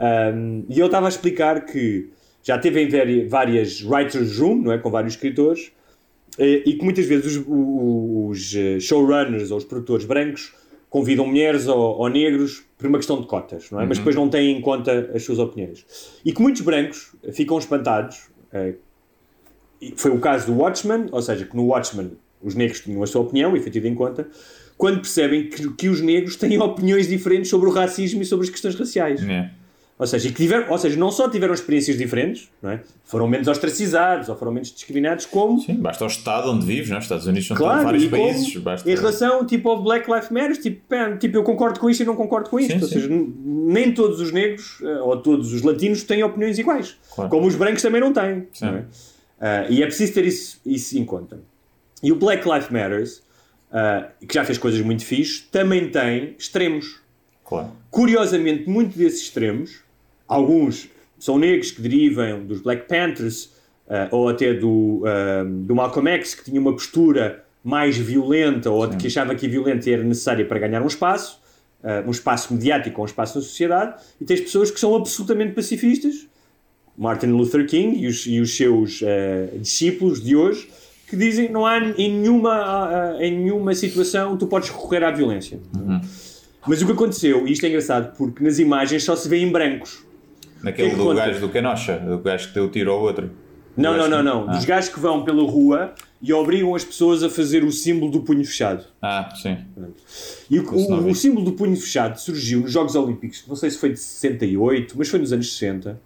Um, 0.00 0.64
e 0.70 0.78
ele 0.80 0.86
estava 0.86 1.04
a 1.04 1.08
explicar 1.10 1.66
que 1.66 2.08
já 2.42 2.56
teve 2.56 2.82
em 2.82 3.28
várias 3.28 3.82
writers' 3.82 4.38
room, 4.38 4.62
não 4.62 4.72
é, 4.72 4.78
com 4.78 4.90
vários 4.90 5.12
escritores, 5.12 5.70
e 6.38 6.74
que 6.74 6.84
muitas 6.84 7.06
vezes 7.06 7.36
os, 7.36 7.44
os, 7.46 8.54
eh, 8.54 8.80
showrunners 8.80 9.50
ou 9.50 9.58
os 9.58 9.64
produtores 9.64 10.04
brancos 10.04 10.52
convidam 10.88 11.26
mulheres 11.26 11.66
ou, 11.66 11.98
ou 11.98 12.08
negros 12.08 12.64
por 12.76 12.86
uma 12.86 12.98
questão 12.98 13.20
de 13.20 13.26
cotas, 13.26 13.70
não 13.70 13.80
é? 13.80 13.86
mas 13.86 13.98
depois 13.98 14.16
não 14.16 14.28
têm 14.28 14.56
em 14.56 14.60
conta 14.60 15.10
as 15.14 15.22
suas 15.22 15.38
opiniões. 15.38 15.84
E 16.24 16.32
que 16.32 16.40
muitos 16.40 16.62
brancos 16.62 17.12
ficam 17.32 17.58
espantados, 17.58 18.28
eh, 18.52 18.74
foi 19.96 20.10
o 20.10 20.18
caso 20.18 20.46
do 20.46 20.58
Watchmen, 20.58 21.06
ou 21.12 21.22
seja, 21.22 21.44
que 21.44 21.56
no 21.56 21.66
Watchmen 21.66 22.12
os 22.42 22.54
negros 22.54 22.80
tinham 22.80 23.02
a 23.02 23.06
sua 23.06 23.22
opinião 23.22 23.56
e 23.56 23.60
foi 23.60 23.70
tido 23.70 23.86
em 23.86 23.94
conta, 23.94 24.28
quando 24.76 24.96
percebem 24.96 25.48
que, 25.48 25.70
que 25.74 25.88
os 25.88 26.00
negros 26.00 26.36
têm 26.36 26.58
opiniões 26.58 27.06
diferentes 27.06 27.50
sobre 27.50 27.68
o 27.68 27.72
racismo 27.72 28.22
e 28.22 28.24
sobre 28.24 28.44
as 28.44 28.50
questões 28.50 28.74
raciais. 28.74 29.22
É. 29.22 29.50
Ou 30.00 30.06
seja, 30.06 30.28
e 30.28 30.32
que 30.32 30.38
tiveram, 30.38 30.70
ou 30.70 30.78
seja, 30.78 30.98
não 30.98 31.10
só 31.10 31.28
tiveram 31.28 31.52
experiências 31.52 31.98
diferentes, 31.98 32.48
não 32.62 32.70
é? 32.70 32.80
foram 33.04 33.28
menos 33.28 33.46
ostracizados 33.46 34.30
ou 34.30 34.34
foram 34.34 34.50
menos 34.50 34.72
discriminados, 34.72 35.26
como 35.26 35.60
Sim, 35.60 35.74
basta 35.74 36.02
o 36.02 36.06
estado 36.06 36.50
onde 36.50 36.64
vives, 36.64 36.88
não 36.88 36.96
é? 36.96 37.00
Os 37.00 37.04
Estados 37.04 37.26
Unidos 37.26 37.46
são 37.46 37.54
Claro, 37.54 37.84
vários 37.84 38.06
países. 38.06 38.56
Basta... 38.56 38.90
em 38.90 38.94
relação 38.94 39.44
tipo, 39.44 39.68
ao 39.68 39.82
Black 39.82 40.10
Lives 40.10 40.30
Matter, 40.30 40.58
tipo, 40.58 40.80
pá, 40.88 41.14
tipo, 41.18 41.36
eu 41.36 41.42
concordo 41.42 41.78
com 41.78 41.90
isto 41.90 42.02
e 42.02 42.06
não 42.06 42.16
concordo 42.16 42.48
com 42.48 42.58
isto. 42.58 42.72
Sim, 42.72 42.80
Ou 42.80 42.88
sim. 42.88 42.94
seja, 42.94 43.08
nem 43.10 43.92
todos 43.92 44.20
os 44.20 44.32
negros 44.32 44.78
eh, 44.82 45.00
ou 45.02 45.18
todos 45.18 45.52
os 45.52 45.60
latinos 45.60 46.02
têm 46.02 46.22
opiniões 46.22 46.58
iguais. 46.58 46.96
Claro. 47.14 47.28
Como 47.28 47.46
os 47.46 47.54
brancos 47.54 47.82
também 47.82 48.00
não 48.00 48.10
têm. 48.10 48.46
Não 48.62 48.68
é? 48.76 48.84
Ah, 49.38 49.66
e 49.68 49.82
é 49.82 49.86
preciso 49.86 50.14
ter 50.14 50.24
isso, 50.24 50.58
isso 50.64 50.96
em 50.96 51.04
conta. 51.04 51.40
E 52.02 52.10
o 52.10 52.16
Black 52.16 52.48
Lives 52.48 52.70
Matters, 52.70 53.22
ah, 53.70 54.08
que 54.26 54.32
já 54.32 54.46
fez 54.46 54.56
coisas 54.56 54.80
muito 54.80 55.04
fixes, 55.04 55.46
também 55.52 55.90
tem 55.90 56.34
extremos. 56.38 57.00
Claro. 57.44 57.70
Curiosamente, 57.90 58.66
muitos 58.66 58.96
desses 58.96 59.22
extremos, 59.22 59.89
alguns 60.30 60.88
são 61.18 61.38
negros 61.38 61.72
que 61.72 61.82
derivam 61.82 62.46
dos 62.46 62.60
Black 62.60 62.88
Panthers 62.88 63.52
ah, 63.88 64.08
ou 64.12 64.28
até 64.28 64.54
do, 64.54 65.02
ah, 65.04 65.44
do 65.44 65.74
Malcolm 65.74 66.08
X, 66.12 66.34
que 66.34 66.44
tinha 66.44 66.60
uma 66.60 66.72
postura 66.72 67.44
mais 67.62 67.96
violenta 67.96 68.70
ou 68.70 68.86
de 68.86 68.96
que 68.96 69.08
achava 69.08 69.34
que 69.34 69.44
a 69.44 69.48
violência 69.48 69.92
era 69.92 70.02
necessária 70.04 70.46
para 70.46 70.58
ganhar 70.60 70.80
um 70.80 70.86
espaço, 70.86 71.40
ah, 71.82 72.02
um 72.06 72.10
espaço 72.10 72.54
mediático 72.54 72.98
ou 73.00 73.04
um 73.04 73.06
espaço 73.06 73.36
na 73.36 73.44
sociedade, 73.44 74.00
e 74.20 74.24
tens 74.24 74.40
pessoas 74.40 74.70
que 74.70 74.78
são 74.78 74.94
absolutamente 74.94 75.52
pacifistas, 75.52 76.28
Martin 76.96 77.26
Luther 77.26 77.66
King 77.66 77.98
e 77.98 78.06
os, 78.06 78.26
e 78.26 78.40
os 78.40 78.56
seus 78.56 79.02
ah, 79.02 79.58
discípulos 79.58 80.22
de 80.22 80.36
hoje, 80.36 80.70
que 81.08 81.16
dizem 81.16 81.48
que 81.48 81.52
não 81.52 81.66
há 81.66 81.78
em 81.78 82.20
nenhuma, 82.20 83.16
em 83.18 83.36
nenhuma 83.36 83.74
situação 83.74 84.36
tu 84.36 84.46
podes 84.46 84.68
recorrer 84.68 85.02
à 85.02 85.10
violência. 85.10 85.58
Mas 86.64 86.80
o 86.80 86.86
que 86.86 86.92
aconteceu, 86.92 87.48
e 87.48 87.52
isto 87.52 87.66
é 87.66 87.68
engraçado, 87.68 88.16
porque 88.16 88.44
nas 88.44 88.60
imagens 88.60 89.02
só 89.02 89.16
se 89.16 89.28
vê 89.28 89.38
em 89.38 89.50
brancos. 89.50 90.04
Naquele 90.62 90.90
que 90.90 90.96
do 90.96 91.04
conta? 91.04 91.26
gajo 91.26 91.40
do 91.40 91.48
Canocha, 91.48 91.98
do 91.98 92.18
gajo 92.18 92.48
que 92.48 92.54
deu 92.54 92.64
o 92.64 92.68
tiro 92.68 92.90
ao 92.92 93.00
outro. 93.00 93.30
Não, 93.76 93.96
não, 93.96 94.08
não, 94.08 94.22
não. 94.22 94.48
Ah. 94.50 94.52
Dos 94.52 94.64
gajos 94.64 94.90
que 94.90 95.00
vão 95.00 95.24
pela 95.24 95.42
rua 95.42 95.94
e 96.20 96.32
obrigam 96.32 96.74
as 96.74 96.84
pessoas 96.84 97.22
a 97.22 97.30
fazer 97.30 97.64
o 97.64 97.70
símbolo 97.72 98.10
do 98.10 98.20
punho 98.20 98.44
fechado. 98.44 98.84
Ah, 99.00 99.28
sim. 99.40 99.56
E 100.50 100.58
o, 100.58 100.70
o- 100.74 101.08
o 101.10 101.14
símbolo 101.14 101.44
do 101.46 101.52
punho 101.52 101.76
fechado 101.76 102.18
surgiu 102.18 102.60
nos 102.60 102.72
Jogos 102.72 102.94
Olímpicos, 102.94 103.44
não 103.48 103.56
sei 103.56 103.70
se 103.70 103.78
foi 103.78 103.90
de 103.92 103.98
68, 104.00 104.94
mas 104.98 105.08
foi 105.08 105.18
nos 105.18 105.32
anos 105.32 105.56
60, 105.56 105.98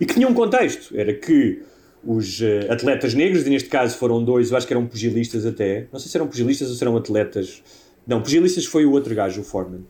e 0.00 0.06
que 0.06 0.14
tinha 0.14 0.28
um 0.28 0.34
contexto. 0.34 0.94
Era 0.96 1.12
que 1.14 1.62
os 2.04 2.40
eh, 2.40 2.68
atletas 2.70 3.12
negros, 3.14 3.44
e 3.44 3.50
neste 3.50 3.68
caso 3.68 3.96
foram 3.98 4.22
dois, 4.22 4.50
eu 4.52 4.56
acho 4.56 4.66
que 4.66 4.72
eram 4.72 4.86
pugilistas 4.86 5.44
até, 5.44 5.88
não 5.92 5.98
sei 5.98 6.08
se 6.10 6.16
eram 6.16 6.28
pugilistas 6.28 6.68
ou 6.70 6.76
se 6.76 6.84
eram 6.84 6.96
atletas. 6.96 7.60
Não, 8.06 8.22
pugilistas 8.22 8.66
foi 8.66 8.84
o 8.86 8.92
outro 8.92 9.14
gajo, 9.16 9.40
o 9.40 9.44
Foreman. 9.44 9.80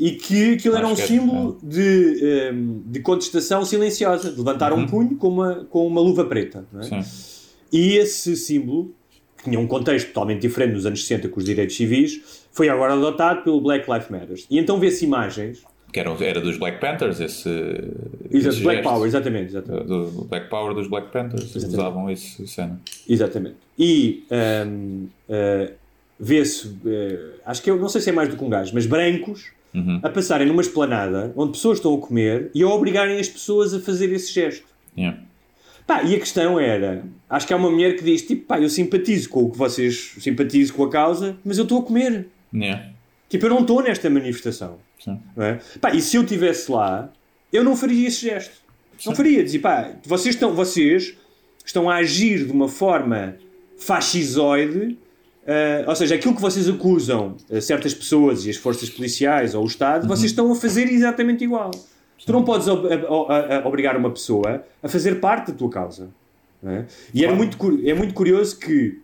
E 0.00 0.12
que 0.12 0.54
aquilo 0.54 0.76
era 0.76 0.88
um 0.88 0.92
é- 0.92 0.96
símbolo 0.96 1.58
de, 1.62 2.24
ehm, 2.24 2.80
de 2.86 3.00
contestação 3.00 3.66
silenciosa, 3.66 4.32
de 4.32 4.38
levantar 4.38 4.72
um 4.72 4.86
punho 4.86 5.14
com 5.16 5.28
uma, 5.28 5.66
com 5.66 5.86
uma 5.86 6.00
luva 6.00 6.24
preta. 6.24 6.64
é? 6.74 7.04
E 7.70 7.98
esse 7.98 8.34
símbolo, 8.34 8.94
que 9.36 9.44
tinha 9.44 9.60
um 9.60 9.66
contexto 9.66 10.06
totalmente 10.06 10.40
diferente 10.40 10.72
nos 10.72 10.86
anos 10.86 11.02
60 11.06 11.28
com 11.28 11.38
os 11.38 11.44
direitos 11.44 11.76
civis, 11.76 12.46
foi 12.50 12.70
agora 12.70 12.94
adotado 12.94 13.42
pelo 13.42 13.60
Black 13.60 13.90
Lives 13.92 14.08
Matter. 14.08 14.42
E 14.48 14.58
então 14.58 14.80
vê-se 14.80 15.04
imagens. 15.04 15.62
Que 15.92 16.00
era, 16.00 16.10
era 16.24 16.40
dos 16.40 16.56
Black 16.56 16.80
Panthers, 16.80 17.20
esse. 17.20 17.50
Exato, 18.30 18.54
esse 18.54 18.62
Black 18.62 18.78
gesto. 18.78 18.82
Power, 18.82 19.06
exatamente. 19.06 19.48
exatamente. 19.50 19.86
Do, 19.86 20.10
do 20.10 20.24
Black 20.24 20.48
Power 20.48 20.74
dos 20.74 20.88
Black 20.88 21.12
Panthers. 21.12 21.54
Usavam 21.56 22.08
esse 22.10 22.46
cena. 22.46 22.80
Exatamente. 23.06 23.56
E 23.78 24.24
ehm, 24.30 25.08
eh, 25.28 25.72
vê-se, 26.18 26.74
eh, 26.86 27.32
acho 27.44 27.62
que 27.62 27.70
eu 27.70 27.76
não 27.76 27.88
sei 27.90 28.00
se 28.00 28.08
é 28.08 28.12
mais 28.14 28.30
do 28.30 28.36
que 28.36 28.44
um 28.44 28.48
gajo, 28.48 28.72
mas 28.72 28.86
brancos 28.86 29.59
Uhum. 29.72 30.00
a 30.02 30.08
passarem 30.08 30.48
numa 30.48 30.62
esplanada 30.62 31.32
onde 31.36 31.52
pessoas 31.52 31.78
estão 31.78 31.94
a 31.94 31.98
comer 31.98 32.50
e 32.52 32.62
a 32.62 32.68
obrigarem 32.68 33.20
as 33.20 33.28
pessoas 33.28 33.72
a 33.72 33.78
fazer 33.78 34.12
esse 34.12 34.32
gesto. 34.32 34.66
Yeah. 34.98 35.20
Pá, 35.86 36.02
e 36.02 36.14
a 36.14 36.18
questão 36.18 36.58
era, 36.58 37.04
acho 37.28 37.46
que 37.46 37.52
há 37.52 37.56
uma 37.56 37.70
mulher 37.70 37.96
que 37.96 38.02
diz, 38.02 38.22
tipo, 38.22 38.46
pá, 38.46 38.60
eu 38.60 38.68
simpatizo 38.68 39.28
com 39.28 39.44
o 39.44 39.50
que 39.50 39.56
vocês, 39.56 40.14
simpatizo 40.18 40.74
com 40.74 40.84
a 40.84 40.90
causa, 40.90 41.36
mas 41.44 41.58
eu 41.58 41.64
estou 41.64 41.80
a 41.80 41.82
comer. 41.82 42.26
Yeah. 42.52 42.90
Tipo, 43.28 43.46
eu 43.46 43.50
não 43.50 43.60
estou 43.60 43.82
nesta 43.82 44.10
manifestação. 44.10 44.78
Sim. 44.98 45.20
É? 45.36 45.58
Pá, 45.80 45.94
e 45.94 46.00
se 46.00 46.16
eu 46.16 46.22
estivesse 46.22 46.70
lá, 46.70 47.12
eu 47.52 47.64
não 47.64 47.76
faria 47.76 48.08
esse 48.08 48.26
gesto. 48.26 48.54
Não 49.06 49.14
faria. 49.14 49.42
Dizia, 49.42 49.60
pá, 49.60 49.92
vocês 50.04 50.34
estão, 50.34 50.52
vocês 50.54 51.16
estão 51.64 51.88
a 51.88 51.96
agir 51.96 52.44
de 52.44 52.52
uma 52.52 52.68
forma 52.68 53.36
fascisoide, 53.78 54.98
ah, 55.50 55.84
ou 55.90 55.96
seja, 55.96 56.14
aquilo 56.14 56.34
que 56.34 56.40
vocês 56.40 56.68
acusam 56.68 57.36
a 57.52 57.60
certas 57.60 57.92
pessoas 57.92 58.46
e 58.46 58.50
as 58.50 58.56
forças 58.56 58.88
policiais 58.88 59.54
ou 59.54 59.64
o 59.64 59.66
Estado, 59.66 60.06
vocês 60.06 60.30
estão 60.30 60.50
a 60.52 60.54
fazer 60.54 60.86
exatamente 60.88 61.42
igual. 61.44 61.70
Tu 62.24 62.32
não 62.32 62.44
podes 62.44 62.68
ob- 62.68 62.86
a- 62.86 62.94
a- 63.34 63.56
a- 63.62 63.66
obrigar 63.68 63.96
uma 63.96 64.10
pessoa 64.10 64.62
a 64.82 64.88
fazer 64.88 65.20
parte 65.20 65.50
da 65.52 65.58
tua 65.58 65.70
causa. 65.70 66.08
é? 66.62 66.84
E 67.14 67.24
era 67.24 67.34
muito, 67.34 67.56
é 67.84 67.94
muito 67.94 68.12
curioso 68.12 68.58
que 68.58 68.98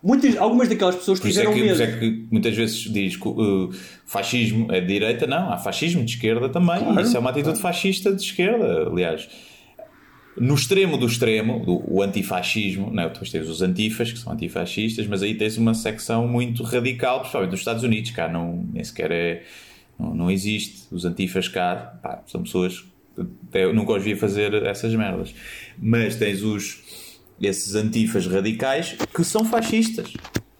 muitas, 0.00 0.36
algumas 0.36 0.68
daquelas 0.68 0.94
pessoas 0.94 1.18
isso, 1.18 1.26
é 1.26 1.30
tiveram 1.42 1.52
que, 1.52 1.62
medo. 1.62 1.82
é 1.82 1.86
que 1.98 2.26
muitas 2.30 2.54
vezes 2.56 2.76
diz 2.92 3.16
que 3.16 3.28
uh, 3.28 3.70
fascismo 4.06 4.70
é 4.72 4.80
de 4.80 4.86
direita, 4.86 5.26
não, 5.26 5.52
há 5.52 5.58
fascismo 5.58 6.04
de 6.04 6.12
esquerda 6.14 6.48
também. 6.48 6.78
Claro, 6.78 7.00
isso 7.00 7.16
é 7.16 7.20
uma 7.20 7.30
atitude 7.30 7.60
fascista 7.60 8.12
de 8.14 8.22
esquerda, 8.22 8.88
aliás. 8.88 9.28
No 10.40 10.54
extremo 10.54 10.96
do 10.96 11.06
extremo, 11.06 11.64
do, 11.64 11.82
o 11.86 12.02
antifascismo, 12.02 12.90
não 12.92 13.04
é? 13.04 13.08
depois 13.08 13.30
tens 13.30 13.48
os 13.48 13.62
antifas, 13.62 14.12
que 14.12 14.18
são 14.18 14.32
antifascistas, 14.32 15.06
mas 15.06 15.22
aí 15.22 15.34
tens 15.34 15.56
uma 15.56 15.74
secção 15.74 16.26
muito 16.28 16.62
radical, 16.62 17.20
principalmente 17.20 17.50
nos 17.50 17.60
Estados 17.60 17.82
Unidos, 17.82 18.10
cá 18.10 18.28
não, 18.28 18.66
nem 18.72 18.84
sequer 18.84 19.10
é, 19.10 19.42
não, 19.98 20.14
não 20.14 20.30
existe. 20.30 20.86
Os 20.90 21.04
antifas 21.04 21.48
cá 21.48 21.98
pá, 22.02 22.22
são 22.26 22.42
pessoas 22.42 22.84
até 23.48 23.64
eu 23.64 23.74
nunca 23.74 23.92
os 23.92 24.04
vi 24.04 24.14
fazer 24.14 24.54
essas 24.64 24.94
merdas. 24.94 25.34
Mas 25.78 26.16
tens 26.16 26.42
os, 26.42 26.80
esses 27.40 27.74
antifas 27.74 28.26
radicais 28.26 28.96
que 29.14 29.24
são 29.24 29.44
fascistas. 29.44 30.12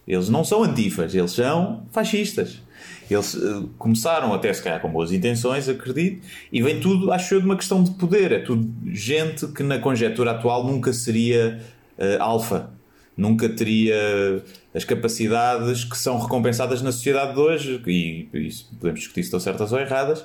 Eles 0.07 0.29
não 0.29 0.43
são 0.43 0.63
antifas, 0.63 1.13
eles 1.13 1.31
são 1.31 1.85
fascistas. 1.91 2.61
Eles 3.09 3.35
eh, 3.35 3.63
começaram 3.77 4.33
até 4.33 4.51
se 4.53 4.61
calhar 4.61 4.79
com 4.79 4.89
boas 4.89 5.11
intenções, 5.11 5.67
acredito, 5.67 6.25
e 6.51 6.61
vem 6.61 6.79
tudo, 6.79 7.11
acho 7.11 7.33
eu, 7.33 7.39
de 7.39 7.45
uma 7.45 7.55
questão 7.55 7.83
de 7.83 7.91
poder. 7.91 8.31
É 8.31 8.39
tudo 8.39 8.71
gente 8.87 9.47
que 9.47 9.63
na 9.63 9.79
conjetura 9.79 10.31
atual 10.31 10.65
nunca 10.65 10.93
seria 10.93 11.59
eh, 11.97 12.17
alfa, 12.19 12.71
nunca 13.17 13.49
teria 13.49 13.95
as 14.73 14.83
capacidades 14.83 15.83
que 15.83 15.97
são 15.97 16.19
recompensadas 16.19 16.81
na 16.81 16.91
sociedade 16.91 17.33
de 17.33 17.39
hoje, 17.39 17.81
e 17.87 18.27
isso 18.33 18.69
podemos 18.79 18.99
discutir 18.99 19.23
se 19.23 19.27
estão 19.27 19.39
certas 19.39 19.73
ou 19.73 19.79
erradas. 19.79 20.23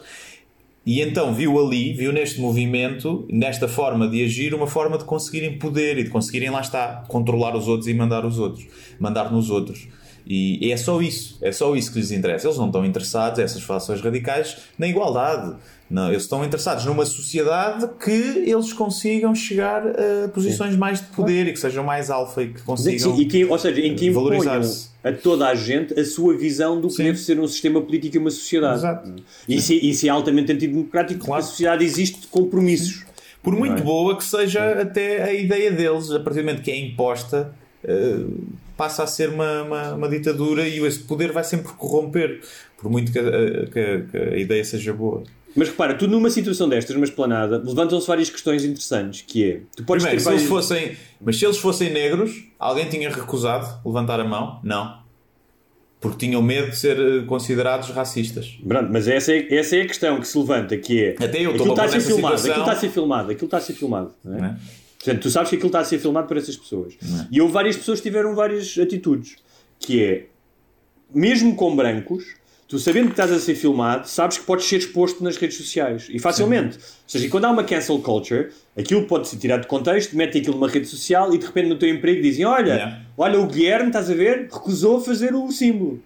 E 0.87 1.01
então 1.01 1.33
viu 1.33 1.59
ali, 1.59 1.95
viu 1.95 2.13
neste 2.13 2.39
movimento, 2.41 3.27
nesta 3.31 3.67
forma 3.67 4.07
de 4.07 4.23
agir, 4.23 4.55
uma 4.55 4.67
forma 4.67 4.99
de 4.99 5.05
conseguirem 5.05 5.59
poder 5.59 5.97
e 5.99 6.05
de 6.05 6.11
conseguirem, 6.11 6.51
lá 6.51 6.61
está, 6.61 7.05
controlar 7.09 7.57
os 7.57 7.67
outros 7.67 7.89
e 7.89 7.95
mandar 7.95 8.27
os 8.27 8.39
outros, 8.39 8.67
mandar 9.01 9.33
nos 9.33 9.49
outros. 9.49 9.89
E 10.27 10.73
é 10.73 10.77
só 10.77 11.03
isso, 11.03 11.39
é 11.43 11.53
só 11.53 11.77
isso 11.77 11.93
que 11.93 11.99
lhes 11.99 12.11
interessa. 12.11 12.47
Eles 12.47 12.57
não 12.59 12.67
estão 12.67 12.85
interessados, 12.85 13.39
essas 13.39 13.63
fações 13.63 14.01
radicais, 14.01 14.57
na 14.79 14.87
igualdade. 14.89 15.55
Não, 15.91 16.09
eles 16.09 16.23
estão 16.23 16.43
interessados 16.43 16.87
numa 16.87 17.05
sociedade 17.05 17.87
que 18.03 18.11
eles 18.11 18.73
consigam 18.73 19.35
chegar 19.35 19.83
a 19.87 20.29
posições 20.29 20.75
mais 20.77 21.01
de 21.01 21.09
poder 21.09 21.47
e 21.47 21.53
que 21.53 21.59
sejam 21.59 21.85
mais 21.85 22.11
alfa 22.11 22.43
e 22.43 22.55
que 22.55 22.63
consigam 22.63 23.15
Sim, 23.15 23.21
e 23.23 23.27
que, 23.27 23.45
ou 23.45 23.59
seja, 23.59 23.81
em 23.83 23.95
que 23.95 24.09
valorizar-se. 24.11 24.89
a 25.05 25.13
toda 25.13 25.47
a 25.47 25.55
gente 25.55 25.93
a 26.01 26.05
sua 26.05 26.35
visão 26.39 26.81
do 26.81 26.89
que 26.89 27.03
deve 27.03 27.19
ser 27.19 27.39
um 27.39 27.47
sistema 27.47 27.83
político 27.83 28.17
e 28.17 28.19
uma 28.19 28.31
sociedade. 28.31 28.79
Exato. 28.79 29.13
E 29.47 29.57
isso, 29.57 29.73
é- 29.75 29.77
isso 29.77 30.07
é 30.07 30.09
altamente 30.09 30.53
antidemocrático 30.53 31.21
porque 31.21 31.39
a 31.39 31.43
sociedade 31.43 31.85
existe 31.85 32.23
de 32.23 32.27
compromissos. 32.29 33.05
Por 33.43 33.55
muito 33.55 33.83
é? 33.83 33.85
boa 33.85 34.17
que 34.17 34.25
seja 34.25 34.81
até 34.81 35.23
a 35.23 35.35
ideia 35.35 35.71
deles, 35.71 36.11
a 36.11 36.19
partir 36.19 36.41
do 36.41 36.47
momento 36.47 36.63
que 36.63 36.71
é 36.71 36.79
imposta, 36.79 37.55
eh, 37.85 38.25
passa 38.77 39.03
a 39.05 39.07
ser 39.07 39.29
uma, 39.31 39.63
uma, 39.63 39.95
uma 39.95 40.09
ditadura 40.09 40.67
e 40.67 40.79
esse 40.85 41.01
poder 41.01 41.33
vai 41.33 41.45
sempre 41.45 41.73
corromper, 41.73 42.41
por 42.77 42.91
muito 42.91 43.13
que 43.13 43.19
a, 43.19 43.23
que- 43.67 44.03
que 44.11 44.17
a 44.17 44.37
ideia 44.37 44.65
seja 44.65 44.93
boa. 44.93 45.23
Mas 45.57 45.69
repara, 45.69 45.95
tu 45.95 46.09
numa 46.09 46.31
situação 46.31 46.69
destas, 46.69 46.95
numa 46.97 47.05
esplanada, 47.05 47.59
levantam-se 47.65 48.07
várias 48.09 48.29
questões 48.29 48.65
interessantes, 48.65 49.23
que 49.23 49.49
é, 49.49 49.61
tu 49.77 49.85
podes 49.85 50.03
Primeiro, 50.05 50.21
se 50.25 50.29
eles 50.31 50.45
fossem, 50.49 50.97
mas 51.21 51.39
se 51.39 51.45
eles 51.45 51.59
fossem 51.59 51.93
negros, 51.93 52.45
alguém 52.59 52.89
tinha 52.89 53.09
recusado 53.09 53.67
levantar 53.87 54.19
a 54.19 54.25
mão? 54.25 54.59
Não. 54.65 55.03
Porque 56.01 56.27
tinham 56.27 56.43
medo 56.43 56.71
de 56.71 56.77
ser 56.77 56.99
eh, 56.99 57.23
considerados 57.25 57.89
racistas. 57.91 58.59
Pronto, 58.67 58.91
mas 58.93 59.09
essa 59.09 59.33
é, 59.33 59.55
essa 59.55 59.77
é 59.77 59.83
a 59.83 59.87
questão 59.87 60.21
que 60.21 60.29
se 60.29 60.37
levanta, 60.37 60.77
que 60.77 61.03
é 61.03 61.11
Até 61.25 61.41
eu 61.41 61.53
estou 61.53 61.73
a 61.73 61.89
filmado, 61.89 62.01
situação. 62.03 62.51
aquilo 62.51 62.61
está 62.61 62.73
a 62.73 62.77
ser 62.77 62.89
filmado, 62.91 63.31
aquilo 63.31 63.47
está 63.47 63.57
a 63.57 63.61
ser 63.61 63.73
filmado. 63.73 64.11
Não 64.25 64.35
é? 64.37 64.41
Não 64.41 64.47
é? 64.49 64.57
Portanto, 65.05 65.23
tu 65.23 65.31
sabes 65.31 65.51
que 65.51 65.57
aquilo 65.57 65.69
está 65.69 65.81
a 65.81 65.85
ser 65.85 65.99
filmado 65.99 66.27
por 66.27 66.37
essas 66.37 66.57
pessoas. 66.57 66.95
é? 67.03 67.27
E 67.31 67.41
houve 67.41 67.53
várias 67.53 67.77
pessoas 67.77 68.01
que 68.01 68.09
tiveram 68.09 68.35
várias 68.35 68.77
atitudes. 68.79 69.37
Que 69.79 70.03
é, 70.03 70.25
mesmo 71.15 71.55
com 71.55 71.77
brancos, 71.77 72.25
tu 72.67 72.79
sabendo 72.79 73.07
que 73.07 73.13
estás 73.13 73.31
a 73.31 73.39
ser 73.39 73.55
filmado, 73.55 74.09
sabes 74.09 74.39
que 74.39 74.45
podes 74.45 74.65
ser 74.67 74.77
exposto 74.79 75.23
nas 75.23 75.37
redes 75.37 75.57
sociais. 75.59 76.07
E 76.11 76.19
facilmente. 76.19 76.77
Ou 76.79 76.83
seja, 77.07 77.29
quando 77.29 77.45
há 77.45 77.51
uma 77.51 77.65
cancel 77.65 77.99
culture, 78.01 78.49
aquilo 78.79 79.05
pode 79.07 79.29
ser 79.29 79.37
tirado 79.37 79.63
de 79.63 79.67
contexto, 79.67 80.17
metem 80.17 80.41
aquilo 80.41 80.57
numa 80.57 80.69
rede 80.69 80.87
social 80.87 81.35
e 81.35 81.39
de 81.39 81.45
repente 81.47 81.69
no 81.69 81.77
teu 81.79 81.89
emprego 81.89 82.23
dizem: 82.23 82.45
Olha, 82.47 82.73
Yeah. 82.75 83.01
olha 83.19 83.39
o 83.41 83.47
Guilherme, 83.47 83.89
estás 83.89 84.09
a 84.11 84.15
ver? 84.15 84.49
Recusou 84.51 85.01
fazer 85.01 85.35
o 85.35 85.51
símbolo. 85.53 86.01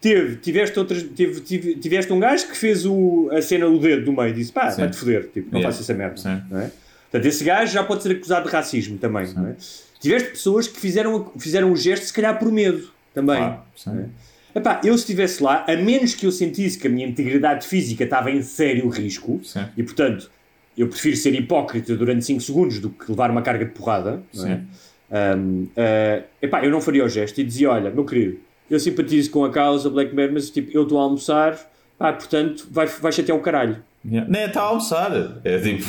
Teve, 0.00 0.36
tiveste, 0.36 0.78
outras, 0.80 1.02
tive, 1.14 1.40
tive- 1.40 1.74
tiveste 1.76 2.12
um 2.12 2.18
gajo 2.18 2.48
que 2.48 2.56
fez 2.56 2.84
o, 2.84 3.28
a 3.30 3.40
cena 3.40 3.66
do 3.70 3.78
dedo 3.78 4.04
do 4.04 4.12
meio 4.12 4.30
e 4.30 4.32
disse: 4.32 4.50
pá, 4.52 4.70
Sim. 4.70 4.80
vai-te 4.82 4.96
foder, 4.96 5.28
tipo, 5.32 5.48
não 5.52 5.60
Yeah. 5.60 5.72
faças 5.72 5.88
essa 5.88 5.96
merda. 5.96 6.16
Sim. 6.16 6.42
Não 6.50 6.60
é? 6.60 6.70
Portanto, 7.12 7.26
esse 7.26 7.44
gajo 7.44 7.70
já 7.70 7.84
pode 7.84 8.02
ser 8.02 8.12
acusado 8.12 8.46
de 8.46 8.52
racismo 8.52 8.96
também. 8.96 9.30
Não 9.34 9.48
é? 9.48 9.56
Tiveste 10.00 10.30
pessoas 10.30 10.66
que 10.66 10.80
fizeram, 10.80 11.30
fizeram 11.38 11.70
o 11.70 11.76
gesto, 11.76 12.06
se 12.06 12.12
calhar 12.12 12.38
por 12.38 12.50
medo 12.50 12.90
também. 13.14 13.54
Sim. 13.76 13.90
não 13.90 14.00
é? 14.00 14.06
Epá, 14.54 14.80
eu 14.82 14.92
se 14.94 15.04
estivesse 15.04 15.42
lá, 15.42 15.64
a 15.68 15.76
menos 15.76 16.14
que 16.14 16.26
eu 16.26 16.32
sentisse 16.32 16.78
que 16.78 16.86
a 16.86 16.90
minha 16.90 17.06
integridade 17.06 17.66
física 17.66 18.04
estava 18.04 18.30
em 18.30 18.42
sério 18.42 18.88
risco, 18.88 19.40
Sim. 19.42 19.64
e 19.76 19.82
portanto 19.82 20.30
eu 20.76 20.88
prefiro 20.88 21.16
ser 21.16 21.34
hipócrita 21.34 21.94
durante 21.96 22.24
5 22.24 22.40
segundos 22.40 22.78
do 22.78 22.90
que 22.90 23.10
levar 23.10 23.30
uma 23.30 23.42
carga 23.42 23.64
de 23.64 23.72
porrada, 23.72 24.22
não 24.34 24.46
é? 24.46 24.60
Um, 25.36 25.64
uh, 25.64 26.24
epá, 26.40 26.64
eu 26.64 26.70
não 26.70 26.80
faria 26.80 27.04
o 27.04 27.08
gesto 27.08 27.38
e 27.38 27.44
dizia: 27.44 27.70
Olha, 27.70 27.90
meu 27.90 28.04
querido, 28.04 28.38
eu 28.70 28.80
simpatizo 28.80 29.30
com 29.30 29.44
a 29.44 29.50
causa 29.50 29.90
Black 29.90 30.14
Bear, 30.14 30.30
mas 30.32 30.48
tipo, 30.48 30.70
eu 30.74 30.84
estou 30.84 30.98
a 30.98 31.02
almoçar, 31.02 31.58
pá, 31.98 32.12
portanto, 32.14 32.66
vai, 32.70 32.86
vai 32.86 33.12
chatear 33.12 33.36
o 33.36 33.42
caralho. 33.42 33.82
Yeah. 34.04 34.30
Nem 34.30 34.46
está 34.46 34.62
a 34.62 34.64
almoçar. 34.64 35.40
É 35.44 35.58
tipo, 35.58 35.84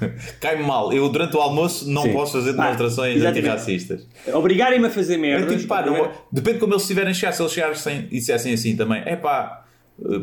cai-me 0.40 0.62
mal. 0.62 0.92
Eu 0.92 1.08
durante 1.08 1.36
o 1.36 1.40
almoço 1.40 1.88
não 1.88 2.02
Sim. 2.02 2.12
posso 2.12 2.32
fazer 2.32 2.52
demonstrações 2.52 3.16
exatamente. 3.16 3.38
antirracistas. 3.38 4.06
Obrigarem-me 4.32 4.86
a 4.86 4.90
fazer 4.90 5.14
É 5.14 5.18
merda. 5.18 5.54
tipo, 5.56 5.68
pá, 5.68 5.84
não- 5.84 6.10
depende 6.32 6.54
de 6.54 6.60
como 6.60 6.72
eles 6.74 6.82
estiverem 6.82 7.12
chegar. 7.14 7.32
Se 7.32 7.42
eles 7.42 7.52
chegassem 7.52 8.06
e 8.10 8.18
dissessem 8.18 8.52
assim 8.52 8.76
também, 8.76 9.02
é 9.04 9.16
pá, 9.16 9.64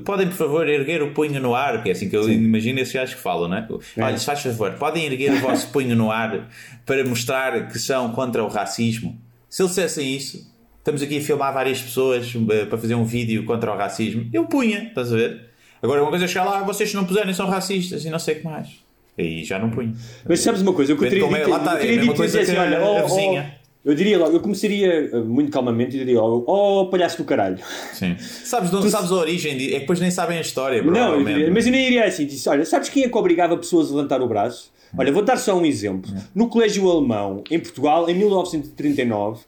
podem 0.06 0.28
por 0.28 0.36
favor 0.36 0.68
erguer 0.70 1.02
o 1.04 1.12
punho 1.12 1.40
no 1.42 1.54
ar, 1.54 1.84
que 1.84 1.90
é 1.90 1.92
assim 1.92 2.10
que 2.10 2.16
eu 2.16 2.30
imagino 2.30 2.80
esses 2.80 2.94
gajos 2.94 3.16
que 3.16 3.22
falam, 3.22 3.48
não 3.50 3.58
é? 3.58 3.68
Olha, 4.02 4.18
se 4.18 4.26
faz 4.26 4.42
favor, 4.42 4.72
podem 4.74 5.06
erguer 5.06 5.32
o 5.34 5.40
vosso 5.40 5.68
punho 5.70 5.96
no 5.96 6.12
ar 6.12 6.50
para 6.86 7.04
mostrar 7.04 7.68
que 7.68 7.78
são 7.78 8.12
contra 8.12 8.44
o 8.44 8.48
racismo. 8.48 9.20
Se 9.50 9.62
eles 9.62 9.72
dissessem 9.76 10.16
isso, 10.16 10.50
estamos 10.78 11.02
aqui 11.02 11.18
a 11.18 11.22
filmar 11.22 11.54
várias 11.54 11.82
pessoas 11.82 12.34
eh, 12.52 12.66
para 12.66 12.78
fazer 12.78 12.96
um 12.96 13.04
vídeo 13.06 13.44
contra 13.46 13.72
o 13.74 13.78
racismo, 13.78 14.28
eu 14.32 14.46
punha, 14.46 14.84
estás 14.84 15.12
a 15.12 15.16
ver? 15.16 15.50
Agora, 15.82 16.02
uma 16.02 16.10
coisa 16.10 16.26
é 16.26 16.28
chegar 16.28 16.46
lá, 16.46 16.64
vocês 16.64 16.90
se 16.90 16.96
não 16.96 17.06
puserem 17.06 17.34
são 17.34 17.48
racistas 17.48 18.06
e 18.06 18.10
não 18.10 18.18
sei 18.20 18.36
o 18.36 18.38
que 18.40 18.44
mais. 18.46 18.85
Aí 19.18 19.44
já 19.44 19.58
não 19.60 19.70
punho. 19.70 19.94
Mas 20.28 20.40
sabes 20.42 20.62
uma 20.62 20.74
coisa, 20.74 20.92
eu 20.92 20.98
teria 20.98 21.24
como 21.24 21.36
é- 21.36 21.40
dito, 21.40 21.50
lá 21.52 21.58
está, 21.58 21.72
eu 21.72 21.76
é 21.76 21.78
a 21.78 21.80
teria 21.82 21.96
mesma 21.98 22.12
dito 22.14 22.18
coisa 22.18 22.42
assim, 22.42 22.52
que 22.54 22.58
olha, 22.60 22.80
a- 22.80 22.90
oh, 22.90 23.08
vizinha. 23.08 23.56
oh, 23.62 23.66
eu 23.90 23.96
diria 23.96 24.18
logo, 24.18 24.36
eu 24.36 24.40
começaria 24.40 25.10
uh, 25.14 25.24
muito 25.24 25.52
calmamente 25.52 25.96
e 25.96 26.00
diria 26.00 26.20
logo, 26.20 26.44
oh 26.48 26.88
palhaço 26.90 27.18
do 27.18 27.24
caralho. 27.24 27.60
Sim. 27.94 28.16
Sabes, 28.20 28.70
de 28.72 28.76
onde- 28.76 28.90
sabes 28.90 29.12
a 29.12 29.16
origem? 29.16 29.56
de- 29.58 29.70
É 29.70 29.74
que 29.76 29.80
depois 29.82 30.00
nem 30.00 30.10
sabem 30.12 30.38
a 30.38 30.42
história, 30.42 30.82
Não, 30.82 31.24
diria- 31.24 31.52
mas 31.52 31.66
eu 31.66 31.72
nem 31.72 31.86
iria 31.86 32.04
assim, 32.06 32.26
disse, 32.26 32.50
olha, 32.50 32.66
sabes 32.66 32.90
quem 32.90 33.04
é 33.04 33.10
que 33.10 33.18
obrigava 33.18 33.56
pessoas 33.58 33.90
a 33.92 33.96
levantar 33.96 34.22
o 34.22 34.28
braço? 34.28 34.74
Olha, 34.98 35.12
vou 35.12 35.24
dar 35.24 35.38
só 35.38 35.58
um 35.58 35.66
exemplo. 35.66 36.10
No 36.34 36.48
colégio 36.48 36.90
alemão, 36.90 37.44
em 37.52 37.60
Portugal, 37.60 38.10
em 38.10 38.14
1939, 38.16 39.44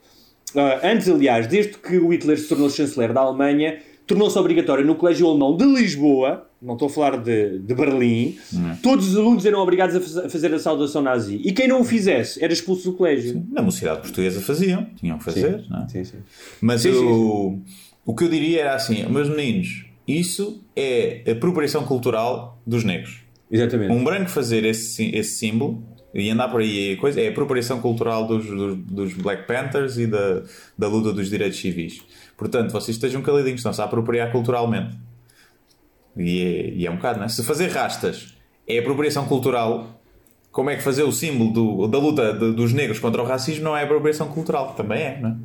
ah, 0.56 0.80
antes 0.82 1.08
aliás, 1.08 1.46
desde 1.46 1.72
que 1.78 1.96
o 1.98 2.08
Hitler 2.12 2.38
se 2.38 2.48
tornou 2.48 2.68
chanceler 2.70 3.12
da 3.12 3.20
Alemanha, 3.20 3.78
tornou-se 4.06 4.38
obrigatória 4.38 4.84
no 4.84 4.94
Colégio 4.94 5.26
Alemão 5.28 5.56
de 5.56 5.64
Lisboa, 5.64 6.47
não 6.60 6.74
estou 6.74 6.86
a 6.88 6.90
falar 6.90 7.16
de, 7.18 7.58
de 7.60 7.74
Berlim, 7.74 8.36
todos 8.82 9.08
os 9.08 9.16
alunos 9.16 9.46
eram 9.46 9.60
obrigados 9.60 9.94
a, 9.94 10.00
faz- 10.00 10.16
a 10.16 10.28
fazer 10.28 10.52
a 10.54 10.58
saudação 10.58 11.00
nazi. 11.02 11.40
E 11.44 11.52
quem 11.52 11.68
não 11.68 11.80
o 11.80 11.84
fizesse 11.84 12.42
era 12.42 12.52
expulso 12.52 12.90
do 12.90 12.96
colégio. 12.96 13.44
Na 13.50 13.62
mocidade 13.62 14.00
portuguesa 14.00 14.40
faziam, 14.40 14.84
tinham 14.96 15.18
que 15.18 15.24
fazer, 15.24 15.64
não 15.70 15.84
é? 15.84 15.88
Sim, 15.88 16.04
sim. 16.04 16.16
Mas 16.60 16.82
Sim, 16.82 16.88
eu, 16.90 17.62
o 18.04 18.14
que 18.14 18.24
eu 18.24 18.28
diria 18.28 18.62
era 18.62 18.74
assim, 18.74 19.06
meus 19.06 19.28
meninos, 19.28 19.84
isso 20.06 20.62
é 20.74 21.22
a 21.26 21.32
apropriação 21.32 21.84
cultural 21.84 22.60
dos 22.66 22.82
negros. 22.82 23.20
Exatamente. 23.50 23.92
Um 23.92 24.02
branco 24.02 24.28
fazer 24.30 24.64
esse, 24.64 25.14
esse 25.14 25.38
símbolo 25.38 25.82
e 26.14 26.28
andar 26.30 26.48
por 26.48 26.60
aí, 26.60 26.96
coisa, 26.96 27.20
é 27.20 27.28
a 27.28 27.30
apropriação 27.30 27.80
cultural 27.80 28.26
dos, 28.26 28.46
dos, 28.46 28.76
dos 28.78 29.12
Black 29.14 29.46
Panthers 29.46 29.96
e 29.98 30.06
da, 30.06 30.42
da 30.76 30.88
luta 30.88 31.12
dos 31.12 31.28
direitos 31.30 31.58
civis. 31.60 32.00
Portanto, 32.36 32.72
vocês 32.72 32.96
estejam 32.96 33.20
caladinhos, 33.22 33.60
estão-se 33.60 33.80
a 33.80 33.84
apropriar 33.84 34.32
culturalmente. 34.32 34.96
E 36.18 36.40
é, 36.42 36.70
e 36.74 36.86
é 36.86 36.90
um 36.90 36.96
bocado, 36.96 37.18
não 37.20 37.26
é? 37.26 37.28
Se 37.28 37.42
fazer 37.44 37.68
rastas 37.68 38.34
é 38.66 38.78
apropriação 38.78 39.24
cultural, 39.26 40.00
como 40.50 40.68
é 40.70 40.76
que 40.76 40.82
fazer 40.82 41.04
o 41.04 41.12
símbolo 41.12 41.52
do- 41.52 41.86
da 41.86 41.98
luta 41.98 42.32
de- 42.32 42.52
dos 42.52 42.72
negros 42.72 42.98
contra 42.98 43.22
o 43.22 43.24
racismo 43.24 43.64
não 43.64 43.76
é 43.76 43.84
apropriação 43.84 44.28
cultural? 44.28 44.74
Também 44.74 45.00
é, 45.02 45.18
não 45.20 45.30
é? 45.30 45.36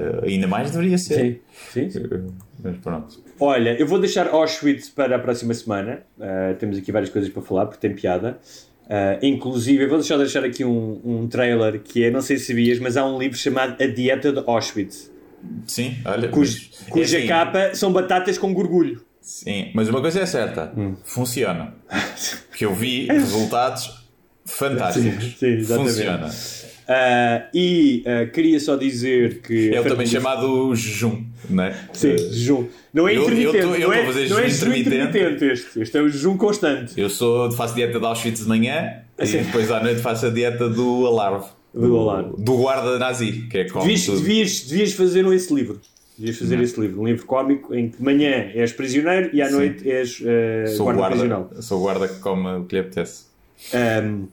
Eh, 0.00 0.20
ainda 0.32 0.46
mais 0.46 0.70
deveria 0.70 0.98
ser. 0.98 1.40
Sim, 1.72 1.88
sim, 1.88 1.90
sim. 1.90 2.04
Eh, 2.10 2.20
Mas 2.62 2.76
pronto. 2.78 3.22
Olha, 3.38 3.70
eu 3.78 3.86
vou 3.86 4.00
deixar 4.00 4.26
Auschwitz 4.28 4.88
para 4.88 5.14
a 5.14 5.18
próxima 5.20 5.54
semana. 5.54 6.02
Uh, 6.18 6.56
temos 6.58 6.76
aqui 6.76 6.90
várias 6.90 7.08
coisas 7.08 7.30
para 7.30 7.40
falar, 7.40 7.66
porque 7.66 7.86
tem 7.86 7.94
piada. 7.96 8.36
Uh, 8.86 9.24
inclusive, 9.24 9.84
eu 9.84 9.88
vou 9.88 9.98
deixar, 9.98 10.16
deixar 10.16 10.44
aqui 10.44 10.64
um, 10.64 11.00
um 11.04 11.28
trailer 11.28 11.80
que 11.80 12.02
é, 12.04 12.10
não 12.10 12.20
sei 12.20 12.36
se 12.36 12.46
sabias, 12.46 12.80
mas 12.80 12.96
há 12.96 13.06
um 13.06 13.16
livro 13.16 13.36
chamado 13.38 13.80
A 13.80 13.86
Dieta 13.86 14.32
de 14.32 14.40
Auschwitz, 14.44 15.12
Sim, 15.66 15.96
olha. 16.04 16.28
cuj, 16.30 16.70
mas- 16.80 16.88
cuja 16.88 17.16
é 17.16 17.18
assim, 17.20 17.28
capa 17.28 17.74
são 17.76 17.92
batatas 17.92 18.36
com 18.38 18.52
gorgulho. 18.52 19.02
Sim, 19.20 19.70
mas 19.74 19.88
uma 19.88 20.00
coisa 20.00 20.20
é 20.20 20.26
certa, 20.26 20.72
Hum. 20.76 20.94
funciona. 21.04 21.74
Que 22.56 22.64
eu 22.64 22.74
vi 22.74 23.06
resultados 23.06 24.04
fantásticos. 24.44 25.36
Sim, 25.38 25.60
sim, 25.62 25.74
funciona. 25.76 26.26
Uh, 26.88 27.44
e 27.54 28.02
uh, 28.06 28.32
queria 28.32 28.58
só 28.58 28.74
dizer 28.74 29.42
que. 29.42 29.74
É 29.74 29.80
o 29.80 29.84
também 29.84 30.06
chamado 30.06 30.74
jejum, 30.74 31.22
não 31.50 31.64
é? 31.64 31.76
Sim, 31.92 32.12
Eh, 32.12 32.18
jejum. 32.18 32.66
Não 32.94 33.06
é 33.06 33.12
Eu- 33.14 33.16
eu 33.16 33.22
intermitente. 33.24 33.58
tô- 33.64 33.74
eu 33.74 33.80
não, 33.80 33.86
tô 33.88 33.92
é, 33.92 34.06
fazer 34.06 34.28
não 34.30 34.38
é 34.38 34.42
jejum 34.48 34.48
jejum 34.48 34.74
intermitente. 34.80 35.18
intermitente 35.18 35.44
este. 35.52 35.80
Este 35.82 35.98
é 35.98 36.02
o 36.02 36.08
jejum 36.08 36.36
constante. 36.38 36.94
Eu 36.98 37.10
sou, 37.10 37.52
faço 37.52 37.74
dieta 37.74 38.00
de 38.00 38.06
Auschwitz 38.06 38.40
de 38.40 38.48
manhã 38.48 39.02
e 39.18 39.26
depois 39.26 39.70
à 39.70 39.80
noite 39.82 40.00
faço 40.00 40.26
a 40.26 40.30
dieta 40.30 40.68
do 40.68 41.06
alarve. 41.06 41.46
Do 41.74 41.96
alarve. 41.98 42.30
Do 42.38 42.56
guarda 42.56 42.98
nazi, 42.98 43.46
que 43.50 43.58
é 43.58 43.64
como 43.68 43.84
Devias, 43.84 44.06
devias, 44.06 44.60
devias 44.62 44.92
fazer 44.94 45.26
um 45.26 45.32
esse 45.32 45.52
livro. 45.54 45.78
Devias 46.18 46.36
fazer 46.38 46.60
esse 46.60 46.80
livro. 46.80 47.00
Um 47.00 47.06
livro 47.06 47.24
cómico 47.26 47.74
em 47.74 47.88
que 47.88 47.98
de 47.98 48.02
manhã 48.02 48.50
és 48.52 48.72
prisioneiro 48.72 49.30
e 49.32 49.40
à 49.40 49.46
Sim. 49.46 49.52
noite 49.52 49.88
és 49.88 50.20
uh, 50.20 50.76
Sou 50.76 50.84
guarda, 50.86 51.00
guarda, 51.00 51.16
prisional. 51.16 51.50
sou 51.60 51.80
guarda 51.80 52.08
que 52.08 52.18
come 52.18 52.48
o 52.56 52.64
que 52.64 52.74
lhe 52.74 52.80
apetece. 52.80 53.26
Um, 54.04 54.26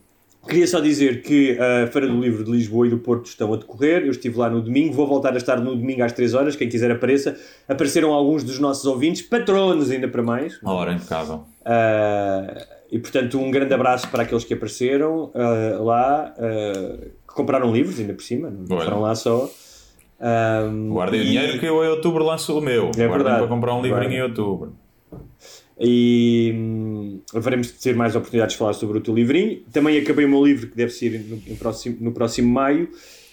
queria 0.47 0.67
só 0.67 0.79
dizer 0.79 1.21
que 1.21 1.57
a 1.59 1.87
Feira 1.87 2.07
do 2.07 2.19
Livro 2.19 2.43
de 2.43 2.51
Lisboa 2.51 2.87
e 2.87 2.89
do 2.89 2.97
Porto 2.97 3.27
estão 3.27 3.53
a 3.53 3.57
decorrer. 3.57 4.03
Eu 4.03 4.11
estive 4.11 4.35
lá 4.37 4.49
no 4.49 4.61
domingo, 4.61 4.93
vou 4.93 5.07
voltar 5.07 5.33
a 5.33 5.37
estar 5.37 5.59
no 5.59 5.75
domingo 5.75 6.03
às 6.03 6.11
3 6.11 6.33
horas. 6.33 6.55
Quem 6.55 6.67
quiser 6.67 6.89
apareça. 6.89 7.37
Apareceram 7.67 8.11
alguns 8.13 8.43
dos 8.43 8.57
nossos 8.57 8.85
ouvintes, 8.85 9.21
patronos 9.21 9.91
ainda 9.91 10.07
para 10.07 10.23
mais. 10.23 10.59
Uma 10.63 10.73
hora 10.73 10.91
impecável. 10.91 11.45
Uh, 11.61 12.65
e 12.91 12.99
portanto, 12.99 13.39
um 13.39 13.51
grande 13.51 13.73
abraço 13.73 14.07
para 14.09 14.23
aqueles 14.23 14.43
que 14.43 14.53
apareceram 14.53 15.31
uh, 15.35 15.83
lá, 15.83 16.33
uh, 16.37 16.97
que 17.27 17.33
compraram 17.35 17.71
livros, 17.71 17.99
ainda 17.99 18.13
por 18.13 18.23
cima, 18.23 18.49
não 18.49 18.75
Olha. 18.75 18.85
foram 18.85 19.01
lá 19.01 19.13
só. 19.15 19.49
Um, 20.19 20.89
Guardem 20.93 21.19
o 21.19 21.23
e- 21.23 21.27
dinheiro 21.27 21.59
que 21.59 21.65
eu 21.65 21.83
em 21.83 21.89
outubro 21.89 22.23
lanço 22.23 22.57
o 22.57 22.61
meu. 22.61 22.85
Guardem 22.85 23.07
verdade. 23.09 23.37
para 23.39 23.47
comprar 23.47 23.73
um 23.73 23.81
livrinho 23.81 23.99
Guardem. 23.99 24.17
em 24.17 24.21
outubro. 24.21 24.73
E 25.79 26.53
hum, 26.55 27.19
haveremos 27.33 27.67
de 27.67 27.73
ter 27.73 27.95
mais 27.95 28.15
oportunidades 28.15 28.53
de 28.53 28.59
falar 28.59 28.73
sobre 28.73 28.97
o 28.97 29.01
teu 29.01 29.13
livrinho. 29.13 29.61
Também 29.73 29.97
acabei 29.97 30.25
o 30.25 30.29
meu 30.29 30.43
livro, 30.43 30.67
que 30.67 30.75
deve 30.75 30.91
ser 30.91 31.19
no, 31.19 31.41
no 31.45 31.55
próximo, 31.57 31.97
no 31.99 32.11
próximo 32.13 32.49
maio, 32.49 32.89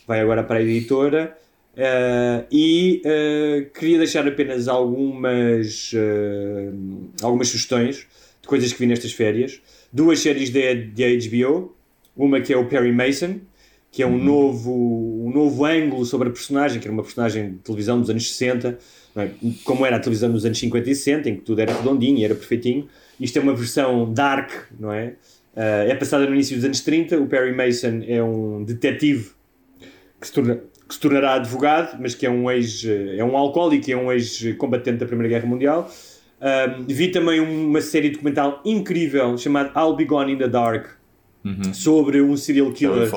vai 0.07 0.21
agora 0.21 0.43
para 0.43 0.59
a 0.59 0.63
editora. 0.63 1.37
Uh, 1.75 2.45
e 2.51 3.01
uh, 3.07 3.71
queria 3.71 3.97
deixar 3.97 4.27
apenas 4.27 4.69
algumas, 4.69 5.93
uh, 5.95 7.09
algumas 7.23 7.49
sugestões 7.49 8.07
de 8.43 8.49
coisas 8.49 8.73
que 8.73 8.79
vi 8.81 8.87
nestas 8.87 9.13
férias. 9.13 9.61
Duas 9.93 10.19
séries 10.19 10.51
da 10.51 10.61
HBO, 10.61 11.75
uma 12.17 12.41
que 12.41 12.53
é 12.53 12.57
o 12.57 12.67
Perry 12.67 12.93
Mason, 12.93 13.41
que 13.93 14.03
é 14.03 14.07
um, 14.07 14.17
novo, 14.19 14.73
um 15.27 15.31
novo 15.33 15.65
ângulo 15.67 16.05
sobre 16.07 16.29
a 16.29 16.33
personagem, 16.33 16.81
que 16.81 16.87
era 16.89 16.93
uma 16.93 17.03
personagem 17.03 17.51
de 17.53 17.59
televisão 17.59 18.01
dos 18.01 18.09
anos 18.11 18.27
60, 18.35 18.79
não 19.15 19.23
é? 19.23 19.31
como 19.65 19.85
era 19.87 19.97
a 19.97 20.01
televisão 20.01 20.31
nos 20.31 20.45
anos 20.47 20.59
50 20.59 20.89
e 20.91 20.95
60, 20.95 21.29
em 21.31 21.35
que 21.37 21.43
tudo 21.43 21.61
era 21.61 21.75
redondinho 21.77 22.17
e 22.19 22.25
era 22.25 22.35
perfeitinho. 22.35 22.89
Isto 23.21 23.39
é 23.39 23.43
uma 23.43 23.55
versão 23.55 24.11
dark, 24.13 24.51
não 24.81 24.91
é? 24.93 25.09
Uh, 25.55 25.91
é 25.91 25.95
passada 25.95 26.27
no 26.27 26.33
início 26.35 26.57
dos 26.57 26.65
anos 26.65 26.81
30. 26.81 27.19
O 27.21 27.27
Perry 27.27 27.55
Mason 27.55 28.01
é 28.09 28.23
um 28.23 28.65
detetive 28.65 29.31
que 30.19 30.27
se, 30.27 30.33
torna- 30.33 30.57
que 30.89 30.95
se 30.95 30.99
tornará 30.99 31.35
advogado, 31.35 31.99
mas 32.01 32.15
que 32.15 32.25
é 32.25 32.31
um 32.31 32.51
ex, 32.51 32.85
é 32.87 33.23
um 33.23 33.37
alcoólico 33.37 33.91
e 33.91 33.93
é 33.93 33.97
um 33.97 34.11
ex-combatente 34.11 34.97
da 34.99 35.07
Primeira 35.07 35.29
Guerra 35.29 35.47
Mundial. 35.47 35.91
Um, 36.41 36.85
vi 36.89 37.09
também 37.11 37.39
uma 37.41 37.81
série 37.83 38.09
documental 38.11 38.61
incrível 38.65 39.37
chamada 39.37 39.71
I'll 39.79 39.95
Be 39.95 40.07
Gone 40.07 40.33
in 40.33 40.39
the 40.39 40.49
Dark 40.49 40.87
sobre 41.75 42.23
um 42.23 42.37
serial 42.37 42.73
killer. 42.73 43.09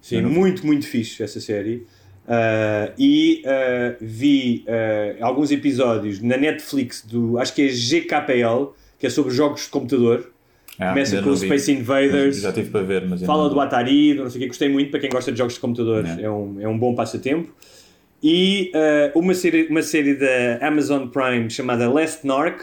Sim, 0.00 0.22
não- 0.22 0.30
muito, 0.30 0.66
muito 0.66 0.86
fixe 0.86 1.22
essa 1.22 1.40
série. 1.40 1.86
Uh, 2.26 2.92
e 2.98 3.42
uh, 3.44 3.96
vi 4.00 4.64
uh, 4.68 5.24
alguns 5.24 5.50
episódios 5.50 6.20
na 6.20 6.36
Netflix 6.36 7.04
do, 7.04 7.38
acho 7.38 7.52
que 7.54 7.62
é 7.62 7.68
GKPL, 7.68 8.72
que 8.98 9.06
é 9.06 9.10
sobre 9.10 9.32
jogos 9.32 9.62
de 9.62 9.68
computador. 9.68 10.30
Ah, 10.78 10.90
Começa 10.90 11.20
com 11.22 11.30
o. 11.30 11.36
Space 11.36 11.70
Invaders. 11.72 12.40
Já 12.40 12.52
tive 12.52 12.70
para 12.70 12.82
ver, 12.82 13.06
mas 13.06 13.22
Fala 13.22 13.44
não 13.44 13.54
do. 13.54 13.60
Atari, 13.60 14.14
do 14.14 14.22
não 14.24 14.30
sei 14.30 14.38
o 14.38 14.42
que, 14.42 14.46
gostei 14.48 14.68
muito 14.68 14.90
para 14.90 15.00
quem 15.00 15.10
gosta 15.10 15.30
de 15.32 15.38
jogos 15.38 15.54
de 15.54 15.60
computador, 15.60 16.04
É. 16.06 16.22
é, 16.22 16.30
um, 16.30 16.60
é 16.60 16.68
um 16.68 16.78
bom 16.78 16.94
passatempo. 16.94 17.52
E 18.22 18.70
uma, 19.14 19.34
série, 19.34 19.66
uma 19.68 19.82
série 19.82 20.14
da 20.14 20.58
Amazon 20.66 21.08
Prime 21.08 21.50
chamada 21.50 21.90
Last 21.90 22.26
Narc, 22.26 22.60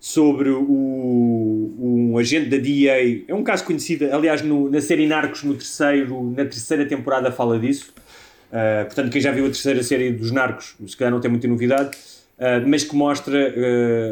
sobre 0.00 0.50
o, 0.50 1.74
um 1.78 2.18
agente 2.18 2.48
da 2.48 2.56
DEA, 2.56 3.24
é 3.26 3.34
um 3.34 3.42
caso 3.42 3.64
conhecido, 3.64 4.06
aliás, 4.12 4.42
no- 4.42 4.70
na 4.70 4.80
série 4.80 5.06
Narcos, 5.06 5.42
no 5.42 5.54
terceiro, 5.54 6.22
na 6.30 6.44
terceira 6.44 6.84
temporada 6.86 7.30
fala 7.32 7.58
disso. 7.58 7.92
Uh, 8.50 8.84
portanto, 8.86 9.10
quem 9.10 9.20
já 9.20 9.32
viu 9.32 9.44
a 9.44 9.48
terceira 9.48 9.82
série 9.82 10.12
dos 10.12 10.30
Narcos, 10.30 10.76
se 10.86 10.96
calhar 10.96 11.12
não 11.12 11.20
tem 11.20 11.30
muita 11.30 11.48
novidade, 11.48 11.96
uh, 12.38 12.66
mas 12.66 12.84
que 12.84 12.94
mostra 12.94 13.52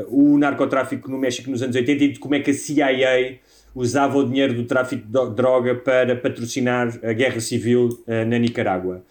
uh, 0.09 0.33
o 0.35 0.37
narcotráfico 0.37 1.11
no 1.11 1.17
México 1.19 1.51
nos 1.51 1.63
anos 1.63 1.77
80 1.77 2.05
e 2.05 2.09
de 2.13 2.19
como 2.19 2.35
é 2.35 2.41
que 2.41 2.51
a 2.51 2.55
CIA 2.55 3.39
usava 3.75 4.19
o 4.19 4.29
dinheiro 4.29 4.55
do 4.55 4.65
tráfico 4.65 5.05
de 5.07 5.35
droga 5.35 5.75
para 5.75 6.15
patrocinar 6.17 6.97
a 7.03 7.13
guerra 7.13 7.41
civil 7.41 7.89
na 8.07 8.39
Nicarágua. 8.39 9.03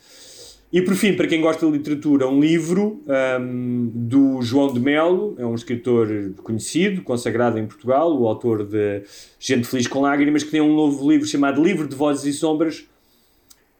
E 0.73 0.81
por 0.81 0.95
fim, 0.95 1.13
para 1.13 1.27
quem 1.27 1.39
gosta 1.39 1.67
de 1.67 1.71
literatura, 1.71 2.27
um 2.27 2.39
livro 2.39 3.03
um, 3.39 3.91
do 3.93 4.41
João 4.41 4.73
de 4.73 4.79
Melo, 4.79 5.35
é 5.37 5.45
um 5.45 5.53
escritor 5.53 6.07
conhecido, 6.41 7.03
consagrado 7.03 7.59
em 7.59 7.67
Portugal, 7.67 8.19
o 8.19 8.27
autor 8.27 8.65
de 8.65 9.03
Gente 9.39 9.67
Feliz 9.67 9.85
com 9.85 10.01
Lágrimas, 10.01 10.41
que 10.41 10.49
tem 10.49 10.61
um 10.61 10.75
novo 10.75 11.11
livro 11.11 11.27
chamado 11.27 11.63
Livro 11.63 11.87
de 11.87 11.95
Vozes 11.95 12.25
e 12.25 12.35
Sombras, 12.35 12.85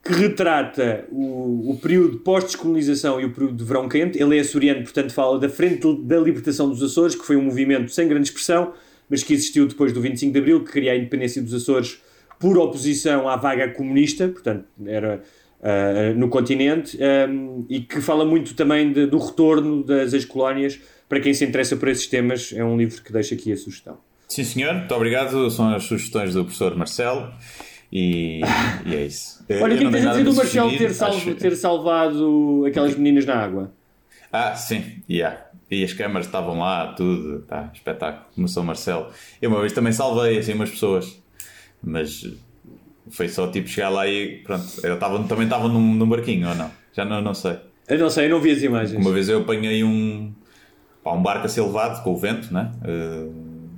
que 0.04 0.14
retrata 0.14 1.06
o, 1.12 1.72
o 1.72 1.80
período 1.82 2.20
pós-descolonização 2.20 3.20
e 3.20 3.26
o 3.26 3.34
período 3.34 3.56
de 3.56 3.64
verão 3.64 3.90
quente. 3.90 4.22
Ele 4.22 4.38
é 4.38 4.42
açoriano, 4.42 4.84
portanto 4.84 5.14
fala 5.14 5.40
da 5.40 5.50
Frente 5.50 5.92
da 6.04 6.20
Libertação 6.20 6.70
dos 6.70 6.84
Açores, 6.84 7.16
que 7.16 7.26
foi 7.26 7.36
um 7.36 7.42
movimento 7.42 7.92
sem 7.92 8.08
grande 8.08 8.28
expressão, 8.28 8.72
mas 9.10 9.24
que 9.24 9.34
existiu 9.34 9.66
depois 9.66 9.92
do 9.94 10.00
25 10.00 10.32
de 10.32 10.38
Abril, 10.38 10.64
que 10.64 10.72
queria 10.72 10.92
a 10.92 10.96
independência 10.96 11.42
dos 11.42 11.56
Açores 11.56 12.04
por 12.40 12.56
oposição 12.60 13.28
à 13.28 13.36
vaga 13.36 13.70
comunista, 13.70 14.28
portanto 14.28 14.66
era 14.86 15.24
ah, 15.64 16.14
no 16.16 16.28
continente, 16.30 16.98
um, 17.30 17.66
e 17.70 17.80
que 17.80 18.02
fala 18.02 18.26
muito 18.26 18.54
também 18.54 18.92
de- 18.92 19.06
do 19.08 19.18
retorno 19.18 19.84
das 19.84 20.14
ex-colónias. 20.14 20.80
Para 21.08 21.20
quem 21.20 21.34
se 21.34 21.46
interessa 21.46 21.76
por 21.78 21.88
esses 21.88 22.08
temas, 22.08 22.52
é 22.56 22.64
um 22.64 22.76
livro 22.78 23.02
que 23.02 23.12
deixo 23.14 23.34
aqui 23.34 23.52
a 23.54 23.58
sugestão. 23.58 23.98
Sim, 24.28 24.44
senhor, 24.44 24.74
muito 24.74 24.94
obrigado. 24.96 25.50
São 25.52 25.74
as 25.74 25.84
sugestões 25.84 26.34
do 26.34 26.44
professor 26.44 26.76
Marcelo. 26.76 27.32
E, 27.92 28.42
e 28.86 28.96
é 28.96 29.06
isso. 29.06 29.46
Olha, 29.62 29.76
o 29.76 29.78
que 29.78 29.86
é 29.86 29.90
tens 29.92 30.06
a 30.08 30.10
dizer 30.12 30.24
do 30.24 30.34
Marcelo 30.34 30.78
ter, 30.78 30.94
salvo- 30.94 31.18
acho- 31.18 31.36
ter 31.36 31.56
salvado 31.56 32.64
aquelas 32.68 32.96
meninas 32.96 33.26
na 33.26 33.36
água? 33.36 33.72
Ah, 34.32 34.56
sim, 34.56 34.84
yeah. 35.08 35.46
E 35.70 35.84
as 35.84 35.94
câmaras 35.94 36.26
estavam 36.26 36.58
lá, 36.60 36.94
tudo, 36.94 37.42
tá, 37.44 37.70
espetáculo. 37.74 38.26
Como 38.34 38.48
São 38.48 38.64
Marcelo. 38.64 39.08
Eu 39.42 39.52
uma 39.52 39.60
vez 39.60 39.72
também 39.74 39.92
salvei 39.94 40.40
assim 40.40 40.54
umas 40.54 40.72
pessoas, 40.72 41.22
mas 41.84 42.26
foi 43.14 43.30
só 43.30 43.48
tipo 43.48 43.68
chegar 43.70 43.90
lá 43.90 44.08
e 44.08 44.40
pronto. 44.44 44.66
Eu 44.84 44.98
tava, 44.98 45.24
também 45.24 45.46
estavam 45.46 45.70
num, 45.70 45.94
num 45.94 46.10
barquinho 46.10 46.50
ou 46.50 46.56
não? 46.56 46.72
Já 46.92 47.06
não, 47.06 47.22
não 47.22 47.34
sei. 47.34 47.58
Eu 47.88 48.00
não 48.00 48.10
sei, 48.10 48.26
eu 48.26 48.32
não 48.32 48.42
vi 48.42 48.52
as 48.52 48.64
imagens. 48.64 49.00
Uma 49.00 49.12
vez 49.12 49.30
eu 49.30 49.42
apanhei 49.42 49.84
um, 49.84 50.34
pá, 51.04 51.12
um 51.12 51.22
barco 51.22 51.46
a 51.46 51.50
ser 51.50 51.62
levado 51.62 52.04
com 52.04 52.12
o 52.12 52.18
vento, 52.18 52.52
né? 52.52 52.72
Eh, 52.84 53.28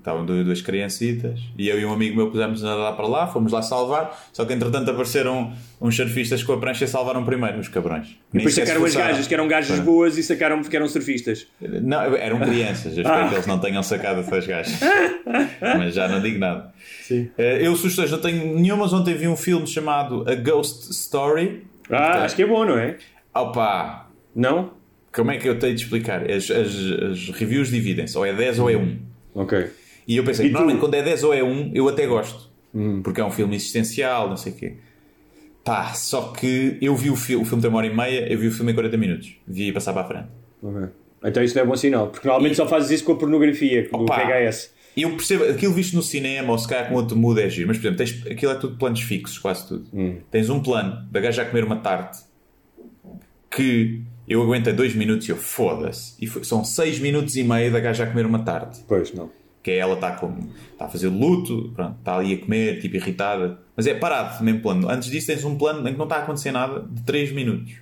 estavam 0.06 0.24
duas, 0.26 0.62
criancitas, 0.62 1.40
e 1.58 1.68
eu 1.68 1.80
e 1.80 1.86
um 1.86 1.92
amigo 1.92 2.16
meu 2.16 2.30
pusemos 2.30 2.64
a 2.64 2.76
nadar 2.78 2.96
para 2.96 3.08
lá, 3.08 3.26
fomos 3.28 3.52
lá 3.52 3.62
salvar, 3.64 4.16
só 4.32 4.46
que 4.46 4.54
entretanto 4.54 4.92
apareceram 4.92 5.52
uns 5.82 5.96
surfistas 5.96 6.44
com 6.44 6.54
a 6.54 6.58
prancha 6.60 6.86
e 6.86 6.88
salvaram 6.88 7.26
primeiro 7.26 7.60
os 7.60 7.68
cabrões. 7.68 8.10
E 8.34 8.38
depois 8.38 8.54
sacaram 8.54 8.86
as 8.86 8.96
gajas, 8.96 9.28
que 9.28 9.34
eram 9.34 9.48
gajas 9.48 9.80
boas 9.80 10.18
e 10.18 10.24
sacaram 10.24 10.62
porque 10.62 10.76
eram 10.76 10.88
surfistas. 10.88 11.48
Não, 11.60 12.02
eram 12.16 12.40
crianças, 12.40 12.96
eu 12.98 13.02
espero 13.04 13.26
Ah. 13.26 13.28
que 13.30 13.36
eles 13.36 13.48
não 13.48 13.58
tenham 13.60 13.82
sacado 13.82 14.20
essas 14.20 14.46
gajas. 14.46 14.80
Mas 15.62 15.96
já 15.96 16.08
não 16.08 16.22
digo 16.22 16.38
nada. 16.40 16.72
Eh, 17.10 17.60
Eu 17.66 17.76
sugestões 17.76 18.12
não 18.12 18.20
tenho 18.20 18.56
nenhumas. 18.60 18.94
Ontem 18.94 19.16
vi 19.16 19.28
um 19.28 19.36
filme 19.36 19.66
chamado 19.68 20.24
A 20.30 20.36
Ghost 20.36 20.92
Story. 20.92 21.64
Ah, 21.90 22.24
acho 22.24 22.36
que 22.36 22.44
é 22.44 22.46
bom, 22.48 22.64
não 22.66 22.78
é? 22.78 22.98
Opa, 23.34 24.08
Não? 24.36 24.72
como 25.14 25.32
é 25.32 25.38
que 25.38 25.48
eu 25.48 25.58
tenho 25.58 25.74
de 25.76 25.82
explicar? 25.84 26.30
As, 26.30 26.50
as- 26.52 27.02
as 27.12 27.30
reviews 27.30 27.70
dividem-se, 27.70 28.18
ou 28.18 28.26
é 28.26 28.34
10 28.34 28.60
ou 28.60 28.70
é 28.70 28.76
1. 28.76 28.98
Ok. 29.34 29.68
E 30.08 30.18
eu 30.18 30.24
pensei, 30.24 30.48
E 30.48 30.50
normalmente 30.52 30.80
quando 30.80 30.94
é 30.96 31.02
10 31.04 31.24
ou 31.24 31.34
é 31.34 31.44
1, 31.44 31.72
eu 31.74 31.88
até 31.90 32.06
gosto. 32.06 32.50
Porque 33.04 33.22
é 33.22 33.26
um 33.26 33.32
filme 33.32 33.56
existencial, 33.56 34.28
não 34.30 34.38
sei 34.38 34.52
o 34.52 34.56
quê. 34.56 34.74
Pá, 35.64 35.94
só 35.94 36.32
que 36.34 36.78
eu 36.82 36.96
vi 36.96 37.10
o 37.10 37.16
filme, 37.16 37.44
o 37.44 37.48
filme 37.48 37.62
tem 37.62 37.70
uma 37.70 37.78
hora 37.80 37.88
e 37.88 37.96
meia, 37.96 38.32
eu 38.32 38.38
vi 38.38 38.48
o 38.48 38.52
filme 38.52 38.72
em 38.72 38.76
40 38.76 38.98
minutos. 38.98 39.36
Vi 39.48 39.72
passar 39.72 39.94
para 39.94 40.02
a 40.04 40.06
frente. 40.06 40.28
Ok. 40.62 40.90
Então 41.24 41.42
isso 41.44 41.56
não 41.56 41.64
é 41.64 41.66
bom 41.66 41.76
sinal, 41.76 42.08
porque 42.10 42.28
normalmente 42.28 42.56
só 42.56 42.68
fazes 42.68 42.92
isso 42.92 43.04
com 43.04 43.14
a 43.14 43.16
pornografia, 43.16 43.90
do 43.90 43.96
Opa. 43.98 44.16
VHS. 44.24 44.72
E 44.96 45.02
eu 45.02 45.10
percebo, 45.12 45.46
aquilo 45.46 45.74
visto 45.74 45.96
no 45.96 46.04
cinema 46.04 46.52
ou 46.52 46.58
se 46.60 46.68
calhar 46.68 46.88
com 46.88 46.96
outro 46.96 47.18
mood 47.18 47.42
é 47.42 47.50
giro, 47.50 47.68
mas 47.68 47.78
por 47.78 47.88
exemplo, 47.88 47.98
tens, 47.98 48.28
aquilo 48.32 48.52
é 48.52 48.56
tudo 48.56 48.78
planos 48.78 49.02
fixos, 49.02 49.40
quase 49.40 49.68
tudo. 49.68 49.88
Tens 50.30 50.50
um 50.50 50.62
plano 50.62 51.06
da 51.12 51.20
gaja 51.20 51.42
a 51.42 51.46
comer 51.46 51.64
uma 51.64 51.78
tarte 51.78 52.20
que 53.50 54.02
eu 54.28 54.42
aguentei 54.42 54.74
dois 54.74 54.94
minutos 54.96 55.28
e 55.28 55.32
eu 55.32 55.38
foda-se. 55.38 56.14
E 56.20 56.28
foi- 56.28 56.44
são 56.44 56.64
seis 56.64 57.00
minutos 57.00 57.36
e 57.36 57.44
meio 57.44 57.72
da 57.72 57.80
gaja 57.80 58.04
a 58.04 58.08
comer 58.08 58.26
uma 58.26 58.40
tarte. 58.40 58.82
Pois, 58.88 59.14
não. 59.14 59.30
Que 59.66 59.72
é 59.72 59.78
ela 59.78 59.96
está 59.96 60.12
como 60.12 60.48
está 60.72 60.86
a 60.86 60.88
fazer 60.88 61.08
luto, 61.08 61.72
pronto, 61.74 61.98
está 61.98 62.18
ali 62.18 62.36
a 62.36 62.38
comer, 62.38 62.80
tipo 62.80 62.98
irritada. 62.98 63.60
Mas 63.76 63.88
é 63.88 63.96
parado, 63.96 64.44
nem 64.44 64.60
plano. 64.60 64.88
Antes 64.88 65.10
disso 65.10 65.26
tens 65.26 65.44
um 65.44 65.58
plano 65.58 65.80
em 65.90 65.94
que 65.94 65.98
não 65.98 66.06
está 66.06 66.18
a 66.18 66.20
acontecer 66.22 66.52
nada 66.52 66.82
de 66.88 67.02
3 67.02 67.32
minutos. 67.32 67.74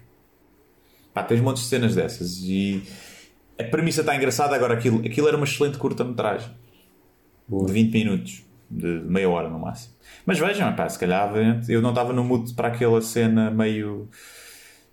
Pá, 1.13 1.23
tens 1.23 1.41
montes 1.41 1.63
de 1.63 1.67
cenas 1.67 1.93
dessas. 1.93 2.39
E 2.41 2.83
a 3.59 3.65
premissa 3.65 3.99
está 3.99 4.15
engraçada. 4.15 4.55
Agora, 4.55 4.75
aquilo, 4.75 5.05
aquilo 5.05 5.27
era 5.27 5.35
uma 5.35 5.45
excelente 5.45 5.77
curta-metragem 5.77 6.51
de 7.49 7.73
20 7.73 7.91
minutos, 7.91 8.45
de 8.71 9.01
meia 9.01 9.29
hora 9.29 9.49
no 9.49 9.59
máximo. 9.59 9.93
Mas 10.25 10.39
vejam, 10.39 10.73
pá, 10.77 10.87
se 10.87 10.97
calhar 10.97 11.33
eu 11.67 11.81
não 11.81 11.89
estava 11.89 12.13
no 12.13 12.23
mood 12.23 12.53
para 12.53 12.69
aquela 12.69 13.01
cena 13.01 13.51
meio 13.51 14.07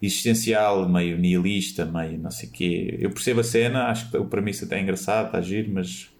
existencial, 0.02 0.88
meio 0.88 1.16
nihilista, 1.16 1.84
meio 1.84 2.18
não 2.18 2.32
sei 2.32 2.48
o 2.48 2.52
quê. 2.52 2.98
Eu 3.00 3.10
percebo 3.10 3.42
a 3.42 3.44
cena, 3.44 3.84
acho 3.84 4.10
que 4.10 4.16
a 4.16 4.24
premissa 4.24 4.64
está 4.64 4.76
engraçada, 4.76 5.28
está 5.28 5.38
a 5.38 5.40
giro, 5.40 5.70
mas 5.72 6.10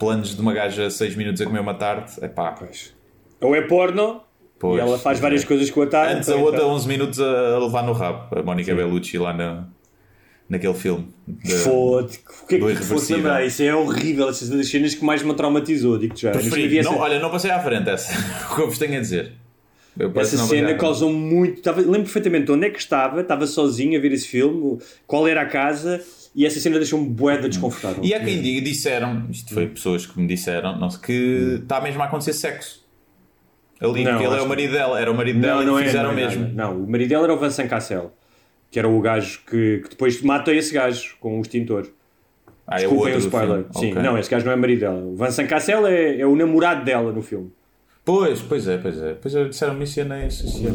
planos 0.00 0.34
de 0.34 0.40
uma 0.40 0.52
gaja 0.52 0.90
6 0.90 1.14
minutos 1.14 1.40
a 1.40 1.44
comer 1.44 1.60
uma 1.60 1.74
tarte, 1.74 2.18
é 2.24 2.26
pá. 2.26 2.50
Pois. 2.52 2.92
Ou 3.40 3.54
é 3.54 3.60
porno, 3.62 4.22
Pois, 4.58 4.76
e 4.76 4.80
ela 4.80 4.98
faz 4.98 5.02
pois 5.02 5.20
várias 5.20 5.42
é. 5.44 5.46
coisas 5.46 5.70
com 5.70 5.82
a 5.82 5.86
tarde. 5.86 6.14
Antes 6.16 6.28
a 6.28 6.32
então- 6.32 6.44
outra 6.44 6.66
11 6.66 6.88
minutos 6.88 7.20
a 7.20 7.54
a 7.54 7.58
levar 7.58 7.82
no 7.84 7.92
rabo, 7.92 8.36
a 8.38 8.42
Mónica 8.42 8.74
Bellucci 8.74 9.16
lá 9.18 9.32
na, 9.32 9.68
naquele 10.48 10.74
filme. 10.74 11.08
Foda-se, 11.64 12.18
o 12.42 12.46
que 12.46 12.56
é 12.56 12.58
que 12.58 12.74
fosse? 12.82 13.14
Isso 13.46 13.62
é 13.62 13.74
horrível, 13.74 14.28
essas 14.28 14.48
das 14.48 14.68
cenas 14.68 14.94
que 14.94 15.04
mais 15.04 15.22
me 15.22 15.32
traumatizou, 15.34 15.96
digo-te 15.98 16.22
já. 16.22 16.32
Preferi- 16.32 16.68
vi 16.68 16.78
essa, 16.78 16.90
não, 16.90 16.98
olha, 16.98 17.18
não 17.20 17.30
passei 17.30 17.50
à 17.50 17.60
frente 17.60 17.88
essa. 17.88 18.12
o 18.52 18.54
que 18.56 18.62
eu 18.62 18.66
vos 18.68 18.78
tenho 18.78 18.96
a 18.96 19.00
dizer. 19.00 19.32
Eu 19.98 20.12
essa 20.16 20.36
não 20.36 20.46
cena 20.46 20.74
causou 20.74 21.12
muito. 21.12 21.58
Estava, 21.58 21.80
lembro 21.80 22.02
perfeitamente 22.02 22.50
onde 22.52 22.66
é 22.66 22.70
que 22.70 22.78
estava, 22.78 23.20
estava 23.22 23.46
sozinho 23.46 23.98
a 23.98 24.00
ver 24.02 24.12
esse 24.12 24.26
filme, 24.28 24.78
qual 25.06 25.26
era 25.26 25.42
a 25.42 25.46
casa, 25.46 26.00
e 26.34 26.46
essa 26.46 26.60
cena 26.60 26.76
deixou-me 26.76 27.08
boeda 27.08 27.48
desconfortável. 27.48 28.04
E 28.04 28.14
há 28.14 28.20
quem 28.20 28.40
diga, 28.40 28.60
disseram, 28.62 29.26
isto 29.30 29.52
foi 29.52 29.66
pessoas 29.66 30.06
que 30.06 30.18
me 30.20 30.26
disseram, 30.26 30.78
não 30.78 30.88
sei, 30.90 31.00
que 31.00 31.58
está 31.62 31.80
mesmo 31.80 32.00
a 32.02 32.06
acontecer 32.06 32.32
sexo. 32.32 32.80
Ali, 33.80 34.04
Não, 34.04 34.12
porque 34.12 34.26
ele 34.26 34.36
é 34.36 34.42
o 34.42 34.48
marido 34.48 34.72
dela, 34.74 35.00
era 35.00 35.10
o 35.10 35.14
marido 35.16 35.40
dela 35.40 35.64
não 35.64 35.80
e 35.80 35.82
é, 35.82 35.86
fizeram 35.86 36.12
não 36.12 36.18
é 36.18 36.26
mesmo. 36.26 36.42
nada. 36.42 36.54
Não, 36.54 36.84
o 36.84 36.90
marido 36.90 37.08
dela 37.08 37.24
era 37.24 37.34
o 37.34 37.38
Vincent 37.38 37.66
Cassel, 37.68 38.12
que 38.70 38.78
era 38.78 38.86
o 38.88 39.00
gajo 39.00 39.40
que, 39.48 39.78
que 39.78 39.88
depois 39.90 40.20
mata 40.20 40.52
esse 40.54 40.72
gajo 40.74 41.16
com 41.18 41.38
o 41.38 41.40
extintor. 41.40 41.88
Ah, 42.66 42.74
é 42.80 42.86
o 42.86 42.90
Desculpem 42.90 43.14
outro 43.14 43.18
o 43.18 43.20
do 43.22 43.26
spoiler. 43.36 43.64
Sim, 43.72 43.90
Ok. 43.92 44.02
não, 44.02 44.18
esse 44.18 44.30
gajo 44.30 44.44
não 44.44 44.52
é 44.52 44.56
marido 44.56 44.80
dela. 44.80 45.00
O 45.02 45.16
Vincent 45.16 45.48
Cassel 45.48 45.86
é, 45.86 46.20
é 46.20 46.26
o 46.26 46.36
namorado 46.36 46.84
dela 46.84 47.10
no 47.10 47.22
filme. 47.22 47.50
Pois, 48.04 48.40
pois 48.42 48.68
é, 48.68 48.76
pois 48.78 49.00
é. 49.00 49.14
Pois 49.14 49.34
é, 49.34 49.44
disseram-me 49.44 49.84
isso 49.84 49.98
e 49.98 50.02
eu 50.02 50.06
nem 50.08 50.26
associei. 50.26 50.72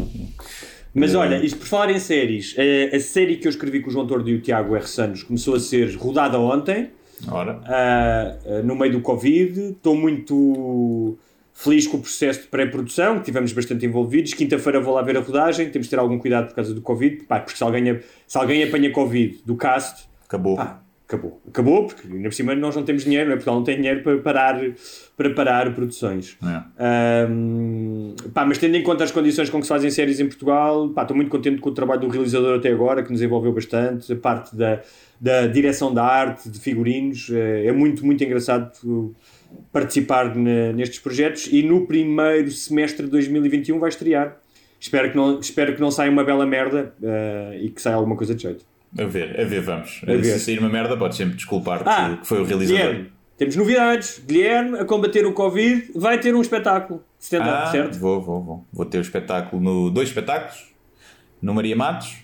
Mas 0.95 1.13
Eh, 1.13 1.17
olha, 1.17 1.45
isto 1.45 1.59
por 1.59 1.67
falar 1.67 1.91
em 1.91 1.99
séries, 1.99 2.55
a, 2.57 2.95
a 2.95 2.99
série 2.99 3.35
que 3.35 3.45
eu 3.45 3.49
escrevi 3.49 3.81
com 3.81 3.89
o 3.89 3.91
João 3.91 4.07
Tordo 4.07 4.29
e 4.29 4.35
o 4.35 4.41
Tiago 4.41 4.75
R. 4.75 4.87
Santos 4.87 5.21
começou 5.23 5.55
a 5.55 5.59
ser 5.59 5.93
rodada 5.95 6.39
ontem, 6.39 6.89
Ora, 7.27 7.61
ah, 7.65 8.61
no 8.63 8.75
meio 8.75 8.93
do 8.93 9.01
Covid. 9.01 9.59
Estou 9.71 9.95
muito 9.95 11.17
feliz 11.53 11.87
com 11.87 11.97
o 11.97 12.01
processo 12.01 12.41
de 12.41 12.47
pré-produção, 12.47 13.19
que 13.19 13.25
tivemos 13.25 13.53
bastante 13.53 13.85
envolvidos. 13.85 14.33
Quinta-feira 14.33 14.79
vou 14.79 14.93
lá 14.93 15.01
ver 15.01 15.17
a 15.17 15.21
rodagem, 15.21 15.69
temos 15.69 15.87
de 15.87 15.91
ter 15.91 15.99
algum 15.99 16.19
cuidado 16.19 16.47
por 16.47 16.55
causa 16.55 16.73
do 16.73 16.81
Covid, 16.81 17.23
pá, 17.23 17.39
porque 17.39 17.57
se 17.57 17.63
alguém, 17.63 17.99
se 18.27 18.37
alguém 18.37 18.63
apanha 18.63 18.91
Covid 18.91 19.41
do 19.45 19.55
cast, 19.55 20.07
acabou. 20.25 20.57
pá, 20.57 20.81
acabou. 21.07 21.41
Acabou, 21.47 21.85
porque 21.85 22.07
ainda 22.07 22.29
por 22.29 22.33
cima 22.33 22.55
nós 22.55 22.75
não 22.75 22.83
temos 22.83 23.03
dinheiro, 23.03 23.27
não 23.27 23.33
é? 23.33 23.35
Portugal 23.35 23.55
não 23.55 23.63
tem 23.63 23.77
dinheiro 23.77 24.01
para 24.01 24.17
parar, 24.17 24.59
para 25.15 25.29
parar 25.33 25.73
produções. 25.73 26.37
É. 26.43 27.23
Ahm, 27.23 28.15
pá, 28.33 28.45
mas 28.45 28.57
tendo 28.57 28.75
em 28.75 28.83
conta 28.83 29.03
as 29.03 29.11
condições 29.11 29.49
com 29.49 29.59
que 29.59 29.65
se 29.65 29.69
fazem 29.69 29.89
séries 29.91 30.19
em 30.19 30.27
Portugal, 30.27 30.89
pá, 30.89 31.03
estou 31.03 31.15
muito 31.15 31.29
contente 31.29 31.61
com 31.61 31.69
o 31.69 31.73
trabalho 31.73 32.01
do 32.01 32.07
realizador 32.07 32.57
até 32.57 32.69
agora, 32.69 33.03
que 33.03 33.11
nos 33.11 33.21
envolveu 33.21 33.53
bastante, 33.53 34.11
a 34.11 34.15
parte 34.15 34.55
da, 34.55 34.81
da 35.21 35.47
direção 35.47 35.93
da 35.93 36.03
arte, 36.03 36.49
de 36.49 36.59
figurinos, 36.59 37.29
eh, 37.31 37.67
é 37.67 37.71
muito, 37.71 38.05
muito 38.05 38.23
engraçado 38.23 38.71
uh, 38.83 39.15
participar 39.71 40.35
ne- 40.35 40.73
nestes 40.73 40.99
projetos 40.99 41.47
e 41.51 41.61
no 41.63 41.85
primeiro 41.85 42.49
semestre 42.51 43.05
de 43.05 43.11
2021 43.11 43.79
vai 43.79 43.89
estrear. 43.89 44.37
Espero 44.79 45.09
que 45.09 45.15
não, 45.15 45.39
espero 45.39 45.73
que 45.73 45.81
não 45.81 45.89
saia 45.89 46.11
uma 46.11 46.23
bela 46.23 46.45
merda 46.45 46.93
eh, 47.01 47.59
e 47.61 47.69
que 47.69 47.81
saia 47.81 47.95
alguma 47.95 48.15
coisa 48.15 48.35
de 48.35 48.43
jeito. 48.43 48.65
A 48.97 49.03
ver, 49.05 49.39
a 49.39 49.43
ver, 49.43 49.61
vamos. 49.61 50.01
A 50.03 50.11
ver. 50.13 50.23
Se 50.23 50.39
sair 50.39 50.59
uma 50.59 50.69
merda, 50.69 50.95
podes 50.95 51.17
sempre 51.17 51.35
desculpar-te 51.35 51.83
Ah, 51.87 52.17
que 52.21 52.27
foi 52.27 52.41
o 52.41 52.45
realizador. 52.45 52.81
Guilherme, 52.81 53.11
temos 53.37 53.55
novidades. 53.55 54.21
Guilherme, 54.25 54.79
a 54.79 54.85
combater 54.85 55.25
o 55.25 55.33
Covid, 55.33 55.91
vai 55.95 56.19
ter 56.19 56.33
um 56.33 56.41
espetáculo 56.41 57.03
stand-up, 57.19 57.67
Ah, 57.67 57.71
certo? 57.71 57.99
Vou, 57.99 58.21
vou, 58.21 58.41
vou. 58.43 58.65
Vou 58.71 58.85
ter 58.85 58.97
o 58.97 59.01
espetáculo 59.01 59.61
no. 59.61 59.89
Dois 59.89 60.07
espetáculos. 60.09 60.73
No 61.41 61.53
Maria 61.53 61.75
Matos, 61.75 62.15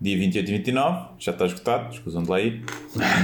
dia 0.00 0.18
28 0.18 0.48
e 0.48 0.52
29. 0.58 1.08
Já 1.18 1.30
está 1.32 1.46
esgotado, 1.46 1.92
escusam 1.94 2.22
de 2.24 2.28
lá 2.30 2.40
ir. 2.40 2.62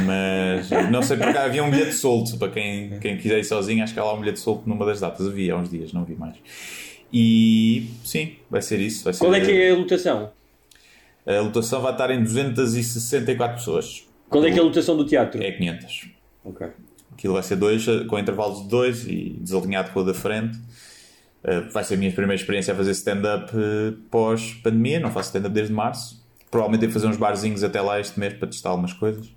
Mas 0.07 0.70
não 0.90 1.03
sei 1.03 1.16
porque 1.16 1.36
havia 1.36 1.65
um 1.65 1.70
bilhete 1.70 1.93
solto 1.94 2.39
para 2.39 2.48
quem, 2.51 2.98
quem 3.01 3.16
quiser 3.19 3.39
ir 3.40 3.44
sozinho. 3.44 3.82
Acho 3.82 3.93
que 3.93 3.98
há 4.01 4.05
lá 4.05 4.15
um 4.15 4.20
bilhete 4.20 4.39
solto 4.39 4.69
numa 4.69 4.86
das 4.86 5.01
datas. 5.01 5.27
Havia 5.27 5.55
há 5.55 5.57
uns 5.57 5.69
dias, 5.69 5.93
não 5.93 6.05
vi 6.05 6.15
mais. 6.15 6.36
E 7.12 7.89
sim, 8.05 8.35
vai 8.51 8.62
ser 8.62 8.81
isso. 8.81 9.05
Vai 9.05 9.12
ser, 9.12 9.20
Qual 9.20 9.35
é 9.35 9.40
que 9.40 9.51
é 9.51 9.70
a 9.70 9.74
lotação? 9.74 10.31
A 11.27 11.40
lotação 11.40 11.81
vai 11.81 11.93
estar 11.93 12.11
em 12.11 12.23
264 12.23 13.57
pessoas. 13.57 14.07
Qual 14.28 14.44
é 14.44 14.51
que 14.51 14.59
é 14.59 14.61
a 14.61 14.65
lotação 14.65 14.97
do 14.97 15.05
teatro? 15.05 15.43
É 15.43 15.51
500. 15.51 16.11
Ok. 16.44 16.69
Aquilo 17.12 17.35
vai 17.35 17.43
ser 17.43 17.57
dois, 17.57 17.85
com 18.09 18.19
intervalos 18.19 18.62
de 18.62 18.69
dois 18.69 19.07
e 19.07 19.36
desalinhado 19.40 19.90
com 19.90 20.01
o 20.01 20.05
da 20.05 20.15
frente. 20.15 20.57
Uh, 21.43 21.70
vai 21.73 21.82
ser 21.82 21.94
a 21.94 21.97
minha 21.97 22.12
primeira 22.12 22.40
experiência 22.40 22.73
a 22.73 22.77
fazer 22.77 22.93
stand-up 22.93 23.53
uh, 23.57 23.93
pós-pandemia. 24.11 25.01
Não 25.01 25.11
faço 25.11 25.28
stand-up 25.28 25.55
desde 25.55 25.73
março. 25.73 26.24
Provavelmente 26.51 26.82
devo 26.82 26.93
fazer 26.93 27.09
uns 27.09 27.16
barzinhos 27.16 27.65
até 27.65 27.81
lá 27.81 27.98
este 27.98 28.19
mês 28.20 28.35
para 28.35 28.47
testar 28.47 28.70
algumas 28.70 28.93
coisas. 28.93 29.28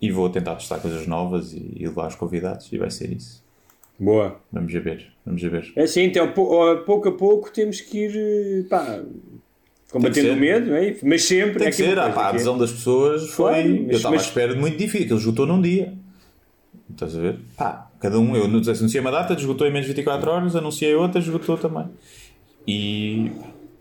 E 0.00 0.12
vou 0.12 0.28
tentar 0.28 0.54
testar 0.56 0.78
coisas 0.78 1.06
novas 1.06 1.52
e, 1.52 1.72
e 1.76 1.86
levar 1.86 2.08
os 2.08 2.14
convidados. 2.14 2.72
E 2.72 2.78
vai 2.78 2.90
ser 2.90 3.12
isso. 3.12 3.42
Boa. 3.98 4.40
Vamos 4.52 4.74
a 4.74 4.80
ver. 4.80 5.12
Vamos 5.24 5.42
a 5.44 5.48
ver. 5.48 5.72
É 5.76 5.82
assim, 5.84 6.02
então, 6.02 6.32
pouco 6.32 7.08
a 7.08 7.12
pouco 7.12 7.50
temos 7.50 7.80
que 7.80 7.98
ir 7.98 8.16
eh, 8.16 8.68
pá, 8.68 9.00
combatendo 9.94 10.32
o 10.32 10.36
medo, 10.36 10.74
é? 10.74 10.96
mas 11.02 11.24
sempre. 11.24 11.58
Tem 11.58 11.68
é 11.68 11.70
que 11.70 11.76
ser. 11.76 11.98
Ah, 11.98 12.10
pá, 12.10 12.26
a 12.26 12.28
adesão 12.30 12.58
das 12.58 12.72
pessoas 12.72 13.30
foi. 13.30 13.52
Claro, 13.52 13.68
mas- 13.68 13.80
eu 13.90 13.96
estava 13.96 14.14
mas- 14.16 14.24
à 14.24 14.26
espera 14.26 14.54
de 14.54 14.60
muito 14.60 14.76
difícil. 14.76 15.04
Aquilo 15.04 15.18
esgotou 15.20 15.46
num 15.46 15.60
dia. 15.62 15.94
Estás 16.90 17.16
a 17.16 17.20
ver? 17.20 17.38
Pá, 17.56 17.90
cada 18.00 18.18
um. 18.18 18.36
Eu 18.36 18.44
anunciei 18.44 19.00
uma 19.00 19.10
data, 19.10 19.34
esgotou 19.34 19.66
em 19.66 19.70
menos 19.70 19.86
de 19.86 19.92
24 19.92 20.30
horas. 20.30 20.56
Anunciei 20.56 20.94
outra, 20.94 21.20
esgotou 21.20 21.56
também. 21.56 21.86
E. 22.66 23.30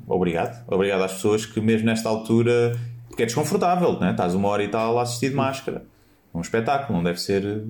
Obrigado. 0.07 0.63
Obrigado 0.67 1.01
às 1.03 1.13
pessoas 1.13 1.45
que, 1.45 1.59
mesmo 1.59 1.85
nesta 1.87 2.09
altura. 2.09 2.77
Porque 3.07 3.23
é 3.23 3.25
desconfortável, 3.25 3.99
né? 3.99 4.11
Estás 4.11 4.33
uma 4.35 4.47
hora 4.49 4.63
e 4.63 4.67
tal 4.67 4.97
a 4.99 5.03
assistir 5.03 5.29
de 5.29 5.35
máscara. 5.35 5.85
É 6.33 6.37
um 6.37 6.41
espetáculo, 6.41 6.97
não 6.97 7.03
deve 7.03 7.19
ser. 7.21 7.63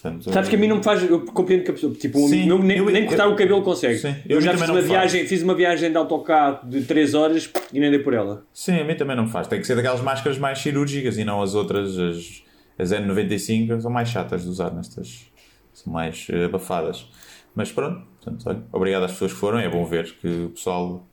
Portanto, 0.00 0.30
Sabes 0.32 0.48
que 0.48 0.56
a 0.56 0.58
mim 0.58 0.66
não 0.68 0.76
me 0.78 0.82
faz. 0.82 1.02
Eu 1.02 1.20
compreendo 1.26 1.64
que 1.64 1.70
a 1.70 1.74
pessoa. 1.74 1.94
Tipo, 1.94 2.18
Sim, 2.28 2.46
meu 2.46 2.58
nem, 2.58 2.78
eu- 2.78 2.84
nem 2.86 3.02
eu- 3.02 3.08
cortar 3.08 3.28
o 3.28 3.36
cabelo 3.36 3.62
consegue. 3.62 3.98
Sim, 3.98 4.14
eu 4.28 4.36
eu 4.36 4.40
já 4.40 4.52
fiz 4.56 4.68
uma, 4.68 4.80
viagem, 4.80 5.26
fiz 5.26 5.42
uma 5.42 5.54
viagem 5.54 5.90
de 5.90 5.96
autocarro 5.96 6.68
de 6.68 6.82
3 6.82 7.14
horas 7.14 7.50
e 7.72 7.80
nem 7.80 7.90
dei 7.90 8.00
por 8.00 8.12
ela. 8.14 8.44
Sim, 8.52 8.80
a 8.80 8.84
mim 8.84 8.94
também 8.94 9.16
não 9.16 9.28
faz. 9.28 9.46
Tem 9.46 9.60
que 9.60 9.66
ser 9.66 9.74
daquelas 9.76 10.00
máscaras 10.00 10.38
mais 10.38 10.58
cirúrgicas 10.58 11.16
e 11.18 11.24
não 11.24 11.42
as 11.42 11.54
outras, 11.54 11.98
as, 11.98 12.42
as 12.78 12.90
N95, 12.92 13.80
são 13.80 13.90
mais 13.90 14.08
chatas 14.08 14.42
de 14.42 14.48
usar 14.48 14.70
nestas. 14.72 15.26
São 15.72 15.92
mais 15.92 16.26
eh, 16.30 16.44
abafadas. 16.44 17.06
Mas 17.54 17.70
pronto, 17.72 18.04
portanto, 18.20 18.42
olha, 18.48 18.62
obrigado 18.72 19.04
às 19.04 19.12
pessoas 19.12 19.32
que 19.32 19.38
foram. 19.38 19.58
É 19.58 19.68
bom 19.68 19.84
ver 19.84 20.12
que 20.20 20.26
o 20.46 20.50
pessoal 20.50 21.06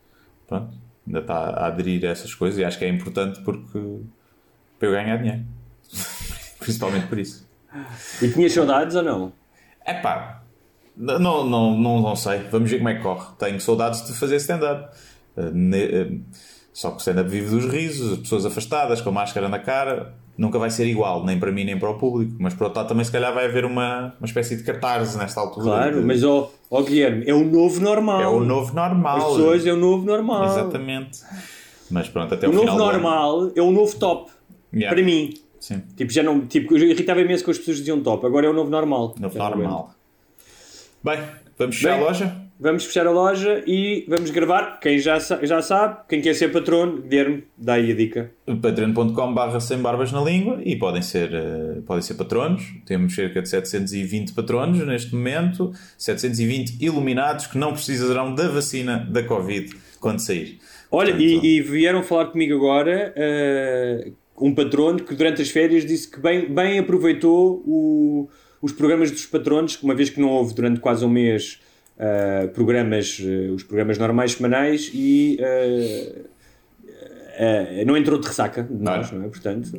pronto, 0.48 0.74
ainda 1.06 1.20
está 1.20 1.36
a 1.36 1.68
aderir 1.68 2.04
a 2.06 2.10
essas 2.10 2.34
coisas 2.34 2.60
e 2.60 2.64
acho 2.64 2.78
que 2.80 2.86
é 2.86 2.90
importante 2.90 3.42
porque 3.42 3.80
para 4.80 4.88
eu 4.88 4.92
ganhar 4.92 5.18
dinheiro. 5.18 5.44
Principalmente 6.60 7.08
por 7.08 7.18
isso. 7.18 7.48
E 8.22 8.30
tinhas 8.30 8.54
saudades 8.54 8.96
ou 8.96 9.04
não? 9.04 9.34
É 9.86 9.94
pá, 9.94 10.42
não, 10.96 11.20
não, 11.46 11.78
não, 11.78 12.02
não 12.02 12.16
sei. 12.16 12.40
Vamos 12.52 12.70
ver 12.70 12.78
como 12.78 12.90
é 12.90 12.96
que 12.96 13.02
corre. 13.02 13.26
Tenho 13.40 13.60
saudades 13.60 14.06
de 14.06 14.14
fazer 14.14 14.36
stand-up. 14.38 14.90
Ne- 15.54 15.86
uh, 15.86 16.22
Só 16.74 16.90
que 16.92 16.98
o 16.98 17.00
stand-up 17.00 17.30
vive 17.30 17.50
dos 17.50 17.66
risos, 17.66 18.14
as 18.14 18.20
pessoas 18.20 18.46
afastadas, 18.46 19.02
com 19.02 19.12
máscara 19.12 19.48
na 19.50 19.60
cara. 19.60 20.14
Nunca 20.38 20.58
vai 20.58 20.70
ser 20.70 20.86
igual, 20.86 21.24
nem 21.26 21.38
para 21.40 21.52
mim 21.52 21.64
nem 21.66 21.78
para 21.78 21.90
o 21.90 21.98
público. 21.98 22.34
Mas 22.40 22.54
por 22.54 22.64
outro 22.66 22.80
lado, 22.80 22.88
também 22.90 23.04
se 23.04 23.12
calhar 23.12 23.34
vai 23.34 23.46
haver 23.46 23.66
uma, 23.66 24.14
uma 24.20 24.26
espécie 24.26 24.56
de 24.56 24.64
catarse 24.64 25.18
nesta 25.18 25.40
altura. 25.42 25.66
Claro, 25.66 26.04
mas 26.04 26.24
ó 26.24 26.50
ó, 26.70 26.82
Guilherme, 26.82 27.26
é 27.28 27.34
o 27.34 27.44
novo 27.44 27.80
normal. 27.82 28.22
é 28.22 28.28
o 28.28 28.40
novo 28.40 28.74
normal. 28.74 29.18
As 29.18 29.24
pessoas 29.26 29.66
é 29.66 29.74
o 29.74 29.78
novo 29.78 30.06
normal. 30.06 30.46
Exatamente. 30.46 31.20
Mas 31.90 32.08
pronto, 32.08 32.34
até 32.34 32.48
O 32.48 32.52
o, 32.52 32.54
novo 32.54 32.78
normal 32.78 33.52
é 33.56 33.62
o 33.62 33.72
novo 33.72 33.96
top. 33.98 34.32
Yeah. 34.74 34.96
Para 34.96 35.06
mim. 35.06 35.34
Sim, 35.62 35.82
Tipo, 35.96 36.12
já 36.12 36.24
não. 36.24 36.42
Tipo, 36.48 36.76
eu 36.76 36.90
irritava 36.90 37.22
imenso 37.22 37.44
quando 37.46 37.52
as 37.54 37.60
pessoas 37.60 37.78
diziam 37.78 38.02
top. 38.02 38.26
Agora 38.26 38.48
é 38.48 38.50
o 38.50 38.54
novo 38.54 38.70
normal. 38.70 39.16
novo 39.18 39.38
normal. 39.38 39.94
Bem, 41.04 41.20
vamos 41.58 41.76
fechar 41.78 41.96
Bem. 41.96 42.04
a 42.04 42.08
loja? 42.08 42.42
Vamos 42.60 42.86
fechar 42.86 43.08
a 43.08 43.12
loja 43.12 43.64
e 43.66 44.06
vamos 44.08 44.30
gravar. 44.30 44.80
Quem 44.80 45.00
já, 45.00 45.18
já 45.20 45.62
sabe, 45.64 45.98
quem 46.08 46.22
quer 46.22 46.36
ser 46.36 46.52
patrono, 46.52 47.02
Guilherme, 47.02 47.44
dá 47.58 47.74
aí 47.74 47.92
a 47.92 47.96
dica. 47.96 48.32
patreon.com 48.62 49.34
barra 49.34 49.60
sem 49.60 49.80
barbas 49.80 50.12
na 50.12 50.22
língua 50.22 50.60
e 50.64 50.76
podem 50.76 51.02
ser, 51.02 51.34
eh, 51.34 51.82
podem 51.88 52.04
ser 52.04 52.14
patronos. 52.16 52.64
Temos 52.86 53.16
cerca 53.16 53.42
de 53.42 53.50
720 53.50 54.34
patronos 54.34 54.86
neste 54.86 55.16
momento, 55.16 55.72
720 55.98 56.78
iluminados 56.84 57.48
que 57.48 57.58
não 57.58 57.74
precisarão 57.74 58.36
da 58.36 58.48
vacina 58.48 59.08
da 59.10 59.24
Covid 59.24 59.76
quando 60.00 60.20
sair. 60.20 60.60
Olha, 60.92 61.14
Portanto, 61.16 61.44
e, 61.44 61.58
e 61.58 61.62
vieram 61.62 62.04
falar 62.04 62.26
comigo 62.28 62.56
agora 62.56 63.12
eh, 63.16 64.12
um 64.42 64.54
patrono 64.56 65.04
que 65.04 65.16
durante 65.16 65.42
as 65.42 65.50
férias 65.50 65.86
disse 65.86 66.10
que 66.10 66.20
bem, 66.20 66.50
bem 66.54 66.80
aproveitou 66.80 67.62
o- 67.66 68.30
os 68.62 68.72
programas 68.72 69.12
dos 69.12 69.26
patronos, 69.26 69.82
uma 69.82 69.96
vez 69.96 70.10
que 70.10 70.20
não 70.20 70.30
houve 70.30 70.54
durante 70.54 70.80
quase 70.80 71.04
um 71.06 71.10
mês 71.10 71.60
eh, 71.98 72.48
programas, 72.54 73.20
eh, 73.24 73.50
os 73.52 73.64
programas 73.64 73.98
normais 73.98 74.34
semanais 74.34 74.92
e 74.94 75.38
eh, 75.40 76.16
não 77.86 77.96
entrou 77.98 78.20
de 78.20 78.28
ressaca 78.28 78.64
de 78.64 78.74
nós, 78.74 79.12
não 79.12 79.26
é? 79.26 79.30
Portanto, 79.30 79.70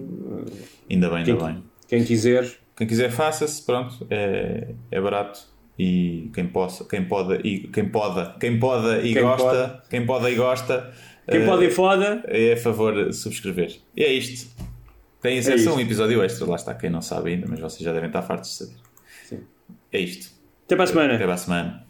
Ainda 0.91 1.09
bem, 1.11 1.25
quem, 1.25 1.35
ainda 1.35 1.47
bem. 1.47 1.63
quem 1.89 2.05
quiser, 2.05 2.51
Quem 2.77 2.87
quiser 2.87 3.11
faça-se, 3.11 3.63
pronto, 3.65 4.07
é, 4.11 4.69
é 4.91 5.01
barato. 5.01 5.41
E 5.79 6.31
quem 6.35 6.47
possa, 6.47 6.85
quem 6.85 7.05
pode 7.05 7.35
e 7.47 7.67
quem 7.69 7.89
poda, 7.89 8.37
quem 8.39 8.59
poda 8.59 9.01
e 9.03 9.13
Quem 9.15 9.23
gosta, 9.23 9.83
quem 9.91 10.07
poda 10.07 10.31
e 10.31 10.35
gosta, 10.35 10.93
quem 11.29 11.43
eh, 11.43 11.47
pode 11.47 11.65
ir 11.65 11.71
foda, 11.71 12.23
é 12.27 12.53
a 12.53 12.57
favor 12.57 13.07
de 13.07 13.13
subscrever. 13.13 13.77
E 13.97 14.03
é 14.03 14.13
isto. 14.13 14.51
Tem 15.21 15.39
acesso 15.39 15.55
a 15.55 15.57
isto. 15.57 15.75
um 15.75 15.81
episódio 15.81 16.23
extra, 16.23 16.47
lá 16.47 16.57
está, 16.57 16.75
quem 16.75 16.91
não 16.91 17.01
sabe 17.01 17.31
ainda, 17.31 17.47
mas 17.49 17.61
vocês 17.61 17.83
já 17.83 17.93
devem 17.93 18.09
estar 18.09 18.23
fartos 18.23 18.51
de 18.51 18.57
saber. 18.57 18.77
Sim. 19.25 19.41
É 19.93 20.01
isto. 20.01 20.33
até 20.65 20.75
para 20.75 20.85
a 20.85 20.89
semana. 20.89 21.15
Até 21.15 21.25
para 21.25 21.35
a 21.35 21.39
semana. 21.39 21.87